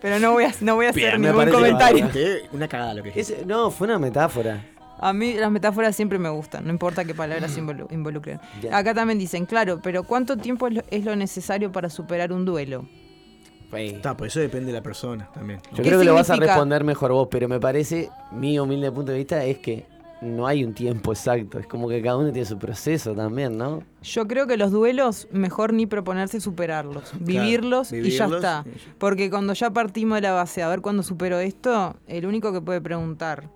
Pero 0.00 0.18
no 0.18 0.32
voy 0.32 0.44
a, 0.44 0.54
no 0.62 0.76
voy 0.76 0.86
a 0.86 0.90
hacer 0.90 1.18
Bien, 1.18 1.20
ningún 1.20 1.50
comentario. 1.50 2.08
Una 2.52 2.68
cagada 2.68 2.94
lo 2.94 3.02
que 3.02 3.10
dijiste. 3.10 3.44
No, 3.44 3.70
fue 3.70 3.86
una 3.86 3.98
metáfora. 3.98 4.64
A 4.98 5.12
mí 5.12 5.34
las 5.34 5.50
metáforas 5.50 5.96
siempre 5.96 6.18
me 6.18 6.28
gustan, 6.28 6.64
no 6.64 6.70
importa 6.70 7.04
qué 7.04 7.14
palabras 7.14 7.58
involu- 7.58 7.90
involucren. 7.90 8.38
Acá 8.72 8.92
también 8.94 9.18
dicen, 9.18 9.46
claro, 9.46 9.80
pero 9.82 10.02
¿cuánto 10.04 10.36
tiempo 10.36 10.68
es 10.68 10.74
lo, 10.74 10.82
es 10.90 11.04
lo 11.04 11.16
necesario 11.16 11.72
para 11.72 11.88
superar 11.88 12.32
un 12.32 12.44
duelo? 12.44 12.86
Está, 13.72 14.16
pues 14.16 14.32
eso 14.32 14.40
depende 14.40 14.66
de 14.66 14.72
la 14.78 14.82
persona 14.82 15.28
también. 15.32 15.60
¿no? 15.70 15.76
Yo 15.78 15.82
¿Qué 15.82 15.88
creo 15.90 16.00
que 16.00 16.04
lo 16.04 16.14
vas 16.14 16.28
a 16.28 16.36
responder 16.36 16.82
mejor 16.82 17.12
vos, 17.12 17.28
pero 17.30 17.48
me 17.48 17.60
parece, 17.60 18.10
mi 18.32 18.58
humilde 18.58 18.90
punto 18.90 19.12
de 19.12 19.18
vista, 19.18 19.44
es 19.44 19.58
que 19.58 19.86
no 20.22 20.46
hay 20.46 20.64
un 20.64 20.74
tiempo 20.74 21.12
exacto. 21.12 21.58
Es 21.58 21.66
como 21.66 21.88
que 21.88 22.02
cada 22.02 22.16
uno 22.18 22.30
tiene 22.32 22.46
su 22.46 22.58
proceso 22.58 23.14
también, 23.14 23.56
¿no? 23.56 23.82
Yo 24.02 24.26
creo 24.28 24.46
que 24.46 24.56
los 24.56 24.70
duelos, 24.70 25.28
mejor 25.32 25.72
ni 25.72 25.86
proponerse 25.86 26.40
superarlos, 26.40 27.12
vivirlos, 27.20 27.92
y 27.92 28.10
ya 28.10 28.26
está. 28.36 28.64
Porque 28.98 29.30
cuando 29.30 29.52
ya 29.54 29.70
partimos 29.70 30.16
de 30.16 30.22
la 30.22 30.32
base, 30.32 30.62
a 30.62 30.68
ver 30.68 30.80
cuándo 30.82 31.02
supero 31.02 31.38
esto, 31.40 31.96
el 32.06 32.26
único 32.26 32.52
que 32.52 32.60
puede 32.60 32.80
preguntar 32.80 33.48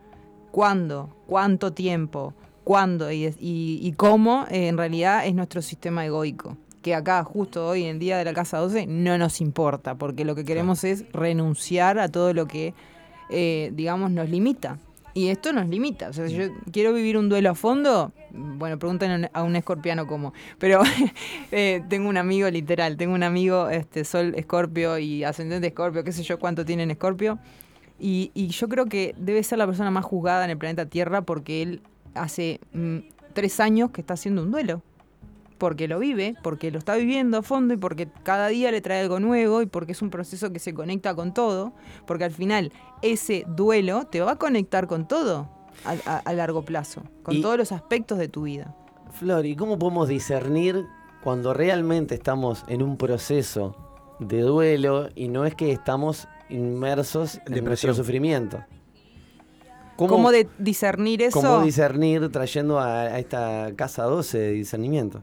cuándo, 0.50 1.14
cuánto 1.26 1.72
tiempo, 1.72 2.32
cuándo 2.64 3.10
y, 3.12 3.26
y- 3.40 3.80
y 3.82 3.92
cómo, 3.92 4.46
eh, 4.50 4.68
en 4.68 4.78
realidad 4.78 5.26
es 5.26 5.34
nuestro 5.34 5.60
sistema 5.62 6.04
egoico. 6.06 6.56
Que 6.80 6.94
acá, 6.94 7.24
justo 7.24 7.66
hoy 7.66 7.84
en 7.84 7.98
día 7.98 8.18
de 8.18 8.24
la 8.26 8.34
Casa 8.34 8.58
12, 8.58 8.86
no 8.86 9.16
nos 9.18 9.40
importa, 9.40 9.94
porque 9.96 10.24
lo 10.24 10.34
que 10.34 10.44
queremos 10.44 10.84
es 10.84 11.04
renunciar 11.12 11.98
a 11.98 12.08
todo 12.08 12.34
lo 12.34 12.46
que, 12.46 12.74
eh, 13.30 13.70
digamos, 13.74 14.10
nos 14.10 14.28
limita. 14.28 14.78
Y 15.14 15.28
esto 15.28 15.52
nos 15.52 15.68
limita. 15.68 16.08
O 16.08 16.12
sea, 16.12 16.28
si 16.28 16.34
yo 16.34 16.46
quiero 16.72 16.92
vivir 16.92 17.16
un 17.16 17.28
duelo 17.28 17.50
a 17.50 17.54
fondo, 17.54 18.12
bueno, 18.30 18.78
pregunten 18.80 19.30
a 19.32 19.42
un 19.44 19.54
escorpiano 19.54 20.08
cómo. 20.08 20.34
Pero 20.58 20.82
eh, 21.52 21.82
tengo 21.88 22.08
un 22.08 22.16
amigo, 22.16 22.50
literal, 22.50 22.96
tengo 22.96 23.14
un 23.14 23.22
amigo, 23.22 23.68
este, 23.68 24.04
Sol 24.04 24.34
Escorpio 24.36 24.98
y 24.98 25.22
Ascendente 25.22 25.68
Escorpio, 25.68 26.02
qué 26.02 26.10
sé 26.10 26.24
yo 26.24 26.40
cuánto 26.40 26.64
tiene 26.64 26.82
en 26.82 26.90
Escorpio. 26.90 27.38
Y, 28.00 28.32
y 28.34 28.48
yo 28.48 28.68
creo 28.68 28.86
que 28.86 29.14
debe 29.16 29.42
ser 29.44 29.58
la 29.58 29.66
persona 29.66 29.92
más 29.92 30.04
juzgada 30.04 30.44
en 30.44 30.50
el 30.50 30.58
planeta 30.58 30.86
Tierra 30.86 31.22
porque 31.22 31.62
él 31.62 31.80
hace 32.14 32.58
mm, 32.72 32.98
tres 33.34 33.60
años 33.60 33.92
que 33.92 34.00
está 34.00 34.14
haciendo 34.14 34.42
un 34.42 34.50
duelo. 34.50 34.82
Porque 35.64 35.88
lo 35.88 35.98
vive, 35.98 36.34
porque 36.42 36.70
lo 36.70 36.76
está 36.78 36.94
viviendo 36.94 37.38
a 37.38 37.42
fondo 37.42 37.72
y 37.72 37.78
porque 37.78 38.06
cada 38.22 38.48
día 38.48 38.70
le 38.70 38.82
trae 38.82 39.00
algo 39.00 39.18
nuevo 39.18 39.62
y 39.62 39.66
porque 39.66 39.92
es 39.92 40.02
un 40.02 40.10
proceso 40.10 40.52
que 40.52 40.58
se 40.58 40.74
conecta 40.74 41.14
con 41.14 41.32
todo. 41.32 41.72
Porque 42.06 42.24
al 42.24 42.32
final 42.32 42.70
ese 43.00 43.46
duelo 43.48 44.04
te 44.06 44.20
va 44.20 44.32
a 44.32 44.36
conectar 44.36 44.86
con 44.86 45.08
todo 45.08 45.48
a, 45.86 45.94
a- 46.04 46.18
a 46.18 46.32
largo 46.34 46.66
plazo, 46.66 47.02
con 47.22 47.36
Y- 47.36 47.40
todos 47.40 47.56
los 47.56 47.72
aspectos 47.72 48.18
de 48.18 48.28
tu 48.28 48.42
vida. 48.42 48.76
Flor, 49.12 49.46
¿y 49.46 49.56
cómo 49.56 49.78
podemos 49.78 50.06
discernir 50.06 50.84
cuando 51.22 51.54
realmente 51.54 52.14
estamos 52.14 52.62
en 52.68 52.82
un 52.82 52.98
proceso 52.98 53.74
de 54.20 54.42
duelo 54.42 55.08
y 55.14 55.28
no 55.28 55.46
es 55.46 55.54
que 55.54 55.72
estamos 55.72 56.28
inmersos 56.50 57.36
en 57.36 57.54
Depresión. 57.54 57.64
nuestro 57.64 57.94
sufrimiento? 57.94 58.62
¿Cómo, 59.96 60.30
de 60.30 60.46
discernir 60.58 61.22
eso? 61.22 61.40
cómo 61.40 61.62
discernir 61.62 62.28
trayendo 62.32 62.80
a, 62.80 63.02
a 63.02 63.18
esta 63.18 63.70
casa 63.76 64.02
12 64.04 64.36
de 64.38 64.50
discernimiento? 64.50 65.22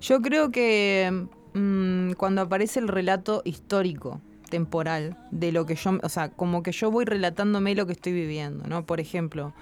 Yo 0.00 0.20
creo 0.22 0.50
que 0.50 1.26
mm, 1.54 2.12
cuando 2.12 2.42
aparece 2.42 2.80
el 2.80 2.88
relato 2.88 3.42
histórico, 3.44 4.20
temporal, 4.48 5.16
de 5.30 5.52
lo 5.52 5.66
que 5.66 5.74
yo, 5.74 5.98
o 6.02 6.08
sea, 6.08 6.30
como 6.30 6.62
que 6.62 6.72
yo 6.72 6.90
voy 6.90 7.04
relatándome 7.04 7.74
lo 7.74 7.86
que 7.86 7.92
estoy 7.92 8.12
viviendo, 8.12 8.66
¿no? 8.66 8.84
Por 8.86 9.00
ejemplo, 9.00 9.52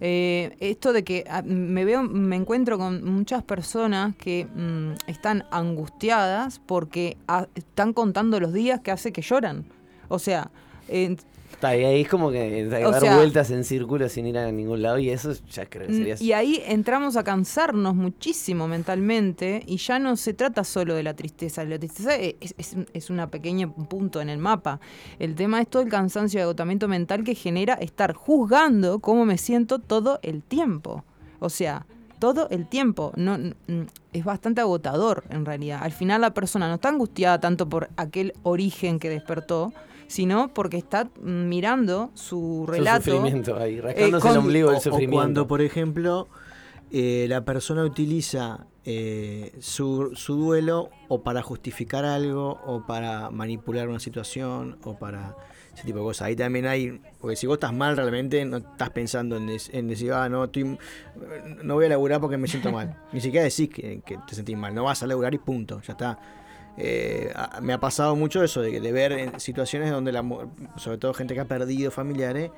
eh, 0.00 0.56
esto 0.60 0.92
de 0.92 1.04
que 1.04 1.24
ah, 1.28 1.42
me 1.42 1.84
veo, 1.84 2.02
me 2.02 2.36
encuentro 2.36 2.78
con 2.78 3.04
muchas 3.04 3.42
personas 3.42 4.16
que 4.16 4.46
mm, 4.46 4.92
están 5.06 5.44
angustiadas 5.50 6.60
porque 6.64 7.16
ah, 7.28 7.46
están 7.54 7.92
contando 7.92 8.40
los 8.40 8.52
días 8.52 8.80
que 8.80 8.90
hace 8.90 9.12
que 9.12 9.22
lloran. 9.22 9.66
O 10.08 10.18
sea, 10.18 10.50
eh, 10.88 11.16
Está, 11.60 11.76
y 11.76 11.84
ahí 11.84 12.00
es 12.00 12.08
como 12.08 12.30
que 12.30 12.64
dar 12.66 12.98
sea- 13.00 13.16
vueltas 13.16 13.50
en 13.50 13.64
círculo 13.64 14.08
sin 14.08 14.26
ir 14.26 14.38
a 14.38 14.50
ningún 14.50 14.80
lado 14.80 14.98
y 14.98 15.10
eso 15.10 15.32
ya 15.52 15.66
creo 15.66 15.86
que 15.88 15.92
sería... 15.92 16.14
Mm, 16.14 16.22
Y 16.22 16.32
ahí 16.32 16.62
entramos 16.66 17.16
a 17.18 17.22
cansarnos 17.22 17.94
muchísimo 17.94 18.66
mentalmente 18.66 19.62
y 19.66 19.76
ya 19.76 19.98
no 19.98 20.16
se 20.16 20.32
trata 20.32 20.64
solo 20.64 20.94
de 20.94 21.02
la 21.02 21.12
tristeza. 21.14 21.62
La 21.64 21.78
tristeza 21.78 22.16
es, 22.16 22.34
es, 22.56 22.76
es 22.94 23.10
una 23.10 23.26
pequeña 23.30 23.70
punto 23.70 24.22
en 24.22 24.30
el 24.30 24.38
mapa. 24.38 24.80
El 25.18 25.34
tema 25.34 25.60
es 25.60 25.68
todo 25.68 25.82
el 25.82 25.90
cansancio 25.90 26.40
y 26.40 26.42
agotamiento 26.42 26.88
mental 26.88 27.24
que 27.24 27.34
genera 27.34 27.74
estar 27.74 28.14
juzgando 28.14 29.00
cómo 29.00 29.26
me 29.26 29.36
siento 29.36 29.80
todo 29.80 30.18
el 30.22 30.42
tiempo. 30.42 31.04
O 31.40 31.50
sea, 31.50 31.84
todo 32.18 32.48
el 32.50 32.66
tiempo. 32.68 33.12
No, 33.16 33.36
es 34.12 34.24
bastante 34.24 34.62
agotador 34.62 35.24
en 35.28 35.44
realidad. 35.44 35.80
Al 35.82 35.92
final 35.92 36.22
la 36.22 36.32
persona 36.32 36.68
no 36.68 36.76
está 36.76 36.88
angustiada 36.88 37.38
tanto 37.38 37.68
por 37.68 37.90
aquel 37.96 38.32
origen 38.44 38.98
que 38.98 39.08
despertó, 39.10 39.72
sino 40.10 40.52
porque 40.52 40.76
está 40.76 41.08
mirando 41.22 42.10
su 42.14 42.64
Su 42.66 42.66
relato. 42.66 43.04
sufrimiento 43.12 43.56
ahí, 43.56 43.80
rascándose 43.80 44.22
con- 44.22 44.32
el 44.32 44.38
ombligo 44.38 44.66
O- 44.68 44.70
del 44.72 44.78
o 44.78 44.82
sufrimiento. 44.82 45.14
cuando, 45.16 45.46
por 45.46 45.62
ejemplo, 45.62 46.26
eh, 46.90 47.26
la 47.28 47.44
persona 47.44 47.84
utiliza 47.84 48.66
eh, 48.86 49.52
su, 49.60 50.12
su 50.16 50.34
duelo 50.36 50.88
o 51.08 51.22
para 51.22 51.42
justificar 51.42 52.04
algo, 52.06 52.58
o 52.66 52.84
para 52.86 53.30
manipular 53.30 53.88
una 53.88 54.00
situación, 54.00 54.78
o 54.82 54.98
para 54.98 55.36
ese 55.74 55.84
tipo 55.84 55.98
de 55.98 56.04
cosas. 56.04 56.26
Ahí 56.26 56.34
también 56.34 56.66
hay, 56.66 56.98
porque 57.20 57.36
si 57.36 57.46
vos 57.46 57.56
estás 57.56 57.72
mal 57.74 57.94
realmente, 57.96 58.42
no 58.46 58.56
estás 58.56 58.90
pensando 58.90 59.36
en, 59.36 59.46
des- 59.48 59.68
en 59.72 59.86
decir, 59.86 60.12
ah, 60.12 60.28
no, 60.30 60.44
estoy, 60.44 60.76
no 61.62 61.74
voy 61.74 61.84
a 61.84 61.88
laburar 61.90 62.20
porque 62.20 62.38
me 62.38 62.48
siento 62.48 62.72
mal. 62.72 62.96
Ni 63.12 63.20
siquiera 63.20 63.44
decís 63.44 63.68
que, 63.68 64.00
que 64.04 64.18
te 64.26 64.34
sentís 64.34 64.56
mal, 64.56 64.74
no 64.74 64.84
vas 64.84 65.02
a 65.02 65.06
laburar 65.06 65.34
y 65.34 65.38
punto, 65.38 65.80
ya 65.86 65.92
está. 65.92 66.18
Eh, 66.76 67.32
me 67.60 67.72
ha 67.72 67.78
pasado 67.78 68.16
mucho 68.16 68.42
eso, 68.42 68.62
de, 68.62 68.80
de 68.80 68.92
ver 68.92 69.12
en 69.12 69.38
situaciones 69.40 69.90
donde, 69.90 70.12
la, 70.12 70.24
sobre 70.76 70.98
todo 70.98 71.12
gente 71.14 71.34
que 71.34 71.40
ha 71.40 71.44
perdido 71.44 71.90
familiares, 71.90 72.50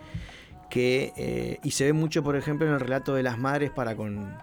que 0.70 1.12
eh, 1.16 1.58
y 1.62 1.72
se 1.72 1.84
ve 1.84 1.92
mucho 1.92 2.22
por 2.22 2.36
ejemplo 2.36 2.66
en 2.66 2.72
el 2.74 2.80
relato 2.80 3.14
de 3.14 3.22
las 3.22 3.36
madres 3.38 3.70
para 3.70 3.94
con, 3.96 4.34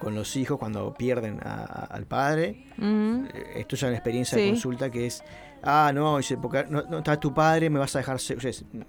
con 0.00 0.14
los 0.14 0.34
hijos 0.36 0.58
cuando 0.58 0.94
pierden 0.94 1.40
a- 1.44 1.62
a- 1.64 1.84
al 1.84 2.06
padre. 2.06 2.64
Eh, 2.80 3.52
esto 3.56 3.76
es 3.76 3.82
una 3.82 3.92
experiencia 3.92 4.36
de 4.38 4.44
consulta 4.50 4.90
que 4.90 5.06
es 5.06 5.22
ah 5.62 5.90
no 5.94 6.18
porque 6.42 6.66
no, 6.68 6.82
no 6.82 6.98
está 6.98 7.18
tu 7.20 7.32
padre 7.34 7.70
me 7.70 7.78
vas 7.78 7.94
a 7.96 8.00
dejar 8.00 8.16
o 8.16 8.18
sea, 8.18 8.36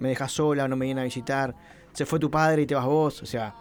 me 0.00 0.08
dejas 0.10 0.32
sola 0.32 0.68
no 0.68 0.76
me 0.76 0.84
vienen 0.86 1.02
a 1.02 1.04
visitar 1.04 1.54
se 1.92 2.04
fue 2.06 2.18
tu 2.18 2.30
padre 2.30 2.62
y 2.62 2.66
te 2.66 2.74
vas 2.74 2.84
vos 2.84 3.22
o 3.22 3.26
sea 3.26 3.54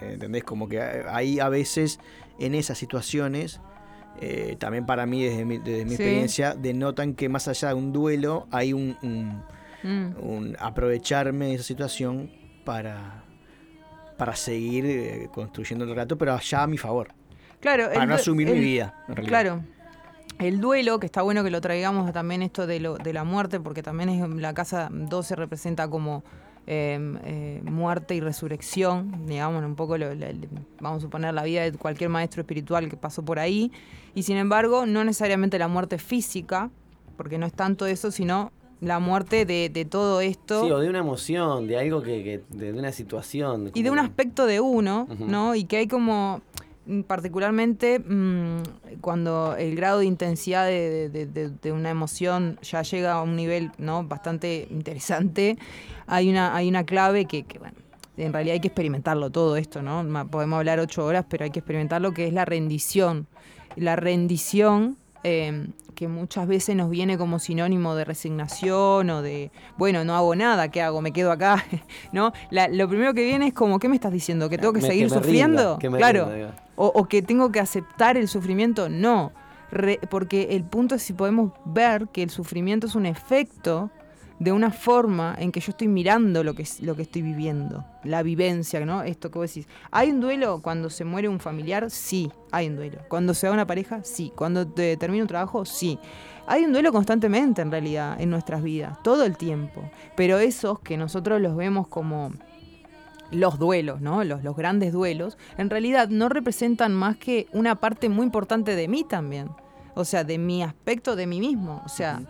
entendés 0.00 0.44
como 0.44 0.68
que 0.68 0.80
ahí 0.80 1.40
a 1.40 1.48
veces 1.48 1.98
en 2.38 2.54
esas 2.54 2.76
situaciones 2.78 3.60
eh, 4.20 4.56
también 4.58 4.86
para 4.86 5.06
mí 5.06 5.22
desde 5.24 5.44
mi, 5.44 5.58
desde 5.58 5.84
mi 5.84 5.90
Sí. 5.90 6.02
experiencia 6.02 6.54
denotan 6.54 7.14
que 7.14 7.28
más 7.28 7.48
allá 7.48 7.68
de 7.68 7.74
un 7.74 7.92
duelo 7.92 8.46
hay 8.50 8.72
un- 8.72 8.96
un 9.02 9.42
Mm. 9.82 10.14
un 10.20 10.56
aprovecharme 10.58 11.46
de 11.46 11.54
esa 11.54 11.62
situación 11.64 12.30
para, 12.64 13.22
para 14.16 14.34
seguir 14.34 14.84
eh, 14.86 15.28
construyendo 15.32 15.84
el 15.84 15.90
relato, 15.90 16.18
pero 16.18 16.34
allá 16.34 16.64
a 16.64 16.66
mi 16.66 16.76
favor. 16.78 17.12
Claro, 17.60 17.84
Para 17.92 18.06
no 18.06 18.14
asumir 18.14 18.48
el- 18.48 18.54
mi 18.54 18.60
vida, 18.60 18.94
en 19.08 19.16
realidad. 19.16 19.40
Claro. 19.42 19.64
El 20.40 20.60
duelo, 20.60 20.98
que 21.00 21.06
está 21.06 21.22
bueno 21.22 21.42
que 21.44 21.50
lo 21.50 21.60
traigamos 21.60 22.12
también 22.12 22.42
esto 22.42 22.66
de, 22.66 22.80
lo, 22.80 22.96
de 22.98 23.12
la 23.12 23.24
muerte, 23.24 23.58
porque 23.60 23.82
también 23.82 24.08
es, 24.08 24.28
la 24.28 24.52
casa 24.54 24.88
12 24.90 25.34
representa 25.36 25.88
como 25.88 26.22
eh, 26.70 26.98
eh, 27.24 27.62
muerte 27.64 28.14
y 28.14 28.20
resurrección, 28.20 29.24
digamos, 29.26 29.64
un 29.64 29.74
poco, 29.74 29.96
lo- 29.96 30.14
la- 30.14 30.32
vamos 30.80 30.98
a 30.98 31.00
suponer, 31.00 31.32
la 31.32 31.42
vida 31.42 31.62
de 31.62 31.72
cualquier 31.72 32.10
maestro 32.10 32.42
espiritual 32.42 32.88
que 32.90 32.96
pasó 32.98 33.24
por 33.24 33.38
ahí. 33.38 33.72
Y 34.14 34.22
sin 34.24 34.36
embargo, 34.36 34.84
no 34.84 35.02
necesariamente 35.02 35.58
la 35.58 35.68
muerte 35.68 35.96
física, 35.98 36.70
porque 37.16 37.38
no 37.38 37.46
es 37.46 37.54
tanto 37.54 37.86
eso, 37.86 38.10
sino 38.10 38.52
la 38.80 38.98
muerte 39.00 39.44
de, 39.44 39.70
de 39.70 39.84
todo 39.86 40.20
esto. 40.20 40.62
Sí, 40.64 40.70
o 40.70 40.78
de 40.78 40.88
una 40.88 40.98
emoción, 41.00 41.66
de 41.66 41.78
algo 41.78 42.02
que, 42.02 42.22
que- 42.22 42.42
de, 42.56 42.72
una 42.72 42.92
situación. 42.92 43.70
y 43.74 43.82
de 43.82 43.90
un 43.90 43.98
aspecto 43.98 44.46
de 44.46 44.60
uno. 44.60 45.08
¿no? 45.18 45.54
Y 45.54 45.64
que 45.64 45.78
hay 45.78 45.88
como, 45.88 46.42
particularmente 47.06 47.98
mm, 47.98 48.98
cuando 49.00 49.54
el 49.56 49.74
grado 49.76 49.98
de 50.00 50.06
intensidad 50.06 50.66
de, 50.66 51.08
de- 51.08 51.26
de- 51.26 51.50
de 51.50 51.72
una 51.72 51.90
emoción 51.90 52.58
ya 52.62 52.82
llega 52.82 53.12
a 53.12 53.22
un 53.22 53.36
nivel, 53.36 53.70
¿no? 53.78 54.04
Bastante 54.04 54.66
interesante, 54.70 55.58
hay 56.06 56.30
una, 56.30 56.54
hay 56.56 56.68
una 56.68 56.84
clave 56.84 57.26
que, 57.26 57.44
que, 57.44 57.58
bueno, 57.58 57.76
en 58.16 58.32
realidad 58.32 58.54
hay 58.54 58.60
que 58.60 58.68
experimentarlo 58.68 59.30
todo 59.30 59.56
esto, 59.56 59.82
¿no? 59.82 60.04
Podemos 60.28 60.56
hablar 60.58 60.80
ocho 60.80 61.04
horas, 61.04 61.24
pero 61.28 61.44
hay 61.44 61.50
que 61.50 61.60
experimentarlo, 61.60 62.12
que 62.12 62.26
es 62.26 62.32
la 62.32 62.44
rendición. 62.44 63.26
La 63.76 63.94
rendición 63.94 64.96
eh, 65.24 65.68
que 65.94 66.08
muchas 66.08 66.46
veces 66.48 66.74
nos 66.74 66.90
viene 66.90 67.18
como 67.18 67.38
sinónimo 67.38 67.94
de 67.94 68.04
resignación 68.04 69.10
o 69.10 69.22
de, 69.22 69.50
bueno, 69.76 70.04
no 70.04 70.14
hago 70.16 70.34
nada, 70.34 70.68
¿qué 70.68 70.80
hago? 70.82 71.00
Me 71.00 71.12
quedo 71.12 71.30
acá, 71.32 71.64
¿no? 72.12 72.32
La- 72.50 72.68
lo 72.68 72.88
primero 72.88 73.14
que 73.14 73.24
viene 73.24 73.48
es 73.48 73.52
como, 73.54 73.78
¿qué 73.78 73.88
me 73.88 73.94
estás 73.96 74.12
diciendo? 74.12 74.48
¿Que 74.48 74.58
tengo 74.58 74.72
que 74.72 74.80
Me- 74.80 74.86
seguir 74.88 75.08
que 75.08 75.14
sufriendo? 75.14 75.76
rinda, 75.76 75.78
que 75.78 75.88
claro. 75.98 76.30
rinda. 76.30 76.54
O, 76.78 77.08
que 77.08 77.22
tengo 77.22 77.50
que 77.50 77.58
aceptar 77.58 78.16
el 78.16 78.28
sufrimiento, 78.28 78.88
no. 78.88 79.32
Porque 80.10 80.48
el 80.52 80.64
punto 80.64 80.94
es 80.94 81.02
si 81.02 81.12
podemos 81.12 81.52
ver 81.64 82.08
que 82.08 82.22
el 82.22 82.30
sufrimiento 82.30 82.86
es 82.86 82.94
un 82.94 83.04
efecto 83.04 83.90
de 84.38 84.52
una 84.52 84.70
forma 84.70 85.34
en 85.36 85.50
que 85.50 85.58
yo 85.58 85.72
estoy 85.72 85.88
mirando 85.88 86.44
lo 86.44 86.54
que, 86.54 86.64
lo 86.82 86.94
que 86.94 87.02
estoy 87.02 87.22
viviendo, 87.22 87.84
la 88.04 88.22
vivencia, 88.22 88.78
¿no? 88.86 89.02
Esto 89.02 89.32
que 89.32 89.38
vos 89.40 89.52
decís. 89.52 89.68
¿Hay 89.90 90.10
un 90.12 90.20
duelo 90.20 90.60
cuando 90.62 90.88
se 90.88 91.04
muere 91.04 91.28
un 91.28 91.40
familiar? 91.40 91.90
Sí, 91.90 92.30
hay 92.52 92.68
un 92.68 92.76
duelo. 92.76 93.00
Cuando 93.08 93.34
se 93.34 93.48
va 93.48 93.54
una 93.54 93.66
pareja? 93.66 94.04
Sí. 94.04 94.32
Cuando 94.36 94.66
te 94.68 94.96
termina 94.96 95.24
un 95.24 95.28
trabajo? 95.28 95.64
Sí. 95.64 95.98
Hay 96.46 96.64
un 96.64 96.72
duelo 96.72 96.92
constantemente 96.92 97.60
en 97.60 97.72
realidad 97.72 98.20
en 98.20 98.30
nuestras 98.30 98.62
vidas, 98.62 99.02
todo 99.02 99.24
el 99.24 99.36
tiempo. 99.36 99.90
Pero 100.16 100.38
esos 100.38 100.78
que 100.78 100.96
nosotros 100.96 101.40
los 101.40 101.56
vemos 101.56 101.88
como 101.88 102.32
los 103.30 103.58
duelos, 103.58 104.00
¿no? 104.00 104.24
Los, 104.24 104.42
los 104.42 104.56
grandes 104.56 104.92
duelos, 104.92 105.38
en 105.56 105.70
realidad 105.70 106.08
no 106.08 106.28
representan 106.28 106.94
más 106.94 107.16
que 107.16 107.46
una 107.52 107.76
parte 107.76 108.08
muy 108.08 108.24
importante 108.24 108.74
de 108.74 108.88
mí 108.88 109.04
también. 109.04 109.50
O 109.94 110.04
sea, 110.04 110.24
de 110.24 110.38
mi 110.38 110.62
aspecto 110.62 111.16
de 111.16 111.26
mí 111.26 111.40
mismo. 111.40 111.82
O 111.84 111.88
sea, 111.88 112.22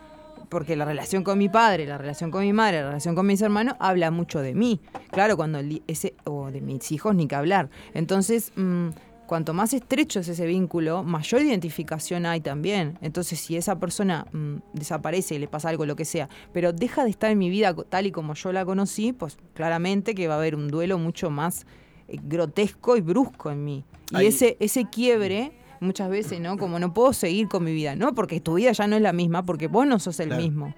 porque 0.49 0.77
la 0.77 0.85
relación 0.85 1.23
con 1.25 1.39
mi 1.39 1.49
padre, 1.49 1.87
la 1.87 1.99
relación 1.99 2.31
con 2.31 2.43
mi 2.43 2.53
madre, 2.53 2.81
la 2.81 2.89
relación 2.89 3.15
con 3.15 3.27
mis 3.27 3.43
hermanos, 3.43 3.75
habla 3.79 4.11
mucho 4.11 4.41
de 4.41 4.55
mí. 4.55 4.81
Claro, 5.11 5.37
cuando 5.37 5.61
ese, 5.87 6.15
o 6.25 6.51
de 6.51 6.61
mis 6.61 6.91
hijos, 6.93 7.15
ni 7.15 7.27
que 7.27 7.35
hablar. 7.35 7.69
Entonces, 7.95 8.53
mm, 8.57 8.89
cuanto 9.29 9.55
más 9.55 9.73
estrecho 9.73 10.19
es 10.19 10.27
ese 10.29 10.45
vínculo, 10.47 11.05
mayor 11.05 11.43
identificación 11.43 12.27
hay 12.27 12.41
también. 12.41 12.99
Entonces, 13.01 13.39
si 13.39 13.57
esa 13.57 13.79
persona 13.79 14.27
mm, 14.33 14.57
desaparece 14.73 15.37
y 15.37 15.39
le 15.39 15.47
pasa 15.47 15.69
algo, 15.69 15.87
lo 15.87 15.95
que 15.95 16.05
sea, 16.05 16.29
pero 16.53 16.73
deja 16.73 17.05
de 17.05 17.11
estar 17.11 17.31
en 17.31 17.39
mi 17.39 17.49
vida 17.51 17.73
tal 17.89 18.07
y 18.07 18.11
como 18.11 18.35
yo 18.35 18.53
la 18.53 18.65
conocí, 18.65 19.13
pues 19.13 19.39
claramente 19.55 20.17
que 20.17 20.27
va 20.27 20.35
a 20.35 20.39
haber 20.39 20.57
un 20.57 20.67
duelo 20.69 20.99
mucho 20.99 21.31
más 21.31 21.67
eh, 22.09 22.19
grotesco 22.21 22.97
y 22.97 23.01
brusco 23.03 23.53
en 23.53 23.65
mí. 23.65 23.85
Y 24.11 24.25
ese, 24.25 24.57
ese 24.59 24.87
quiebre, 24.87 25.53
muchas 25.81 26.09
veces, 26.11 26.41
¿no? 26.41 26.57
Como 26.57 26.79
no 26.79 26.93
puedo 26.95 27.13
seguir 27.13 27.47
con 27.47 27.63
mi 27.63 27.73
vida, 27.73 27.95
¿no? 27.95 28.15
Porque 28.15 28.41
tu 28.41 28.55
vida 28.55 28.73
ya 28.73 28.87
no 28.89 28.97
es 28.97 29.03
la 29.03 29.13
misma, 29.13 29.45
porque 29.45 29.69
vos 29.69 29.87
no 29.87 29.99
sos 30.01 30.19
el 30.21 30.29
Claro. 30.29 30.43
mismo. 30.43 30.75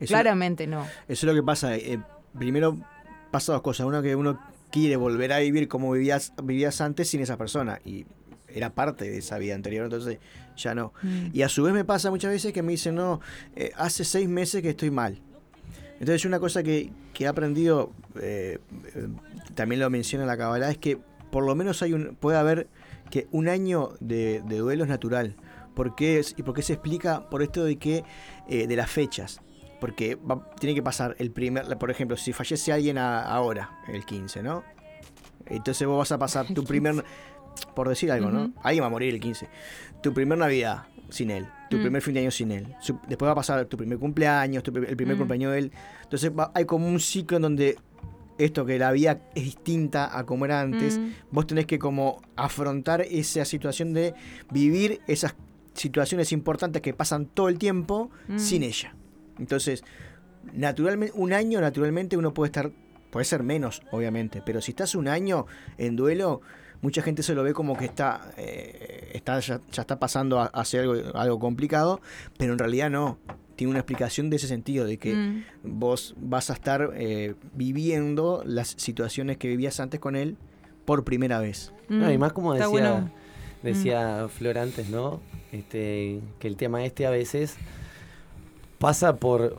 Eso- 0.00 0.14
Claramente 0.14 0.66
no. 0.66 0.80
Eso 0.82 0.88
es 1.06 1.24
lo 1.24 1.34
que 1.34 1.42
pasa. 1.42 1.76
eh, 1.76 2.00
primero 2.38 2.76
pasa 3.30 3.52
dos 3.52 3.60
cosas. 3.62 3.86
Una 3.86 4.00
que 4.02 4.16
uno 4.16 4.40
quiere 4.70 4.96
volver 4.96 5.32
a 5.32 5.38
vivir 5.38 5.68
como 5.68 5.92
vivías, 5.92 6.32
vivías 6.42 6.80
antes 6.80 7.08
sin 7.08 7.20
esa 7.20 7.36
persona. 7.36 7.80
Y 7.84 8.06
era 8.48 8.74
parte 8.74 9.08
de 9.08 9.18
esa 9.18 9.38
vida 9.38 9.54
anterior, 9.54 9.84
entonces 9.84 10.18
ya 10.56 10.74
no. 10.74 10.92
Mm. 11.02 11.26
Y 11.32 11.42
a 11.42 11.48
su 11.48 11.62
vez 11.62 11.72
me 11.72 11.84
pasa 11.84 12.10
muchas 12.10 12.32
veces 12.32 12.52
que 12.52 12.62
me 12.62 12.72
dicen, 12.72 12.94
no, 12.96 13.20
eh, 13.56 13.70
hace 13.76 14.04
seis 14.04 14.28
meses 14.28 14.62
que 14.62 14.70
estoy 14.70 14.90
mal. 14.90 15.20
Entonces 16.00 16.24
una 16.24 16.40
cosa 16.40 16.62
que, 16.62 16.90
que 17.12 17.24
he 17.24 17.26
aprendido, 17.28 17.92
eh, 18.20 18.58
eh, 18.94 19.08
también 19.54 19.80
lo 19.80 19.90
menciona 19.90 20.24
la 20.26 20.36
Kabbalah, 20.36 20.70
es 20.70 20.78
que 20.78 20.98
por 21.30 21.44
lo 21.44 21.54
menos 21.54 21.82
hay 21.82 21.92
un, 21.92 22.16
puede 22.18 22.38
haber 22.38 22.68
que 23.10 23.28
un 23.30 23.48
año 23.48 23.90
de, 24.00 24.42
de 24.48 24.58
duelo 24.58 24.84
es 24.84 24.88
natural. 24.90 25.36
¿Por 25.74 25.94
qué 25.94 26.18
es- 26.18 26.34
¿Y 26.36 26.42
por 26.42 26.54
qué 26.54 26.62
se 26.62 26.72
explica? 26.72 27.28
Por 27.30 27.42
esto 27.42 27.64
de 27.64 27.76
que 27.76 28.04
de 28.48 28.74
las 28.76 28.90
fechas. 28.90 29.40
Porque 29.80 30.16
va- 30.16 30.50
tiene 30.58 30.74
que 30.74 30.82
pasar 30.82 31.16
el 31.18 31.30
primer, 31.30 31.78
por 31.78 31.90
ejemplo, 31.90 32.16
si 32.16 32.32
fallece 32.32 32.72
alguien 32.72 32.98
a- 32.98 33.22
ahora, 33.22 33.78
el 33.88 34.04
15, 34.04 34.42
¿no? 34.42 34.62
Entonces 35.46 35.86
vos 35.88 35.98
vas 35.98 36.12
a 36.12 36.18
pasar 36.18 36.46
tu 36.52 36.64
primer, 36.64 37.04
por 37.74 37.88
decir 37.88 38.12
algo, 38.12 38.30
¿no? 38.30 38.52
Alguien 38.62 38.82
va 38.82 38.86
a 38.88 38.90
morir 38.90 39.12
el 39.14 39.20
15. 39.20 39.48
Tu 40.02 40.12
primer 40.12 40.38
Navidad 40.38 40.84
sin 41.08 41.30
él, 41.30 41.46
tu 41.70 41.78
Mm. 41.78 41.80
primer 41.82 42.02
fin 42.02 42.14
de 42.14 42.20
año 42.20 42.30
sin 42.30 42.52
él. 42.52 42.74
Su- 42.80 43.00
después 43.08 43.26
va 43.28 43.32
a 43.32 43.36
pasar 43.36 43.64
tu 43.66 43.76
primer 43.76 43.98
cumpleaños, 43.98 44.62
tu 44.62 44.70
el 44.76 44.96
primer 44.96 45.16
Mm. 45.16 45.18
cumpleaños 45.18 45.52
de 45.52 45.58
él. 45.58 45.72
Entonces 46.04 46.30
va- 46.30 46.52
hay 46.54 46.66
como 46.66 46.86
un 46.86 47.00
ciclo 47.00 47.38
en 47.38 47.42
donde 47.42 47.76
esto 48.38 48.64
que 48.64 48.78
la 48.78 48.92
vida 48.92 49.20
es 49.34 49.42
distinta 49.44 50.16
a 50.16 50.24
como 50.24 50.44
era 50.44 50.60
antes, 50.60 50.98
Mm. 50.98 51.10
vos 51.30 51.46
tenés 51.46 51.66
que 51.66 51.78
como 51.78 52.22
afrontar 52.36 53.00
esa 53.02 53.44
situación 53.44 53.92
de 53.92 54.14
vivir 54.50 55.00
esas 55.08 55.34
situaciones 55.74 56.32
importantes 56.32 56.80
que 56.82 56.92
pasan 56.94 57.26
todo 57.26 57.48
el 57.48 57.58
tiempo 57.58 58.10
sin 58.36 58.62
ella. 58.62 58.94
Entonces, 59.40 59.82
naturalmente, 60.52 61.12
un 61.18 61.32
año 61.32 61.60
naturalmente 61.60 62.16
uno 62.16 62.32
puede 62.32 62.48
estar, 62.48 62.70
puede 63.10 63.24
ser 63.24 63.42
menos, 63.42 63.82
obviamente, 63.90 64.42
pero 64.44 64.60
si 64.60 64.70
estás 64.72 64.94
un 64.94 65.08
año 65.08 65.46
en 65.78 65.96
duelo, 65.96 66.40
mucha 66.82 67.02
gente 67.02 67.22
se 67.22 67.34
lo 67.34 67.42
ve 67.42 67.52
como 67.52 67.76
que 67.76 67.84
está, 67.86 68.30
eh, 68.36 69.10
está 69.14 69.40
ya, 69.40 69.60
ya 69.72 69.82
está 69.82 69.98
pasando 69.98 70.38
a, 70.40 70.46
hacia 70.46 70.80
algo, 70.82 70.94
algo 71.14 71.38
complicado, 71.38 72.00
pero 72.38 72.52
en 72.52 72.58
realidad 72.58 72.90
no. 72.90 73.18
tiene 73.56 73.72
una 73.72 73.80
explicación 73.80 74.30
de 74.30 74.36
ese 74.36 74.46
sentido, 74.48 74.86
de 74.86 74.96
que 74.96 75.14
Mm. 75.14 75.44
vos 75.64 76.14
vas 76.18 76.48
a 76.48 76.54
estar 76.54 76.92
eh, 76.94 77.34
viviendo 77.52 78.42
las 78.46 78.68
situaciones 78.78 79.36
que 79.36 79.48
vivías 79.48 79.80
antes 79.80 80.00
con 80.00 80.16
él 80.16 80.38
por 80.86 81.04
primera 81.04 81.40
vez. 81.40 81.70
No, 81.90 82.10
y 82.10 82.16
más 82.16 82.32
como 82.32 82.52
Mm. 82.52 82.54
Decía, 82.54 82.68
bueno. 82.70 83.10
decía 83.62 84.28
Flor 84.30 84.56
antes, 84.56 84.88
¿no? 84.88 85.20
Este, 85.52 86.20
que 86.38 86.48
el 86.48 86.56
tema 86.56 86.86
este 86.86 87.04
a 87.06 87.10
veces 87.10 87.56
pasa 88.80 89.14
por 89.16 89.58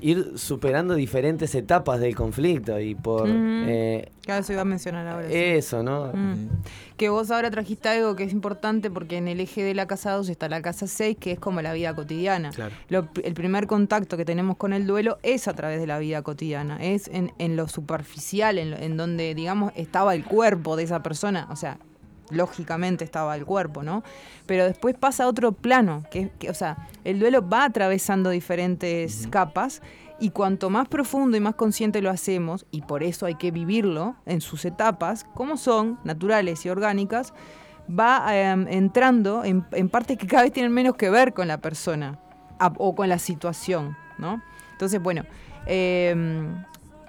ir 0.00 0.34
superando 0.36 0.94
diferentes 0.94 1.52
etapas 1.56 1.98
del 1.98 2.14
conflicto 2.14 2.78
y 2.78 2.94
por 2.94 3.22
Ujú. 3.22 3.32
eh, 3.34 4.10
Claro, 4.22 4.42
eso 4.42 4.52
iba 4.52 4.62
a 4.62 4.64
mencionar 4.64 5.06
ahora. 5.08 5.26
sí. 5.28 5.34
eso, 5.34 5.82
¿no? 5.82 6.12
Que 6.96 7.08
vos 7.08 7.30
ahora 7.32 7.50
trajiste 7.50 7.88
algo 7.88 8.14
que 8.14 8.22
es 8.24 8.32
importante 8.32 8.90
porque 8.90 9.16
en 9.16 9.26
el 9.26 9.40
eje 9.40 9.62
de 9.64 9.74
la 9.74 9.86
casa 9.86 10.12
2 10.12 10.28
está 10.28 10.48
la 10.48 10.60
casa 10.62 10.86
6, 10.86 11.16
que 11.18 11.32
es 11.32 11.40
como 11.40 11.62
la 11.62 11.72
vida 11.72 11.94
cotidiana. 11.94 12.50
Claro. 12.50 12.74
Lo- 12.90 13.08
el 13.24 13.34
primer 13.34 13.66
contacto 13.66 14.16
que 14.16 14.24
tenemos 14.24 14.56
con 14.56 14.72
el 14.72 14.86
duelo 14.86 15.18
es 15.22 15.48
a 15.48 15.54
través 15.54 15.80
de 15.80 15.86
la 15.88 15.98
vida 15.98 16.22
cotidiana, 16.22 16.76
es 16.80 17.08
en, 17.08 17.32
en 17.38 17.56
lo 17.56 17.66
superficial, 17.68 18.58
en, 18.58 18.70
lo- 18.72 18.76
en 18.76 18.96
donde, 18.96 19.34
digamos, 19.34 19.72
estaba 19.76 20.14
el 20.14 20.24
cuerpo 20.24 20.76
de 20.76 20.82
esa 20.84 21.02
persona, 21.02 21.48
o 21.50 21.56
sea, 21.56 21.78
lógicamente 22.30 23.04
estaba 23.04 23.34
el 23.36 23.44
cuerpo, 23.44 23.82
¿no? 23.82 24.02
Pero 24.46 24.64
después 24.64 24.94
pasa 24.94 25.24
a 25.24 25.26
otro 25.28 25.52
plano, 25.52 26.04
que, 26.10 26.30
que, 26.38 26.50
o 26.50 26.54
sea, 26.54 26.88
el 27.04 27.18
duelo 27.20 27.46
va 27.48 27.64
atravesando 27.64 28.30
diferentes 28.30 29.26
capas 29.28 29.82
y 30.20 30.30
cuanto 30.30 30.68
más 30.68 30.88
profundo 30.88 31.36
y 31.36 31.40
más 31.40 31.54
consciente 31.54 32.02
lo 32.02 32.10
hacemos, 32.10 32.66
y 32.70 32.82
por 32.82 33.02
eso 33.02 33.26
hay 33.26 33.36
que 33.36 33.50
vivirlo 33.52 34.16
en 34.26 34.40
sus 34.40 34.64
etapas, 34.64 35.24
como 35.34 35.56
son, 35.56 35.98
naturales 36.04 36.66
y 36.66 36.70
orgánicas, 36.70 37.32
va 37.88 38.26
eh, 38.36 38.50
entrando 38.70 39.44
en, 39.44 39.64
en 39.72 39.88
partes 39.88 40.18
que 40.18 40.26
cada 40.26 40.42
vez 40.42 40.52
tienen 40.52 40.72
menos 40.72 40.96
que 40.96 41.08
ver 41.08 41.32
con 41.34 41.46
la 41.48 41.58
persona 41.58 42.18
a- 42.58 42.72
o 42.78 42.94
con 42.94 43.08
la 43.08 43.18
situación, 43.18 43.96
¿no? 44.18 44.42
Entonces, 44.72 45.00
bueno, 45.00 45.22
eh, 45.66 46.14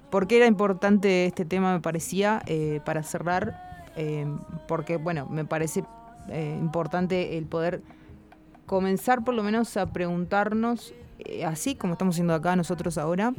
¿por 0.10 0.28
qué 0.28 0.38
era 0.38 0.46
importante 0.46 1.26
este 1.26 1.46
tema, 1.46 1.74
me 1.74 1.82
parecía, 1.82 2.42
eh, 2.46 2.80
para 2.86 3.04
cerrar? 3.04 3.69
Eh, 3.96 4.26
porque, 4.68 4.98
bueno, 4.98 5.28
me 5.30 5.46
parece 5.46 5.84
eh, 6.30 6.58
importante 6.60 7.38
el 7.38 7.46
poder 7.46 7.82
comenzar 8.66 9.24
por 9.24 9.34
lo 9.34 9.44
menos 9.44 9.76
a 9.78 9.88
preguntarnos, 9.88 10.94
eh, 11.20 11.46
así 11.46 11.76
como 11.76 11.94
estamos 11.94 12.16
haciendo 12.16 12.34
acá 12.34 12.56
nosotros 12.56 12.98
ahora, 12.98 13.34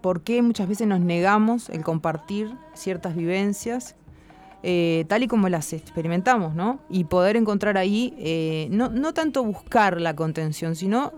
por 0.00 0.22
qué 0.22 0.42
muchas 0.42 0.68
veces 0.68 0.86
nos 0.86 1.00
negamos 1.00 1.68
el 1.68 1.82
compartir 1.82 2.54
ciertas 2.74 3.16
vivencias, 3.16 3.96
tal 5.08 5.22
y 5.22 5.26
como 5.26 5.48
las 5.48 5.72
experimentamos, 5.72 6.54
¿no? 6.54 6.78
Y 6.88 7.04
poder 7.04 7.36
encontrar 7.36 7.76
ahí, 7.76 8.68
no, 8.70 8.88
no 8.88 9.14
tanto 9.14 9.42
buscar 9.44 10.00
la 10.00 10.14
contención, 10.14 10.76
sino 10.76 11.12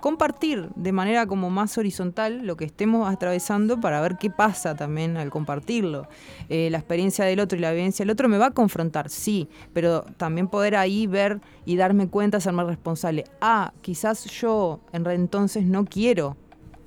compartir 0.00 0.70
de 0.74 0.92
manera 0.92 1.26
como 1.26 1.50
más 1.50 1.78
horizontal 1.78 2.46
lo 2.46 2.56
que 2.56 2.64
estemos 2.64 3.08
atravesando 3.08 3.80
para 3.80 4.00
ver 4.00 4.16
qué 4.18 4.30
pasa 4.30 4.74
también 4.74 5.16
al 5.16 5.30
compartirlo. 5.30 6.08
Eh, 6.48 6.68
la 6.70 6.78
experiencia 6.78 7.24
del 7.24 7.40
otro 7.40 7.58
y 7.58 7.60
la 7.60 7.72
vivencia 7.72 8.04
del 8.04 8.10
otro 8.10 8.28
me 8.28 8.38
va 8.38 8.46
a 8.46 8.50
confrontar, 8.50 9.10
sí, 9.10 9.48
pero 9.72 10.02
también 10.16 10.48
poder 10.48 10.76
ahí 10.76 11.06
ver 11.06 11.40
y 11.64 11.76
darme 11.76 12.08
cuenta, 12.08 12.38
hacerme 12.38 12.64
responsable. 12.64 13.24
Ah, 13.40 13.72
quizás 13.80 14.24
yo 14.24 14.80
en 14.92 15.06
entonces 15.06 15.64
no 15.64 15.84
quiero 15.84 16.36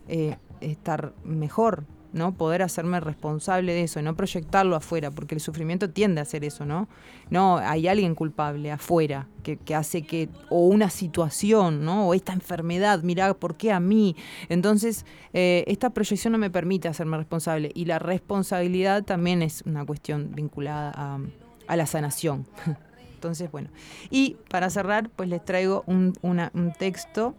eh, 0.08 0.38
estar 0.62 1.14
mejor, 1.24 1.86
¿no? 2.14 2.34
Poder 2.34 2.62
hacerme 2.62 3.00
responsable 3.00 3.74
de 3.74 3.84
eso, 3.84 4.02
no 4.02 4.16
proyectarlo 4.16 4.76
afuera, 4.76 5.12
porque 5.12 5.36
el 5.36 5.42
sufrimiento 5.42 5.90
tiende 5.90 6.20
a 6.20 6.24
hacer 6.24 6.44
eso, 6.46 6.66
¿no? 6.66 6.88
No, 7.30 7.58
hay 7.58 7.88
alguien 7.88 8.16
culpable 8.16 8.72
afuera 8.72 9.28
que, 9.44 9.58
que 9.58 9.76
hace 9.76 10.04
que, 10.04 10.30
o 10.50 10.68
una 10.68 10.90
situación, 10.90 11.84
¿no? 11.84 12.08
O 12.08 12.14
esta 12.14 12.34
enfermedad, 12.34 13.02
mirá, 13.04 13.34
¿por 13.34 13.56
qué 13.56 13.72
a 13.72 13.80
mí? 13.80 14.16
Entonces, 14.50 15.06
eh, 15.34 15.64
esta 15.68 15.90
proyección 15.90 16.32
no 16.32 16.38
me 16.38 16.50
permite 16.50 16.88
hacerme 16.88 17.18
responsable 17.18 17.72
y 17.74 17.86
la 17.86 18.00
responsabilidad 18.00 19.04
también 19.04 19.42
es 19.42 19.64
una 19.66 19.86
cuestión 19.86 20.32
vinculada 20.36 20.92
a, 20.96 21.20
a 21.68 21.76
la 21.76 21.86
sanación. 21.86 22.46
Entonces, 23.16 23.50
bueno. 23.52 23.70
Y 24.10 24.36
para 24.50 24.70
cerrar, 24.70 25.10
pues 25.10 25.30
les 25.30 25.44
traigo 25.46 25.84
un, 25.88 26.14
una- 26.22 26.52
un 26.54 26.74
texto 26.74 27.36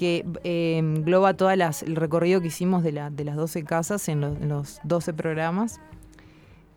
que 0.00 0.24
eh, 0.44 0.78
engloba 0.78 1.34
todo 1.34 1.50
el 1.50 1.60
recorrido 1.94 2.40
que 2.40 2.46
hicimos 2.46 2.82
de, 2.82 2.92
la- 2.92 3.10
de 3.10 3.22
las 3.22 3.36
12 3.36 3.64
casas 3.64 4.08
en 4.08 4.22
los, 4.22 4.34
en 4.40 4.48
los 4.48 4.80
12 4.84 5.12
programas. 5.12 5.78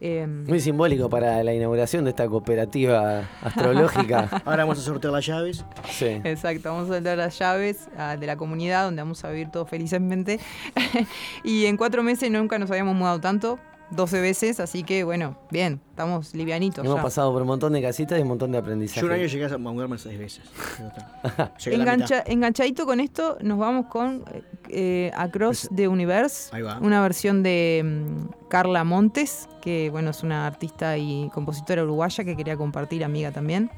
Eh, 0.01 0.27
Muy 0.27 0.59
simbólico 0.59 1.09
para 1.09 1.41
la 1.41 1.53
inauguración 1.53 2.03
de 2.03 2.09
esta 2.09 2.27
cooperativa 2.27 3.21
astrológica. 3.41 4.27
Ahora 4.45 4.65
vamos 4.65 4.79
a 4.79 4.81
sortear 4.81 5.13
las 5.13 5.25
llaves. 5.25 5.63
Sí. 5.89 6.19
Exacto, 6.25 6.73
vamos 6.73 6.91
a 6.91 6.99
dar 6.99 7.17
las 7.17 7.39
llaves 7.39 7.87
ah, 7.97 8.17
de 8.17 8.27
la 8.27 8.35
comunidad 8.35 8.83
donde 8.83 9.01
vamos 9.01 9.23
a 9.23 9.29
vivir 9.29 9.49
todos 9.51 9.69
felizmente. 9.69 10.41
y 11.45 11.67
en 11.67 11.77
cuatro 11.77 12.03
meses 12.03 12.29
nunca 12.29 12.59
nos 12.59 12.69
habíamos 12.71 12.93
mudado 12.95 13.21
tanto, 13.21 13.57
12 13.95 14.21
veces, 14.21 14.59
así 14.59 14.83
que 14.83 15.03
bueno, 15.03 15.37
bien, 15.51 15.79
estamos 15.89 16.33
livianitos. 16.33 16.83
Hemos 16.83 16.97
ya. 16.97 17.03
pasado 17.03 17.31
por 17.31 17.41
un 17.41 17.47
montón 17.47 17.73
de 17.73 17.81
casitas 17.81 18.17
y 18.19 18.21
un 18.21 18.27
montón 18.29 18.51
de 18.51 18.57
aprendizaje. 18.57 19.01
Yo 19.01 19.07
un 19.07 19.13
año 19.13 19.25
llegué 19.27 19.45
a 19.45 19.57
mudarme 19.57 19.97
seis 19.97 20.17
veces. 20.17 20.41
Engancha- 21.65 22.23
enganchadito 22.25 22.85
con 22.85 22.99
esto, 22.99 23.37
nos 23.41 23.57
vamos 23.57 23.87
con 23.87 24.23
eh, 24.69 25.11
Across 25.15 25.69
the 25.75 25.87
Universe, 25.87 26.49
Ahí 26.55 26.61
va. 26.61 26.79
una 26.79 27.01
versión 27.01 27.43
de 27.43 27.81
mm, 27.83 28.47
Carla 28.49 28.83
Montes, 28.83 29.47
que 29.61 29.89
bueno, 29.89 30.09
es 30.11 30.23
una 30.23 30.47
artista 30.47 30.97
y 30.97 31.29
compositora 31.33 31.83
uruguaya 31.83 32.23
que 32.23 32.35
quería 32.35 32.57
compartir, 32.57 33.03
amiga 33.03 33.31
también. 33.31 33.69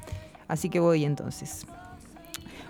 Así 0.48 0.68
que 0.68 0.80
voy 0.80 1.04
entonces. 1.04 1.66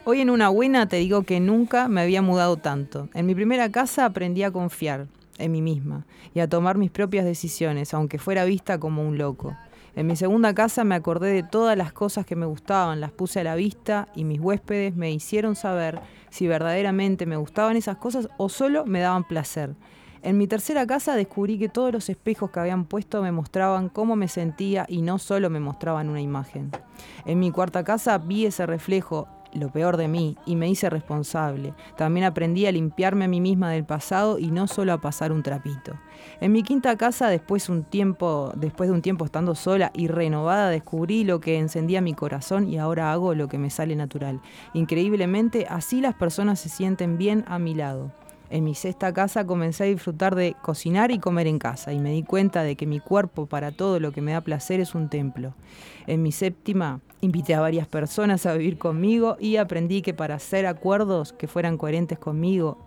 Hoy 0.04 0.20
en 0.20 0.30
una 0.30 0.48
buena 0.48 0.88
te 0.88 0.96
digo 0.96 1.22
que 1.24 1.40
nunca 1.40 1.88
me 1.88 2.00
había 2.00 2.22
mudado 2.22 2.56
tanto. 2.56 3.08
En 3.12 3.26
mi 3.26 3.34
primera 3.34 3.70
casa 3.70 4.04
aprendí 4.04 4.44
a 4.44 4.50
confiar 4.52 5.08
en 5.38 5.52
mí 5.52 5.62
misma 5.62 6.06
y 6.34 6.40
a 6.40 6.48
tomar 6.48 6.78
mis 6.78 6.90
propias 6.90 7.24
decisiones, 7.24 7.94
aunque 7.94 8.18
fuera 8.18 8.44
vista 8.44 8.78
como 8.78 9.06
un 9.06 9.18
loco. 9.18 9.56
En 9.94 10.06
mi 10.06 10.14
segunda 10.14 10.54
casa 10.54 10.84
me 10.84 10.94
acordé 10.94 11.32
de 11.32 11.42
todas 11.42 11.76
las 11.76 11.92
cosas 11.92 12.26
que 12.26 12.36
me 12.36 12.44
gustaban, 12.44 13.00
las 13.00 13.12
puse 13.12 13.40
a 13.40 13.44
la 13.44 13.54
vista 13.54 14.08
y 14.14 14.24
mis 14.24 14.40
huéspedes 14.40 14.94
me 14.94 15.10
hicieron 15.10 15.56
saber 15.56 16.00
si 16.28 16.46
verdaderamente 16.46 17.24
me 17.24 17.38
gustaban 17.38 17.76
esas 17.76 17.96
cosas 17.96 18.28
o 18.36 18.50
solo 18.50 18.84
me 18.84 19.00
daban 19.00 19.24
placer. 19.24 19.74
En 20.22 20.38
mi 20.38 20.46
tercera 20.46 20.86
casa 20.86 21.14
descubrí 21.14 21.58
que 21.58 21.68
todos 21.68 21.92
los 21.92 22.10
espejos 22.10 22.50
que 22.50 22.60
habían 22.60 22.84
puesto 22.84 23.22
me 23.22 23.32
mostraban 23.32 23.88
cómo 23.88 24.16
me 24.16 24.28
sentía 24.28 24.84
y 24.88 25.00
no 25.00 25.18
solo 25.18 25.50
me 25.50 25.60
mostraban 25.60 26.08
una 26.08 26.20
imagen. 26.20 26.72
En 27.24 27.38
mi 27.38 27.50
cuarta 27.50 27.84
casa 27.84 28.18
vi 28.18 28.44
ese 28.44 28.66
reflejo, 28.66 29.28
lo 29.56 29.70
peor 29.70 29.96
de 29.96 30.08
mí, 30.08 30.36
y 30.46 30.56
me 30.56 30.68
hice 30.68 30.90
responsable. 30.90 31.74
También 31.96 32.24
aprendí 32.24 32.66
a 32.66 32.72
limpiarme 32.72 33.24
a 33.24 33.28
mí 33.28 33.40
misma 33.40 33.70
del 33.70 33.84
pasado 33.84 34.38
y 34.38 34.50
no 34.50 34.66
solo 34.66 34.92
a 34.92 35.00
pasar 35.00 35.32
un 35.32 35.42
trapito. 35.42 35.94
En 36.40 36.52
mi 36.52 36.62
quinta 36.62 36.96
casa, 36.96 37.28
después, 37.28 37.68
un 37.68 37.84
tiempo, 37.84 38.52
después 38.56 38.88
de 38.88 38.94
un 38.94 39.02
tiempo 39.02 39.24
estando 39.24 39.54
sola 39.54 39.90
y 39.94 40.08
renovada, 40.08 40.70
descubrí 40.70 41.24
lo 41.24 41.40
que 41.40 41.58
encendía 41.58 42.00
mi 42.00 42.14
corazón 42.14 42.68
y 42.68 42.78
ahora 42.78 43.12
hago 43.12 43.34
lo 43.34 43.48
que 43.48 43.58
me 43.58 43.70
sale 43.70 43.96
natural. 43.96 44.40
Increíblemente, 44.74 45.66
así 45.68 46.00
las 46.00 46.14
personas 46.14 46.60
se 46.60 46.68
sienten 46.68 47.18
bien 47.18 47.44
a 47.46 47.58
mi 47.58 47.74
lado. 47.74 48.12
En 48.48 48.62
mi 48.62 48.74
sexta 48.74 49.12
casa 49.12 49.44
comencé 49.44 49.84
a 49.84 49.86
disfrutar 49.86 50.36
de 50.36 50.54
cocinar 50.62 51.10
y 51.10 51.18
comer 51.18 51.48
en 51.48 51.58
casa 51.58 51.92
y 51.92 51.98
me 51.98 52.12
di 52.12 52.22
cuenta 52.22 52.62
de 52.62 52.76
que 52.76 52.86
mi 52.86 53.00
cuerpo 53.00 53.46
para 53.46 53.72
todo 53.72 53.98
lo 53.98 54.12
que 54.12 54.20
me 54.20 54.32
da 54.32 54.40
placer 54.40 54.78
es 54.78 54.94
un 54.94 55.08
templo. 55.08 55.54
En 56.06 56.22
mi 56.22 56.30
séptima 56.30 57.00
invité 57.20 57.54
a 57.54 57.60
varias 57.60 57.86
personas 57.86 58.46
a 58.46 58.54
vivir 58.54 58.78
conmigo 58.78 59.36
y 59.40 59.56
aprendí 59.56 60.02
que 60.02 60.14
para 60.14 60.36
hacer 60.36 60.66
acuerdos 60.66 61.32
que 61.32 61.48
fueran 61.48 61.78
coherentes 61.78 62.18
conmigo 62.18 62.78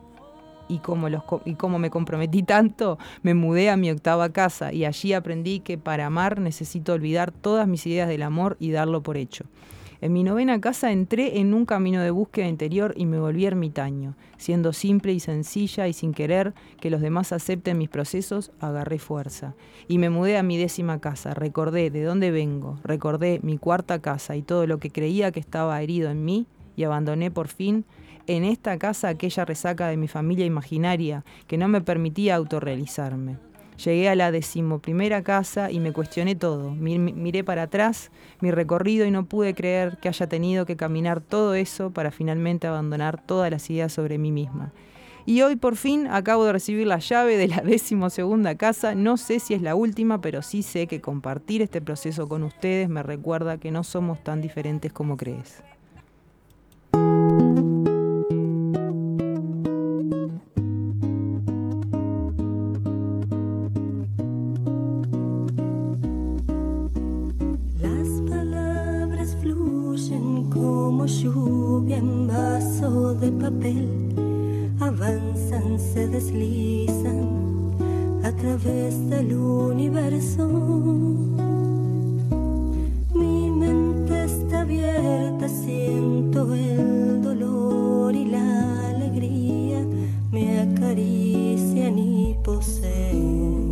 y 0.67 0.79
como, 0.79 1.09
los, 1.09 1.23
y 1.45 1.55
como 1.55 1.79
me 1.79 1.89
comprometí 1.89 2.43
tanto, 2.43 2.99
me 3.23 3.33
mudé 3.33 3.69
a 3.69 3.77
mi 3.77 3.89
octava 3.89 4.29
casa 4.29 4.71
y 4.71 4.85
allí 4.85 5.13
aprendí 5.13 5.59
que 5.59 5.77
para 5.77 6.05
amar 6.05 6.39
necesito 6.39 6.93
olvidar 6.93 7.31
todas 7.31 7.67
mis 7.67 7.85
ideas 7.87 8.07
del 8.07 8.21
amor 8.21 8.55
y 8.59 8.71
darlo 8.71 9.01
por 9.01 9.17
hecho. 9.17 9.45
En 10.01 10.13
mi 10.13 10.23
novena 10.23 10.61
casa 10.61 10.93
entré 10.93 11.39
en 11.39 11.53
un 11.53 11.65
camino 11.65 12.01
de 12.01 12.11
búsqueda 12.11 12.47
interior 12.47 12.93
y 12.95 13.05
me 13.05 13.19
volví 13.19 13.45
ermitaño. 13.45 14.15
Siendo 14.37 14.71
simple 14.71 15.11
y 15.11 15.19
sencilla 15.19 15.89
y 15.89 15.93
sin 15.93 16.13
querer 16.13 16.53
que 16.79 16.89
los 16.89 17.01
demás 17.01 17.33
acepten 17.33 17.77
mis 17.77 17.89
procesos, 17.89 18.51
agarré 18.61 18.97
fuerza. 18.97 19.55
Y 19.89 19.97
me 19.97 20.09
mudé 20.09 20.37
a 20.37 20.43
mi 20.43 20.57
décima 20.57 20.99
casa. 20.99 21.33
Recordé 21.33 21.89
de 21.89 22.03
dónde 22.03 22.31
vengo, 22.31 22.79
recordé 22.83 23.41
mi 23.43 23.57
cuarta 23.57 23.99
casa 23.99 24.37
y 24.37 24.41
todo 24.41 24.67
lo 24.67 24.77
que 24.77 24.89
creía 24.89 25.33
que 25.33 25.41
estaba 25.41 25.81
herido 25.81 26.09
en 26.09 26.23
mí 26.23 26.47
y 26.77 26.85
abandoné 26.85 27.29
por 27.29 27.49
fin 27.49 27.83
en 28.25 28.45
esta 28.45 28.77
casa 28.77 29.09
aquella 29.09 29.43
resaca 29.43 29.87
de 29.87 29.97
mi 29.97 30.07
familia 30.07 30.45
imaginaria 30.45 31.25
que 31.47 31.57
no 31.57 31.67
me 31.67 31.81
permitía 31.81 32.35
autorrealizarme. 32.35 33.48
Llegué 33.83 34.09
a 34.09 34.15
la 34.15 34.31
decimoprimera 34.31 35.23
casa 35.23 35.71
y 35.71 35.79
me 35.79 35.93
cuestioné 35.93 36.35
todo. 36.35 36.71
Mi- 36.71 36.99
mi- 36.99 37.13
miré 37.13 37.43
para 37.43 37.63
atrás 37.63 38.11
mi 38.41 38.51
recorrido 38.51 39.05
y 39.05 39.11
no 39.11 39.25
pude 39.25 39.53
creer 39.53 39.97
que 40.01 40.09
haya 40.09 40.27
tenido 40.27 40.65
que 40.65 40.75
caminar 40.75 41.21
todo 41.21 41.53
eso 41.53 41.91
para 41.91 42.11
finalmente 42.11 42.67
abandonar 42.67 43.21
todas 43.25 43.49
las 43.51 43.69
ideas 43.69 43.93
sobre 43.93 44.17
mí 44.17 44.31
misma. 44.31 44.73
Y 45.25 45.43
hoy 45.43 45.55
por 45.55 45.75
fin 45.75 46.07
acabo 46.07 46.43
de 46.45 46.53
recibir 46.53 46.87
la 46.87 46.97
llave 46.99 47.37
de 47.37 47.47
la 47.47 47.57
decimosegunda 47.63 48.55
casa. 48.55 48.95
No 48.95 49.15
sé 49.15 49.39
si 49.39 49.53
es 49.53 49.61
la 49.61 49.75
última, 49.75 50.19
pero 50.21 50.41
sí 50.41 50.61
sé 50.63 50.87
que 50.87 51.01
compartir 51.01 51.61
este 51.61 51.81
proceso 51.81 52.27
con 52.27 52.43
ustedes 52.43 52.89
me 52.89 53.03
recuerda 53.03 53.57
que 53.59 53.71
no 53.71 53.83
somos 53.83 54.23
tan 54.23 54.41
diferentes 54.41 54.91
como 54.91 55.15
crees. 55.17 55.63
En 71.11 72.27
vaso 72.27 73.15
de 73.15 73.31
papel 73.31 74.13
avanzan, 74.79 75.79
se 75.79 76.07
deslizan 76.07 77.73
a 78.23 78.31
través 78.31 79.09
del 79.09 79.33
universo. 79.33 80.47
Mi 83.15 83.49
mente 83.49 84.25
está 84.25 84.61
abierta, 84.61 85.49
siento 85.49 86.53
el 86.53 87.23
dolor 87.23 88.13
y 88.15 88.25
la 88.25 88.89
alegría 88.89 89.83
me 90.31 90.59
acarician 90.59 91.97
y 91.97 92.35
poseen. 92.43 93.68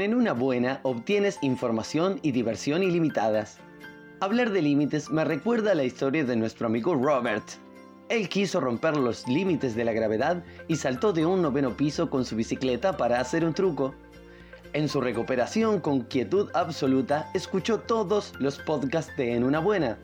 En 0.00 0.14
una 0.14 0.34
buena 0.34 0.78
obtienes 0.82 1.38
información 1.40 2.20
y 2.22 2.30
diversión 2.30 2.82
ilimitadas. 2.82 3.58
Hablar 4.20 4.50
de 4.50 4.60
límites 4.60 5.10
me 5.10 5.24
recuerda 5.24 5.74
la 5.74 5.84
historia 5.84 6.22
de 6.22 6.36
nuestro 6.36 6.66
amigo 6.66 6.94
Robert. 6.94 7.44
Él 8.08 8.28
quiso 8.28 8.60
romper 8.60 8.96
los 8.96 9.26
límites 9.26 9.74
de 9.74 9.84
la 9.84 9.92
gravedad 9.92 10.44
y 10.68 10.76
saltó 10.76 11.12
de 11.12 11.24
un 11.24 11.40
noveno 11.40 11.76
piso 11.76 12.10
con 12.10 12.24
su 12.24 12.36
bicicleta 12.36 12.96
para 12.96 13.20
hacer 13.20 13.44
un 13.44 13.54
truco. 13.54 13.94
En 14.74 14.88
su 14.88 15.00
recuperación 15.00 15.80
con 15.80 16.02
quietud 16.02 16.50
absoluta, 16.54 17.30
escuchó 17.34 17.80
todos 17.80 18.34
los 18.38 18.58
podcasts 18.58 19.16
de 19.16 19.34
En 19.34 19.44
una 19.44 19.58
buena. 19.60 19.98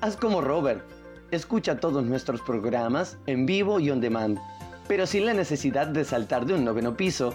Haz 0.00 0.16
como 0.16 0.40
Robert. 0.40 0.82
Escucha 1.32 1.80
todos 1.80 2.04
nuestros 2.04 2.40
programas 2.40 3.18
en 3.26 3.46
vivo 3.46 3.80
y 3.80 3.90
on 3.90 4.00
demand, 4.00 4.38
pero 4.86 5.06
sin 5.06 5.26
la 5.26 5.34
necesidad 5.34 5.88
de 5.88 6.04
saltar 6.04 6.46
de 6.46 6.54
un 6.54 6.64
noveno 6.64 6.96
piso. 6.96 7.34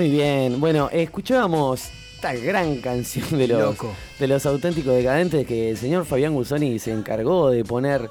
Muy 0.00 0.08
bien, 0.08 0.58
bueno, 0.60 0.88
escuchábamos 0.90 1.90
esta 2.14 2.32
gran 2.32 2.76
canción 2.78 3.26
de 3.38 3.46
los, 3.48 3.60
Loco. 3.60 3.92
de 4.18 4.28
los 4.28 4.46
auténticos 4.46 4.94
decadentes 4.94 5.46
que 5.46 5.72
el 5.72 5.76
señor 5.76 6.06
Fabián 6.06 6.32
Gusoni 6.32 6.78
se 6.78 6.90
encargó 6.90 7.50
de 7.50 7.66
poner 7.66 8.10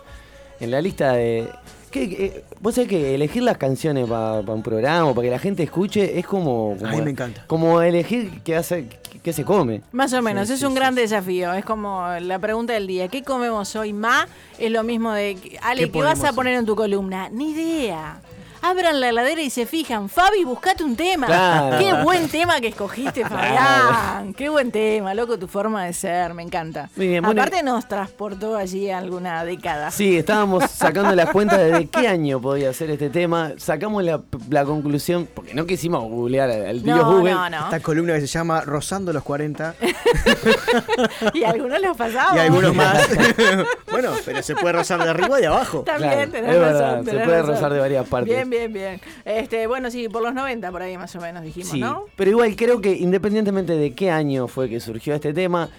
en 0.59 0.69
la 0.69 0.83
lista 0.83 1.13
de... 1.13 1.47
¿Qué, 1.89 2.07
qué- 2.07 2.43
vos 2.61 2.75
sabés 2.75 2.89
que 2.91 3.15
elegir 3.15 3.41
las 3.41 3.57
canciones 3.57 4.07
para 4.07 4.41
un 4.41 4.61
programa, 4.61 5.15
para 5.15 5.23
que 5.25 5.31
la 5.31 5.39
gente 5.39 5.63
escuche, 5.63 6.19
es 6.19 6.27
como... 6.27 6.75
como 6.77 6.91
A 6.91 6.95
mí 6.95 7.01
me 7.01 7.09
encanta. 7.09 7.43
Como 7.47 7.81
elegir 7.81 8.39
qué, 8.43 8.55
hace, 8.55 8.85
qué 9.23 9.33
se 9.33 9.43
come. 9.43 9.81
Más 9.91 10.13
o 10.13 10.21
menos, 10.21 10.47
Sí, 10.47 10.53
es 10.53 10.59
sí, 10.59 10.65
un 10.67 10.73
sí, 10.73 10.77
gran 10.77 10.93
desafío. 10.93 11.53
Es 11.53 11.65
como 11.65 12.07
la 12.21 12.37
pregunta 12.37 12.73
del 12.73 12.85
día. 12.85 13.07
¿Qué 13.07 13.23
comemos 13.23 13.75
hoy, 13.75 13.93
Ma? 13.93 14.27
Es 14.59 14.69
lo 14.69 14.83
mismo 14.83 15.11
de, 15.11 15.57
Ale, 15.63 15.85
¿Qué 15.85 15.91
¿qué, 15.91 16.01
vas 16.03 16.23
a 16.23 16.33
poner 16.33 16.53
en 16.53 16.67
tu 16.67 16.75
columna? 16.75 17.29
Ni 17.29 17.49
idea. 17.53 18.21
Abran 18.61 18.99
la 18.99 19.09
heladera 19.09 19.41
y 19.41 19.49
se 19.49 19.65
fijan. 19.65 20.09
Fabi, 20.09 20.43
buscate 20.43 20.83
un 20.83 20.95
tema. 20.95 21.27
Claro. 21.27 21.77
Qué 21.77 21.93
buen 22.03 22.27
tema 22.27 22.59
que 22.59 22.67
escogiste, 22.67 23.23
Fabián. 23.25 24.33
Qué 24.33 24.49
buen 24.49 24.71
tema, 24.71 25.13
loco, 25.13 25.39
tu 25.39 25.47
forma 25.47 25.85
de 25.85 25.93
ser. 25.93 26.33
Me 26.33 26.43
encanta. 26.43 26.89
Muy 26.95 27.07
bien, 27.07 27.23
bueno. 27.23 27.41
Aparte 27.41 27.63
nos 27.63 27.87
transportó 27.87 28.55
allí 28.57 28.89
alguna 28.91 29.43
década. 29.45 29.91
Sí, 29.91 30.17
estábamos 30.17 30.69
sacando 30.71 31.15
las 31.15 31.29
cuentas 31.29 31.57
de, 31.59 31.71
de 31.71 31.87
qué 31.87 32.07
año 32.07 32.41
podía 32.41 32.73
ser 32.73 32.89
este 32.91 33.09
tema. 33.09 33.51
Sacamos 33.57 34.03
la, 34.03 34.21
la 34.49 34.65
conclusión, 34.65 35.27
porque 35.33 35.53
no 35.53 35.65
quisimos 35.65 36.03
googlear 36.03 36.49
al 36.49 36.83
tío 36.83 36.95
No, 36.97 37.11
Google. 37.13 37.31
no, 37.31 37.49
no. 37.49 37.57
Esta 37.65 37.79
columna 37.79 38.13
que 38.15 38.21
se 38.21 38.27
llama 38.27 38.61
Rozando 38.61 39.13
los 39.13 39.23
40 39.23 39.75
Y 41.33 41.43
algunos 41.43 41.81
los 41.81 41.95
pasamos. 41.97 42.35
y 42.35 42.39
algunos 42.39 42.75
más. 42.75 43.07
bueno, 43.91 44.11
pero 44.25 44.41
se 44.43 44.55
puede 44.55 44.73
rozar 44.73 45.03
de 45.03 45.09
arriba 45.09 45.37
y 45.39 45.41
de 45.41 45.47
abajo. 45.47 45.83
También 45.85 46.09
Claro, 46.13 46.31
tenés 46.31 46.51
es 46.55 46.59
razón, 46.61 46.79
verdad, 46.79 47.03
se 47.05 47.11
puede 47.25 47.37
razón. 47.41 47.47
rozar 47.55 47.73
de 47.73 47.79
varias 47.79 48.07
partes. 48.07 48.33
Bien, 48.35 48.48
bien, 48.55 48.73
bien. 48.73 49.01
Este, 49.25 49.67
bueno, 49.67 49.89
sí, 49.91 50.09
por 50.09 50.21
los 50.21 50.33
90 50.33 50.71
por 50.71 50.81
ahí 50.81 50.97
más 50.97 51.15
o 51.15 51.21
menos 51.21 51.43
dijimos, 51.43 51.69
Sí, 51.69 51.79
¿no? 51.79 52.05
pero 52.15 52.31
igual 52.31 52.55
creo 52.55 52.81
que 52.81 52.91
independientemente 52.95 53.73
de 53.73 53.91
qué 53.93 54.09
año 54.11 54.47
fue 54.47 54.69
que 54.69 54.79
surgió 54.79 55.13
este 55.15 55.33
tema, 55.33 55.69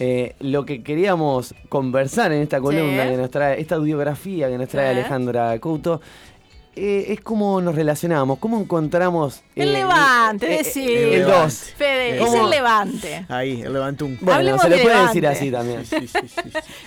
eh, 0.00 0.34
lo 0.40 0.64
que 0.64 0.82
queríamos 0.84 1.54
conversar 1.68 2.30
en 2.32 2.42
esta 2.42 2.60
columna 2.60 3.02
Sí. 3.04 3.10
que 3.10 3.16
nos 3.16 3.30
trae, 3.30 3.60
esta 3.60 3.74
audiografía 3.74 4.48
que 4.48 4.56
nos 4.56 4.68
trae 4.68 4.92
Sí. 4.92 4.98
Alejandra 5.00 5.58
Couto, 5.58 6.00
eh, 6.78 7.12
es 7.12 7.20
cómo 7.20 7.60
nos 7.60 7.74
relacionamos, 7.74 8.38
cómo 8.38 8.58
encontramos... 8.60 9.40
El 9.56 9.68
eh, 9.70 9.72
levante, 9.72 10.46
eh, 10.46 10.54
eh, 10.54 10.56
decí. 10.64 10.86
El 10.94 11.24
2. 11.26 11.54
Fede, 11.76 12.16
es 12.16 12.20
¿Cómo? 12.24 12.44
el 12.44 12.50
levante. 12.50 13.26
Ahí, 13.28 13.60
el 13.62 13.72
levantún. 13.72 14.16
Bueno, 14.20 14.38
Hablemos 14.38 14.62
se 14.62 14.68
le 14.68 14.76
de 14.76 14.82
puede 14.82 14.94
levante. 14.96 15.20
decir 15.20 15.26
así 15.26 15.50
también. 15.50 15.84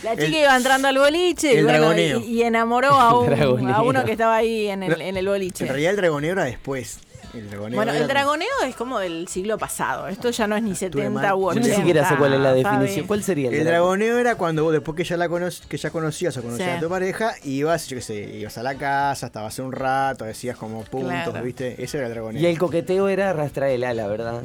La 0.03 0.11
chica 0.11 0.23
El- 0.25 0.33
iba 0.35 0.55
entrando 0.55 0.87
al 0.87 0.97
boliche 0.97 1.53
y, 1.53 1.57
el 1.57 1.63
bueno, 1.65 1.79
dragoneo. 1.79 2.19
y, 2.19 2.23
y 2.23 2.43
enamoró 2.43 2.89
a, 2.91 3.19
un- 3.53 3.69
a 3.69 3.81
uno 3.81 4.05
que 4.05 4.13
estaba 4.13 4.35
ahí 4.37 4.67
en 4.69 4.83
el, 4.83 4.89
No, 4.91 4.97
en 4.97 5.17
el 5.17 5.27
boliche. 5.27 5.63
En 5.65 5.69
realidad 5.69 5.91
el 5.91 5.97
dragoneo 5.97 6.31
era 6.33 6.43
después. 6.45 6.99
El 7.33 7.49
dragoneo 7.49 7.75
Bueno, 7.77 7.93
el 7.93 8.07
dragoneo 8.07 8.47
es 8.67 8.75
como 8.75 8.99
del 8.99 9.27
siglo 9.27 9.57
pasado. 9.57 10.07
Esto 10.07 10.29
ya 10.31 10.47
no 10.47 10.55
es 10.55 10.63
ni 10.63 10.75
70 10.75 11.09
mal. 11.09 11.33
u 11.35 11.39
Yo 11.41 11.47
80. 11.47 11.67
ni 11.69 11.75
siquiera 11.75 12.07
sé 12.09 12.15
cuál 12.17 12.33
es 12.33 12.39
la 12.39 12.49
Fabi. 12.49 12.63
definición. 12.63 13.07
¿Cuál 13.07 13.23
sería 13.23 13.49
el, 13.49 13.55
El 13.55 13.65
dragoneo 13.65 14.17
era 14.17 14.35
cuando 14.35 14.63
vos, 14.63 14.73
después 14.73 14.95
que 14.97 15.03
ya 15.03 15.15
la 15.17 15.29
cono- 15.29 15.47
que 15.69 15.77
ya 15.77 15.89
conocías 15.91 16.35
o 16.37 16.41
conocías 16.41 16.69
Sí. 16.71 16.77
a 16.77 16.79
tu 16.79 16.89
pareja, 16.89 17.33
ibas, 17.43 17.87
yo 17.87 17.95
qué 17.97 18.01
sé, 18.01 18.37
ibas 18.37 18.57
a 18.57 18.63
la 18.63 18.75
casa, 18.75 19.27
estabas 19.27 19.57
un 19.59 19.71
rato, 19.71 20.25
decías 20.25 20.57
como 20.57 20.83
puntos, 20.83 21.09
Claro. 21.11 21.41
¿viste? 21.43 21.81
Ese 21.81 21.97
era 21.99 22.07
el 22.07 22.13
dragoneo. 22.13 22.41
Y 22.41 22.45
el 22.45 22.57
coqueteo 22.57 23.07
era 23.07 23.29
arrastrar 23.29 23.69
el 23.69 23.83
ala, 23.83 24.07
¿verdad? 24.07 24.41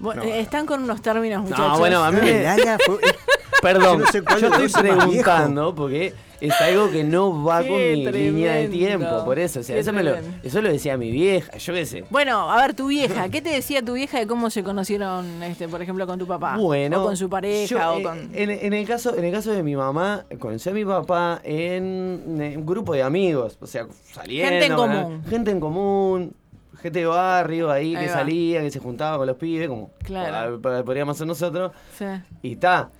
Bueno, 0.00 0.24
No. 0.24 0.28
eh, 0.28 0.40
están 0.40 0.66
con 0.66 0.82
unos 0.82 1.00
términos, 1.02 1.42
muchachos. 1.42 1.68
No, 1.68 1.78
bueno, 1.78 2.02
a 2.02 2.10
mí 2.10 2.18
me... 2.22 2.44
Perdón, 3.62 3.98
Yo 3.98 4.04
no 4.06 4.12
sé 4.12 4.22
cuál 4.22 4.40
yo 4.40 4.48
estoy 4.54 4.82
preguntando 4.82 5.74
porque 5.74 6.14
es 6.40 6.60
algo 6.62 6.90
que 6.90 7.04
no 7.04 7.44
va 7.44 7.62
Qué 7.62 7.68
con 7.68 7.76
mi 7.76 8.06
línea 8.10 8.54
de 8.54 8.68
tiempo, 8.68 9.22
por 9.26 9.38
eso, 9.38 9.60
o 9.60 9.62
sea, 9.62 9.76
eso, 9.76 9.92
me 9.92 10.02
lo, 10.02 10.14
eso 10.42 10.62
lo 10.62 10.70
decía 10.70 10.96
mi 10.96 11.10
vieja, 11.10 11.54
yo 11.58 11.74
qué 11.74 11.84
sé. 11.84 12.04
Bueno, 12.08 12.50
a 12.50 12.56
ver, 12.62 12.72
tu 12.72 12.86
vieja, 12.86 13.28
¿qué 13.28 13.42
te 13.42 13.50
decía 13.50 13.82
tu 13.84 13.92
vieja 13.92 14.18
de 14.18 14.26
cómo 14.26 14.48
se 14.48 14.62
conocieron, 14.64 15.42
este, 15.42 15.68
por 15.68 15.82
ejemplo, 15.82 16.06
con 16.06 16.18
tu 16.18 16.26
papá? 16.26 16.56
Bueno, 16.56 17.02
O 17.02 17.04
con 17.04 17.18
su 17.18 17.28
pareja, 17.28 17.66
yo, 17.66 17.92
o 17.92 17.98
eh, 17.98 18.02
con... 18.02 18.30
en, 18.32 18.50
en 18.50 18.72
el 18.72 18.86
caso, 18.86 19.14
en 19.14 19.24
el 19.26 19.32
caso 19.32 19.52
de 19.52 19.62
mi 19.62 19.76
mamá, 19.76 20.24
conocí 20.38 20.70
a 20.70 20.72
mi 20.72 20.86
papá 20.86 21.42
en, 21.44 22.38
en 22.40 22.56
un 22.60 22.64
grupo 22.66 22.94
de 22.94 23.02
amigos, 23.02 23.58
o 23.60 23.66
sea, 23.66 23.86
saliendo. 24.10 24.48
Gente 24.50 24.64
en 24.66 24.76
¿verdad? 24.76 25.02
común. 25.02 25.24
Gente 25.28 25.50
en 25.50 25.60
común, 25.60 26.34
gente 26.80 26.98
de 27.00 27.06
barrio 27.06 27.70
ahí, 27.70 27.94
Ahí 27.94 28.04
que 28.04 28.10
va. 28.10 28.16
salía, 28.18 28.60
que 28.62 28.70
se 28.70 28.78
juntaba 28.80 29.18
con 29.18 29.26
los 29.26 29.36
pibes, 29.36 29.68
como 29.68 29.90
Claro. 30.02 30.60
pod- 30.60 30.84
podríamos 30.84 31.16
ser 31.16 31.26
nosotros. 31.26 31.72
Sí. 31.98 32.04
Y 32.42 32.52
está. 32.52 32.90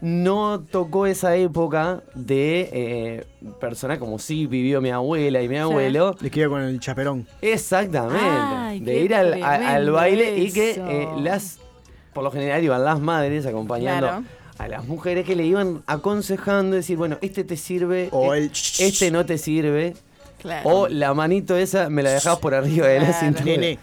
no 0.00 0.60
tocó 0.70 1.06
esa 1.06 1.34
época 1.36 2.02
de 2.14 2.68
eh, 2.72 3.24
personas 3.58 3.98
como 3.98 4.18
sí 4.18 4.46
vivió 4.46 4.80
mi 4.82 4.90
abuela 4.90 5.40
y 5.40 5.48
mi 5.48 5.56
abuelo. 5.56 6.14
Le 6.20 6.30
queda 6.30 6.48
con 6.48 6.60
el 6.62 6.78
chaperón. 6.80 7.26
Exactamente. 7.40 8.18
Ay, 8.22 8.80
de 8.80 8.98
ir 9.00 9.14
al, 9.14 9.42
a- 9.42 9.54
al 9.54 9.60
tremendo 9.60 9.92
baile 9.94 10.38
y 10.38 10.52
que 10.52 10.72
eh, 10.72 11.08
las, 11.22 11.58
por 12.12 12.22
lo 12.22 12.30
general 12.30 12.62
iban 12.62 12.84
las 12.84 13.00
madres 13.00 13.46
acompañando 13.46 14.06
Claro. 14.08 14.24
a 14.58 14.68
las 14.68 14.86
mujeres 14.86 15.24
que 15.24 15.36
le 15.36 15.46
iban 15.46 15.82
aconsejando, 15.86 16.76
decir, 16.76 16.98
bueno, 16.98 17.16
este 17.22 17.42
te 17.44 17.56
sirve, 17.56 18.08
O 18.12 18.34
e- 18.34 18.38
el 18.38 18.44
este 18.50 19.10
no 19.10 19.24
te 19.24 19.38
sirve. 19.38 19.94
Claro. 20.44 20.68
O 20.68 20.88
la 20.88 21.12
manito 21.14 21.56
esa 21.56 21.88
me 21.88 22.02
la 22.02 22.10
dejás 22.10 22.38
por 22.38 22.54
arriba 22.54 22.86
de 22.86 23.00
la 23.00 23.06
Claro. 23.06 23.20
cintura. 23.20 23.44
Nene. 23.46 23.78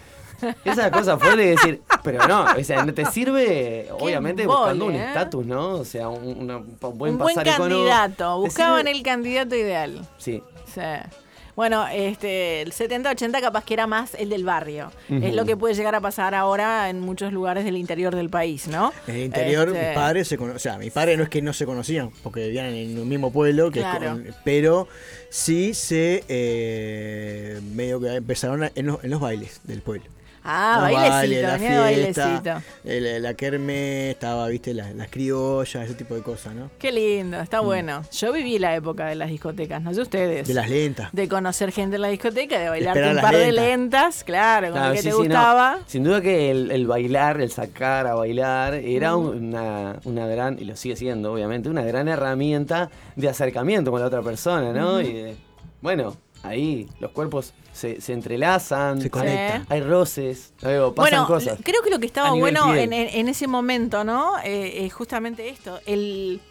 Esas 0.64 0.90
cosas 0.92 1.20
fuertes 1.20 1.38
de 1.46 1.50
decir, 1.52 1.82
pero 2.04 2.28
no, 2.28 2.46
o 2.60 2.64
sea, 2.64 2.84
no 2.86 2.94
te 2.96 3.06
sirve, 3.06 3.90
obviamente, 4.00 4.44
embole, 4.44 4.60
buscando 4.60 4.86
un 4.86 4.96
¿eh? 4.96 5.06
estatus, 5.08 5.46
¿no? 5.46 5.74
O 5.76 5.86
sea, 5.86 6.08
un, 6.10 6.24
una- 6.38 6.58
un 6.58 6.78
buen 6.98 7.14
un 7.14 7.18
buen 7.20 7.36
pasar 7.36 7.48
económico. 7.48 7.90
candidato. 7.90 8.36
Te 8.36 8.48
Buscaban 8.48 8.86
sirve- 8.86 8.92
el 8.98 9.04
candidato 9.04 9.56
ideal. 9.56 10.08
Sí. 10.18 10.42
Sí. 10.74 10.82
Bueno, 11.56 11.86
este, 11.92 12.62
el 12.62 12.72
70-80 12.72 13.42
capaz 13.42 13.64
que 13.66 13.74
era 13.74 13.88
más 13.88 14.14
el 14.16 14.30
del 14.30 14.44
barrio. 14.44 14.92
Es 15.10 15.34
lo 15.36 15.46
que 15.46 15.58
puede 15.58 15.74
llegar 15.76 15.96
a 15.96 16.02
pasar 16.02 16.34
ahora 16.36 16.90
en 16.90 17.00
muchos 17.02 17.34
lugares 17.34 17.66
del 17.66 17.76
interior 17.78 18.16
del 18.16 18.30
país, 18.30 18.68
¿no? 18.68 18.94
En 19.08 19.16
el 19.16 19.22
interior, 19.24 19.68
Este, 19.70 19.88
mis 19.88 19.96
padres 19.96 20.28
se. 20.28 20.38
O 20.38 20.60
sea, 20.60 20.78
mis 20.78 20.92
padres 20.92 21.18
no 21.18 21.24
es 21.24 21.30
que 21.30 21.42
no 21.42 21.54
se 21.54 21.66
conocían, 21.66 22.12
porque 22.24 22.46
vivían 22.48 22.68
en 22.68 22.98
un 23.00 23.08
mismo 23.08 23.32
pueblo, 23.32 23.70
que 23.72 23.80
es 23.80 23.86
Claro. 23.86 24.12
con- 24.12 24.28
pero 24.44 24.88
sí 25.30 25.74
se. 25.74 26.24
eh, 26.30 27.60
medio 27.74 28.00
que 28.00 28.16
empezaron 28.16 28.70
en, 28.76 28.86
los, 28.86 29.04
en 29.04 29.10
los 29.10 29.20
bailes 29.20 29.60
del 29.64 29.82
pueblo. 29.82 30.06
Ah, 30.44 30.80
bailecito, 30.82 31.12
bailes, 31.12 31.42
la 31.44 31.58
fiesta, 31.60 31.82
bailecito. 31.82 32.62
el- 32.84 33.22
la 33.24 33.34
kerme, 33.36 34.10
estaba, 34.12 34.48
viste, 34.48 34.74
la- 34.74 34.92
las 34.94 35.10
criollas, 35.10 35.86
ese 35.86 35.94
tipo 35.94 36.16
de 36.16 36.22
cosas, 36.22 36.56
¿no? 36.56 36.72
Qué 36.80 36.92
lindo, 36.92 37.40
está 37.40 37.60
bueno. 37.60 38.02
Yo 38.12 38.34
viví 38.34 38.58
la 38.58 38.76
época 38.76 39.06
de 39.06 39.16
las 39.16 39.30
discotecas, 39.30 39.82
no 39.82 39.94
sé 39.94 40.02
ustedes. 40.02 40.46
Mm. 40.46 40.48
De 40.48 40.54
las 40.54 40.70
lentas. 40.70 41.10
De 41.12 41.28
conocer 41.30 41.72
gente 41.72 41.96
en 41.98 42.02
la 42.02 42.08
discoteca, 42.08 42.58
de 42.60 42.70
bailarte 42.70 43.00
Esperar 43.00 43.16
un 43.16 43.22
par 43.22 43.36
de 43.38 43.52
lentas. 43.52 44.24
claro, 44.24 44.68
con 44.68 44.74
Claro, 44.78 44.88
lo 44.90 44.94
que 44.96 45.02
sí, 45.02 45.08
te 45.10 45.12
sí, 45.12 45.18
no. 45.18 45.24
gustaba. 45.24 45.80
Sin 45.86 46.04
duda 46.04 46.22
que 46.22 46.50
el, 46.52 46.72
el 46.72 46.88
bailar, 46.88 47.40
el 47.40 47.52
sacar 47.52 48.08
a 48.08 48.16
bailar, 48.16 48.74
era 48.74 49.16
una, 49.16 49.98
una 50.06 50.26
gran, 50.28 50.58
y 50.60 50.66
lo 50.66 50.76
sigue 50.76 50.96
siendo 50.96 51.34
obviamente, 51.34 51.70
una 51.70 51.84
gran 51.84 52.08
herramienta 52.08 52.90
de 53.16 53.30
acercamiento 53.30 53.92
con 53.92 54.00
la 54.00 54.08
otra 54.08 54.22
persona, 54.22 54.74
¿no? 54.74 54.94
Ujú. 54.98 55.02
Y 55.02 55.14
de- 55.14 55.36
bueno, 55.82 56.16
ahí 56.44 56.88
los 57.00 57.12
cuerpos 57.12 57.54
se, 57.74 58.02
se 58.02 58.14
entrelazan, 58.14 59.02
Se 59.02 59.10
conectan. 59.10 59.66
Hay, 59.70 59.82
roces, 59.82 60.54
luego 60.62 60.94
pasan 60.94 61.12
bueno, 61.12 61.28
cosas. 61.28 61.60
creo 61.64 61.82
que 61.84 61.90
lo 61.90 62.00
que 62.00 62.06
estaba 62.08 62.32
bueno 62.32 62.74
en, 62.76 62.92
en- 62.94 63.08
en 63.10 63.28
ese 63.30 63.48
momento, 63.48 64.04
¿no? 64.04 64.34
Eh, 64.44 64.86
es 64.86 64.94
justamente 64.94 65.48
esto. 65.50 65.80
El, 65.86 66.42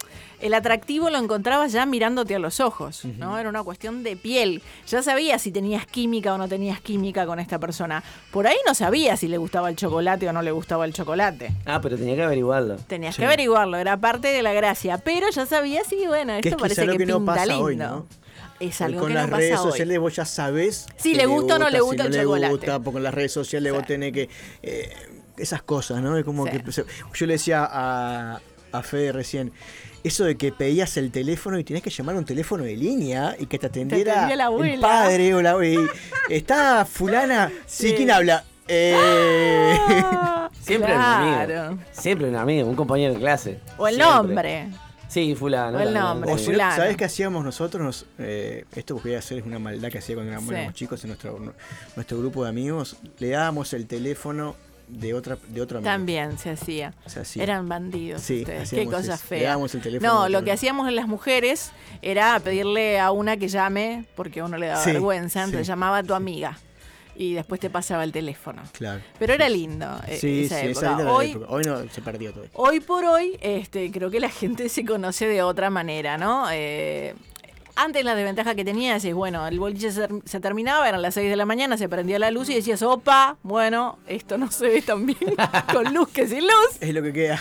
el 0.40 0.54
atractivo 0.54 1.10
lo 1.10 1.18
encontrabas 1.18 1.72
ya 1.72 1.84
mirándote 1.84 2.34
a 2.34 2.38
los 2.38 2.60
ojos, 2.60 3.04
¿no? 3.04 3.38
Era 3.38 3.50
una 3.50 3.62
cuestión 3.62 4.02
de 4.02 4.16
piel. 4.16 4.62
Ya 4.88 5.02
sabías 5.02 5.42
si 5.42 5.52
tenías 5.52 5.84
química 5.86 6.32
o 6.32 6.38
no 6.38 6.48
tenías 6.48 6.80
química 6.80 7.26
con 7.26 7.38
esta 7.38 7.58
persona. 7.58 8.02
Por 8.30 8.46
ahí 8.46 8.56
no 8.66 8.74
sabías 8.74 9.20
si 9.20 9.28
le 9.28 9.36
gustaba 9.36 9.68
el 9.68 9.76
chocolate 9.76 10.26
o 10.26 10.32
no 10.32 10.40
le 10.40 10.50
gustaba 10.52 10.86
el 10.86 10.94
chocolate. 10.94 11.52
Ah, 11.66 11.80
pero 11.82 11.98
tenía 11.98 12.16
que 12.16 12.22
averiguarlo. 12.22 12.76
Tenías 12.76 13.16
Sí. 13.16 13.20
que 13.20 13.26
averiguarlo, 13.26 13.76
era 13.76 13.98
parte 13.98 14.28
de 14.28 14.40
la 14.40 14.54
gracia. 14.54 14.96
Pero 14.96 15.28
ya 15.28 15.44
sabías 15.44 15.92
y 15.92 16.06
bueno, 16.06 16.32
Que 16.40 16.48
esto 16.48 16.56
es 16.56 16.74
parece 16.74 16.86
que, 16.92 16.96
que 16.96 17.04
no 17.06 17.18
pinta 17.18 17.32
pasa 17.34 17.46
lindo. 17.46 17.64
hoy, 17.64 17.76
¿no? 17.76 18.06
Es 18.60 18.80
algo 18.82 19.00
con 19.00 19.08
que 19.08 19.14
las 19.14 19.28
no 19.28 19.36
redes 19.38 19.50
pasa 19.52 19.62
hoy. 19.64 19.70
sociales 19.70 19.98
vos 19.98 20.14
ya 20.16 20.24
sabés 20.24 20.86
Si 20.96 21.14
le 21.14 21.26
gusta 21.26 21.56
o 21.56 21.58
no 21.58 21.70
le 21.70 21.80
gusta 21.80 22.02
si 22.04 22.08
el 22.10 22.16
no 22.16 22.22
chocolate. 22.22 22.46
le 22.46 22.50
gusta, 22.52 22.80
porque 22.80 22.98
en 22.98 23.02
las 23.04 23.14
redes 23.14 23.32
sociales 23.32 23.72
vos 23.72 23.86
tenés 23.86 24.12
que 24.12 24.28
eh, 24.62 24.92
esas 25.38 25.62
cosas, 25.62 26.00
¿no? 26.02 26.16
Es 26.16 26.24
como 26.24 26.44
que 26.44 26.62
yo 27.14 27.26
le 27.26 27.32
decía 27.32 27.66
a, 27.70 28.40
a 28.72 28.82
Fede 28.82 29.12
recién 29.12 29.52
eso 30.04 30.24
de 30.24 30.36
que 30.36 30.52
pedías 30.52 30.96
el 30.98 31.10
teléfono 31.10 31.58
y 31.58 31.64
tenías 31.64 31.82
que 31.82 31.90
llamar 31.90 32.16
a 32.16 32.18
un 32.18 32.24
teléfono 32.24 32.64
de 32.64 32.76
línea 32.76 33.34
y 33.38 33.46
que 33.46 33.58
te 33.58 33.66
atendiera 33.66 34.34
la 34.36 34.44
abuela. 34.46 34.74
el 34.74 34.80
padre 34.80 35.34
o 35.34 35.42
la 35.42 35.56
y, 35.66 35.76
está 36.28 36.84
fulana, 36.84 37.50
sí, 37.66 37.88
Sí. 37.90 37.94
¿quién 37.96 38.10
habla? 38.10 38.44
Eh, 38.68 39.76
Siempre 40.60 40.92
Claro. 40.92 41.52
un 41.54 41.60
amigo. 41.66 41.82
Siempre 41.92 42.28
un 42.28 42.36
amigo, 42.36 42.68
un 42.68 42.76
compañero 42.76 43.14
de 43.14 43.20
clase. 43.20 43.58
O 43.78 43.88
el 43.88 43.94
Siempre. 43.96 44.14
nombre. 44.16 44.68
Sí, 45.10 45.34
fulano. 45.34 45.76
O 45.76 45.80
el 45.80 45.86
también. 45.92 46.04
nombre. 46.04 46.32
O 46.32 46.38
si 46.38 46.46
no, 46.46 46.52
fulano. 46.52 46.76
¿sabés 46.76 46.96
qué 46.96 47.04
hacíamos 47.04 47.44
nosotros? 47.44 47.82
Nos, 47.82 48.06
eh, 48.18 48.64
esto 48.74 48.96
que 48.96 49.02
voy 49.08 49.14
a 49.14 49.18
hacer 49.18 49.38
es 49.38 49.44
una 49.44 49.58
maldad 49.58 49.90
que 49.90 49.98
hacía 49.98 50.14
cuando 50.14 50.32
éramos 50.32 50.54
Sí. 50.54 50.72
chicos 50.72 51.02
en 51.04 51.08
nuestro, 51.08 51.38
nuestro 51.96 52.18
grupo 52.18 52.44
de 52.44 52.50
amigos. 52.50 52.96
Le 53.18 53.30
dábamos 53.30 53.72
el 53.74 53.86
teléfono 53.86 54.54
de 54.88 55.14
otra 55.14 55.36
de 55.48 55.60
otro 55.60 55.78
amigo. 55.78 55.90
También 55.90 56.36
se 56.38 56.50
hacía. 56.50 56.94
Se 57.06 57.20
hacía. 57.20 57.42
Eran 57.44 57.68
bandidos 57.68 58.22
Sí, 58.22 58.40
ustedes. 58.40 58.70
Qué 58.70 58.84
cosa 58.86 59.00
eso. 59.00 59.10
Le 59.12 59.18
fea. 59.18 59.48
dábamos 59.50 59.74
el 59.74 59.82
teléfono 59.82 60.12
No, 60.14 60.28
lo 60.28 60.42
que 60.42 60.50
hacíamos 60.52 60.88
en 60.88 60.96
las 60.96 61.06
mujeres 61.06 61.70
era 62.02 62.38
pedirle 62.40 62.98
a 62.98 63.10
una 63.12 63.36
que 63.36 63.46
llame, 63.48 64.06
porque 64.16 64.40
a 64.40 64.44
uno 64.44 64.56
le 64.58 64.66
daba 64.68 64.82
Sí, 64.82 64.90
vergüenza, 64.92 65.40
entonces 65.42 65.66
sí. 65.66 65.70
llamaba 65.70 65.98
a 65.98 66.02
tu 66.02 66.14
amiga. 66.14 66.58
Y 67.20 67.34
después 67.34 67.60
te 67.60 67.68
pasaba 67.68 68.02
el 68.02 68.12
teléfono. 68.12 68.62
Claro. 68.72 69.02
Pero 69.18 69.34
era 69.34 69.46
lindo 69.50 69.86
eh, 70.08 70.16
Sí, 70.18 70.44
esa 70.44 70.60
sí, 70.60 70.68
época. 70.68 70.86
esa 70.86 70.94
era 70.94 71.04
la 71.04 71.12
Hoy, 71.12 71.30
época. 71.32 71.46
Hoy 71.50 71.62
no 71.66 71.88
se 71.90 72.00
perdió 72.00 72.32
todo. 72.32 72.46
Hoy 72.54 72.80
por 72.80 73.04
hoy, 73.04 73.36
este, 73.42 73.90
creo 73.90 74.10
que 74.10 74.20
la 74.20 74.30
gente 74.30 74.70
se 74.70 74.86
conoce 74.86 75.26
de 75.28 75.42
otra 75.42 75.68
manera, 75.68 76.16
¿no? 76.16 76.46
Eh, 76.50 77.14
antes 77.76 78.04
la 78.06 78.14
desventaja 78.14 78.54
que 78.54 78.64
tenías 78.64 79.04
es, 79.04 79.14
bueno, 79.14 79.46
el 79.46 79.58
boliche 79.58 79.92
se, 79.92 80.08
se 80.24 80.40
terminaba, 80.40 80.88
eran 80.88 81.02
las 81.02 81.12
6 81.12 81.28
de 81.28 81.36
la 81.36 81.44
mañana, 81.44 81.76
se 81.76 81.90
prendía 81.90 82.18
la 82.18 82.30
luz 82.30 82.48
y 82.48 82.54
decías, 82.54 82.80
opa, 82.82 83.36
bueno, 83.42 83.98
esto 84.06 84.38
no 84.38 84.50
se 84.50 84.68
ve 84.68 84.80
tan 84.82 85.04
bien 85.04 85.18
con 85.74 85.92
luz 85.92 86.08
que 86.08 86.26
sin 86.26 86.40
luz. 86.40 86.78
Es 86.80 86.94
lo 86.94 87.02
que 87.02 87.12
queda. 87.12 87.38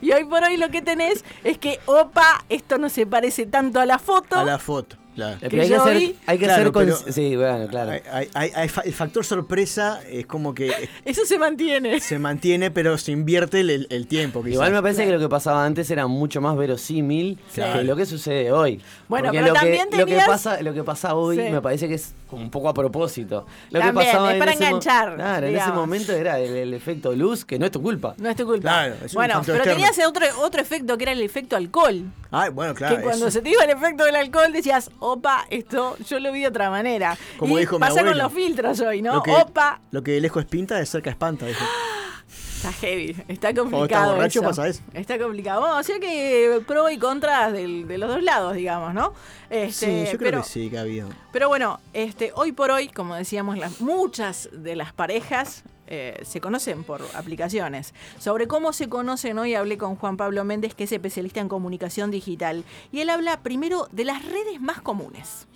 Y 0.00 0.12
hoy 0.12 0.24
por 0.24 0.44
hoy 0.44 0.56
lo 0.56 0.70
que 0.70 0.82
tenés 0.82 1.24
es 1.42 1.58
que, 1.58 1.80
opa, 1.86 2.44
esto 2.48 2.78
no 2.78 2.88
se 2.88 3.06
parece 3.06 3.46
tanto 3.46 3.80
a 3.80 3.86
la 3.86 3.98
foto. 3.98 4.36
A 4.38 4.44
la 4.44 4.58
foto, 4.60 4.96
claro. 5.14 5.38
Que 5.40 5.48
pero 5.50 5.62
hay 5.62 5.68
que 5.68 5.74
yo 5.74 5.82
hacer, 5.82 5.96
vi- 5.96 6.16
hay 6.26 6.38
que 6.38 6.44
Claro, 6.44 6.60
hacer 6.62 6.72
con- 6.72 6.84
pero- 6.84 7.12
Sí, 7.12 7.36
bueno, 7.36 7.66
claro. 7.68 7.90
Hay- 7.92 8.02
hay- 8.10 8.30
hay- 8.34 8.50
hay 8.54 8.68
fa- 8.68 8.82
el 8.82 8.92
factor 8.94 9.24
sorpresa 9.24 10.00
es 10.08 10.26
como 10.26 10.54
que 10.54 10.70
Eso 11.04 11.24
se 11.26 11.38
mantiene. 11.38 12.00
se 12.00 12.18
mantiene, 12.18 12.70
pero 12.70 12.96
se 12.98 13.12
invierte 13.12 13.60
el, 13.60 13.70
el- 13.70 13.86
el 13.90 14.06
tiempo. 14.06 14.40
quizás. 14.42 14.54
Igual 14.54 14.72
me 14.72 14.82
parece 14.82 15.04
que 15.04 15.12
lo 15.12 15.18
que 15.18 15.28
pasaba 15.28 15.64
antes 15.64 15.90
era 15.90 16.06
mucho 16.06 16.40
más 16.40 16.56
verosímil 16.56 17.38
Claro. 17.54 17.78
que 17.80 17.84
lo 17.84 17.96
que 17.96 18.06
sucede 18.06 18.52
hoy. 18.52 18.80
Bueno, 19.08 19.26
Porque 19.26 19.38
pero 19.40 19.48
lo 19.48 19.54
también 19.60 19.88
que, 19.90 19.96
lo 19.98 20.06
que 20.06 20.12
tenías- 20.12 20.28
pasa, 20.28 20.62
lo 20.62 20.72
que 20.74 20.84
pasa 20.84 21.14
hoy 21.14 21.36
Sí. 21.36 21.42
me 21.50 21.60
parece 21.60 21.88
que 21.88 21.94
es 21.94 22.12
como 22.28 22.42
un 22.42 22.50
poco 22.50 22.68
a 22.68 22.74
propósito. 22.74 23.44
Lo 23.70 23.80
También, 23.80 24.04
que 24.04 24.06
pasaba 24.10 24.28
es 24.28 24.34
en 24.34 24.38
para 24.38 24.52
ese 24.52 24.60
mo- 24.60 24.66
enganchar, 24.68 25.14
Claro, 25.16 25.46
en 25.48 25.56
ese 25.56 25.70
momento 25.72 26.12
era 26.12 26.38
el, 26.38 26.54
el 26.54 26.74
efecto 26.74 27.12
luz, 27.12 27.44
que 27.44 27.58
no 27.58 27.66
es 27.66 27.72
tu 27.72 27.82
culpa. 27.82 28.14
No 28.18 28.28
es 28.30 28.36
tu 28.36 28.44
culpa. 28.46 28.60
Claro, 28.60 28.94
es 29.04 29.12
un 29.12 29.16
bueno, 29.18 29.42
pero 29.44 29.56
externo. 29.58 29.84
tenías 29.88 30.06
otro, 30.08 30.24
otro 30.42 30.60
efecto 30.62 30.96
que 30.96 31.02
era 31.04 31.12
el 31.12 31.22
efecto 31.22 31.56
alcohol. 31.56 32.04
Ay, 32.30 32.50
bueno, 32.50 32.74
claro. 32.74 32.96
que 32.96 33.02
cuando 33.02 33.26
eso- 33.26 33.32
se 33.38 33.42
te 33.42 33.50
iba 33.50 33.64
el 33.64 33.70
efecto 33.70 34.04
del 34.04 34.14
alcohol 34.14 34.52
decías, 34.52 34.90
opa, 35.00 35.46
esto 35.50 35.96
yo 36.08 36.20
lo 36.20 36.30
vi 36.32 36.40
de 36.42 36.46
otra 36.48 36.70
manera. 36.70 37.16
Como 37.38 37.56
y 37.58 37.60
dijo 37.62 37.76
mi 37.76 37.80
pasa 37.80 38.04
con 38.04 38.16
los 38.16 38.32
filtros 38.32 38.80
hoy, 38.80 39.02
¿no? 39.02 39.14
Lo 39.16 39.22
que, 39.22 39.32
Opa, 39.32 39.80
lo 39.90 40.02
que 40.02 40.12
de 40.12 40.20
lejos 40.20 40.44
pinta, 40.44 40.76
de 40.76 40.86
cerca 40.86 41.10
espanta. 41.10 41.46
dijo. 41.46 41.64
está 42.56 42.72
heavy, 42.72 43.16
está 43.28 43.54
complicado. 43.54 44.14
borracho 44.14 44.40
eso. 44.40 44.48
pasa 44.48 44.68
eso. 44.68 44.82
Está 44.94 45.18
complicado. 45.18 45.60
Bueno, 45.62 45.78
o 45.78 45.82
sea 45.82 45.98
que 45.98 46.62
pro 46.66 46.88
y 46.90 46.98
contras 46.98 47.52
del- 47.52 47.88
de 47.88 47.98
los 47.98 48.08
dos 48.10 48.22
lados, 48.22 48.54
digamos, 48.54 48.94
¿no? 48.94 49.14
Este, 49.48 49.86
sí, 49.86 50.12
yo 50.12 50.18
creo 50.18 50.30
pero, 50.30 50.42
que 50.42 50.48
sí, 50.48 50.70
que 50.70 50.78
ha 50.78 50.82
habido. 50.82 51.08
Pero 51.32 51.48
bueno, 51.48 51.80
este, 51.92 52.32
hoy 52.34 52.52
por 52.52 52.70
hoy, 52.70 52.88
como 52.88 53.14
decíamos, 53.16 53.58
las, 53.58 53.80
muchas 53.80 54.48
de 54.52 54.76
las 54.76 54.92
parejas 54.92 55.64
eh, 55.90 56.20
se 56.22 56.40
conocen 56.40 56.84
por 56.84 57.02
aplicaciones. 57.14 57.94
Sobre 58.18 58.46
cómo 58.46 58.72
se 58.72 58.88
conocen 58.88 59.38
hoy 59.38 59.54
hablé 59.54 59.76
con 59.76 59.96
Juan 59.96 60.16
Pablo 60.16 60.44
Méndez, 60.44 60.74
que 60.74 60.84
es 60.84 60.92
especialista 60.92 61.40
en 61.40 61.48
comunicación 61.48 62.10
digital. 62.10 62.64
Y 62.92 63.00
él 63.00 63.10
habla 63.10 63.42
primero 63.42 63.88
de 63.90 64.04
las 64.04 64.24
redes 64.24 64.60
más 64.60 64.80
comunes. 64.80 65.46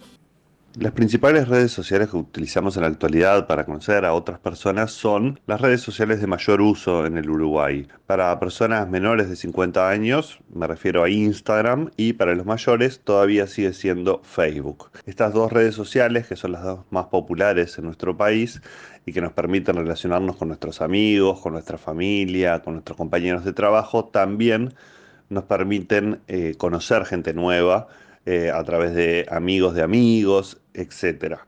Las 0.77 0.91
principales 0.91 1.47
redes 1.47 1.71
sociales 1.71 2.11
que 2.11 2.17
utilizamos 2.17 2.75
en 2.77 2.83
la 2.83 2.89
actualidad 2.89 3.47
para 3.47 3.65
conocer 3.65 4.05
a 4.05 4.13
otras 4.13 4.41
personas 4.41 4.91
son 4.91 5.39
las 5.47 5.61
redes 5.61 5.83
sociales 5.83 6.21
de 6.21 6.27
mayor 6.27 6.61
uso 6.61 7.07
en 7.07 7.17
el 7.17 7.31
Uruguay. 7.31 7.87
Para 8.07 8.41
personas 8.41 8.89
menores 8.89 9.31
de 9.31 9.37
50 9.37 9.89
años 9.89 10.41
me 10.53 10.67
refiero 10.67 11.05
a 11.05 11.09
Instagram 11.09 11.93
y 11.97 12.15
para 12.15 12.35
los 12.35 12.45
mayores 12.45 12.99
todavía 12.99 13.47
sigue 13.47 13.73
siendo 13.73 14.21
Facebook. 14.25 14.91
Estas 15.07 15.33
dos 15.33 15.53
redes 15.53 15.77
sociales, 15.77 16.27
que 16.27 16.35
son 16.35 16.51
las 16.51 16.65
dos 16.65 16.81
más 16.91 17.07
populares 17.07 17.79
en 17.79 17.85
nuestro 17.85 18.17
país 18.17 18.61
y 19.07 19.13
que 19.13 19.21
nos 19.21 19.33
permiten 19.33 19.77
relacionarnos 19.77 20.35
con 20.35 20.49
nuestros 20.49 20.81
amigos, 20.81 21.39
con 21.41 21.53
nuestra 21.53 21.79
familia, 21.79 22.63
con 22.63 22.73
nuestros 22.75 22.99
compañeros 22.99 23.45
de 23.45 23.53
trabajo, 23.53 24.07
también 24.07 24.75
nos 25.29 25.45
permiten 25.45 26.21
eh, 26.27 26.57
conocer 26.59 27.05
gente 27.05 27.33
nueva 27.33 27.87
eh, 28.27 28.51
a 28.51 28.65
través 28.65 28.95
de 28.95 29.27
amigos 29.31 29.75
de 29.75 29.83
amigos, 29.83 30.59
etc. 30.75 31.39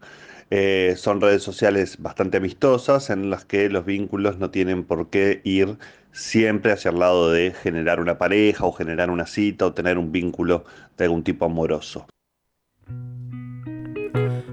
Eh, 0.51 0.95
son 0.97 1.21
redes 1.21 1.43
sociales 1.43 2.01
bastante 2.01 2.37
amistosas 2.37 3.11
en 3.11 3.31
las 3.31 3.45
que 3.45 3.69
los 3.69 3.85
vínculos 3.85 4.39
no 4.39 4.51
tienen 4.51 4.85
por 4.85 5.11
qué 5.11 5.41
ir 5.45 5.77
siempre 6.13 6.73
hacia 6.73 6.91
el 6.91 6.99
lado 6.99 7.31
de 7.31 7.53
generar 7.53 8.01
una 8.01 8.17
pareja 8.17 8.65
o 8.65 8.73
generar 8.73 9.11
una 9.11 9.27
cita 9.27 9.67
o 9.67 9.75
tener 9.75 9.99
un 9.99 10.13
vínculo 10.13 10.65
de 10.97 11.05
algún 11.05 11.23
tipo 11.23 11.45
amoroso. 11.45 12.07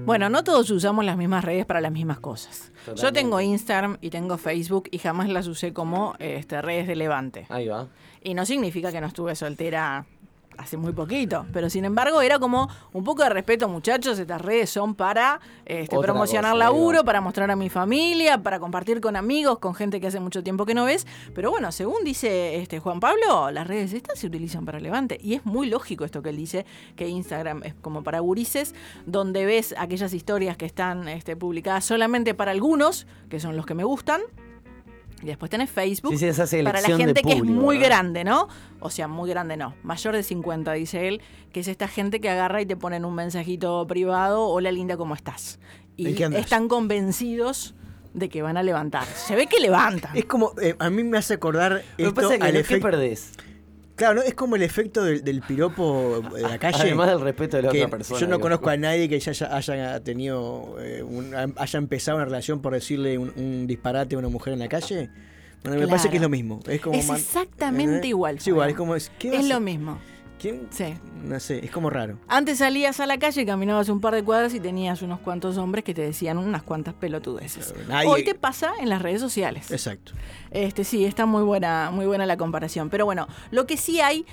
Bueno, 0.04 0.28
no 0.28 0.44
todos 0.44 0.70
usamos 0.70 1.02
las 1.06 1.16
mismas 1.16 1.44
redes 1.44 1.64
para 1.64 1.80
las 1.80 1.90
mismas 1.90 2.20
cosas. 2.20 2.72
Yo 2.94 3.10
tengo 3.14 3.40
Instagram 3.40 3.96
y 4.02 4.10
tengo 4.10 4.36
Facebook 4.36 4.88
y 4.90 4.98
jamás 4.98 5.30
las 5.30 5.46
usé 5.46 5.72
como 5.72 6.14
este, 6.18 6.60
redes 6.60 6.86
de 6.86 6.94
levante. 6.94 7.46
Ahí 7.48 7.68
va. 7.68 7.88
Y 8.22 8.34
no 8.34 8.44
significa 8.44 8.92
que 8.92 9.00
no 9.00 9.06
estuve 9.06 9.34
soltera 9.34 10.04
hace 10.58 10.76
muy 10.76 10.92
poquito. 10.92 11.46
Pero 11.52 11.70
sin 11.70 11.84
embargo, 11.84 12.20
era 12.20 12.38
como 12.38 12.68
un 12.92 13.04
poco 13.04 13.22
de 13.22 13.30
respeto, 13.30 13.68
muchachos. 13.68 14.18
Estas 14.18 14.40
redes 14.40 14.70
son 14.70 14.94
para 14.94 15.40
este, 15.64 15.98
promocionar 15.98 16.52
cosa, 16.52 16.64
laburo, 16.64 17.04
para 17.04 17.20
mostrar 17.20 17.50
a 17.50 17.56
mi 17.56 17.68
familia, 17.68 18.42
para 18.42 18.58
compartir 18.60 19.00
con 19.00 19.16
amigos, 19.16 19.58
con 19.58 19.74
gente 19.74 20.00
que 20.00 20.06
hace 20.06 20.20
mucho 20.20 20.42
tiempo 20.42 20.66
que 20.66 20.74
no 20.74 20.84
ves. 20.84 21.06
Pero 21.34 21.50
bueno, 21.50 21.72
según 21.72 22.04
dice 22.04 22.56
este 22.56 22.80
Juan 22.80 23.00
Pablo, 23.00 23.50
las 23.50 23.66
redes 23.66 23.92
estas 23.92 24.18
se 24.18 24.26
utilizan 24.26 24.64
para 24.64 24.80
levante. 24.80 25.18
Y 25.22 25.34
es 25.34 25.44
muy 25.44 25.68
lógico 25.68 26.04
esto 26.04 26.22
que 26.22 26.30
él 26.30 26.36
dice, 26.36 26.66
que 26.96 27.08
Instagram 27.08 27.62
es 27.64 27.74
como 27.74 28.02
para 28.02 28.20
gurises, 28.20 28.74
donde 29.06 29.46
ves 29.46 29.74
aquellas 29.78 30.12
historias 30.14 30.56
que 30.56 30.66
están 30.66 31.08
este, 31.08 31.36
publicadas 31.36 31.84
solamente 31.84 32.34
para 32.34 32.50
algunos, 32.50 33.06
que 33.28 33.40
son 33.40 33.56
los 33.56 33.66
que 33.66 33.74
me 33.74 33.84
gustan. 33.84 34.22
Y 35.24 35.28
después 35.28 35.50
tenés 35.50 35.70
Facebook 35.70 36.12
Sí, 36.12 36.18
sí, 36.18 36.26
esa 36.26 36.46
para 36.64 36.82
la 36.82 36.86
de 36.88 36.96
gente 36.98 37.22
que 37.22 37.32
es 37.32 37.42
muy 37.42 37.78
¿verdad? 37.78 37.88
grande, 37.88 38.24
¿no? 38.24 38.46
O 38.80 38.90
sea, 38.90 39.08
muy 39.08 39.30
grande 39.30 39.56
no, 39.56 39.74
mayor 39.82 40.14
de 40.14 40.22
50, 40.22 40.70
dice 40.74 41.08
él, 41.08 41.22
que 41.50 41.60
es 41.60 41.68
esta 41.68 41.88
gente 41.88 42.20
que 42.20 42.28
agarra 42.28 42.60
y 42.60 42.66
te 42.66 42.76
ponen 42.76 43.06
un 43.06 43.14
mensajito 43.14 43.86
privado, 43.86 44.46
hola 44.46 44.70
linda, 44.70 44.98
¿cómo 44.98 45.14
estás? 45.14 45.58
¿En 45.96 46.32
Y 46.32 46.36
están 46.36 46.68
convencidos 46.68 47.74
de 48.12 48.28
que 48.28 48.42
van 48.42 48.58
a 48.58 48.62
levantar. 48.62 49.06
Se 49.06 49.34
ve 49.34 49.46
que 49.46 49.60
levantan. 49.60 50.14
Es 50.14 50.26
como, 50.26 50.52
eh, 50.60 50.76
a 50.78 50.90
mí 50.90 51.02
me 51.04 51.16
hace 51.18 51.34
acordar 51.34 51.82
esto 51.96 52.14
pasa 52.14 52.36
que 52.38 52.44
al 52.44 52.52
¿qué 52.52 52.58
efecto- 52.60 52.82
perdés? 52.86 53.32
Claro, 53.96 54.14
¿no? 54.14 54.22
es 54.22 54.34
como 54.34 54.56
el 54.56 54.62
efecto 54.62 55.04
del, 55.04 55.22
del 55.22 55.40
piropo 55.42 56.20
de 56.34 56.42
la 56.42 56.58
calle. 56.58 56.78
Además 56.80 57.08
del 57.08 57.20
respeto 57.20 57.56
de 57.58 57.62
la 57.64 57.70
que 57.70 57.84
otra 57.84 57.96
persona. 57.98 58.20
Yo 58.20 58.26
no 58.26 58.40
conozco 58.40 58.68
a 58.70 58.76
nadie 58.76 59.08
que 59.08 59.20
ya 59.20 59.30
haya, 59.30 59.56
haya 59.56 60.00
tenido, 60.00 60.76
eh, 60.80 61.02
un- 61.02 61.32
haya 61.56 61.78
empezado 61.78 62.16
una 62.16 62.24
relación 62.24 62.60
por 62.60 62.72
decirle 62.74 63.18
un, 63.18 63.32
un 63.36 63.66
disparate 63.68 64.16
a 64.16 64.18
una 64.18 64.28
mujer 64.28 64.52
en 64.54 64.58
la 64.58 64.68
calle. 64.68 65.10
Bueno, 65.62 65.80
me 65.80 65.86
parece 65.88 66.10
que 66.10 66.16
es 66.16 66.22
lo 66.22 66.28
mismo. 66.28 66.60
Es, 66.66 66.80
como 66.80 66.98
Es 66.98 67.08
exactamente 67.08 68.06
¿eh? 68.06 68.10
igual. 68.10 68.36
Es 68.36 68.46
igual, 68.48 68.70
es 68.70 68.76
como. 68.76 68.96
Es, 68.96 69.10
¿qué 69.18 69.34
Es 69.34 69.48
lo 69.48 69.60
mismo. 69.60 69.98
¿Quién? 70.40 70.66
Sí. 70.70 70.94
No 71.22 71.40
sé, 71.40 71.64
es 71.64 71.70
como 71.70 71.88
raro. 71.88 72.18
Antes 72.28 72.58
salías 72.58 73.00
a 73.00 73.06
la 73.06 73.18
calle, 73.18 73.46
caminabas 73.46 73.88
un 73.88 74.00
par 74.00 74.14
de 74.14 74.22
cuadras 74.22 74.52
y 74.52 74.60
tenías 74.60 75.00
unos 75.00 75.20
cuantos 75.20 75.56
hombres 75.56 75.84
que 75.84 75.94
te 75.94 76.02
decían 76.02 76.36
unas 76.36 76.62
cuantas 76.62 76.92
pelotudeces. 76.94 77.72
nadie- 77.88 78.08
Hoy 78.08 78.24
te 78.24 78.34
pasa 78.34 78.72
en 78.80 78.90
las 78.90 79.00
redes 79.00 79.20
sociales. 79.22 79.70
Exacto. 79.70 80.12
Este 80.50 80.84
sí, 80.84 81.04
está 81.06 81.24
muy 81.24 81.42
buena, 81.44 81.90
muy 81.90 82.04
buena 82.06 82.26
la 82.26 82.36
comparación. 82.36 82.90
Pero 82.90 83.06
bueno, 83.06 83.26
lo 83.52 83.66
que 83.66 83.76
sí 83.78 84.00
hay 84.02 84.26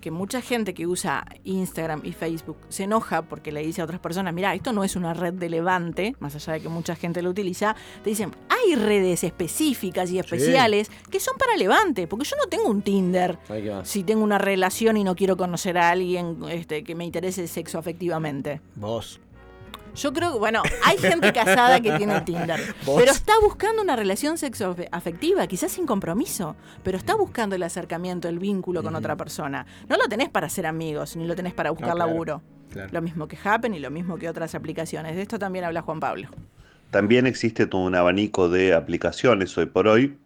que 0.00 0.10
mucha 0.10 0.42
gente 0.42 0.74
que 0.74 0.86
usa 0.86 1.24
Instagram 1.44 2.02
y 2.04 2.12
Facebook 2.12 2.58
se 2.68 2.84
enoja 2.84 3.22
porque 3.22 3.52
le 3.52 3.64
dice 3.64 3.80
a 3.80 3.84
otras 3.84 4.00
personas, 4.00 4.34
mira, 4.34 4.54
esto 4.54 4.72
no 4.72 4.84
es 4.84 4.96
una 4.96 5.14
red 5.14 5.32
de 5.32 5.48
levante, 5.48 6.14
más 6.20 6.34
allá 6.34 6.52
de 6.54 6.60
que 6.60 6.68
mucha 6.68 6.94
gente 6.94 7.22
lo 7.22 7.30
utiliza, 7.30 7.74
te 8.02 8.10
dicen, 8.10 8.30
hay 8.48 8.74
redes 8.74 9.24
específicas 9.24 10.10
y 10.10 10.18
especiales 10.18 10.90
que 11.10 11.20
son 11.20 11.36
para 11.38 11.56
levante, 11.56 12.06
porque 12.06 12.26
yo 12.26 12.36
no 12.36 12.46
tengo 12.48 12.68
un 12.68 12.82
Tinder 12.82 13.38
si 13.84 14.04
tengo 14.04 14.22
una 14.22 14.38
relación 14.38 14.96
y 14.96 15.04
no 15.04 15.14
quiero 15.16 15.36
conocer 15.36 15.78
a 15.78 15.90
alguien 15.90 16.38
este, 16.50 16.84
que 16.84 16.94
me 16.94 17.04
interese 17.04 17.46
sexo 17.48 17.78
afectivamente. 17.78 18.60
Vos. 18.74 19.20
Yo 19.94 20.12
creo 20.12 20.32
que, 20.32 20.38
bueno, 20.38 20.62
hay 20.84 20.98
gente 20.98 21.32
casada 21.32 21.80
que 21.80 21.92
tiene 21.92 22.20
Tinder, 22.22 22.60
Vos. 22.84 22.96
pero 22.98 23.12
está 23.12 23.32
buscando 23.42 23.82
una 23.82 23.96
relación 23.96 24.38
sexo 24.38 24.74
afectiva, 24.90 25.46
quizás 25.46 25.72
sin 25.72 25.86
compromiso, 25.86 26.56
pero 26.82 26.98
está 26.98 27.14
buscando 27.14 27.54
el 27.56 27.62
acercamiento, 27.62 28.28
el 28.28 28.38
vínculo 28.38 28.82
con 28.82 28.94
otra 28.96 29.16
persona. 29.16 29.66
No 29.88 29.96
lo 29.96 30.08
tenés 30.08 30.28
para 30.28 30.48
ser 30.48 30.66
amigos, 30.66 31.16
ni 31.16 31.26
lo 31.26 31.34
tenés 31.36 31.54
para 31.54 31.70
buscar 31.70 31.90
No, 31.90 31.94
claro, 31.94 32.10
laburo. 32.10 32.42
claro. 32.70 32.90
Lo 32.92 33.02
mismo 33.02 33.28
que 33.28 33.38
Happen 33.42 33.74
y 33.74 33.78
lo 33.78 33.90
mismo 33.90 34.18
que 34.18 34.28
otras 34.28 34.54
aplicaciones. 34.54 35.14
De 35.16 35.22
esto 35.22 35.38
también 35.38 35.64
habla 35.64 35.82
Juan 35.82 36.00
Pablo. 36.00 36.28
También 36.90 37.26
existe 37.26 37.66
todo 37.66 37.82
un 37.82 37.94
abanico 37.94 38.48
de 38.48 38.74
aplicaciones 38.74 39.56
hoy 39.58 39.66
por 39.66 39.88
hoy 39.88 40.16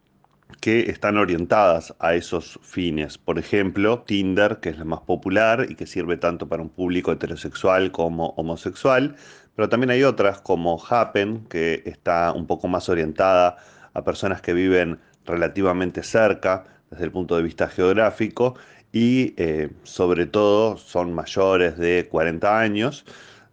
que 0.60 0.90
están 0.90 1.18
orientadas 1.18 1.94
a 1.98 2.14
esos 2.14 2.58
fines. 2.62 3.18
Por 3.18 3.38
ejemplo, 3.38 4.00
Tinder, 4.06 4.58
que 4.60 4.70
es 4.70 4.78
la 4.78 4.84
más 4.84 5.00
popular 5.00 5.66
y 5.68 5.74
que 5.74 5.86
sirve 5.86 6.16
tanto 6.16 6.48
para 6.48 6.62
un 6.62 6.70
público 6.70 7.12
heterosexual 7.12 7.90
como 7.92 8.28
homosexual, 8.30 9.14
pero 9.58 9.68
también 9.68 9.90
hay 9.90 10.04
otras 10.04 10.40
como 10.40 10.80
Happen, 10.88 11.44
que 11.48 11.82
está 11.84 12.30
un 12.30 12.46
poco 12.46 12.68
más 12.68 12.88
orientada 12.88 13.56
a 13.92 14.04
personas 14.04 14.40
que 14.40 14.52
viven 14.52 15.00
relativamente 15.26 16.04
cerca 16.04 16.64
desde 16.92 17.06
el 17.06 17.10
punto 17.10 17.36
de 17.36 17.42
vista 17.42 17.66
geográfico 17.66 18.54
y 18.92 19.34
eh, 19.36 19.70
sobre 19.82 20.26
todo 20.26 20.76
son 20.76 21.12
mayores 21.12 21.76
de 21.76 22.06
40 22.08 22.60
años. 22.60 23.04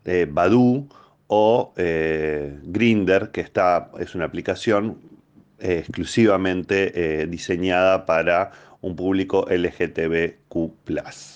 Eh, 0.06 0.28
Badoo 0.30 0.88
o 1.26 1.74
eh, 1.76 2.60
Grinder, 2.62 3.32
que 3.32 3.42
está, 3.42 3.90
es 3.98 4.14
una 4.14 4.26
aplicación 4.26 5.00
eh, 5.58 5.80
exclusivamente 5.80 7.26
diseñada 7.26 8.06
para 8.06 8.52
un 8.80 8.96
público 8.96 9.48
LGTBQ. 9.50 11.35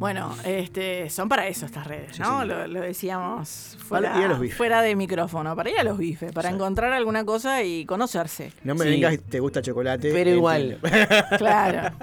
Bueno, 0.00 0.34
este, 0.46 1.10
son 1.10 1.28
para 1.28 1.46
eso 1.46 1.66
estas 1.66 1.86
redes, 1.86 2.18
¿no? 2.18 2.42
Lo, 2.46 2.66
lo 2.66 2.80
decíamos 2.80 3.76
Para 3.88 4.00
ir 4.00 4.06
a 4.08 4.12
fuera, 4.14 4.28
los 4.28 4.40
bifes. 4.40 4.56
fuera 4.56 4.80
de 4.82 4.96
micrófono, 4.96 5.54
para 5.54 5.68
ir 5.70 5.78
a 5.78 5.84
los 5.84 5.98
bifes, 5.98 6.32
para 6.32 6.48
encontrar 6.48 6.92
alguna 6.94 7.24
cosa 7.26 7.62
y 7.62 7.84
conocerse. 7.84 8.50
No 8.64 8.74
me 8.74 8.86
Sí. 8.86 8.90
digas 8.92 9.12
que 9.12 9.18
te 9.18 9.40
gusta 9.40 9.60
chocolate. 9.60 10.10
Pero 10.10 10.30
en 10.30 10.36
igual. 10.36 10.78
Claro. 11.38 11.94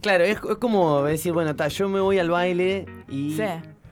Claro, 0.00 0.24
es, 0.24 0.38
es 0.38 0.56
como 0.56 1.02
decir, 1.04 1.32
bueno, 1.34 1.54
ta, 1.54 1.68
yo 1.68 1.88
me 1.90 2.00
voy 2.00 2.18
al 2.18 2.30
baile 2.30 2.86
y 3.08 3.36
Sí. 3.36 3.42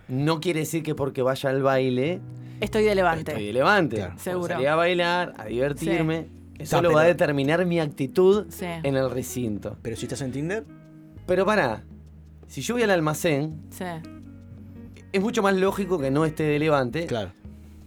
no 0.08 0.40
quiere 0.40 0.60
decir 0.60 0.82
que 0.82 0.94
porque 0.94 1.20
vaya 1.22 1.50
al 1.50 1.62
baile 1.62 2.20
Estoy 2.60 2.84
de 2.84 2.94
levante. 2.94 3.32
estoy 3.32 3.46
de 3.48 3.52
levante. 3.52 4.08
Seguro. 4.16 4.54
Salir 4.54 4.68
a 4.68 4.74
bailar, 4.74 5.34
a 5.36 5.44
divertirme. 5.44 6.28
Eso 6.58 6.80
lo 6.82 6.92
va 6.92 7.02
a 7.02 7.04
determinar 7.04 7.64
mi 7.66 7.78
actitud 7.78 8.46
Sí. 8.48 8.64
en 8.64 8.96
el 8.96 9.10
recinto. 9.10 9.76
Pero 9.82 9.96
si 9.96 10.06
estás 10.06 10.22
en 10.22 10.32
Tinder, 10.32 10.64
Pero 11.26 11.44
pará, 11.44 11.84
si 12.48 12.60
yo 12.60 12.74
voy 12.74 12.82
al 12.82 12.90
almacén, 12.90 13.60
Sí. 13.70 13.84
es 15.12 15.20
mucho 15.22 15.42
más 15.42 15.54
lógico 15.56 15.98
que 15.98 16.10
no 16.10 16.24
esté 16.24 16.42
de 16.44 16.58
levante. 16.58 17.06
Claro. 17.06 17.30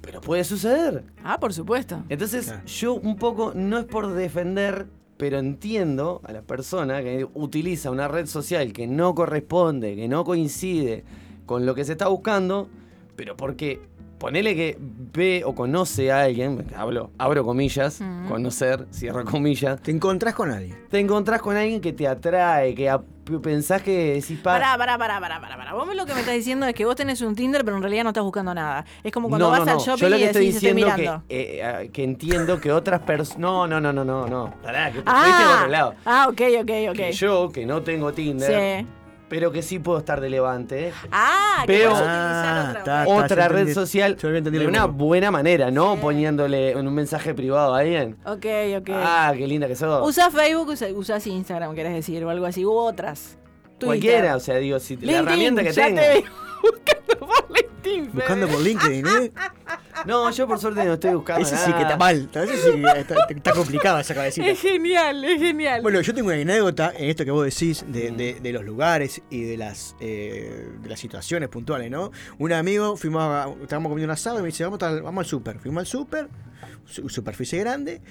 Pero 0.01 0.21
puede 0.21 0.43
suceder. 0.43 1.03
Ah, 1.23 1.39
por 1.39 1.53
supuesto. 1.53 2.03
Entonces, 2.09 2.53
yo 2.65 2.95
un 2.95 3.17
poco, 3.17 3.51
no 3.53 3.77
es 3.77 3.85
por 3.85 4.11
defender, 4.13 4.87
pero 5.17 5.37
entiendo 5.37 6.21
a 6.23 6.31
la 6.31 6.41
persona 6.41 7.03
que 7.03 7.27
utiliza 7.35 7.91
una 7.91 8.07
red 8.07 8.25
social 8.25 8.73
que 8.73 8.87
no 8.87 9.13
corresponde, 9.13 9.95
que 9.95 10.07
no 10.07 10.23
coincide 10.23 11.03
con 11.45 11.65
lo 11.67 11.75
que 11.75 11.83
se 11.85 11.91
está 11.91 12.07
buscando, 12.07 12.67
pero 13.15 13.37
porque 13.37 13.79
ponele 14.21 14.55
que 14.55 14.77
ve 14.79 15.41
o 15.45 15.53
conoce 15.55 16.11
a 16.11 16.21
alguien, 16.21 16.65
hablo, 16.77 17.09
abro 17.17 17.43
comillas, 17.43 17.99
Mm. 17.99 18.27
conocer, 18.27 18.85
cierro 18.93 19.25
comillas. 19.25 19.81
te 19.81 19.89
encontrás 19.91 20.35
con 20.35 20.51
alguien. 20.51 20.77
Te 20.89 20.99
encontrás 20.99 21.41
con 21.41 21.57
alguien 21.57 21.81
que 21.81 21.91
te 21.91 22.07
atrae, 22.07 22.75
que 22.75 22.87
a- 22.89 23.01
pensás 23.41 23.81
que 23.81 24.13
decís, 24.15 24.39
pa- 24.39 24.53
Pará, 24.59 24.77
pará, 24.77 24.97
pará, 24.97 25.19
pará, 25.19 25.41
pará, 25.41 25.57
pará. 25.57 25.73
Vos 25.73 25.95
lo 25.95 26.05
que 26.05 26.13
me 26.13 26.19
estás 26.19 26.35
diciendo 26.35 26.65
es 26.67 26.73
que 26.75 26.85
vos 26.85 26.95
tenés 26.95 27.21
un 27.21 27.33
Tinder, 27.35 27.63
pero 27.65 27.77
en 27.77 27.81
realidad 27.83 28.03
no 28.03 28.09
estás 28.09 28.23
buscando 28.23 28.53
nada. 28.53 28.85
Es 29.03 29.11
como 29.11 29.27
cuando 29.29 29.45
no, 29.45 29.51
vas 29.51 29.65
no, 29.65 29.71
al 29.71 29.77
no. 29.77 29.83
shopping 29.83 30.01
Yo 30.01 30.09
lo 30.09 30.15
y 30.17 30.19
que 30.19 30.25
estoy 30.25 30.45
decís, 30.45 30.55
estoy 30.57 30.69
diciendo 30.73 30.95
que, 30.95 31.01
mirando. 31.01 31.23
eh, 31.29 31.63
ah, 31.63 31.91
que 31.91 32.03
entiendo 32.03 32.59
que 32.61 32.71
otras 32.71 32.99
personas... 33.01 33.39
No, 33.39 33.65
no, 33.67 33.79
no, 33.81 33.91
no, 33.93 34.03
no, 34.05 34.27
no. 34.27 34.53
Pará, 34.61 34.91
que 34.91 35.01
te 35.01 35.09
fuiste 35.09 35.31
por 35.43 35.51
Ah, 35.51 35.55
otro 35.57 35.67
lado. 35.69 35.95
ah, 36.05 36.27
ok, 36.29 36.41
ok, 36.61 36.71
ok. 36.89 36.95
Que 36.95 37.11
yo, 37.13 37.49
que 37.51 37.65
no 37.65 37.81
tengo 37.81 38.11
Tinder, 38.13 38.81
Sí. 38.81 38.87
Pero 39.31 39.51
que 39.53 39.61
sí 39.61 39.79
puedo 39.79 39.97
estar 39.97 40.19
de 40.19 40.29
levante, 40.29 40.91
Ah, 41.09 41.63
que 41.65 41.71
Veo- 41.79 41.91
vas 41.91 42.01
a 42.01 42.03
utilizar 42.03 42.55
Ah, 42.57 42.69
otra. 42.71 42.83
ta, 42.83 43.05
ta, 43.05 43.09
otra 43.09 43.47
yo 43.47 43.53
red 43.53 43.61
entendí- 43.67 43.73
social 43.73 44.15
de 44.51 44.67
una 44.67 44.85
buena 44.87 45.31
manera, 45.31 45.71
no 45.71 45.95
poniéndole 46.01 46.71
en 46.71 46.85
un 46.85 46.93
mensaje 46.93 47.33
privado 47.33 47.73
a 47.73 47.79
alguien. 47.79 48.17
Ok, 48.25 48.45
ok. 48.79 48.89
Ah, 48.93 49.33
qué 49.35 49.47
linda 49.47 49.67
que 49.69 49.75
sos. 49.77 50.05
Usás 50.07 50.33
Facebook, 50.33 50.67
usa- 50.69 50.91
usás 50.93 51.25
Instagram, 51.25 51.73
querés 51.73 51.93
decir, 51.93 52.23
o 52.25 52.29
algo 52.29 52.45
así, 52.45 52.65
u 52.65 52.73
otras. 52.73 53.37
Twitter. 53.79 53.85
Cualquiera, 53.87 54.35
o 54.35 54.39
sea, 54.41 54.57
digo, 54.57 54.77
si 54.79 54.97
la 54.97 55.13
herramienta 55.19 55.63
que 55.63 55.71
ya 55.71 55.85
tenga. 55.85 56.01
te 56.01 56.23
buscando 56.61 57.25
por 57.25 57.51
LinkedIn. 57.55 58.11
Buscando 58.13 58.47
por 58.49 58.59
LinkedIn, 58.61 59.07
¿eh? 59.07 59.31
No, 60.05 60.29
yo 60.31 60.47
por 60.47 60.59
suerte 60.59 60.83
no 60.83 60.93
estoy 60.93 61.13
buscando 61.13 61.41
Ese 61.45 61.55
nada. 61.55 61.65
sí 61.67 61.73
que 61.73 61.81
está 61.81 61.97
mal. 61.97 62.29
Ese 62.33 62.57
sí 62.57 62.71
que 62.81 62.99
está, 62.99 63.15
está 63.29 63.51
complicada 63.53 64.01
esa 64.01 64.13
cabecita. 64.15 64.47
Es 64.47 64.59
genial, 64.61 65.23
es 65.23 65.39
genial. 65.41 65.81
Bueno, 65.81 66.01
yo 66.01 66.13
tengo 66.13 66.29
una 66.29 66.37
anécdota 66.41 66.91
en 66.97 67.09
esto 67.09 67.23
que 67.25 67.31
vos 67.31 67.45
decís 67.45 67.85
de, 67.87 68.11
de- 68.11 68.39
de 68.41 68.51
los 68.53 68.63
lugares 68.63 69.21
y 69.29 69.41
de 69.43 69.57
las, 69.57 69.95
eh, 69.99 70.69
de 70.81 70.89
las 70.89 70.99
situaciones 70.99 71.49
puntuales, 71.49 71.91
¿no? 71.91 72.11
Un 72.39 72.53
amigo, 72.53 72.97
fuimos 72.97 73.21
a, 73.23 73.47
estábamos 73.61 73.89
comiendo 73.89 74.05
un 74.09 74.11
asado 74.11 74.39
y 74.39 74.41
me 74.41 74.47
dice, 74.47 74.63
vamos, 74.63 74.81
al- 74.83 75.01
vamos 75.01 75.23
al 75.25 75.29
súper. 75.29 75.59
Fuimos 75.59 75.81
al 75.81 75.87
súper, 75.87 76.27
su- 76.85 77.07
superficie 77.09 77.59
grande, 77.59 78.01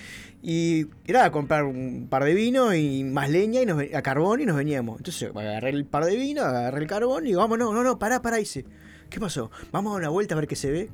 y 0.42 0.86
era 1.06 1.24
a 1.24 1.30
comprar 1.32 1.64
un 1.64 2.06
par 2.08 2.24
de 2.24 2.34
vino 2.34 2.74
y 2.74 3.04
más 3.04 3.28
leña 3.30 3.60
y 3.62 3.66
nos, 3.66 3.82
a 3.94 4.02
carbón 4.02 4.40
y 4.40 4.46
nos 4.46 4.56
veníamos. 4.56 4.98
Entonces 4.98 5.30
agarré 5.34 5.70
el 5.70 5.84
par 5.84 6.04
de 6.04 6.16
vino, 6.16 6.42
agarré 6.42 6.78
el 6.80 6.86
carbón 6.86 7.24
y 7.24 7.30
digo, 7.30 7.40
vamos, 7.40 7.58
no, 7.58 7.72
no, 7.72 7.82
no, 7.82 7.98
pará, 7.98 8.22
pará, 8.22 8.36
dice. 8.38 8.64
¿Qué 9.10 9.18
pasó? 9.18 9.50
Vamos 9.72 9.90
a 9.90 9.94
dar 9.94 10.02
una 10.02 10.08
vuelta 10.10 10.34
a 10.34 10.38
ver 10.38 10.46
qué 10.46 10.54
se 10.56 10.70
ve. 10.70 10.88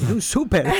En 0.00 0.12
un 0.12 0.22
súper. 0.22 0.72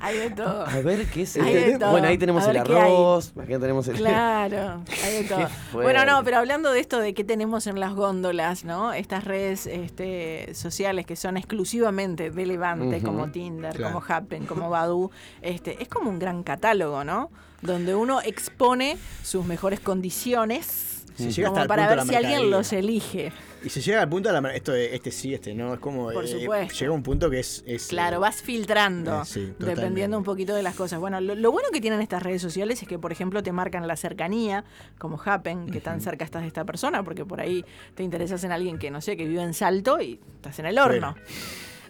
Hay 0.00 0.18
de 0.18 0.30
todo. 0.30 0.66
A 0.66 0.80
ver, 0.80 1.06
¿qué 1.06 1.22
es 1.22 1.34
Hay 1.36 1.54
de 1.54 1.78
todo. 1.78 1.90
Bueno, 1.92 2.08
ahí 2.08 2.18
tenemos 2.18 2.46
el 2.46 2.58
arroz, 2.58 3.32
aquí 3.40 3.52
tenemos 3.52 3.88
el... 3.88 3.96
Claro, 3.96 4.82
hay 5.04 5.22
de 5.22 5.28
todo. 5.28 5.48
Bueno, 5.72 6.04
no, 6.04 6.22
pero 6.24 6.38
hablando 6.38 6.72
de 6.72 6.80
esto 6.80 6.98
de 6.98 7.14
qué 7.14 7.24
tenemos 7.24 7.66
en 7.66 7.80
las 7.80 7.94
góndolas, 7.94 8.64
¿no? 8.64 8.92
Estas 8.92 9.24
redes 9.24 9.66
este, 9.66 10.54
sociales 10.54 11.06
que 11.06 11.16
son 11.16 11.38
exclusivamente 11.38 12.30
de 12.30 12.46
Levante, 12.46 13.00
como 13.00 13.30
Tinder, 13.30 13.74
Claro. 13.74 13.94
como 13.94 14.04
Happen, 14.06 14.44
como 14.44 14.68
Badu, 14.68 15.10
este, 15.40 15.82
es 15.82 15.88
como 15.88 16.10
un 16.10 16.18
gran 16.18 16.42
catálogo, 16.42 17.02
¿no? 17.04 17.30
Donde 17.62 17.94
uno 17.94 18.20
expone 18.20 18.98
sus 19.22 19.46
mejores 19.46 19.80
condiciones 19.80 20.93
Se 21.14 21.30
llega 21.30 21.48
como 21.48 21.60
hasta 21.60 21.62
el 21.62 21.68
para 21.68 21.82
punto 21.82 21.90
de 21.90 21.96
ver 21.96 21.96
la 21.96 22.04
si 22.04 22.14
alguien 22.14 22.50
los 22.50 22.72
elige. 22.72 23.32
Y 23.64 23.68
se 23.70 23.80
llega 23.80 24.02
al 24.02 24.08
punto 24.08 24.30
de 24.32 24.40
la 24.40 24.54
esto 24.54 24.72
de 24.72 24.94
este 24.94 25.10
sí, 25.10 25.32
este 25.32 25.54
no, 25.54 25.74
es 25.74 25.80
como 25.80 26.12
Por 26.12 26.24
eh, 26.24 26.28
supuesto. 26.28 26.74
llega 26.74 26.92
un 26.92 27.02
punto 27.02 27.30
que 27.30 27.40
es, 27.40 27.62
es, 27.66 27.86
Claro, 27.86 28.16
eh, 28.16 28.20
vas 28.20 28.42
filtrando, 28.42 29.22
eh, 29.22 29.24
sí, 29.24 29.54
dependiendo 29.58 30.18
un 30.18 30.24
poquito 30.24 30.54
de 30.54 30.62
las 30.62 30.74
cosas. 30.74 31.00
Bueno, 31.00 31.20
lo, 31.20 31.34
lo 31.34 31.52
bueno 31.52 31.68
que 31.72 31.80
tienen 31.80 32.00
estas 32.00 32.22
redes 32.22 32.42
sociales 32.42 32.82
es 32.82 32.88
que, 32.88 32.98
por 32.98 33.12
ejemplo, 33.12 33.42
te 33.42 33.52
marcan 33.52 33.86
la 33.86 33.96
cercanía, 33.96 34.64
como 34.98 35.20
Happen, 35.24 35.70
que 35.70 35.80
tan 35.80 36.00
cerca 36.00 36.24
estás 36.24 36.42
de 36.42 36.48
esta 36.48 36.64
persona, 36.64 37.02
porque 37.04 37.24
por 37.24 37.40
ahí 37.40 37.64
te 37.94 38.02
interesas 38.02 38.42
en 38.44 38.52
alguien 38.52 38.78
que, 38.78 38.90
no 38.90 39.00
sé, 39.00 39.16
que 39.16 39.26
vive 39.26 39.42
en 39.42 39.54
Salto 39.54 40.00
y 40.00 40.20
estás 40.36 40.58
en 40.58 40.66
el 40.66 40.78
horno. 40.78 41.14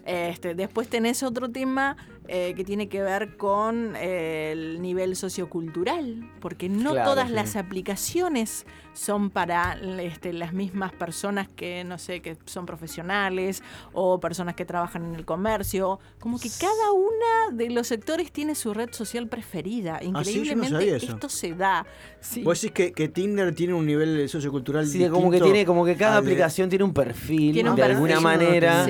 Este, 0.06 0.54
después 0.54 0.88
tenés 0.88 1.22
otro 1.22 1.50
tema 1.50 1.96
eh, 2.28 2.52
que 2.56 2.64
tiene 2.64 2.88
que 2.88 3.02
ver 3.02 3.36
con 3.36 3.94
eh, 3.96 4.50
el 4.52 4.82
nivel 4.82 5.16
sociocultural, 5.16 6.30
porque 6.40 6.68
no 6.68 6.90
Claro, 6.92 7.10
todas 7.10 7.28
sí. 7.28 7.34
las 7.34 7.56
aplicaciones 7.56 8.66
son 8.92 9.30
para 9.30 9.78
este, 10.00 10.32
las 10.32 10.52
mismas 10.52 10.92
personas 10.92 11.48
que, 11.48 11.84
no 11.84 11.98
sé, 11.98 12.20
que 12.20 12.36
son 12.44 12.64
profesionales 12.66 13.62
o 13.92 14.20
personas 14.20 14.54
que 14.54 14.64
trabajan 14.64 15.04
en 15.06 15.14
el 15.14 15.24
comercio. 15.24 15.98
Como 16.20 16.38
que 16.38 16.48
cada 16.60 16.92
una 16.92 17.56
de 17.56 17.70
los 17.70 17.86
sectores 17.88 18.30
tiene 18.30 18.54
su 18.54 18.72
red 18.74 18.90
social 18.92 19.26
preferida. 19.28 19.96
Ah, 19.96 20.00
sí, 20.02 20.10
no 20.10 20.18
Increíblemente 20.20 20.96
esto 20.96 21.28
se 21.28 21.54
da. 21.54 21.86
Sí. 22.20 22.42
Vos 22.42 22.60
decís 22.60 22.74
que, 22.74 22.92
que 22.92 23.08
Tinder 23.08 23.54
tiene 23.54 23.74
un 23.74 23.84
nivel 23.86 24.28
sociocultural 24.28 24.86
Sí, 24.86 24.98
como 25.08 25.30
que 25.30 25.36
distinto 25.36 25.44
tiene, 25.52 25.66
como 25.66 25.84
que 25.84 25.96
cada 25.96 26.12
de- 26.14 26.18
aplicación 26.18 26.68
tiene 26.68 26.84
un 26.84 26.92
perfil 26.94 27.52
Tiene 27.54 27.70
un 27.70 27.76
de 27.76 27.82
perfil. 27.82 27.96
alguna 27.96 28.20
manera. 28.20 28.86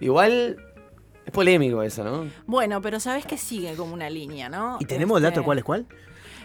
Igual 0.00 0.56
es 1.26 1.32
polémico 1.32 1.82
eso, 1.82 2.02
¿no? 2.04 2.26
Bueno, 2.46 2.80
pero 2.80 2.98
sabes 3.00 3.26
que 3.26 3.36
sigue 3.36 3.74
como 3.74 3.94
una 3.94 4.08
línea, 4.10 4.48
¿no? 4.48 4.78
¿Y 4.80 4.84
tenemos 4.86 5.18
Este, 5.18 5.30
datos 5.30 5.44
cuál 5.44 5.58
es 5.58 5.64
cuál? 5.64 5.86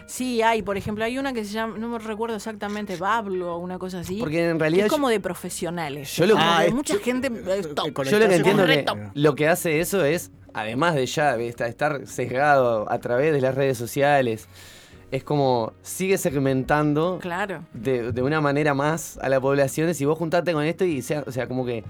Sí, 0.06 0.40
hay, 0.42 0.62
por 0.62 0.76
ejemplo, 0.76 1.04
hay 1.04 1.18
una 1.18 1.32
que 1.32 1.44
se 1.44 1.52
llama, 1.52 1.78
no 1.78 1.88
me 1.88 1.98
recuerdo 1.98 2.36
exactamente, 2.36 2.96
Bablo 2.96 3.56
o 3.56 3.58
una 3.58 3.78
cosa 3.78 4.00
así. 4.00 4.18
Porque 4.20 4.48
en 4.50 4.60
realidad 4.60 4.86
es 4.86 4.92
como 4.92 5.08
de 5.08 5.18
profesionales. 5.18 6.14
yo 6.14 6.26
lo- 6.26 6.36
Ah, 6.38 6.58
que 6.60 6.68
es- 6.68 6.74
mucha 6.74 6.98
gente 6.98 7.26
eh, 7.28 7.62
top. 7.74 8.04
Yo 8.04 8.18
lo 8.20 8.28
que 8.28 8.36
entiendo 8.36 8.64
Re 8.66 8.84
que 8.84 9.10
lo 9.14 9.34
que 9.34 9.48
hace 9.48 9.80
eso 9.80 10.04
es, 10.04 10.30
además 10.54 10.94
de 10.94 11.06
ya 11.06 11.34
estar 11.36 12.06
sesgado 12.06 12.90
a 12.90 12.98
través 13.00 13.32
de 13.32 13.40
las 13.40 13.54
redes 13.56 13.76
sociales, 13.78 14.48
es 15.10 15.24
como 15.24 15.72
sigue 15.82 16.18
segmentando 16.18 17.18
Claro. 17.20 17.64
de, 17.72 18.12
de 18.12 18.22
una 18.22 18.40
manera 18.40 18.74
más 18.74 19.18
a 19.18 19.28
la 19.28 19.40
población. 19.40 19.92
Si 19.94 20.04
vos 20.04 20.16
juntarte 20.18 20.52
con 20.52 20.62
esto 20.64 20.84
y 20.84 21.02
sea, 21.02 21.24
o 21.26 21.32
sea, 21.32 21.48
como 21.48 21.66
que 21.66 21.82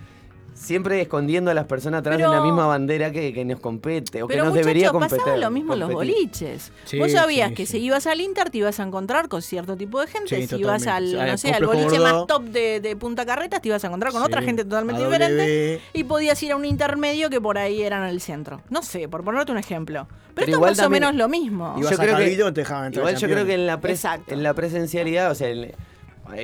siempre 0.57 1.01
escondiendo 1.01 1.51
a 1.51 1.55
las 1.55 1.67
personas 1.67 2.01
atrás 2.01 2.17
Pero- 2.17 2.31
de 2.31 2.37
la 2.37 2.43
misma 2.43 2.67
bandera 2.67 3.13
que, 3.13 3.33
que 3.33 3.45
nos 3.45 3.61
compete 3.61 4.23
o 4.23 4.27
que 4.27 4.33
Pero 4.35 4.45
nos 4.45 4.53
muchachos, 4.55 4.67
debería 4.67 4.91
competir. 4.91 5.19
pasaba 5.19 5.37
lo 5.37 5.51
mismo 5.51 5.75
en 5.75 5.81
los 5.81 5.93
boliches. 5.93 6.73
Sí, 6.85 6.99
Vos 6.99 7.13
sabías 7.13 7.51
sí, 7.51 7.55
que 7.55 7.67
sí. 7.67 7.73
si 7.79 7.85
ibas 7.85 8.07
al 8.07 8.21
Inter 8.21 8.51
te 8.51 8.59
ibas 8.59 8.81
a 8.81 8.83
encontrar 8.83 9.29
con 9.29 9.43
cierto 9.43 9.77
tipo 9.77 10.01
de 10.01 10.07
gente, 10.07 10.41
Sí, 10.41 10.47
si 10.47 10.57
ibas 10.57 10.87
al, 10.87 11.13
no 11.15 11.39
sé, 11.39 11.51
al 11.51 11.67
boliche 11.67 11.99
más 12.01 12.27
top 12.27 12.43
de, 12.45 12.81
de 12.81 12.97
Punta 12.97 13.25
Carretas 13.27 13.61
te 13.63 13.69
ibas 13.69 13.85
a 13.85 13.87
encontrar 13.89 14.13
con 14.13 14.23
Sí, 14.23 14.27
otra 14.27 14.43
gente 14.43 14.65
totalmente 14.65 15.03
a 15.03 15.07
diferente 15.07 15.81
y 15.93 16.05
podías 16.05 16.43
ir 16.43 16.53
a 16.53 16.57
un 16.57 16.65
intermedio 16.65 17.31
que 17.31 17.41
por 17.41 17.59
ahí 17.59 17.83
era 17.83 17.99
en 17.99 18.05
el 18.05 18.21
centro. 18.21 18.63
No 18.71 18.83
sé, 18.83 19.09
por 19.09 19.23
ponerte 19.23 19.53
un 19.53 19.59
ejemplo. 19.59 20.09
Pero, 20.35 20.47
Pero 20.47 20.59
esto 20.59 20.71
es 20.73 20.79
más 20.79 20.87
o 20.87 20.91
menos 20.91 21.15
lo 21.15 21.29
mismo. 21.29 21.75
Yo 21.81 21.89
creo 21.97 22.17
que- 22.17 22.25
te 22.53 22.99
Igual 22.99 23.17
yo 23.17 23.27
creo 23.29 23.47
que 23.47 23.55
en 23.55 23.67
la, 23.67 23.81
pres- 23.81 24.21
en 24.27 24.43
la 24.43 24.53
presencialidad, 24.55 25.31
o 25.31 25.35
sea, 25.35 25.49
el- 25.49 25.75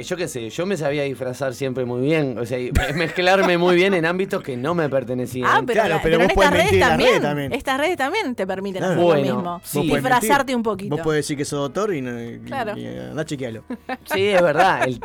yo 0.03 0.17
qué 0.17 0.29
sé, 0.29 0.49
yo 0.51 0.67
me 0.67 0.77
sabía 0.77 1.03
disfrazar 1.03 1.55
siempre 1.55 1.85
muy 1.85 2.01
bien, 2.03 2.39
o 2.39 2.47
sea, 2.47 2.59
y 2.59 2.71
mezclarme 2.95 3.59
muy 3.59 3.75
bien 3.77 3.95
en 3.95 4.07
ámbitos 4.07 4.43
que 4.43 4.57
no 4.57 4.75
me 4.75 4.89
pertenecían. 4.89 5.47
Ah, 5.49 5.63
pero, 5.67 5.81
Claro, 5.81 5.95
la- 5.97 6.03
pero 6.03 6.19
pero 6.19 6.23
en 6.23 6.29
vos 6.29 6.35
podés 6.35 6.51
estas 6.51 6.53
redes, 6.71 6.73
en 6.75 6.81
también, 6.81 7.09
redes 7.11 7.23
también. 7.23 7.53
Estas 7.53 7.79
redes 7.79 7.97
también 7.97 8.35
te 8.35 8.47
permiten 8.47 8.79
Claro. 8.81 8.93
hacer 8.95 9.05
Bueno, 9.05 9.29
lo 9.29 9.35
mismo. 9.37 9.61
sí. 9.65 9.81
Disfrazarte 9.83 10.37
mentir. 10.37 10.57
un 10.57 10.63
poquito. 10.63 10.97
Vos 10.97 11.05
podés 11.05 11.19
decir 11.25 11.37
que 11.37 11.45
sos 11.45 11.61
doctor 11.61 11.95
y, 11.95 12.01
no, 12.01 12.23
y- 12.23 12.39
Claro. 12.41 12.77
y 12.79 12.87
andá 12.87 13.25
chequealo. 13.25 13.65
Sí, 14.13 14.29
es 14.29 14.43
verdad. 14.43 14.83
El, 14.85 15.01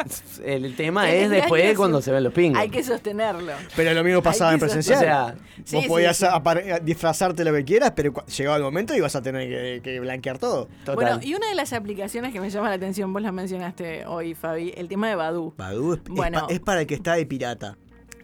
el 0.66 0.76
tema 0.76 1.10
es 1.12 1.30
después 1.30 1.76
cuando 1.78 2.02
se 2.02 2.12
ven 2.12 2.24
los 2.24 2.34
pingos. 2.34 2.60
Hay 2.60 2.70
que 2.70 2.84
sostenerlo. 2.84 3.54
Pero 3.76 3.94
lo 3.94 4.04
mismo 4.04 4.22
pasaba 4.22 4.54
en 4.54 4.60
presencial. 4.60 4.98
O 4.98 5.02
sea, 5.02 5.36
Sí, 5.66 5.76
vos 5.76 5.84
sí, 5.84 5.90
podías 5.90 6.24
disfrazarte 6.84 7.44
lo 7.44 7.54
que 7.54 7.64
quieras, 7.66 7.94
pero 7.96 8.14
llegaba 8.26 8.58
el 8.58 8.64
momento 8.64 8.96
y 8.96 9.00
vas 9.02 9.16
a 9.16 9.22
tener 9.22 9.48
que, 9.50 9.82
que 9.84 10.00
blanquear 10.00 10.38
todo. 10.38 10.68
Total. 10.86 10.96
Bueno, 10.96 11.20
y 11.22 11.34
una 11.34 11.48
de 11.50 11.56
las 11.56 11.74
aplicaciones 11.74 12.32
que 12.34 12.40
me 12.40 12.50
llama 12.50 12.70
la 12.70 12.76
atención, 12.76 13.12
vos 13.12 13.22
la 13.22 13.32
mencionaste 13.32 14.06
hoy, 14.06 14.34
Fabi, 14.36 14.67
el 14.76 14.88
tema 14.88 15.08
de 15.10 15.16
Badu. 15.16 15.54
Badoo 15.58 15.94
es, 15.94 16.00
es 16.00 16.10
Bueno. 16.10 16.48
pa- 16.48 16.54
es 16.54 16.60
para 16.60 16.82
el 16.82 16.88
que 16.88 16.96
está 16.96 17.14
de 17.14 17.26
pirata. 17.26 17.78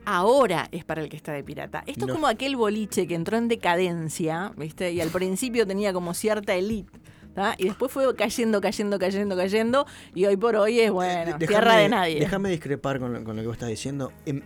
Ahora 0.06 0.68
es 0.72 0.84
para 0.84 1.02
el 1.02 1.10
que 1.10 1.16
está 1.16 1.32
de 1.32 1.44
pirata. 1.44 1.84
Esto 1.88 2.06
No. 2.06 2.14
es 2.14 2.16
como 2.16 2.28
aquel 2.28 2.56
boliche 2.58 3.08
que 3.08 3.16
entró 3.16 3.38
en 3.38 3.48
decadencia, 3.48 4.52
¿viste? 4.58 4.92
Y 4.92 5.00
al 5.00 5.10
principio 5.10 5.66
tenía 5.66 5.94
como 5.94 6.14
cierta 6.14 6.54
elite. 6.56 6.92
¿tá? 7.34 7.56
Y 7.58 7.64
después 7.64 7.92
fue 7.92 8.16
cayendo, 8.16 8.62
cayendo, 8.62 9.00
cayendo, 9.00 9.36
cayendo. 9.36 9.88
Y 10.14 10.26
hoy 10.26 10.38
por 10.38 10.56
hoy 10.56 10.80
es, 10.82 10.92
bueno, 10.92 11.32
Déjame- 11.32 11.48
tierra 11.48 11.76
de 11.78 11.90
nadie. 11.90 12.20
Déjame 12.20 12.52
discrepar 12.52 13.00
con 13.00 13.12
lo, 13.12 13.24
con 13.24 13.36
lo 13.36 13.42
que 13.42 13.48
vos 13.48 13.56
estás 13.56 13.70
diciendo. 13.70 14.12
Em, 14.28 14.42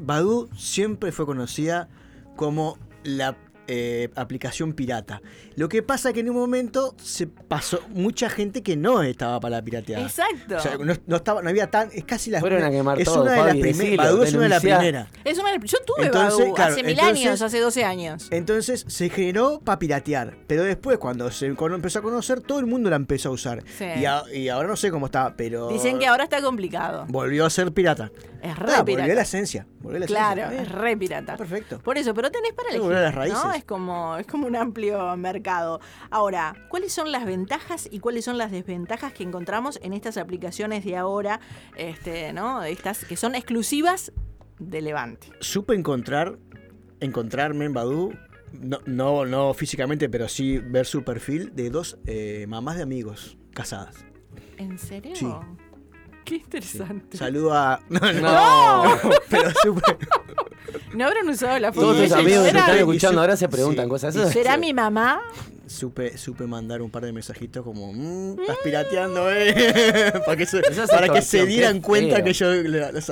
Badoo 0.00 0.48
siempre 0.56 1.12
fue 1.12 1.26
conocida 1.26 1.88
como 2.34 2.76
la 3.04 3.36
eh, 3.66 4.10
aplicación 4.16 4.72
pirata. 4.72 5.22
Lo 5.56 5.68
que 5.68 5.82
pasa 5.82 6.12
que 6.12 6.20
en 6.20 6.30
un 6.30 6.36
momento 6.36 6.94
se 7.02 7.26
pasó 7.26 7.80
mucha 7.88 8.28
gente 8.28 8.62
que 8.62 8.76
no 8.76 9.02
estaba 9.02 9.40
para 9.40 9.56
la 9.56 9.62
pirateada. 9.64 10.04
Exacto. 10.04 10.56
O 10.56 10.60
sea, 10.60 10.76
no, 10.78 10.94
no 11.06 11.16
estaba, 11.16 11.42
no 11.42 11.48
había 11.48 11.70
tan, 11.70 11.90
es 11.92 12.04
casi 12.04 12.30
la 12.30 12.40
Fueron 12.40 12.62
a 12.62 12.70
quemar 12.70 13.00
es 13.00 13.04
todo, 13.06 13.22
una 13.22 13.32
de 13.32 13.36
las 13.38 13.46
primeras. 13.52 13.78
decilo, 13.78 14.02
Badoo 14.02 14.22
es 14.24 14.34
una 14.34 14.42
de 14.42 14.48
las 14.48 14.60
primeras. 14.62 15.08
Es 15.24 15.38
una- 15.38 15.56
yo 15.56 15.78
tuve 15.86 16.06
Entonces, 16.06 16.38
Badu 16.40 16.54
claro, 16.54 16.72
hace 16.72 16.82
mil 16.82 16.98
entonces- 16.98 17.26
años, 17.26 17.42
hace 17.42 17.60
12 17.60 17.84
años. 17.84 18.28
Entonces 18.30 18.84
se 18.88 19.08
generó 19.10 19.60
para 19.60 19.78
piratear. 19.78 20.36
Pero 20.46 20.62
después, 20.64 20.98
cuando 20.98 21.30
se 21.30 21.46
empezó 21.46 21.98
a 21.98 22.02
conocer, 22.02 22.40
todo 22.40 22.58
el 22.60 22.66
mundo 22.66 22.90
la 22.90 22.96
empezó 22.96 23.30
a 23.30 23.32
usar. 23.32 23.62
Sí. 23.78 23.84
Y, 24.00 24.04
a- 24.04 24.24
y 24.32 24.48
ahora 24.48 24.68
no 24.68 24.76
sé 24.76 24.90
cómo 24.90 25.06
está, 25.06 25.34
pero. 25.36 25.68
Dicen 25.68 25.98
que 25.98 26.06
ahora 26.06 26.24
está 26.24 26.42
complicado. 26.42 27.06
Volvió 27.08 27.46
a 27.46 27.50
ser 27.50 27.72
pirata. 27.72 28.10
Es 28.42 28.58
re 28.58 28.72
Ah, 28.74 28.84
pirata. 28.84 29.02
Volvió 29.04 29.12
a 29.12 29.16
la 29.16 29.22
esencia. 29.22 29.66
Volvió 29.80 29.96
a 29.96 30.00
la 30.00 30.06
Claro, 30.06 30.42
esencia. 30.42 30.62
es 30.62 30.68
re 30.72 30.96
pirata. 30.96 31.36
Perfecto. 31.36 31.78
Por 31.80 31.96
eso, 31.96 32.12
pero 32.12 32.30
tenés 32.30 32.52
para 32.52 32.68
elegir. 32.68 32.82
volver 32.82 32.98
a 32.98 33.02
las 33.10 33.14
¿no? 33.14 33.53
Es 33.54 33.64
como, 33.64 34.16
es 34.16 34.26
como 34.26 34.46
un 34.46 34.56
amplio 34.56 35.16
mercado. 35.16 35.80
Ahora, 36.10 36.54
¿cuáles 36.68 36.92
son 36.92 37.12
las 37.12 37.24
ventajas 37.24 37.88
y 37.90 38.00
cuáles 38.00 38.24
son 38.24 38.38
las 38.38 38.50
desventajas 38.50 39.12
que 39.12 39.22
encontramos 39.22 39.78
en 39.82 39.92
estas 39.92 40.16
aplicaciones 40.16 40.84
de 40.84 40.96
ahora, 40.96 41.40
este, 41.76 42.32
¿no? 42.32 42.62
Estas 42.62 43.04
que 43.04 43.16
son 43.16 43.34
exclusivas 43.34 44.12
de 44.58 44.82
Levante. 44.82 45.28
Supe 45.40 45.74
encontrar, 45.74 46.38
encontrarme 47.00 47.64
en 47.64 47.72
Badu, 47.74 48.12
no, 48.52 48.78
no, 48.86 49.24
no 49.24 49.54
físicamente, 49.54 50.08
pero 50.08 50.28
sí 50.28 50.58
ver 50.58 50.86
su 50.86 51.02
perfil 51.02 51.54
de 51.54 51.70
dos 51.70 51.98
eh, 52.06 52.46
mamás 52.48 52.76
de 52.76 52.82
amigos 52.82 53.36
casadas. 53.52 54.04
¿En 54.58 54.78
serio? 54.78 55.14
Sí. 55.14 55.26
Qué 56.24 56.36
interesante. 56.36 57.16
Saludo 57.16 57.52
a. 57.54 57.80
No, 57.88 58.00
no, 58.00 58.20
No. 58.22 58.98
pero 59.30 59.50
supe. 59.62 59.82
¿No 60.94 61.06
habrán 61.06 61.28
usado 61.28 61.58
la 61.58 61.72
foto? 61.72 61.88
Todos 61.92 62.02
tus 62.04 62.12
amigos 62.12 62.42
que 62.44 62.48
están 62.56 62.78
escuchando 62.78 63.20
y- 63.20 63.20
ahora 63.20 63.36
se 63.36 63.48
preguntan 63.48 63.84
sí. 63.86 63.90
cosas. 63.90 64.14
¿Será 64.32 64.56
mi 64.56 64.72
mamá? 64.72 65.20
Supe, 65.66 66.16
supe 66.18 66.46
mandar 66.46 66.82
un 66.82 66.90
par 66.90 67.04
de 67.04 67.12
mensajitos 67.12 67.64
como, 67.64 67.92
"Mm, 67.92 68.40
estás 68.40 68.56
pirateando, 68.62 69.30
eh. 69.32 69.54
para 70.26 70.36
que 70.36 70.46
se, 70.46 70.60
es 70.60 70.90
para 70.90 71.08
que 71.08 71.22
se 71.22 71.46
dieran 71.46 71.76
qué 71.76 71.82
cuenta 71.82 72.16
feo. 72.16 72.24
que 72.24 72.32
yo 72.32 72.46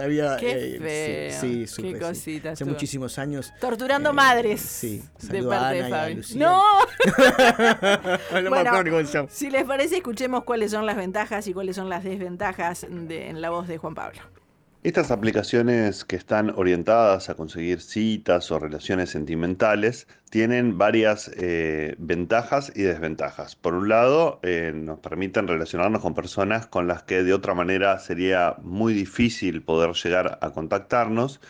había. 0.02 0.36
Qué 0.36 0.76
eh, 0.76 1.30
feo, 1.30 1.40
sí, 1.40 1.66
sí, 1.66 1.82
qué 1.82 2.48
Hace 2.48 2.64
muchísimos 2.64 3.18
años. 3.18 3.52
Torturando 3.60 4.10
Eh, 4.10 4.12
madres. 4.12 4.60
sí. 4.60 5.02
De 5.22 5.38
a 5.38 5.48
parte 5.48 5.74
de 5.76 5.80
Ana 5.84 5.88
y 5.88 5.92
a 5.92 5.96
Fabi. 5.96 6.14
Lucía. 6.14 6.40
¡No! 6.46 6.62
no 8.32 8.40
me 8.42 8.48
Bueno. 8.50 9.28
Si 9.30 9.50
les 9.50 9.64
parece, 9.64 9.96
escuchemos 9.96 10.44
cuáles 10.44 10.70
son 10.70 10.84
las 10.86 10.96
ventajas 10.96 11.46
y 11.46 11.52
cuáles 11.54 11.76
son 11.76 11.88
las 11.88 12.04
desventajas 12.04 12.86
de- 12.88 13.28
en 13.28 13.40
la 13.40 13.50
voz 13.50 13.66
de 13.68 13.78
Juan 13.78 13.94
Pablo. 13.94 14.20
Estas 14.84 15.12
aplicaciones 15.12 16.04
que 16.04 16.16
están 16.16 16.50
orientadas 16.56 17.30
a 17.30 17.36
conseguir 17.36 17.80
citas 17.80 18.50
o 18.50 18.58
relaciones 18.58 19.10
sentimentales 19.10 20.08
tienen 20.28 20.76
varias 20.76 21.30
eh, 21.36 21.94
ventajas 21.98 22.72
y 22.74 22.82
desventajas. 22.82 23.54
Por 23.54 23.74
un 23.74 23.88
lado, 23.88 24.40
eh, 24.42 24.72
nos 24.74 24.98
permiten 24.98 25.46
relacionarnos 25.46 26.02
con 26.02 26.14
personas 26.14 26.66
con 26.66 26.88
las 26.88 27.04
que 27.04 27.22
de 27.22 27.32
otra 27.32 27.54
manera 27.54 27.96
sería 28.00 28.56
muy 28.60 28.92
difícil 28.92 29.62
poder 29.62 29.92
llegar 29.92 30.40
a 30.42 30.50
contactarnos. 30.50 31.40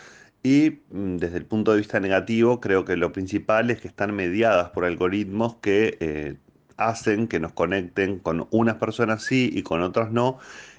Y 0.43 0.81
mm, 0.91 1.17
desde 1.17 1.37
el 1.37 1.45
punto 1.47 1.71
de 1.71 1.79
vista 1.79 1.99
negativo, 1.99 2.59
creo 2.61 2.85
que 2.85 2.97
lo 2.97 3.11
principal 3.13 3.71
es 3.71 3.81
que 3.81 3.87
están 3.87 4.13
mediadas 4.13 4.69
por 4.69 4.85
algoritmos 4.85 5.55
que 5.55 5.97
eh, 6.01 6.35
hacen 6.77 7.27
que 7.27 7.39
nos 7.39 7.53
conecten 7.53 8.19
con 8.19 8.47
unas 8.51 8.75
personas 8.75 9.23
sí 9.23 9.49
y 9.53 9.63
con 9.63 9.81
otras 9.81 10.11
no. 10.11 10.37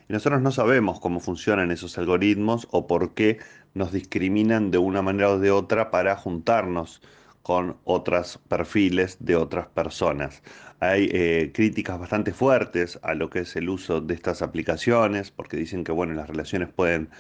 Y 0.09 0.13
nosotros 0.13 0.43
no 0.43 0.51
sabemos 0.51 1.01
cómo 1.01 1.21
funcionan 1.21 1.71
esos 1.71 1.97
algoritmos 1.99 2.69
o 2.71 2.87
por 2.87 3.15
qué 3.15 3.39
nos 3.75 3.93
discriminan 3.93 4.71
de 4.71 4.79
una 4.79 5.03
manera 5.03 5.31
o 5.31 5.39
de 5.39 5.51
otra 5.51 5.91
para 5.91 6.17
juntarnos 6.17 7.01
con 7.43 7.77
otros 7.85 8.41
perfiles 8.49 9.19
de 9.21 9.37
otras 9.37 9.67
personas. 9.67 10.43
Hay 10.81 11.09
eh, 11.13 11.51
críticas 11.53 11.99
bastante 11.99 12.33
fuertes 12.33 12.99
a 13.03 13.15
lo 13.15 13.29
que 13.29 13.41
es 13.41 13.55
el 13.57 13.69
uso 13.69 14.01
de 14.01 14.15
estas 14.15 14.41
aplicaciones, 14.43 15.31
porque 15.31 15.57
dicen 15.57 15.85
que 15.85 15.93
bueno, 15.93 16.15
las 16.15 16.29
relaciones 16.29 16.71
pueden, 16.71 17.11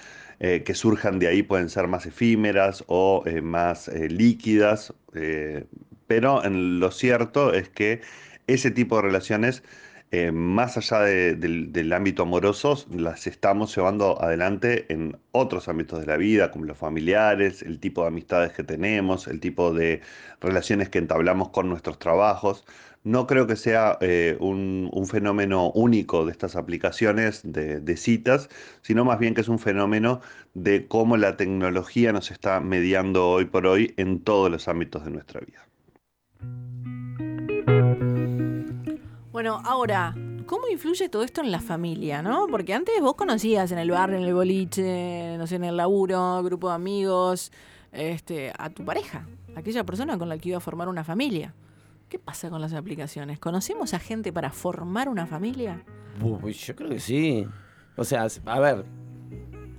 eh, 0.40 0.62
que 0.64 0.74
surjan 0.74 1.18
de 1.18 1.28
ahí 1.28 1.42
pueden 1.42 1.68
ser 1.68 1.88
más 1.88 2.06
efímeras 2.06 2.84
o 2.86 3.22
eh, 3.26 3.42
más 3.42 3.88
líquidas, 3.88 4.94
pero 6.06 6.44
en 6.44 6.80
lo 6.80 6.90
cierto 6.90 7.52
es 7.52 7.68
que 7.68 8.00
ese 8.46 8.70
tipo 8.70 8.96
de 8.96 9.02
relaciones, 9.02 9.62
eh, 10.16 10.30
más 10.30 10.76
allá 10.76 11.00
de- 11.00 11.34
del, 11.34 11.92
ámbito 11.92 12.22
amoroso, 12.22 12.76
las 12.90 13.26
estamos 13.26 13.74
llevando 13.74 14.22
adelante 14.22 14.86
en 14.88 15.16
otros 15.32 15.66
ámbitos 15.68 15.98
de 15.98 16.06
la 16.06 16.16
vida, 16.16 16.52
como 16.52 16.66
los 16.66 16.78
familiares, 16.78 17.62
el 17.62 17.80
tipo 17.80 18.02
de 18.02 18.08
amistades 18.08 18.52
que 18.52 18.62
tenemos, 18.62 19.26
el 19.26 19.40
tipo 19.40 19.72
de 19.74 20.02
relaciones 20.40 20.88
que 20.88 20.98
entablamos 20.98 21.48
con 21.48 21.68
nuestros 21.68 21.98
trabajos. 21.98 22.64
No 23.02 23.26
creo 23.26 23.48
que 23.48 23.56
sea 23.56 23.98
eh, 24.00 24.36
un, 24.38 24.88
fenómeno 25.10 25.72
único 25.72 26.24
de 26.24 26.30
estas 26.32 26.54
aplicaciones 26.54 27.42
de 27.44 27.96
citas, 27.96 28.48
sino 28.82 29.04
más 29.04 29.18
bien 29.18 29.34
que 29.34 29.40
es 29.40 29.48
un 29.48 29.58
fenómeno 29.58 30.20
de 30.54 30.86
cómo 30.86 31.16
la 31.16 31.36
tecnología 31.36 32.12
nos 32.12 32.30
está 32.30 32.60
mediando 32.60 33.28
hoy 33.30 33.46
por 33.46 33.66
hoy 33.66 33.94
en 33.96 34.20
todos 34.20 34.48
los 34.50 34.68
ámbitos 34.68 35.04
de 35.04 35.10
nuestra 35.10 35.40
vida. 35.40 35.64
Bueno, 39.34 39.60
ahora, 39.64 40.14
¿cómo 40.46 40.68
influye 40.68 41.08
todo 41.08 41.24
esto 41.24 41.40
en 41.40 41.50
la 41.50 41.58
familia, 41.58 42.22
no? 42.22 42.46
Porque 42.48 42.72
antes 42.72 42.94
vos 43.00 43.16
conocías 43.16 43.72
en 43.72 43.78
el 43.78 43.90
barrio, 43.90 44.18
en 44.18 44.22
el 44.22 44.32
boliche, 44.32 45.34
no 45.36 45.48
sé, 45.48 45.56
en 45.56 45.64
el 45.64 45.76
laburo, 45.76 46.40
grupo 46.44 46.68
de 46.68 46.76
amigos, 46.76 47.50
este, 47.90 48.52
a 48.56 48.70
tu 48.70 48.84
pareja, 48.84 49.26
aquella 49.56 49.82
persona 49.82 50.16
con 50.18 50.28
la 50.28 50.38
que 50.38 50.50
iba 50.50 50.58
a 50.58 50.60
formar 50.60 50.88
una 50.88 51.02
familia. 51.02 51.52
¿Qué 52.08 52.20
pasa 52.20 52.48
con 52.48 52.60
las 52.60 52.74
aplicaciones? 52.74 53.40
¿Conocemos 53.40 53.92
a 53.92 53.98
gente 53.98 54.32
para 54.32 54.52
formar 54.52 55.08
una 55.08 55.26
familia? 55.26 55.82
Uy, 56.22 56.52
yo 56.52 56.76
creo 56.76 56.90
que 56.90 57.00
sí. 57.00 57.44
O 57.96 58.04
sea, 58.04 58.28
a 58.46 58.60
ver, 58.60 58.84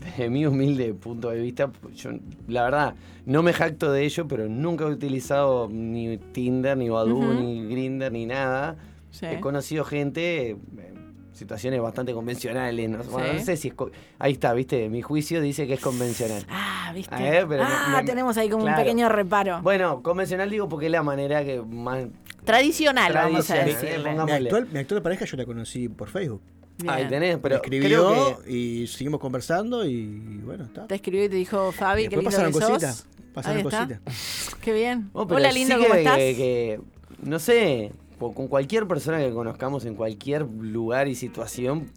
desde 0.02 0.30
mi 0.30 0.46
humilde 0.46 0.94
punto 0.96 1.30
de 1.30 1.40
vista, 1.40 1.72
yo 1.94 2.10
la 2.50 2.64
verdad 2.64 2.96
no 3.26 3.42
me 3.42 3.54
jacto 3.54 3.90
de 3.94 4.04
ello, 4.04 4.28
pero 4.28 4.50
nunca 4.50 4.84
he 4.84 4.92
utilizado 4.92 5.70
ni 5.72 6.18
Tinder, 6.18 6.76
ni 6.76 6.90
Badoo, 6.90 7.34
ni 7.36 7.66
Grindr, 7.70 8.12
ni 8.12 8.26
nada. 8.26 8.76
Sí. 9.20 9.26
He 9.28 9.40
conocido 9.40 9.84
gente 9.86 10.50
en 10.52 11.06
situaciones 11.34 11.82
bastante 11.82 12.14
convencionales. 12.14 12.90
No, 12.90 12.98
Bueno, 13.06 13.30
Sí. 13.32 13.36
no 13.40 13.46
sé 13.46 13.58
si 13.58 13.68
es... 13.70 13.74
Ahí 14.20 14.34
está, 14.34 14.54
viste, 14.54 14.90
mi 14.90 15.02
juicio 15.02 15.42
dice 15.42 15.68
que 15.68 15.74
es 15.76 15.80
convencional. 15.80 16.46
Ah, 16.50 16.92
¿viste? 16.94 17.16
Eh, 17.16 17.46
pero 17.48 17.64
no- 17.64 17.70
ah, 17.70 18.00
no- 18.02 18.06
tenemos 18.06 18.38
ahí 18.38 18.50
como 18.50 18.64
claro. 18.64 18.78
un 18.80 18.84
pequeño 18.84 19.10
reparo. 19.10 19.62
Bueno, 19.62 20.02
convencional 20.04 20.50
digo 20.50 20.68
porque 20.70 20.88
es 20.88 20.92
la 20.92 21.04
manera 21.04 21.44
que 21.46 21.62
más... 21.62 22.06
Tradicional, 22.44 23.12
vamos 23.14 23.50
a 23.50 23.56
decirle. 23.56 23.96
eh, 23.96 24.00
Mi 24.26 24.32
actual, 24.32 24.68
mi 24.72 24.80
actual 24.80 25.02
pareja 25.02 25.26
yo 25.26 25.36
la 25.38 25.46
conocí 25.46 25.90
por 25.90 26.10
Facebook. 26.10 26.42
Ahí 26.88 27.08
tenés, 27.08 27.38
pero 27.38 27.56
Me 27.56 27.62
escribió 27.62 28.38
creo 28.38 28.42
y 28.48 28.86
seguimos 28.88 29.20
conversando 29.22 29.86
y 29.86 30.42
bueno, 30.44 30.66
está. 30.66 30.86
Te 30.88 30.96
escribió 30.96 31.24
y 31.24 31.30
te 31.30 31.38
dijo, 31.38 31.72
Fabi, 31.72 32.04
qué 32.10 32.18
Después 32.18 32.38
lindo 32.38 32.52
pasaron 32.52 32.52
que 32.54 32.60
sos. 32.60 32.70
cositas, 32.70 33.08
pasaron 33.34 33.64
cositas. 33.64 34.56
Qué 34.62 34.74
bien. 34.74 35.10
Oh, 35.14 35.24
Hola, 35.24 35.52
sí 35.52 35.60
lindo, 35.60 35.78
que- 35.78 35.84
¿cómo 35.84 35.94
estás? 35.96 36.18
que- 36.18 36.36
que, 36.36 36.80
no 37.24 37.40
sé, 37.40 37.94
con 38.20 38.48
cualquier 38.48 38.88
persona 38.88 39.20
que 39.20 39.32
conozcamos 39.32 39.86
en 39.86 39.96
cualquier 39.96 40.44
lugar 40.44 41.08
y 41.08 41.16
situación, 41.16 41.90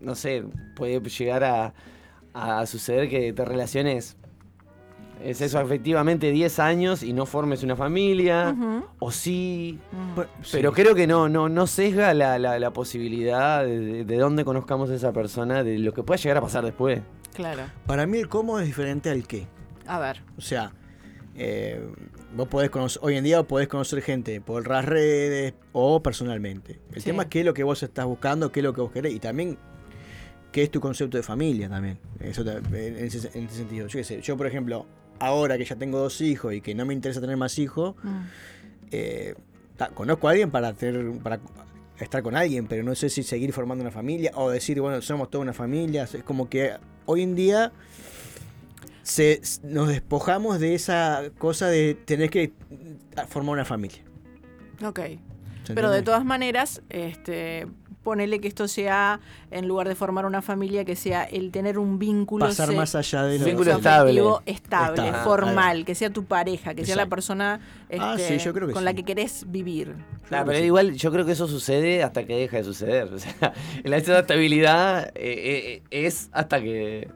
no 0.00 0.14
sé, 0.14 0.44
puede 0.76 1.00
llegar 1.00 1.44
a, 1.44 1.74
a 2.34 2.64
suceder 2.66 3.08
que 3.08 3.32
te 3.32 3.44
relaciones, 3.44 4.16
es 5.22 5.40
eso, 5.40 5.60
efectivamente 5.60 6.32
10 6.32 6.58
años 6.58 7.02
y 7.04 7.12
no 7.12 7.26
formes 7.26 7.62
una 7.62 7.76
familia, 7.76 8.56
o 8.98 9.12
sí, 9.12 9.78
Bueno, 10.16 10.30
pero 10.50 10.70
sí. 10.70 10.82
creo 10.82 10.94
que 10.96 11.06
no, 11.06 11.28
no, 11.28 11.48
no 11.48 11.66
sesga 11.68 12.12
la, 12.14 12.38
la- 12.40 12.58
la 12.58 12.72
posibilidad 12.72 13.62
de, 13.64 13.78
de- 13.78 14.04
de 14.04 14.16
dónde 14.16 14.44
conozcamos 14.44 14.90
a 14.90 14.94
esa 14.96 15.12
persona, 15.12 15.62
de 15.62 15.78
lo 15.78 15.92
que 15.94 16.02
pueda 16.02 16.18
llegar 16.18 16.38
a 16.38 16.40
pasar 16.40 16.64
después. 16.64 17.02
Claro. 17.34 17.62
Para 17.86 18.06
mí 18.06 18.18
el 18.18 18.28
cómo 18.28 18.58
es 18.58 18.66
diferente 18.66 19.10
al 19.10 19.26
qué. 19.28 19.46
A 19.86 20.00
ver. 20.00 20.22
O 20.36 20.40
sea, 20.40 20.72
eh, 21.36 21.80
vos 22.36 22.48
podés 22.48 22.70
conocer, 22.70 23.00
hoy 23.04 23.16
en 23.16 23.24
día 23.24 23.42
podés 23.42 23.68
conocer 23.68 24.00
gente 24.02 24.40
por 24.40 24.66
las 24.68 24.84
redes 24.84 25.54
o 25.72 26.02
personalmente. 26.02 26.80
El 26.92 27.00
Sí. 27.02 27.06
tema 27.10 27.24
es 27.24 27.28
qué 27.28 27.40
es 27.40 27.46
lo 27.46 27.54
que 27.54 27.62
vos 27.64 27.82
estás 27.82 28.06
buscando, 28.06 28.50
qué 28.52 28.60
es 28.60 28.64
lo 28.64 28.72
que 28.72 28.80
vos 28.80 28.92
querés 28.92 29.12
y 29.14 29.18
también 29.20 29.58
qué 30.50 30.62
es 30.62 30.70
tu 30.70 30.80
concepto 30.80 31.16
de 31.16 31.22
familia 31.22 31.68
también. 31.68 31.98
Eso 32.20 32.42
en 32.42 32.96
ese, 32.96 33.30
en 33.38 33.44
ese 33.46 33.56
sentido. 33.56 33.86
Yo 33.86 33.98
qué 33.98 34.04
sé, 34.04 34.20
yo 34.22 34.36
por 34.36 34.46
ejemplo, 34.46 34.86
ahora 35.18 35.56
que 35.58 35.64
ya 35.64 35.76
tengo 35.76 35.98
dos 35.98 36.20
hijos 36.20 36.54
y 36.54 36.60
que 36.60 36.74
no 36.74 36.84
me 36.86 36.94
interesa 36.94 37.20
tener 37.20 37.36
más 37.36 37.58
hijos, 37.58 37.94
Mm. 38.02 38.20
eh, 38.90 39.34
ta- 39.76 39.88
conozco 39.90 40.28
a 40.28 40.32
alguien 40.32 40.50
para 40.50 40.72
tener 40.74 41.10
para 41.22 41.40
estar 41.98 42.22
con 42.22 42.34
alguien, 42.34 42.66
pero 42.66 42.82
no 42.82 42.94
sé 42.94 43.08
si 43.10 43.22
seguir 43.22 43.52
formando 43.52 43.82
una 43.82 43.90
familia 43.92 44.32
o 44.34 44.50
decir, 44.50 44.80
bueno, 44.80 45.00
somos 45.02 45.30
toda 45.30 45.42
una 45.42 45.52
familia. 45.52 46.04
Es 46.04 46.24
como 46.24 46.48
que 46.48 46.72
hoy 47.06 47.22
en 47.22 47.34
día 47.34 47.72
se, 49.02 49.40
nos 49.62 49.88
despojamos 49.88 50.60
de 50.60 50.74
esa 50.74 51.22
cosa 51.38 51.66
de 51.68 51.94
tener 51.94 52.30
que 52.30 52.52
formar 53.28 53.54
una 53.54 53.64
familia. 53.64 54.02
Ok. 54.84 55.00
¿Se 55.64 55.74
Pero 55.74 55.90
de 55.90 56.02
todas 56.02 56.24
maneras, 56.24 56.82
este, 56.90 57.68
ponele 58.02 58.40
que 58.40 58.48
esto 58.48 58.66
sea, 58.66 59.20
en 59.52 59.68
lugar 59.68 59.86
de 59.86 59.94
formar 59.94 60.26
una 60.26 60.42
familia, 60.42 60.84
que 60.84 60.96
sea 60.96 61.22
el 61.22 61.52
tener 61.52 61.78
un 61.78 62.00
vínculo 62.00 62.46
Pasar 62.46 62.70
se- 62.70 62.74
más 62.74 62.96
allá 62.96 63.22
de 63.22 63.38
lo- 63.38 63.44
Vínculo 63.44 63.70
estable. 63.76 64.20
estable, 64.46 65.12
formal, 65.22 65.84
que 65.84 65.94
sea 65.94 66.10
tu 66.10 66.24
pareja, 66.24 66.74
que 66.74 66.84
sea 66.84 66.96
la 66.96 67.06
persona 67.06 67.60
Ah, 67.96 68.16
este, 68.18 68.38
sí, 68.40 68.44
yo 68.44 68.52
creo 68.52 68.66
que 68.66 68.72
con 68.72 68.80
sí. 68.82 68.84
la 68.86 68.94
que 68.94 69.04
querés 69.04 69.44
vivir. 69.48 69.94
Claro, 70.28 70.46
pero 70.46 70.58
igual 70.64 70.94
yo 70.94 71.12
creo 71.12 71.24
que 71.24 71.32
eso 71.32 71.46
sucede 71.46 72.02
hasta 72.02 72.24
que 72.26 72.34
deja 72.36 72.56
de 72.56 72.64
suceder. 72.64 73.08
O 73.14 73.18
sea, 73.20 73.52
la 73.84 73.96
estabilidad 73.98 75.12
eh, 75.14 75.80
eh, 75.80 75.82
es 75.92 76.28
hasta 76.32 76.60
que, 76.60 77.08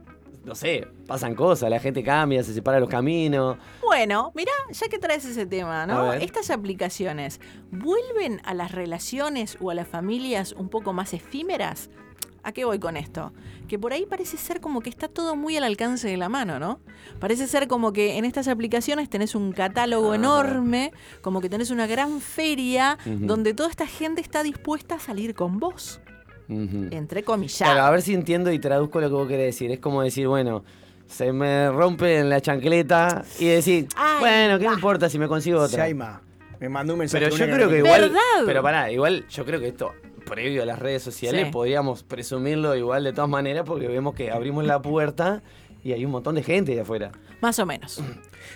no 0.46 0.54
sé, 0.54 0.86
pasan 1.08 1.34
cosas, 1.34 1.68
la 1.68 1.80
gente 1.80 2.04
cambia, 2.04 2.42
se 2.44 2.54
separa 2.54 2.78
los 2.78 2.88
caminos. 2.88 3.56
Bueno, 3.82 4.30
mira, 4.34 4.52
ya 4.70 4.88
que 4.88 4.98
traes 4.98 5.24
ese 5.24 5.44
tema, 5.44 5.86
¿no? 5.86 6.12
Estas 6.12 6.50
aplicaciones 6.50 7.40
vuelven 7.72 8.40
a 8.44 8.54
las 8.54 8.70
relaciones 8.70 9.58
o 9.60 9.70
a 9.70 9.74
las 9.74 9.88
familias 9.88 10.52
un 10.52 10.68
poco 10.68 10.92
más 10.92 11.12
efímeras. 11.14 11.90
¿A 12.44 12.52
qué 12.52 12.64
voy 12.64 12.78
con 12.78 12.96
esto? 12.96 13.32
Que 13.66 13.76
por 13.76 13.92
ahí 13.92 14.06
parece 14.06 14.36
ser 14.36 14.60
como 14.60 14.80
que 14.80 14.88
está 14.88 15.08
todo 15.08 15.34
muy 15.34 15.56
al 15.56 15.64
alcance 15.64 16.06
de 16.06 16.16
la 16.16 16.28
mano, 16.28 16.60
¿no? 16.60 16.78
Parece 17.18 17.48
ser 17.48 17.66
como 17.66 17.92
que 17.92 18.18
en 18.18 18.24
estas 18.24 18.46
aplicaciones 18.46 19.10
tenés 19.10 19.34
un 19.34 19.50
catálogo 19.50 20.14
enorme, 20.14 20.92
como 21.22 21.40
que 21.40 21.48
tenés 21.48 21.72
una 21.72 21.88
gran 21.88 22.20
feria 22.20 22.98
donde 23.04 23.52
toda 23.52 23.68
esta 23.68 23.88
gente 23.88 24.20
está 24.20 24.44
dispuesta 24.44 24.94
a 24.94 25.00
salir 25.00 25.34
con 25.34 25.58
vos, 25.58 26.00
Entre 26.48 27.22
comillas. 27.22 27.56
Claro, 27.58 27.82
a 27.82 27.90
ver 27.90 28.02
si 28.02 28.14
entiendo 28.14 28.52
y 28.52 28.58
traduzco 28.58 29.00
lo 29.00 29.08
que 29.08 29.14
vos 29.14 29.28
querés 29.28 29.46
decir. 29.46 29.70
Es 29.70 29.78
como 29.80 30.02
decir, 30.02 30.28
bueno, 30.28 30.64
se 31.06 31.32
me 31.32 31.70
rompe 31.70 32.18
en 32.18 32.28
la 32.30 32.40
chancleta 32.40 33.24
y 33.38 33.46
decir, 33.46 33.88
Ay, 33.96 34.16
bueno, 34.20 34.58
¿qué 34.58 34.68
me 34.68 34.74
importa 34.74 35.08
si 35.08 35.18
me 35.18 35.28
consigo 35.28 35.60
otra? 35.60 35.84
Shaima, 35.84 36.20
me 36.60 36.68
mandó 36.68 36.92
un 36.94 37.00
mensaje. 37.00 37.24
Pero 37.26 37.36
yo 37.36 37.44
creo 37.54 37.68
que 37.68 37.78
igual. 37.78 38.00
¿Verdad? 38.02 38.20
Pero 38.44 38.62
pará, 38.62 38.90
igual 38.90 39.26
yo 39.28 39.44
creo 39.44 39.60
que 39.60 39.68
esto, 39.68 39.92
previo 40.24 40.62
a 40.62 40.66
las 40.66 40.78
redes 40.78 41.02
sociales, 41.02 41.46
Sí. 41.46 41.52
podríamos 41.52 42.02
presumirlo 42.02 42.74
igual 42.76 43.04
de 43.04 43.12
todas 43.12 43.30
maneras 43.30 43.64
porque 43.66 43.86
vemos 43.88 44.14
que 44.14 44.30
abrimos 44.30 44.64
la 44.64 44.80
puerta 44.82 45.42
y 45.84 45.92
hay 45.92 46.04
un 46.04 46.10
montón 46.10 46.34
de 46.34 46.42
gente 46.42 46.74
de 46.74 46.80
afuera. 46.80 47.12
Más 47.40 47.58
o 47.58 47.66
menos. 47.66 48.02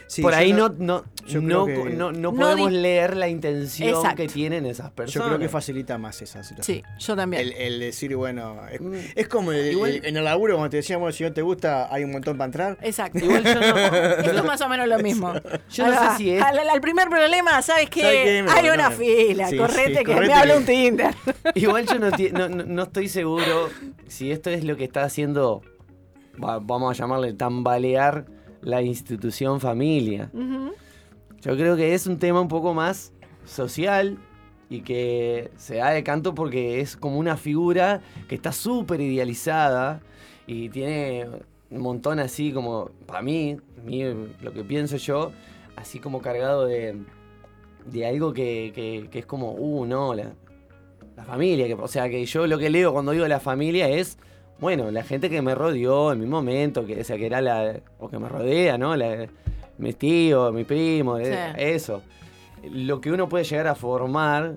Sí, 0.06 0.22
Por 0.22 0.32
yo 0.32 0.38
ahí 0.38 0.52
no- 0.52 0.68
no, 0.70 0.74
no, 0.78 1.04
yo 1.26 1.40
no, 1.40 1.64
creo 1.66 1.84
que- 1.84 1.90
no, 1.90 2.12
no 2.12 2.32
No 2.32 2.34
podemos 2.34 2.70
di- 2.70 2.78
leer 2.78 3.16
la 3.16 3.28
intención 3.28 3.90
Exacto. 3.90 4.16
que 4.16 4.28
tienen 4.28 4.64
esas 4.66 4.88
Yo 4.88 4.94
personas. 4.94 5.28
creo 5.28 5.38
que 5.40 5.48
facilita 5.48 5.98
más 5.98 6.20
esa 6.22 6.42
situación. 6.42 6.78
Sí, 6.78 6.82
yo 7.04 7.14
también. 7.16 7.42
El, 7.42 7.52
el 7.52 7.80
decir, 7.80 8.16
bueno, 8.16 8.56
es, 8.70 8.80
Mm. 8.80 8.94
es 9.14 9.28
como 9.28 9.52
el- 9.52 9.72
Igual- 9.72 9.90
el- 9.96 10.04
en 10.06 10.16
el 10.16 10.24
laburo 10.24 10.54
cuando 10.54 10.70
te 10.70 10.78
decíamos, 10.78 11.14
si 11.14 11.24
no 11.24 11.32
te 11.32 11.42
gusta, 11.42 11.92
hay 11.92 12.04
un 12.04 12.12
montón 12.12 12.36
para 12.38 12.46
entrar. 12.46 12.78
Exacto. 12.82 13.18
Igual 13.18 13.44
yo 13.44 13.54
no- 13.54 13.76
Esto 13.86 14.38
es 14.38 14.44
más 14.44 14.60
o 14.60 14.68
menos 14.68 14.88
lo 14.88 14.98
mismo. 15.00 15.32
Yo 15.70 15.86
no 15.86 15.92
Ahí 15.92 15.98
sé 15.98 16.04
va. 16.04 16.16
si 16.16 16.30
es- 16.30 16.42
Al, 16.42 16.58
al 16.68 16.80
primer 16.80 17.08
problema, 17.08 17.60
¿sabes 17.62 17.90
qué? 17.90 18.00
¿Sabe 18.02 18.24
qué? 18.24 18.42
Me 18.44 18.50
Hay 18.52 18.68
una 18.70 18.90
no. 18.90 18.96
fila, 18.96 19.48
Sí, 19.48 19.56
correte 19.56 19.98
sí, 19.98 20.04
que 20.04 20.12
correte 20.12 20.26
me 20.28 20.34
habla 20.34 20.54
que- 20.54 20.58
un 20.60 20.66
Tinder. 20.66 21.14
Igual 21.54 21.86
yo 21.86 21.98
no, 21.98 22.10
ti- 22.12 22.30
no, 22.32 22.48
no- 22.48 22.64
no 22.64 22.82
estoy 22.84 23.08
seguro 23.08 23.68
si 24.08 24.30
esto 24.32 24.50
es 24.50 24.64
lo 24.64 24.76
que 24.76 24.84
está 24.84 25.02
haciendo, 25.04 25.62
va- 26.42 26.58
vamos 26.60 26.90
a 26.90 26.94
llamarle 27.02 27.32
tambalear 27.34 28.24
la 28.62 28.82
institución 28.82 29.60
familia. 29.60 30.30
Yo 31.42 31.56
creo 31.56 31.76
que 31.76 31.94
es 31.94 32.06
un 32.06 32.18
tema 32.18 32.40
un 32.40 32.48
poco 32.48 32.74
más 32.74 33.12
social 33.46 34.18
y 34.68 34.82
que 34.82 35.50
se 35.56 35.76
da 35.76 35.90
de 35.90 36.02
canto 36.04 36.34
porque 36.34 36.80
es 36.80 36.96
como 36.96 37.18
una 37.18 37.36
figura 37.36 38.02
que 38.28 38.34
está 38.34 38.52
súper 38.52 39.00
idealizada 39.00 40.00
y 40.46 40.68
tiene 40.68 41.26
un 41.70 41.80
montón 41.80 42.18
así 42.18 42.52
como, 42.52 42.90
para 43.06 43.22
mí, 43.22 43.56
mí, 43.84 44.02
lo 44.42 44.52
que 44.52 44.62
pienso 44.64 44.96
yo, 44.96 45.32
así 45.76 45.98
como 45.98 46.20
cargado 46.20 46.66
de, 46.66 46.96
de 47.86 48.06
algo 48.06 48.32
que, 48.32 48.72
que- 48.74 49.08
que 49.10 49.20
es 49.20 49.26
como, 49.26 49.52
uh, 49.52 49.86
no, 49.86 50.14
la, 50.14 50.32
la 51.16 51.24
familia. 51.24 51.66
Que, 51.66 51.74
o 51.74 51.88
sea, 51.88 52.08
que 52.10 52.24
yo 52.26 52.46
lo 52.46 52.58
que 52.58 52.68
leo 52.70 52.92
cuando 52.92 53.12
digo 53.12 53.26
la 53.28 53.40
familia 53.40 53.88
es, 53.88 54.18
bueno, 54.60 54.90
la 54.90 55.02
gente 55.02 55.30
que 55.30 55.40
me 55.42 55.54
rodeó 55.54 56.12
en 56.12 56.20
mi 56.20 56.26
momento, 56.26 56.84
que, 56.86 57.00
o 57.00 57.04
sea, 57.04 57.16
que 57.16 57.26
era 57.26 57.40
la, 57.40 57.80
o 57.98 58.08
que 58.08 58.18
me 58.18 58.28
rodea, 58.28 58.76
¿no? 58.78 58.94
La, 58.96 59.26
mis 59.78 59.96
tíos, 59.96 60.52
mis 60.52 60.66
primos, 60.66 61.20
Sí. 61.22 61.28
eh, 61.32 61.52
eso. 61.74 62.02
Lo 62.70 63.00
que 63.00 63.10
uno 63.10 63.28
puede 63.28 63.44
llegar 63.44 63.66
a 63.68 63.74
formar 63.74 64.56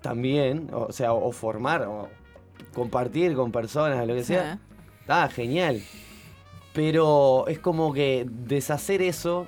también, 0.00 0.68
o 0.72 0.90
sea, 0.92 1.12
o 1.12 1.30
formar, 1.32 1.82
o 1.82 2.08
compartir 2.74 3.34
con 3.34 3.52
personas, 3.52 4.06
lo 4.06 4.14
que 4.14 4.20
Sí. 4.22 4.28
sea, 4.34 4.58
está 5.00 5.28
genial. 5.28 5.82
Pero 6.72 7.46
es 7.48 7.58
como 7.58 7.92
que 7.92 8.26
deshacer 8.28 9.02
eso, 9.02 9.46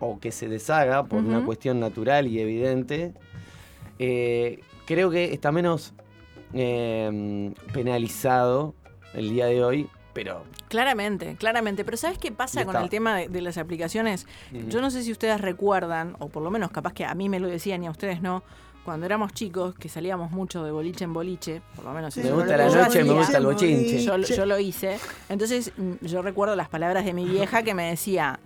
o 0.00 0.18
que 0.18 0.30
se 0.32 0.48
deshaga 0.48 1.04
por 1.04 1.20
una 1.24 1.42
cuestión 1.44 1.80
natural 1.80 2.26
y 2.26 2.40
evidente, 2.40 3.14
eh, 3.98 4.60
creo 4.86 5.10
que 5.10 5.32
está 5.32 5.52
menos 5.52 5.94
eh, 6.52 7.52
penalizado 7.72 8.74
el 9.14 9.30
día 9.30 9.46
de 9.46 9.64
hoy, 9.64 9.88
pero 10.12 10.44
Claramente, 10.68 11.36
claramente. 11.36 11.84
Pero 11.84 11.96
¿sabes 11.96 12.18
qué 12.18 12.32
pasa 12.32 12.64
con 12.64 12.76
el 12.76 12.88
tema 12.88 13.16
de, 13.16 13.28
de 13.28 13.40
las 13.40 13.56
aplicaciones? 13.56 14.26
Yo 14.68 14.80
no 14.80 14.90
sé 14.90 15.02
si 15.02 15.12
ustedes 15.12 15.40
recuerdan, 15.40 16.16
o 16.18 16.28
por 16.28 16.42
lo 16.42 16.50
menos 16.50 16.70
capaz 16.70 16.92
que 16.92 17.04
a 17.04 17.14
mí 17.14 17.28
me 17.28 17.38
lo 17.38 17.48
decían 17.48 17.84
y 17.84 17.86
a 17.86 17.90
ustedes 17.90 18.20
no, 18.20 18.42
cuando 18.84 19.04
éramos 19.04 19.32
chicos, 19.32 19.74
que 19.74 19.88
salíamos 19.88 20.30
mucho 20.30 20.64
de 20.64 20.70
boliche 20.70 21.04
en 21.04 21.12
boliche, 21.12 21.60
por 21.74 21.84
lo 21.84 21.92
menos 21.92 22.16
Me 22.16 22.22
eso 22.22 22.34
gusta 22.36 22.56
la 22.56 22.68
noche, 22.68 23.04
me 23.04 23.12
gusta 23.12 23.38
el 23.38 23.44
bochinche. 23.44 23.98
Yo, 24.04 24.16
yo 24.16 24.46
lo 24.46 24.58
hice. 24.58 24.98
Entonces 25.28 25.72
mm, 25.76 26.06
yo 26.06 26.22
recuerdo 26.22 26.54
las 26.56 26.68
palabras 26.68 27.04
de 27.04 27.12
mi 27.12 27.24
vieja 27.24 27.62
que 27.62 27.74
me 27.74 27.88
decía, 27.90 28.38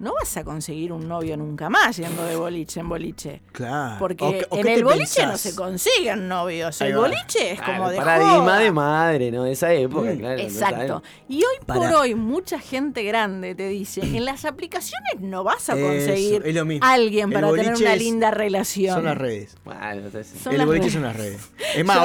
no 0.00 0.14
vas 0.14 0.36
a 0.36 0.44
conseguir 0.44 0.92
un 0.92 1.08
novio 1.08 1.36
nunca 1.36 1.68
más 1.68 1.96
yendo 1.96 2.24
de 2.24 2.36
boliche 2.36 2.80
en 2.80 2.88
boliche. 2.88 3.42
Claro. 3.52 3.96
Porque 3.98 4.24
¿O 4.24 4.30
qué- 4.32 4.46
o 4.50 4.58
en 4.58 4.68
el 4.68 4.84
boliche 4.84 5.26
no 5.26 5.36
se 5.36 5.54
consiguen 5.54 6.28
novios. 6.28 6.80
El 6.80 6.96
boliche 6.96 7.52
es 7.52 7.60
como 7.62 7.90
de 7.90 7.96
paradigma 7.96 8.38
joda. 8.44 8.58
de 8.58 8.72
madre, 8.72 9.30
¿no? 9.30 9.44
De 9.44 9.52
esa 9.52 9.72
época, 9.72 10.10
Mm. 10.12 10.18
claro. 10.18 10.40
Exacto. 10.40 11.02
Y 11.28 11.36
hoy 11.38 11.56
por 11.66 11.78
hoy 11.94 12.14
mucha 12.14 12.58
gente 12.58 13.02
grande 13.02 13.54
te 13.54 13.68
dice, 13.68 14.00
en 14.02 14.24
las 14.24 14.44
aplicaciones 14.44 15.20
no 15.20 15.44
vas 15.44 15.68
a 15.70 15.76
Eso, 15.76 15.86
conseguir 15.86 16.42
es 16.44 16.54
lo 16.54 16.64
mismo. 16.64 16.86
alguien 16.86 17.30
para 17.30 17.50
tener 17.52 17.74
una 17.74 17.94
es- 17.94 17.98
linda 18.02 18.30
relación. 18.30 18.94
Son 18.94 19.04
las 19.04 19.18
redes. 19.18 19.56
Bueno, 19.64 19.80
entonces- 19.92 20.32
Son 20.42 20.52
el 20.52 20.58
las 20.58 20.66
boliche 20.66 20.82
redes. 20.84 20.92
son 20.94 21.02
las 21.02 21.16
redes. 21.16 21.40
Es 21.76 21.84
más, 21.84 21.98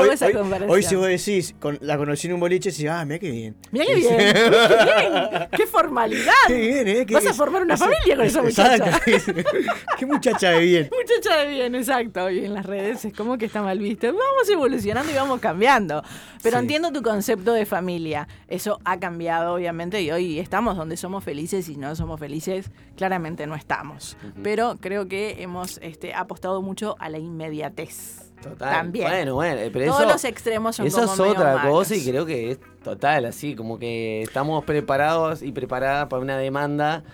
hoy, 0.68 0.84
si 0.84 0.95
vos 0.95 1.07
decís, 1.07 1.56
con, 1.60 1.78
la 1.82 1.98
conocí 1.98 2.28
en 2.28 2.34
un 2.34 2.40
boliche, 2.40 2.70
decís, 2.72 2.88
ah, 2.90 3.06
mira 3.06 3.20
qué 3.20 3.32
bien. 3.32 3.56
Mira 3.72 3.86
qué 3.86 3.95
bien, 3.95 4.18
qué 4.18 4.34
bien, 4.34 5.48
qué 5.56 5.68
formalidad. 5.68 6.32
Qué 6.48 6.56
bien, 6.57 6.88
¿eh? 6.88 7.06
Qué 7.06 7.14
Vas 7.14 7.26
a 7.28 7.34
formar 7.34 7.61
una 7.61 7.78
familia 7.84 8.15
con 8.15 8.26
esa 8.26 8.41
Exacto. 8.41 8.85
muchacha. 8.85 9.43
qué 9.97 10.05
muchacha 10.05 10.49
de 10.51 10.60
bien. 10.61 10.89
Muchacha 10.91 11.38
de 11.38 11.47
bien, 11.47 11.76
exacto. 11.76 12.30
Y 12.30 12.45
en 12.45 12.53
las 12.53 12.65
redes 12.65 13.05
es 13.05 13.14
como 13.14 13.38
que 13.38 13.45
está 13.45 13.61
mal 13.61 13.80
visto. 13.80 14.07
Vamos 14.07 14.49
evolucionando 14.51 15.11
y 15.11 15.15
vamos 15.15 15.39
cambiando. 15.39 16.03
Pero 16.41 16.57
Sí. 16.57 16.61
entiendo 16.64 16.91
tu 16.91 17.01
concepto 17.01 17.53
de 17.53 17.65
familia. 17.65 18.27
Eso 18.47 18.80
ha 18.85 18.99
cambiado, 18.99 19.53
obviamente, 19.55 20.01
y 20.01 20.11
hoy 20.11 20.39
estamos 20.39 20.76
donde 20.77 20.97
somos 20.97 21.23
felices 21.23 21.69
y 21.69 21.77
no 21.77 21.95
somos 21.95 22.19
felices, 22.19 22.69
claramente 22.97 23.47
no 23.47 23.55
estamos. 23.55 24.18
Pero 24.43 24.77
creo 24.80 25.07
que 25.07 25.41
hemos 25.41 25.77
este, 25.81 26.14
apostado 26.14 26.61
mucho 26.61 26.95
a 26.99 27.10
la 27.10 27.18
inmediatez. 27.18 28.30
Total. 28.41 28.73
También. 28.73 29.07
Bueno, 29.07 29.35
bueno, 29.35 29.61
pero 29.72 29.85
Todos 29.85 30.01
eso, 30.01 30.10
los 30.11 30.26
extremos 30.26 30.76
son 30.76 30.85
eso 30.85 30.97
como 31.01 31.14
es 31.14 31.19
otra 31.19 31.55
malos. 31.55 31.72
cosa 31.72 31.95
y 31.95 32.03
creo 32.03 32.26
que 32.26 32.51
es 32.51 32.60
total, 32.84 33.23
así 33.26 33.55
como 33.55 33.80
que 33.80 34.22
estamos 34.22 34.65
preparados 34.65 35.41
y 35.41 35.53
preparadas 35.53 36.07
para 36.07 36.22
una 36.22 36.38
demanda 36.38 37.05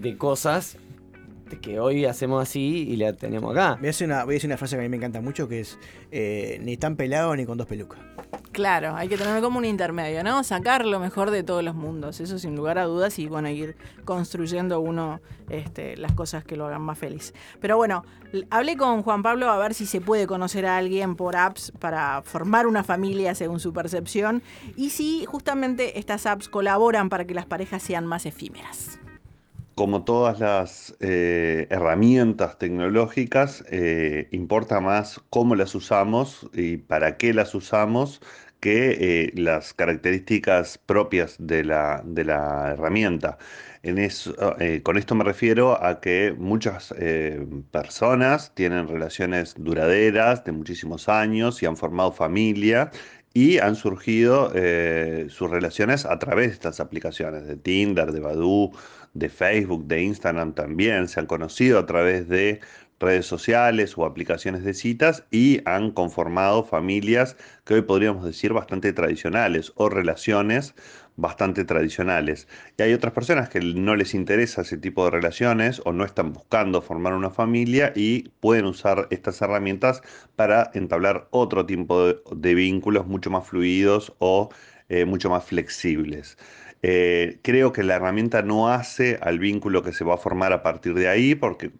de 0.00 0.16
cosas 0.16 0.76
de 1.48 1.60
que 1.60 1.80
hoy 1.80 2.04
hacemos 2.04 2.42
así 2.42 2.86
y 2.88 2.96
la 2.96 3.12
tenemos 3.12 3.52
acá. 3.52 3.76
Voy 3.76 3.86
a, 3.86 3.88
decir 3.88 4.06
una, 4.06 4.24
voy 4.24 4.34
a 4.34 4.36
decir 4.36 4.48
una 4.48 4.56
frase 4.56 4.76
que 4.76 4.80
a 4.80 4.82
mí 4.82 4.88
me 4.88 4.96
encanta 4.96 5.20
mucho, 5.20 5.48
que 5.48 5.60
es, 5.60 5.78
eh, 6.10 6.58
ni 6.62 6.76
tan 6.76 6.96
pelado 6.96 7.34
ni 7.36 7.46
con 7.46 7.58
dos 7.58 7.66
pelucas. 7.66 8.00
Claro, 8.52 8.96
hay 8.96 9.08
que 9.08 9.16
tener 9.16 9.40
como 9.40 9.58
un 9.58 9.64
intermedio, 9.64 10.24
¿no? 10.24 10.42
Sacar 10.42 10.84
lo 10.84 10.98
mejor 10.98 11.30
de 11.30 11.42
todos 11.42 11.62
los 11.62 11.74
mundos, 11.74 12.20
eso 12.20 12.38
sin 12.38 12.56
lugar 12.56 12.78
a 12.78 12.84
dudas, 12.84 13.18
y 13.18 13.28
bueno, 13.28 13.48
ir 13.48 13.76
construyendo 14.04 14.80
uno 14.80 15.20
este, 15.48 15.96
las 15.96 16.12
cosas 16.12 16.44
que 16.44 16.56
lo 16.56 16.66
hagan 16.66 16.82
más 16.82 16.98
feliz. 16.98 17.34
Pero 17.60 17.76
bueno, 17.76 18.04
hablé 18.50 18.76
con 18.76 19.02
Juan 19.02 19.22
Pablo 19.22 19.48
a 19.48 19.58
ver 19.58 19.74
si 19.74 19.86
se 19.86 20.00
puede 20.00 20.26
conocer 20.26 20.66
a 20.66 20.76
alguien 20.76 21.14
por 21.14 21.36
apps 21.36 21.72
para 21.78 22.22
formar 22.22 22.66
una 22.66 22.82
familia 22.82 23.34
según 23.34 23.60
su 23.60 23.72
percepción, 23.72 24.42
y 24.76 24.90
si 24.90 25.24
justamente 25.24 25.98
estas 25.98 26.26
apps 26.26 26.48
colaboran 26.48 27.08
para 27.08 27.26
que 27.26 27.34
las 27.34 27.46
parejas 27.46 27.82
sean 27.82 28.06
más 28.06 28.26
efímeras. 28.26 28.98
Como 29.78 30.02
todas 30.02 30.40
las 30.40 30.96
eh, 30.98 31.68
herramientas 31.70 32.58
tecnológicas, 32.58 33.64
eh, 33.70 34.26
importa 34.32 34.80
más 34.80 35.20
cómo 35.30 35.54
las 35.54 35.72
usamos 35.76 36.50
y 36.52 36.78
para 36.78 37.16
qué 37.16 37.32
las 37.32 37.54
usamos 37.54 38.20
que 38.58 38.96
eh, 39.26 39.32
las 39.36 39.74
características 39.74 40.78
propias 40.78 41.36
de 41.38 41.62
la, 41.62 42.02
de 42.04 42.24
la 42.24 42.70
herramienta. 42.72 43.38
Con 44.82 44.98
esto 44.98 45.14
me 45.14 45.22
refiero 45.22 45.80
a 45.80 46.00
que 46.00 46.34
muchas 46.36 46.92
personas 47.70 48.52
tienen 48.56 48.88
relaciones 48.88 49.54
duraderas 49.56 50.42
de 50.44 50.50
muchísimos 50.50 51.08
años 51.08 51.62
y 51.62 51.66
han 51.66 51.76
formado 51.76 52.10
familia 52.10 52.90
y 53.32 53.58
han 53.58 53.76
surgido 53.76 54.52
sus 55.28 55.48
relaciones 55.48 56.04
a 56.04 56.18
través 56.18 56.48
de 56.48 56.52
estas 56.54 56.80
aplicaciones, 56.80 57.46
de 57.46 57.56
Tinder, 57.56 58.10
de 58.10 58.18
Badoo, 58.18 58.72
de 59.18 59.28
Facebook, 59.28 59.86
de 59.86 60.02
Instagram 60.02 60.54
también. 60.54 61.08
Se 61.08 61.20
han 61.20 61.26
conocido 61.26 61.78
a 61.78 61.86
través 61.86 62.28
de 62.28 62.60
redes 63.00 63.26
sociales 63.26 63.96
o 63.96 64.04
aplicaciones 64.04 64.64
de 64.64 64.74
citas 64.74 65.24
y 65.30 65.60
han 65.64 65.92
conformado 65.92 66.64
familias 66.64 67.36
que 67.64 67.74
hoy 67.74 67.82
podríamos 67.82 68.24
decir 68.24 68.52
bastante 68.52 68.92
tradicionales 68.92 69.72
o 69.76 69.88
relaciones 69.88 70.74
bastante 71.18 71.64
tradicionales. 71.64 72.46
Y 72.78 72.82
hay 72.82 72.94
otras 72.94 73.12
personas 73.12 73.48
que 73.48 73.60
no 73.60 73.96
les 73.96 74.14
interesa 74.14 74.62
ese 74.62 74.78
tipo 74.78 75.04
de 75.04 75.10
relaciones 75.10 75.82
o 75.84 75.92
no 75.92 76.04
están 76.04 76.32
buscando 76.32 76.80
formar 76.80 77.12
una 77.12 77.30
familia 77.30 77.92
y 77.94 78.28
pueden 78.40 78.66
usar 78.66 79.08
estas 79.10 79.42
herramientas 79.42 80.00
para 80.36 80.70
entablar 80.74 81.26
otro 81.30 81.66
tipo 81.66 82.06
de, 82.06 82.54
vínculos 82.54 83.06
mucho 83.06 83.30
más 83.30 83.48
fluidos 83.48 84.14
o 84.18 84.48
eh, 84.88 85.04
mucho 85.04 85.28
más 85.28 85.44
flexibles. 85.44 86.38
Eh, 86.82 87.40
creo 87.42 87.72
que 87.72 87.82
la 87.82 87.96
herramienta 87.96 88.42
no 88.42 88.68
hace 88.70 89.18
al 89.22 89.38
vínculo 89.38 89.82
que 89.82 89.92
se 89.92 90.04
va 90.04 90.14
a 90.14 90.18
formar 90.18 90.52
a 90.52 90.62
partir 90.62 90.94
de 90.94 91.08
ahí, 91.08 91.34
porque 91.34 91.72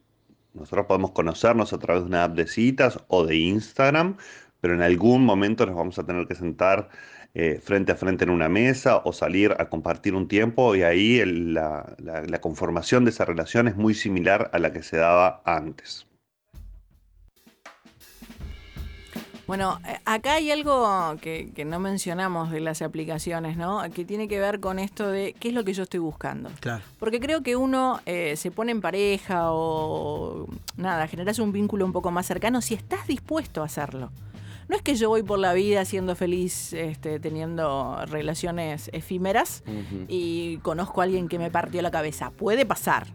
nosotros 0.55 0.87
podemos 0.87 1.13
conocernos 1.13 1.73
a 1.73 1.79
través 1.79 2.03
de 2.05 2.09
una 2.09 2.25
app 2.25 2.35
de 2.37 2.47
citas 2.49 3.01
o 3.09 3.25
de 3.27 3.37
Instagram, 3.37 4.17
pero 4.61 4.75
en 4.75 4.83
algún 4.83 5.25
momento 5.25 5.67
nos 5.67 5.77
vamos 5.77 5.99
a 5.99 6.07
tener 6.07 6.27
que 6.27 6.35
sentar 6.35 6.91
eh, 7.35 7.61
frente 7.63 7.93
a 7.93 7.97
frente 7.97 8.25
en 8.25 8.31
una 8.31 8.49
mesa 8.49 8.99
o 9.05 9.13
salir 9.13 9.55
a 9.59 9.69
compartir 9.69 10.15
un 10.15 10.29
tiempo 10.29 10.75
y 10.77 10.83
ahí 10.83 11.19
el- 11.21 11.55
la, 11.55 11.95
la- 11.99 12.23
la 12.23 12.41
conformación 12.41 13.05
de 13.05 13.11
esa 13.11 13.25
relación 13.27 13.69
es 13.69 13.77
muy 13.77 13.95
similar 13.95 14.51
a 14.53 14.59
la 14.59 14.73
que 14.73 14.83
se 14.83 14.97
daba 14.97 15.43
antes. 15.45 16.08
Bueno, 19.49 19.81
eh, 19.89 19.99
acá 20.05 20.35
hay 20.35 20.51
algo 20.51 21.17
que, 21.23 21.51
que 21.55 21.65
no 21.65 21.81
mencionamos 21.81 22.51
de 22.51 22.61
las 22.61 22.83
aplicaciones, 22.83 23.57
¿no? 23.57 23.83
Que 23.95 24.05
tiene 24.05 24.29
que 24.29 24.39
ver 24.39 24.61
con 24.61 24.79
esto 24.79 25.11
de 25.11 25.35
qué 25.41 25.49
es 25.49 25.55
lo 25.55 25.65
que 25.65 25.73
yo 25.73 25.85
estoy 25.85 26.01
buscando. 26.01 26.51
Claro. 26.61 26.85
Porque 26.99 27.19
creo 27.19 27.43
que 27.43 27.57
uno 27.57 27.99
eh, 28.05 28.37
se 28.37 28.51
pone 28.51 28.73
en 28.73 28.83
pareja 28.83 29.51
o 29.53 30.47
nada, 30.77 31.07
generas 31.07 31.39
un 31.39 31.53
vínculo 31.53 31.87
un 31.87 31.95
poco 31.95 32.11
más 32.11 32.27
cercano 32.27 32.61
si 32.61 32.75
estás 32.75 33.07
dispuesto 33.07 33.63
a 33.63 33.65
hacerlo. 33.65 34.11
No 34.69 34.77
es 34.77 34.83
que 34.83 34.97
yo 34.97 35.09
voy 35.09 35.23
por 35.23 35.39
la 35.39 35.55
vida 35.55 35.87
siendo 35.87 36.15
feliz, 36.15 36.75
este, 36.75 37.19
teniendo 37.19 38.05
relaciones 38.05 38.91
efímeras 38.93 39.63
y 40.09 40.59
conozco 40.59 41.01
a 41.01 41.05
alguien 41.05 41.27
que 41.27 41.39
me 41.39 41.51
partió 41.51 41.81
la 41.81 41.91
cabeza. 41.91 42.33
Puede 42.33 42.67
pasar, 42.67 43.07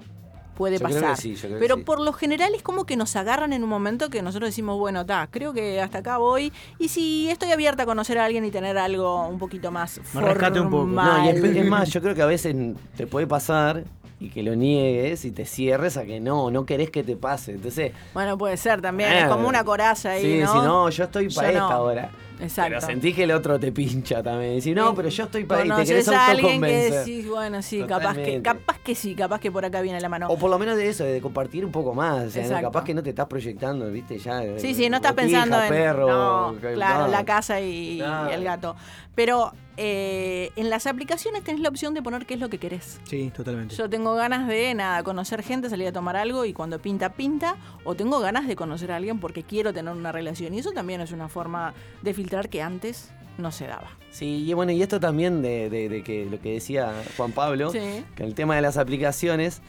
puede 0.58 0.78
Yo 0.78 0.86
creo 0.86 1.00
pasar. 1.02 1.16
que 1.16 1.22
sí, 1.22 1.36
yo 1.36 1.42
creo 1.42 1.54
que 1.54 1.60
pero 1.60 1.76
sí. 1.76 1.84
por 1.84 2.00
lo 2.00 2.14
general 2.14 2.54
es 2.56 2.64
como 2.64 2.86
que 2.86 2.96
nos 2.96 3.16
agarran 3.16 3.54
en 3.54 3.64
un 3.64 3.70
momento 3.70 4.10
que 4.10 4.22
nosotros 4.22 4.50
decimos, 4.50 4.78
bueno, 4.80 5.02
está, 5.02 5.28
creo 5.32 5.54
que 5.54 5.82
hasta 5.82 6.00
acá 6.00 6.18
voy. 6.18 6.52
Y 6.80 6.90
si 6.90 7.30
estoy 7.30 7.52
abierta 7.52 7.84
a 7.84 7.86
conocer 7.86 8.18
a 8.18 8.26
alguien 8.26 8.46
y 8.46 8.52
tener 8.52 8.78
algo 8.78 9.28
un 9.28 9.40
poquito 9.40 9.72
más 9.72 10.00
Me 10.14 10.22
rescate 10.22 10.60
un 10.60 10.70
poco. 10.70 10.86
No, 10.86 11.26
y 11.26 11.30
es, 11.30 11.40
formal. 11.40 11.58
es 11.58 11.66
más, 11.68 11.90
yo 11.90 12.02
creo 12.02 12.16
que 12.16 12.22
a 12.22 12.28
veces 12.28 12.56
te 12.96 13.08
puede 13.08 13.28
pasar 13.28 13.84
y 14.24 14.30
que 14.30 14.42
lo 14.42 14.56
niegues 14.56 15.26
y 15.26 15.32
te 15.32 15.46
cierres 15.46 15.98
a 15.98 16.06
que 16.06 16.20
no, 16.22 16.50
no 16.50 16.66
querés 16.66 16.90
que 16.90 17.04
te 17.04 17.18
pase. 17.18 17.52
Entonces, 17.52 17.92
Bueno, 18.14 18.38
puede 18.38 18.56
ser 18.56 18.82
también, 18.82 19.12
es 19.12 19.28
como 19.28 19.48
una 19.48 19.64
coraza 19.64 20.12
ahí, 20.12 20.24
sí, 20.24 20.40
¿no? 20.40 20.54
si 20.54 20.58
no, 20.60 20.90
yo 20.90 21.04
estoy 21.04 21.30
para 21.30 21.52
Yo 21.52 21.60
no. 21.60 21.66
esta 21.66 21.82
hora. 21.82 22.10
Exacto. 22.40 22.70
Pero 22.70 22.82
sentís 22.82 23.16
que 23.16 23.24
el 23.24 23.32
otro 23.32 23.60
te 23.60 23.72
pincha 23.72 24.24
también. 24.24 24.56
Decís, 24.56 24.76
no, 24.76 24.96
pero 24.96 25.10
yo 25.10 25.24
estoy 25.26 25.44
para 25.44 25.62
ahí, 25.62 25.70
te 25.70 25.86
querés 25.86 26.08
a 26.08 26.28
alguien 26.28 26.62
que 26.62 26.90
decís, 26.90 27.30
bueno, 27.30 27.62
sí, 27.62 27.84
capaz 27.84 28.16
que, 28.16 28.42
capaz 28.42 28.80
que 28.80 28.96
sí, 28.96 29.14
capaz 29.14 29.40
que 29.40 29.52
por 29.52 29.66
acá 29.66 29.82
viene 29.82 30.00
la 30.00 30.10
mano. 30.10 30.28
O 30.30 30.38
por 30.38 30.50
lo 30.50 30.58
menos 30.58 30.78
de 30.78 30.90
eso, 30.90 31.04
de 31.04 31.22
compartir 31.22 31.66
un 31.66 31.72
poco 31.72 31.94
más. 31.94 32.28
O 32.28 32.30
sea, 32.30 32.42
¿no? 32.42 32.48
Exacto. 32.48 32.68
capaz 32.68 32.84
que 32.86 32.94
no 32.94 33.04
te 33.04 33.10
estás 33.10 33.28
proyectando, 33.28 33.90
viste, 33.92 34.18
ya. 34.18 34.42
Sí, 34.58 34.74
sí, 34.74 34.90
no 34.90 34.98
estás 34.98 35.16
botija, 35.16 35.42
pensando 35.42 35.62
en 35.64 35.70
perro, 35.70 36.08
no, 36.08 36.56
claro, 36.60 37.06
no. 37.06 37.12
la 37.12 37.24
casa 37.26 37.60
y 37.62 38.02
el 38.32 38.44
gato. 38.44 38.76
Pero 39.16 39.54
eh, 39.78 40.52
en 40.56 40.70
las 40.70 40.86
aplicaciones 40.88 41.44
tenés 41.44 41.62
la 41.62 41.70
opción 41.70 41.94
de 41.94 42.02
poner 42.02 42.26
qué 42.26 42.36
es 42.36 42.40
lo 42.40 42.50
que 42.50 42.58
querés. 42.60 43.00
Sí, 43.06 43.32
totalmente. 43.36 43.76
Yo 43.76 43.90
tengo 43.90 44.14
ganas 44.16 44.48
de 44.48 44.74
nada, 44.76 45.02
conocer 45.04 45.42
gente, 45.44 45.70
salir 45.70 45.88
a 45.88 45.92
tomar 45.92 46.16
algo 46.16 46.46
y 46.46 46.54
cuando 46.54 46.80
pinta, 46.80 47.10
pinta. 47.14 47.56
O 47.84 47.96
tengo 47.96 48.20
ganas 48.20 48.48
de 48.48 48.56
conocer 48.56 48.92
a 48.92 48.98
alguien 48.98 49.20
porque 49.20 49.44
quiero 49.44 49.74
tener 49.74 49.94
una 49.94 50.12
relación. 50.12 50.54
Y 50.54 50.60
eso 50.60 50.72
también 50.72 51.02
es 51.02 51.12
una 51.12 51.28
forma 51.28 51.74
de 52.02 52.14
filtrar 52.14 52.50
que 52.50 52.62
antes 52.62 53.10
no 53.40 53.52
se 53.52 53.66
daba. 53.66 53.90
Sí, 54.12 54.46
y 54.48 54.54
bueno, 54.54 54.72
y 54.74 54.82
esto 54.84 55.00
también 55.00 55.42
de, 55.42 55.70
de- 55.70 55.90
de 55.90 56.04
que 56.04 56.26
lo 56.28 56.40
que 56.40 56.54
decía 56.54 56.94
Juan 57.18 57.32
Pablo, 57.32 57.72
Sí. 57.72 57.80
que 58.16 58.24
el 58.24 58.36
tema 58.36 58.56
de 58.56 58.62
las 58.62 58.78
aplicaciones, 58.78 59.62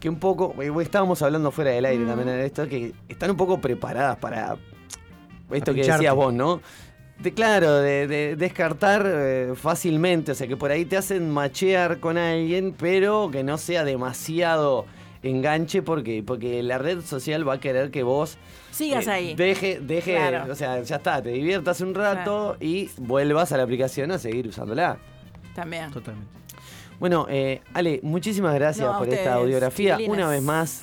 que 0.00 0.08
un 0.08 0.18
poco, 0.18 0.54
eh, 0.60 0.72
estábamos 0.82 1.22
hablando 1.22 1.52
fuera 1.52 1.70
del 1.70 1.84
aire 1.84 2.04
Mm. 2.04 2.08
también 2.08 2.28
de 2.28 2.46
esto, 2.46 2.68
que 2.68 2.94
están 3.08 3.30
un 3.30 3.36
poco 3.36 3.60
preparadas 3.60 4.16
para 4.16 4.56
esto 5.52 5.72
que 5.72 5.82
decías 5.84 6.14
vos, 6.14 6.34
¿no? 6.34 6.60
De, 7.20 7.34
claro, 7.34 7.74
de, 7.80 8.06
de 8.06 8.36
descartar 8.36 9.04
eh, 9.06 9.52
fácilmente, 9.56 10.32
o 10.32 10.34
sea 10.36 10.46
que 10.46 10.56
por 10.56 10.70
ahí 10.70 10.84
te 10.84 10.96
hacen 10.96 11.30
machear 11.30 11.98
con 11.98 12.16
alguien, 12.16 12.72
pero 12.78 13.28
que 13.32 13.42
no 13.42 13.58
sea 13.58 13.82
demasiado 13.84 14.86
enganche 15.24 15.82
porque, 15.82 16.22
porque 16.24 16.62
la 16.62 16.78
red 16.78 17.00
social 17.00 17.46
va 17.48 17.54
a 17.54 17.60
querer 17.60 17.90
que 17.90 18.04
vos 18.04 18.38
Sigas 18.70 19.08
eh, 19.08 19.10
ahí. 19.10 19.34
Deje, 19.34 19.80
deje, 19.80 20.14
Claro. 20.14 20.52
o 20.52 20.54
sea, 20.54 20.80
ya 20.82 20.96
está, 20.96 21.20
te 21.20 21.30
diviertas 21.30 21.80
un 21.80 21.92
rato 21.92 22.56
y 22.60 22.88
vuelvas 22.98 23.50
a 23.50 23.56
la 23.56 23.64
aplicación 23.64 24.12
a 24.12 24.18
seguir 24.18 24.46
usándola. 24.46 24.98
También. 25.56 25.90
Totalmente. 25.90 26.30
Bueno, 27.00 27.26
eh, 27.28 27.60
Ale, 27.74 27.98
muchísimas 28.04 28.54
gracias 28.54 28.86
No, 28.86 28.92
por 28.98 29.02
ustedes, 29.08 29.20
esta 29.20 29.34
audiografía. 29.34 29.98
Una 30.06 30.28
vez 30.28 30.42
más, 30.42 30.82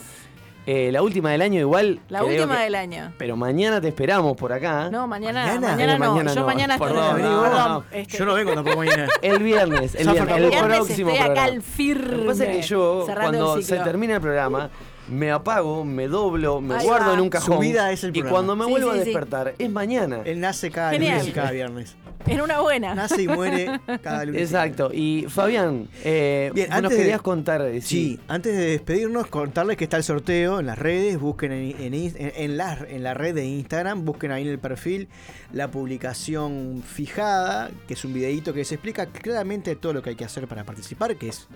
eh, 0.67 0.91
la 0.91 1.01
última 1.01 1.31
del 1.31 1.41
año 1.41 1.59
igual. 1.59 1.99
La 2.09 2.23
última 2.23 2.57
que- 2.57 2.63
del 2.63 2.75
año. 2.75 3.13
Pero 3.17 3.35
mañana 3.37 3.79
te 3.81 3.87
esperamos 3.89 4.35
por 4.35 4.51
acá. 4.53 4.89
No, 4.89 5.07
mañana, 5.07 5.45
¿Mañana? 5.45 5.67
mañana, 5.75 5.97
no. 5.97 6.11
mañana 6.13 6.33
Yo 6.33 6.39
no. 6.41 6.45
mañana 6.47 6.77
Perdón, 6.79 6.97
estoy. 7.17 7.21
no, 7.23 7.41
perdón, 7.43 7.71
no. 7.71 7.83
este, 7.91 8.17
Yo 8.17 8.25
no 8.25 8.33
vengo 8.33 8.53
tampoco 8.53 8.77
mañana. 8.77 9.07
El 9.21 9.43
viernes, 9.43 9.95
el 9.95 10.07
viernes, 10.09 10.37
el 10.37 10.43
el 10.43 10.49
viernes 10.49 10.75
próximo 10.77 11.09
estoy 11.11 11.15
acá 11.15 11.25
programa. 11.33 11.43
al 11.55 11.61
firme. 11.61 12.11
Lo 12.15 12.21
que 12.21 12.27
pasa 12.27 12.45
es 12.45 12.55
que 12.57 12.61
yo, 12.63 13.05
cuando 13.13 13.61
se 13.61 13.77
termina 13.77 14.15
el 14.15 14.21
programa, 14.21 14.69
me 15.09 15.31
apago, 15.31 15.85
me 15.85 16.07
doblo, 16.07 16.61
me 16.61 16.75
Ahí 16.75 16.85
guardo 16.85 17.07
va. 17.07 17.13
en 17.13 17.19
un 17.19 17.29
cajón. 17.29 17.55
Su 17.55 17.59
vida 17.61 17.91
es 17.91 18.03
el 18.03 18.09
y 18.09 18.13
programa. 18.21 18.31
cuando 18.31 18.55
me 18.55 18.65
Sí, 18.65 18.71
vuelvo 18.71 18.93
sí, 18.93 18.99
a 18.99 19.03
sí. 19.03 19.09
despertar, 19.09 19.55
es 19.57 19.69
mañana. 19.69 20.21
Él 20.25 20.39
nace 20.39 20.71
cada 20.71 20.91
Genial. 20.91 21.17
lunes 21.17 21.27
y 21.29 21.31
cada 21.31 21.51
viernes. 21.51 21.95
En 22.27 22.41
una 22.41 22.59
buena. 22.59 22.95
Nace 22.95 23.21
y 23.21 23.27
muere 23.27 23.79
cada 24.01 24.25
lunes. 24.25 24.41
Exacto. 24.41 24.89
Y 24.91 25.27
Fabián, 25.29 25.87
eh, 26.03 26.49
Bien, 26.55 26.65
vos 26.69 26.75
nos 26.75 26.77
antes 26.85 26.97
de- 26.97 27.03
querías 27.03 27.21
contar. 27.21 27.61
eh, 27.61 27.81
Sí, 27.81 28.19
antes 28.27 28.57
de 28.57 28.65
despedirnos, 28.71 29.27
contarles 29.27 29.77
que 29.77 29.83
está 29.83 29.97
el 29.97 30.03
sorteo 30.03 30.59
en 30.59 30.65
las 30.65 30.79
redes, 30.79 31.19
busquen 31.19 31.51
en, 31.51 31.79
en, 31.79 31.93
in- 31.93 32.15
en- 32.17 32.31
en 32.35 32.57
la, 32.57 32.79
en 32.89 33.03
la 33.03 33.13
red 33.13 33.35
de 33.35 33.45
Instagram, 33.45 34.05
busquen 34.05 34.31
ahí 34.31 34.41
en 34.41 34.49
el 34.49 34.57
perfil 34.59 35.07
la 35.53 35.69
publicación 35.69 36.81
fijada, 36.83 37.69
que 37.87 37.93
es 37.93 38.03
un 38.05 38.13
videito 38.13 38.53
que 38.53 38.65
se 38.65 38.75
explica 38.75 39.05
claramente 39.05 39.75
todo 39.75 39.93
lo 39.93 40.01
que 40.01 40.09
hay 40.11 40.15
que 40.15 40.25
hacer 40.25 40.47
para 40.47 40.63
participar, 40.63 41.15
que 41.17 41.27
es 41.29 41.47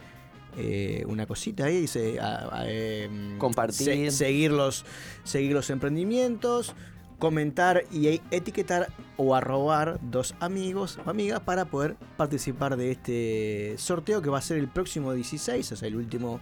eh, 0.60 1.03
una 1.07 1.26
cosita 1.26 1.65
ahí, 1.65 1.88
se- 1.88 2.19
a- 2.19 2.49
a, 2.60 2.69
em, 2.69 3.38
Compartir. 3.38 3.86
se- 3.88 4.11
seguir, 4.11 4.52
los, 4.52 4.86
seguir 5.23 5.53
los 5.53 5.69
emprendimientos, 5.69 6.73
comentar 7.18 7.84
y 7.91 8.22
etiquetar 8.31 8.88
o 9.18 9.36
arrobar 9.36 9.99
dos 10.02 10.36
amigos 10.40 10.99
o 11.06 11.10
amigas 11.10 11.40
para 11.41 11.65
poder 11.65 11.95
participar 12.18 12.77
de 12.77 12.91
este 12.91 13.76
sorteo 13.77 14.22
que 14.22 14.30
va 14.30 14.38
a 14.38 14.41
ser 14.41 14.57
el 14.57 14.68
próximo 14.68 15.14
16, 15.14 15.72
o 15.72 15.76
sea, 15.76 15.88
el 15.88 15.95
último 15.95 16.40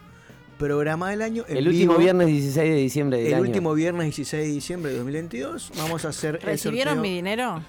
programa 0.60 1.10
del 1.12 1.22
año. 1.22 1.46
El 1.48 1.68
último 1.68 1.94
vivo. 1.94 1.98
viernes 2.04 2.28
16 2.28 2.70
de 2.72 2.76
diciembre 2.78 3.18
del 3.20 3.28
El 3.28 3.34
año. 3.36 3.44
último 3.44 3.74
viernes 3.76 4.06
16 4.06 4.48
de 4.48 4.52
diciembre 4.54 4.92
de 4.92 4.98
2022 4.98 5.72
vamos 5.78 6.06
a 6.06 6.10
hacer 6.10 6.36
el 6.36 6.42
¿Recibieron 6.42 6.96
sorteo. 6.96 7.02
mi 7.12 7.16
dinero? 7.16 7.62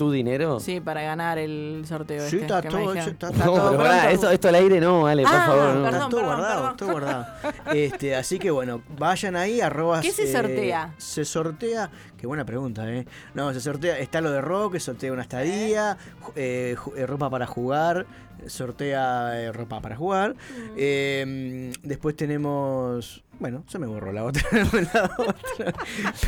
¿Tu 0.00 0.10
dinero? 0.10 0.58
Sí, 0.60 0.80
para 0.80 1.02
ganar 1.02 1.36
el 1.36 1.84
sorteo. 1.86 2.20
Sí, 2.20 2.36
este, 2.36 2.40
está 2.46 2.62
que 2.62 2.68
me 2.68 2.72
todo 2.84 2.92
dijeron. 2.94 2.98
hecho, 3.02 3.10
está- 3.10 3.28
Está 3.28 3.44
No, 3.44 3.52
todo 3.52 3.70
pero 3.72 3.82
pará, 3.82 3.94
pronto. 4.00 4.14
esto, 4.14 4.30
esto 4.30 4.48
al 4.48 4.54
aire 4.54 4.80
no, 4.80 5.06
Ale, 5.06 5.22
por 5.24 5.32
Ah, 5.34 5.46
favor. 5.46 5.62
no. 5.62 5.72
perdón. 5.82 5.84
Está 5.84 5.98
todo 5.98 6.08
perdón, 6.20 6.24
guardado, 6.38 6.60
perdón. 6.62 6.76
todo 6.78 6.90
guardado. 6.92 7.26
Este, 7.74 8.16
así 8.16 8.38
que 8.38 8.50
bueno, 8.50 8.82
vayan 8.98 9.36
ahí, 9.36 9.60
arroba. 9.60 10.00
¿Qué 10.00 10.10
se 10.10 10.22
eh, 10.22 10.32
sortea? 10.32 10.94
se 10.96 11.24
sortea, 11.26 11.90
qué 12.16 12.26
buena 12.26 12.46
pregunta, 12.46 12.90
¿eh? 12.90 13.04
No, 13.34 13.52
se 13.52 13.60
sortea, 13.60 13.98
está 13.98 14.22
lo 14.22 14.30
de 14.30 14.40
rock, 14.40 14.72
que 14.72 14.80
sortea 14.80 15.12
una 15.12 15.20
estadía, 15.20 15.98
eh, 16.34 16.76
eh, 16.96 17.06
ropa 17.06 17.28
para 17.28 17.46
jugar, 17.46 18.06
sortea 18.46 19.38
eh, 19.38 19.52
ropa 19.52 19.80
para 19.80 19.96
jugar. 19.96 20.32
Mm. 20.32 20.74
Eh, 20.78 21.72
después 21.82 22.16
tenemos. 22.16 23.22
Bueno, 23.40 23.64
se 23.66 23.78
me 23.78 23.86
borró 23.86 24.12
la 24.12 24.24
otra. 24.24 24.42
la 24.52 25.10
otra. 25.16 25.72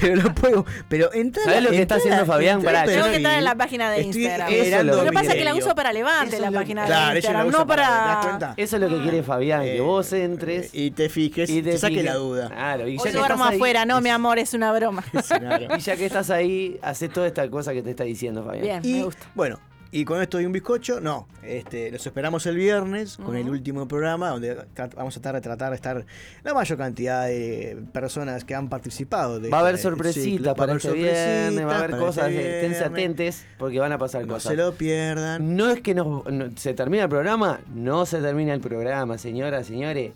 Pero 0.00 0.16
lo 0.22 0.34
puedo. 0.34 0.64
Pero 0.88 1.12
entra. 1.12 1.44
¿Sabés 1.44 1.62
lo 1.62 1.70
que 1.70 1.82
está 1.82 1.96
haciendo 1.96 2.24
Fabián? 2.26 2.62
Pará, 2.62 2.84
Tengo 2.84 3.04
que 3.04 3.16
estar 3.16 3.38
en 3.38 3.44
la 3.44 3.54
página 3.54 3.90
de 3.90 4.00
Estoy 4.00 4.22
Instagram. 4.24 4.48
generando 4.48 4.96
Lo 4.96 5.04
que 5.04 5.12
pasa 5.12 5.30
es 5.32 5.34
que 5.36 5.44
la 5.44 5.54
uso 5.54 5.74
para 5.74 5.92
levante 5.92 6.40
la 6.40 6.46
es 6.46 6.52
lo- 6.52 6.58
página 6.58 6.86
Claro, 6.86 7.10
de 7.12 7.18
Instagram, 7.18 7.50
no 7.50 7.66
para- 7.66 8.20
¿te 8.22 8.28
para... 8.28 8.54
Eso 8.56 8.76
es 8.76 8.82
lo 8.82 8.88
que 8.88 9.02
quiere 9.02 9.22
Fabián, 9.22 9.62
que 9.62 9.76
Eh, 9.76 9.80
vos 9.80 10.12
entres 10.14 10.70
y 10.72 10.90
te 10.92 11.08
fijes, 11.10 11.50
y 11.50 11.62
te 11.62 11.76
saque 11.76 11.96
fijes. 11.96 12.04
la 12.06 12.14
duda. 12.14 12.48
Claro, 12.48 12.88
y 12.88 12.96
ya 12.96 13.02
Hoy 13.02 13.10
que 13.10 13.16
duermo 13.18 13.34
estás 13.34 13.50
ahí- 13.50 13.56
afuera, 13.56 13.84
no, 13.84 14.00
mi 14.00 14.08
amor, 14.08 14.38
es 14.38 14.54
una 14.54 14.72
broma. 14.72 15.04
Y 15.76 15.80
ya 15.80 15.96
que 15.96 16.06
estás 16.06 16.30
ahí, 16.30 16.78
hace 16.82 17.08
toda 17.10 17.26
esta 17.26 17.48
cosa 17.50 17.72
que 17.74 17.82
te 17.82 17.90
está 17.90 18.04
diciendo 18.04 18.42
Fabián. 18.42 18.62
Bien, 18.62 18.80
Y 18.84 18.94
me 19.00 19.04
gusta. 19.04 19.26
bueno, 19.34 19.60
y 19.94 20.04
con 20.06 20.20
esto 20.22 20.40
y 20.40 20.46
un 20.46 20.52
bizcocho, 20.52 21.00
no. 21.00 21.28
Este, 21.42 21.90
los 21.90 22.04
esperamos 22.06 22.46
el 22.46 22.56
viernes 22.56 23.16
con 23.18 23.36
el 23.36 23.48
último 23.50 23.86
programa 23.86 24.30
donde 24.30 24.56
vamos 24.96 25.16
a 25.16 25.20
tratar 25.20 25.34
de 25.34 25.40
tratar 25.42 25.70
de 25.70 25.76
estar 25.76 26.06
la 26.42 26.54
mayor 26.54 26.78
cantidad 26.78 27.26
de 27.26 27.76
personas 27.92 28.44
que 28.44 28.54
han 28.54 28.68
participado. 28.68 29.38
De 29.38 29.50
Va 29.50 29.58
a 29.58 29.60
haber 29.60 29.74
este 29.74 29.82
sorpresitas 29.88 30.24
ciclo. 30.24 30.46
Va 30.46 30.52
a 30.52 30.54
para 30.54 30.72
haber 30.72 30.84
este 30.86 30.92
viernes, 30.98 31.66
va 31.66 31.72
a 31.74 31.78
haber 31.78 31.90
para 31.90 32.02
cosas, 32.02 32.28
este 32.30 32.54
esténse 32.56 32.78
viernes. 32.78 32.92
atentes 32.92 33.46
porque 33.58 33.78
van 33.78 33.92
a 33.92 33.98
pasar 33.98 34.26
No 34.26 34.34
cosas. 34.34 34.50
se 34.50 34.56
lo 34.56 34.72
pierdan. 34.72 35.56
No 35.56 35.68
es 35.70 35.80
que 35.82 35.94
nos, 35.94 36.24
no- 36.24 36.50
se 36.56 36.72
termina 36.74 37.02
el 37.04 37.08
programa, 37.10 37.60
no 37.74 38.06
se 38.06 38.20
termina 38.22 38.54
el 38.54 38.60
programa, 38.60 39.18
señoras, 39.18 39.66
señores. 39.66 40.12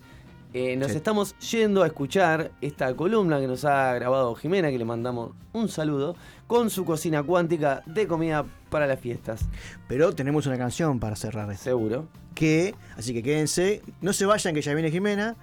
Eh, 0.54 0.74
nos 0.76 0.92
Sí. 0.92 0.96
estamos 0.96 1.36
yendo 1.50 1.82
a 1.82 1.86
escuchar 1.86 2.50
esta 2.62 2.94
columna 2.94 3.38
que 3.40 3.46
nos 3.46 3.66
ha 3.66 3.92
grabado 3.94 4.34
Jimena, 4.36 4.70
que 4.70 4.78
le 4.78 4.86
mandamos 4.86 5.32
un 5.52 5.68
saludo, 5.68 6.16
con 6.46 6.70
su 6.70 6.84
cocina 6.84 7.22
cuántica 7.22 7.82
de 7.86 8.06
comida 8.06 8.44
para 8.70 8.86
las 8.86 9.00
fiestas. 9.00 9.46
Pero 9.88 10.14
tenemos 10.14 10.46
una 10.46 10.58
canción 10.58 11.00
para 11.00 11.16
cerrar 11.16 11.50
esto. 11.50 11.64
Seguro. 11.64 12.08
Que, 12.34 12.74
así 12.96 13.14
que 13.14 13.22
quédense, 13.22 13.82
no 14.02 14.12
se 14.12 14.26
vayan 14.26 14.54
que 14.54 14.60
ya 14.60 14.74
viene 14.74 14.90
Jimena. 14.90 15.36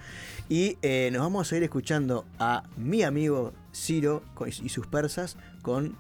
Y 0.49 0.77
eh, 0.81 1.09
nos 1.11 1.21
vamos 1.21 1.51
a 1.51 1.57
ir 1.57 1.63
escuchando 1.63 2.25
a 2.38 2.63
mi 2.77 3.03
amigo 3.03 3.53
Ciro 3.73 4.21
y 4.61 4.69
sus 4.69 4.85
persas 4.88 5.38
con 5.61 5.97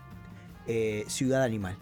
eh, 0.67 1.05
Ciudad 1.07 1.43
Animal. 1.43 1.77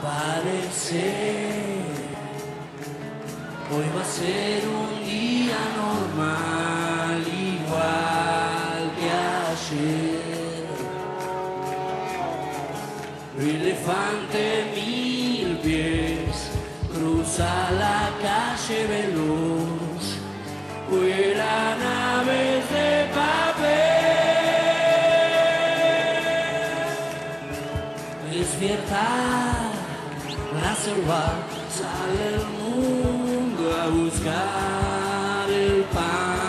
Parece 0.00 1.04
hoy 3.72 3.86
va 3.96 4.02
a 4.02 4.04
ser 4.04 4.60
un 4.68 4.90
día 5.04 5.60
normal 5.82 7.18
igual 7.26 8.82
que 8.98 9.08
ayer. 9.50 10.20
Elefante 13.38 14.44
mil 14.76 15.50
pies 15.58 16.36
cruza 16.92 17.52
la 17.72 18.00
calle 18.22 18.78
veloz, 18.86 19.89
vuela 20.90 21.76
naves 21.84 22.64
de 22.74 22.90
papel. 23.14 24.20
Despierta 28.32 29.06
la 30.62 30.74
selva, 30.74 31.24
sale 31.78 32.22
el 32.34 32.44
mundo 32.58 33.64
a 33.82 33.86
buscar 33.88 35.48
el 35.48 35.84
pan 35.94 36.39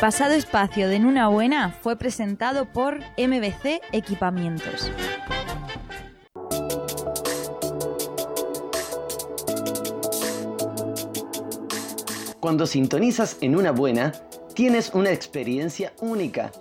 Pasado 0.00 0.34
espacio 0.34 0.88
de 0.88 0.94
En 0.94 1.06
una 1.06 1.26
buena 1.26 1.72
fue 1.72 1.96
presentado 1.96 2.66
por 2.66 3.00
MBC 3.18 3.80
Equipamientos. 3.90 4.92
Cuando 12.38 12.66
sintonizas 12.66 13.38
en 13.40 13.56
una 13.56 13.72
buena, 13.72 14.12
tienes 14.54 14.92
una 14.94 15.10
experiencia 15.10 15.92
única. 16.00 16.52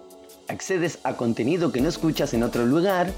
Accedes 0.48 0.98
a 1.04 1.14
contenido 1.14 1.72
que 1.72 1.80
no 1.80 1.90
escuchas 1.90 2.34
en 2.34 2.42
otro 2.42 2.66
lugar, 2.66 3.12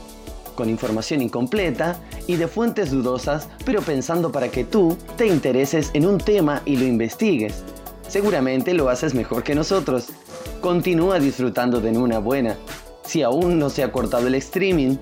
con 0.56 0.70
información 0.70 1.22
incompleta 1.22 1.98
y 2.28 2.36
de 2.36 2.50
fuentes 2.50 2.92
dudosas, 2.92 3.48
pero 3.66 3.82
pensando 3.82 4.34
para 4.34 4.50
que 4.50 4.66
tú 4.66 4.98
te 5.16 5.28
intereses 5.28 5.92
en 5.94 6.06
un 6.06 6.18
tema 6.18 6.62
y 6.66 6.76
lo 6.76 6.84
investigues. 6.86 7.64
Seguramente 8.10 8.74
lo 8.74 8.90
haces 8.90 9.14
mejor 9.14 9.44
que 9.44 9.54
nosotros. 9.54 10.08
Continúa 10.62 11.20
disfrutando 11.20 11.80
de 11.80 11.96
una 11.96 12.18
buena. 12.18 12.58
Si 13.04 13.22
aún 13.22 13.60
no 13.60 13.70
se 13.70 13.84
ha 13.84 13.92
cortado 13.92 14.28
el 14.28 14.36
streaming, 14.36 14.98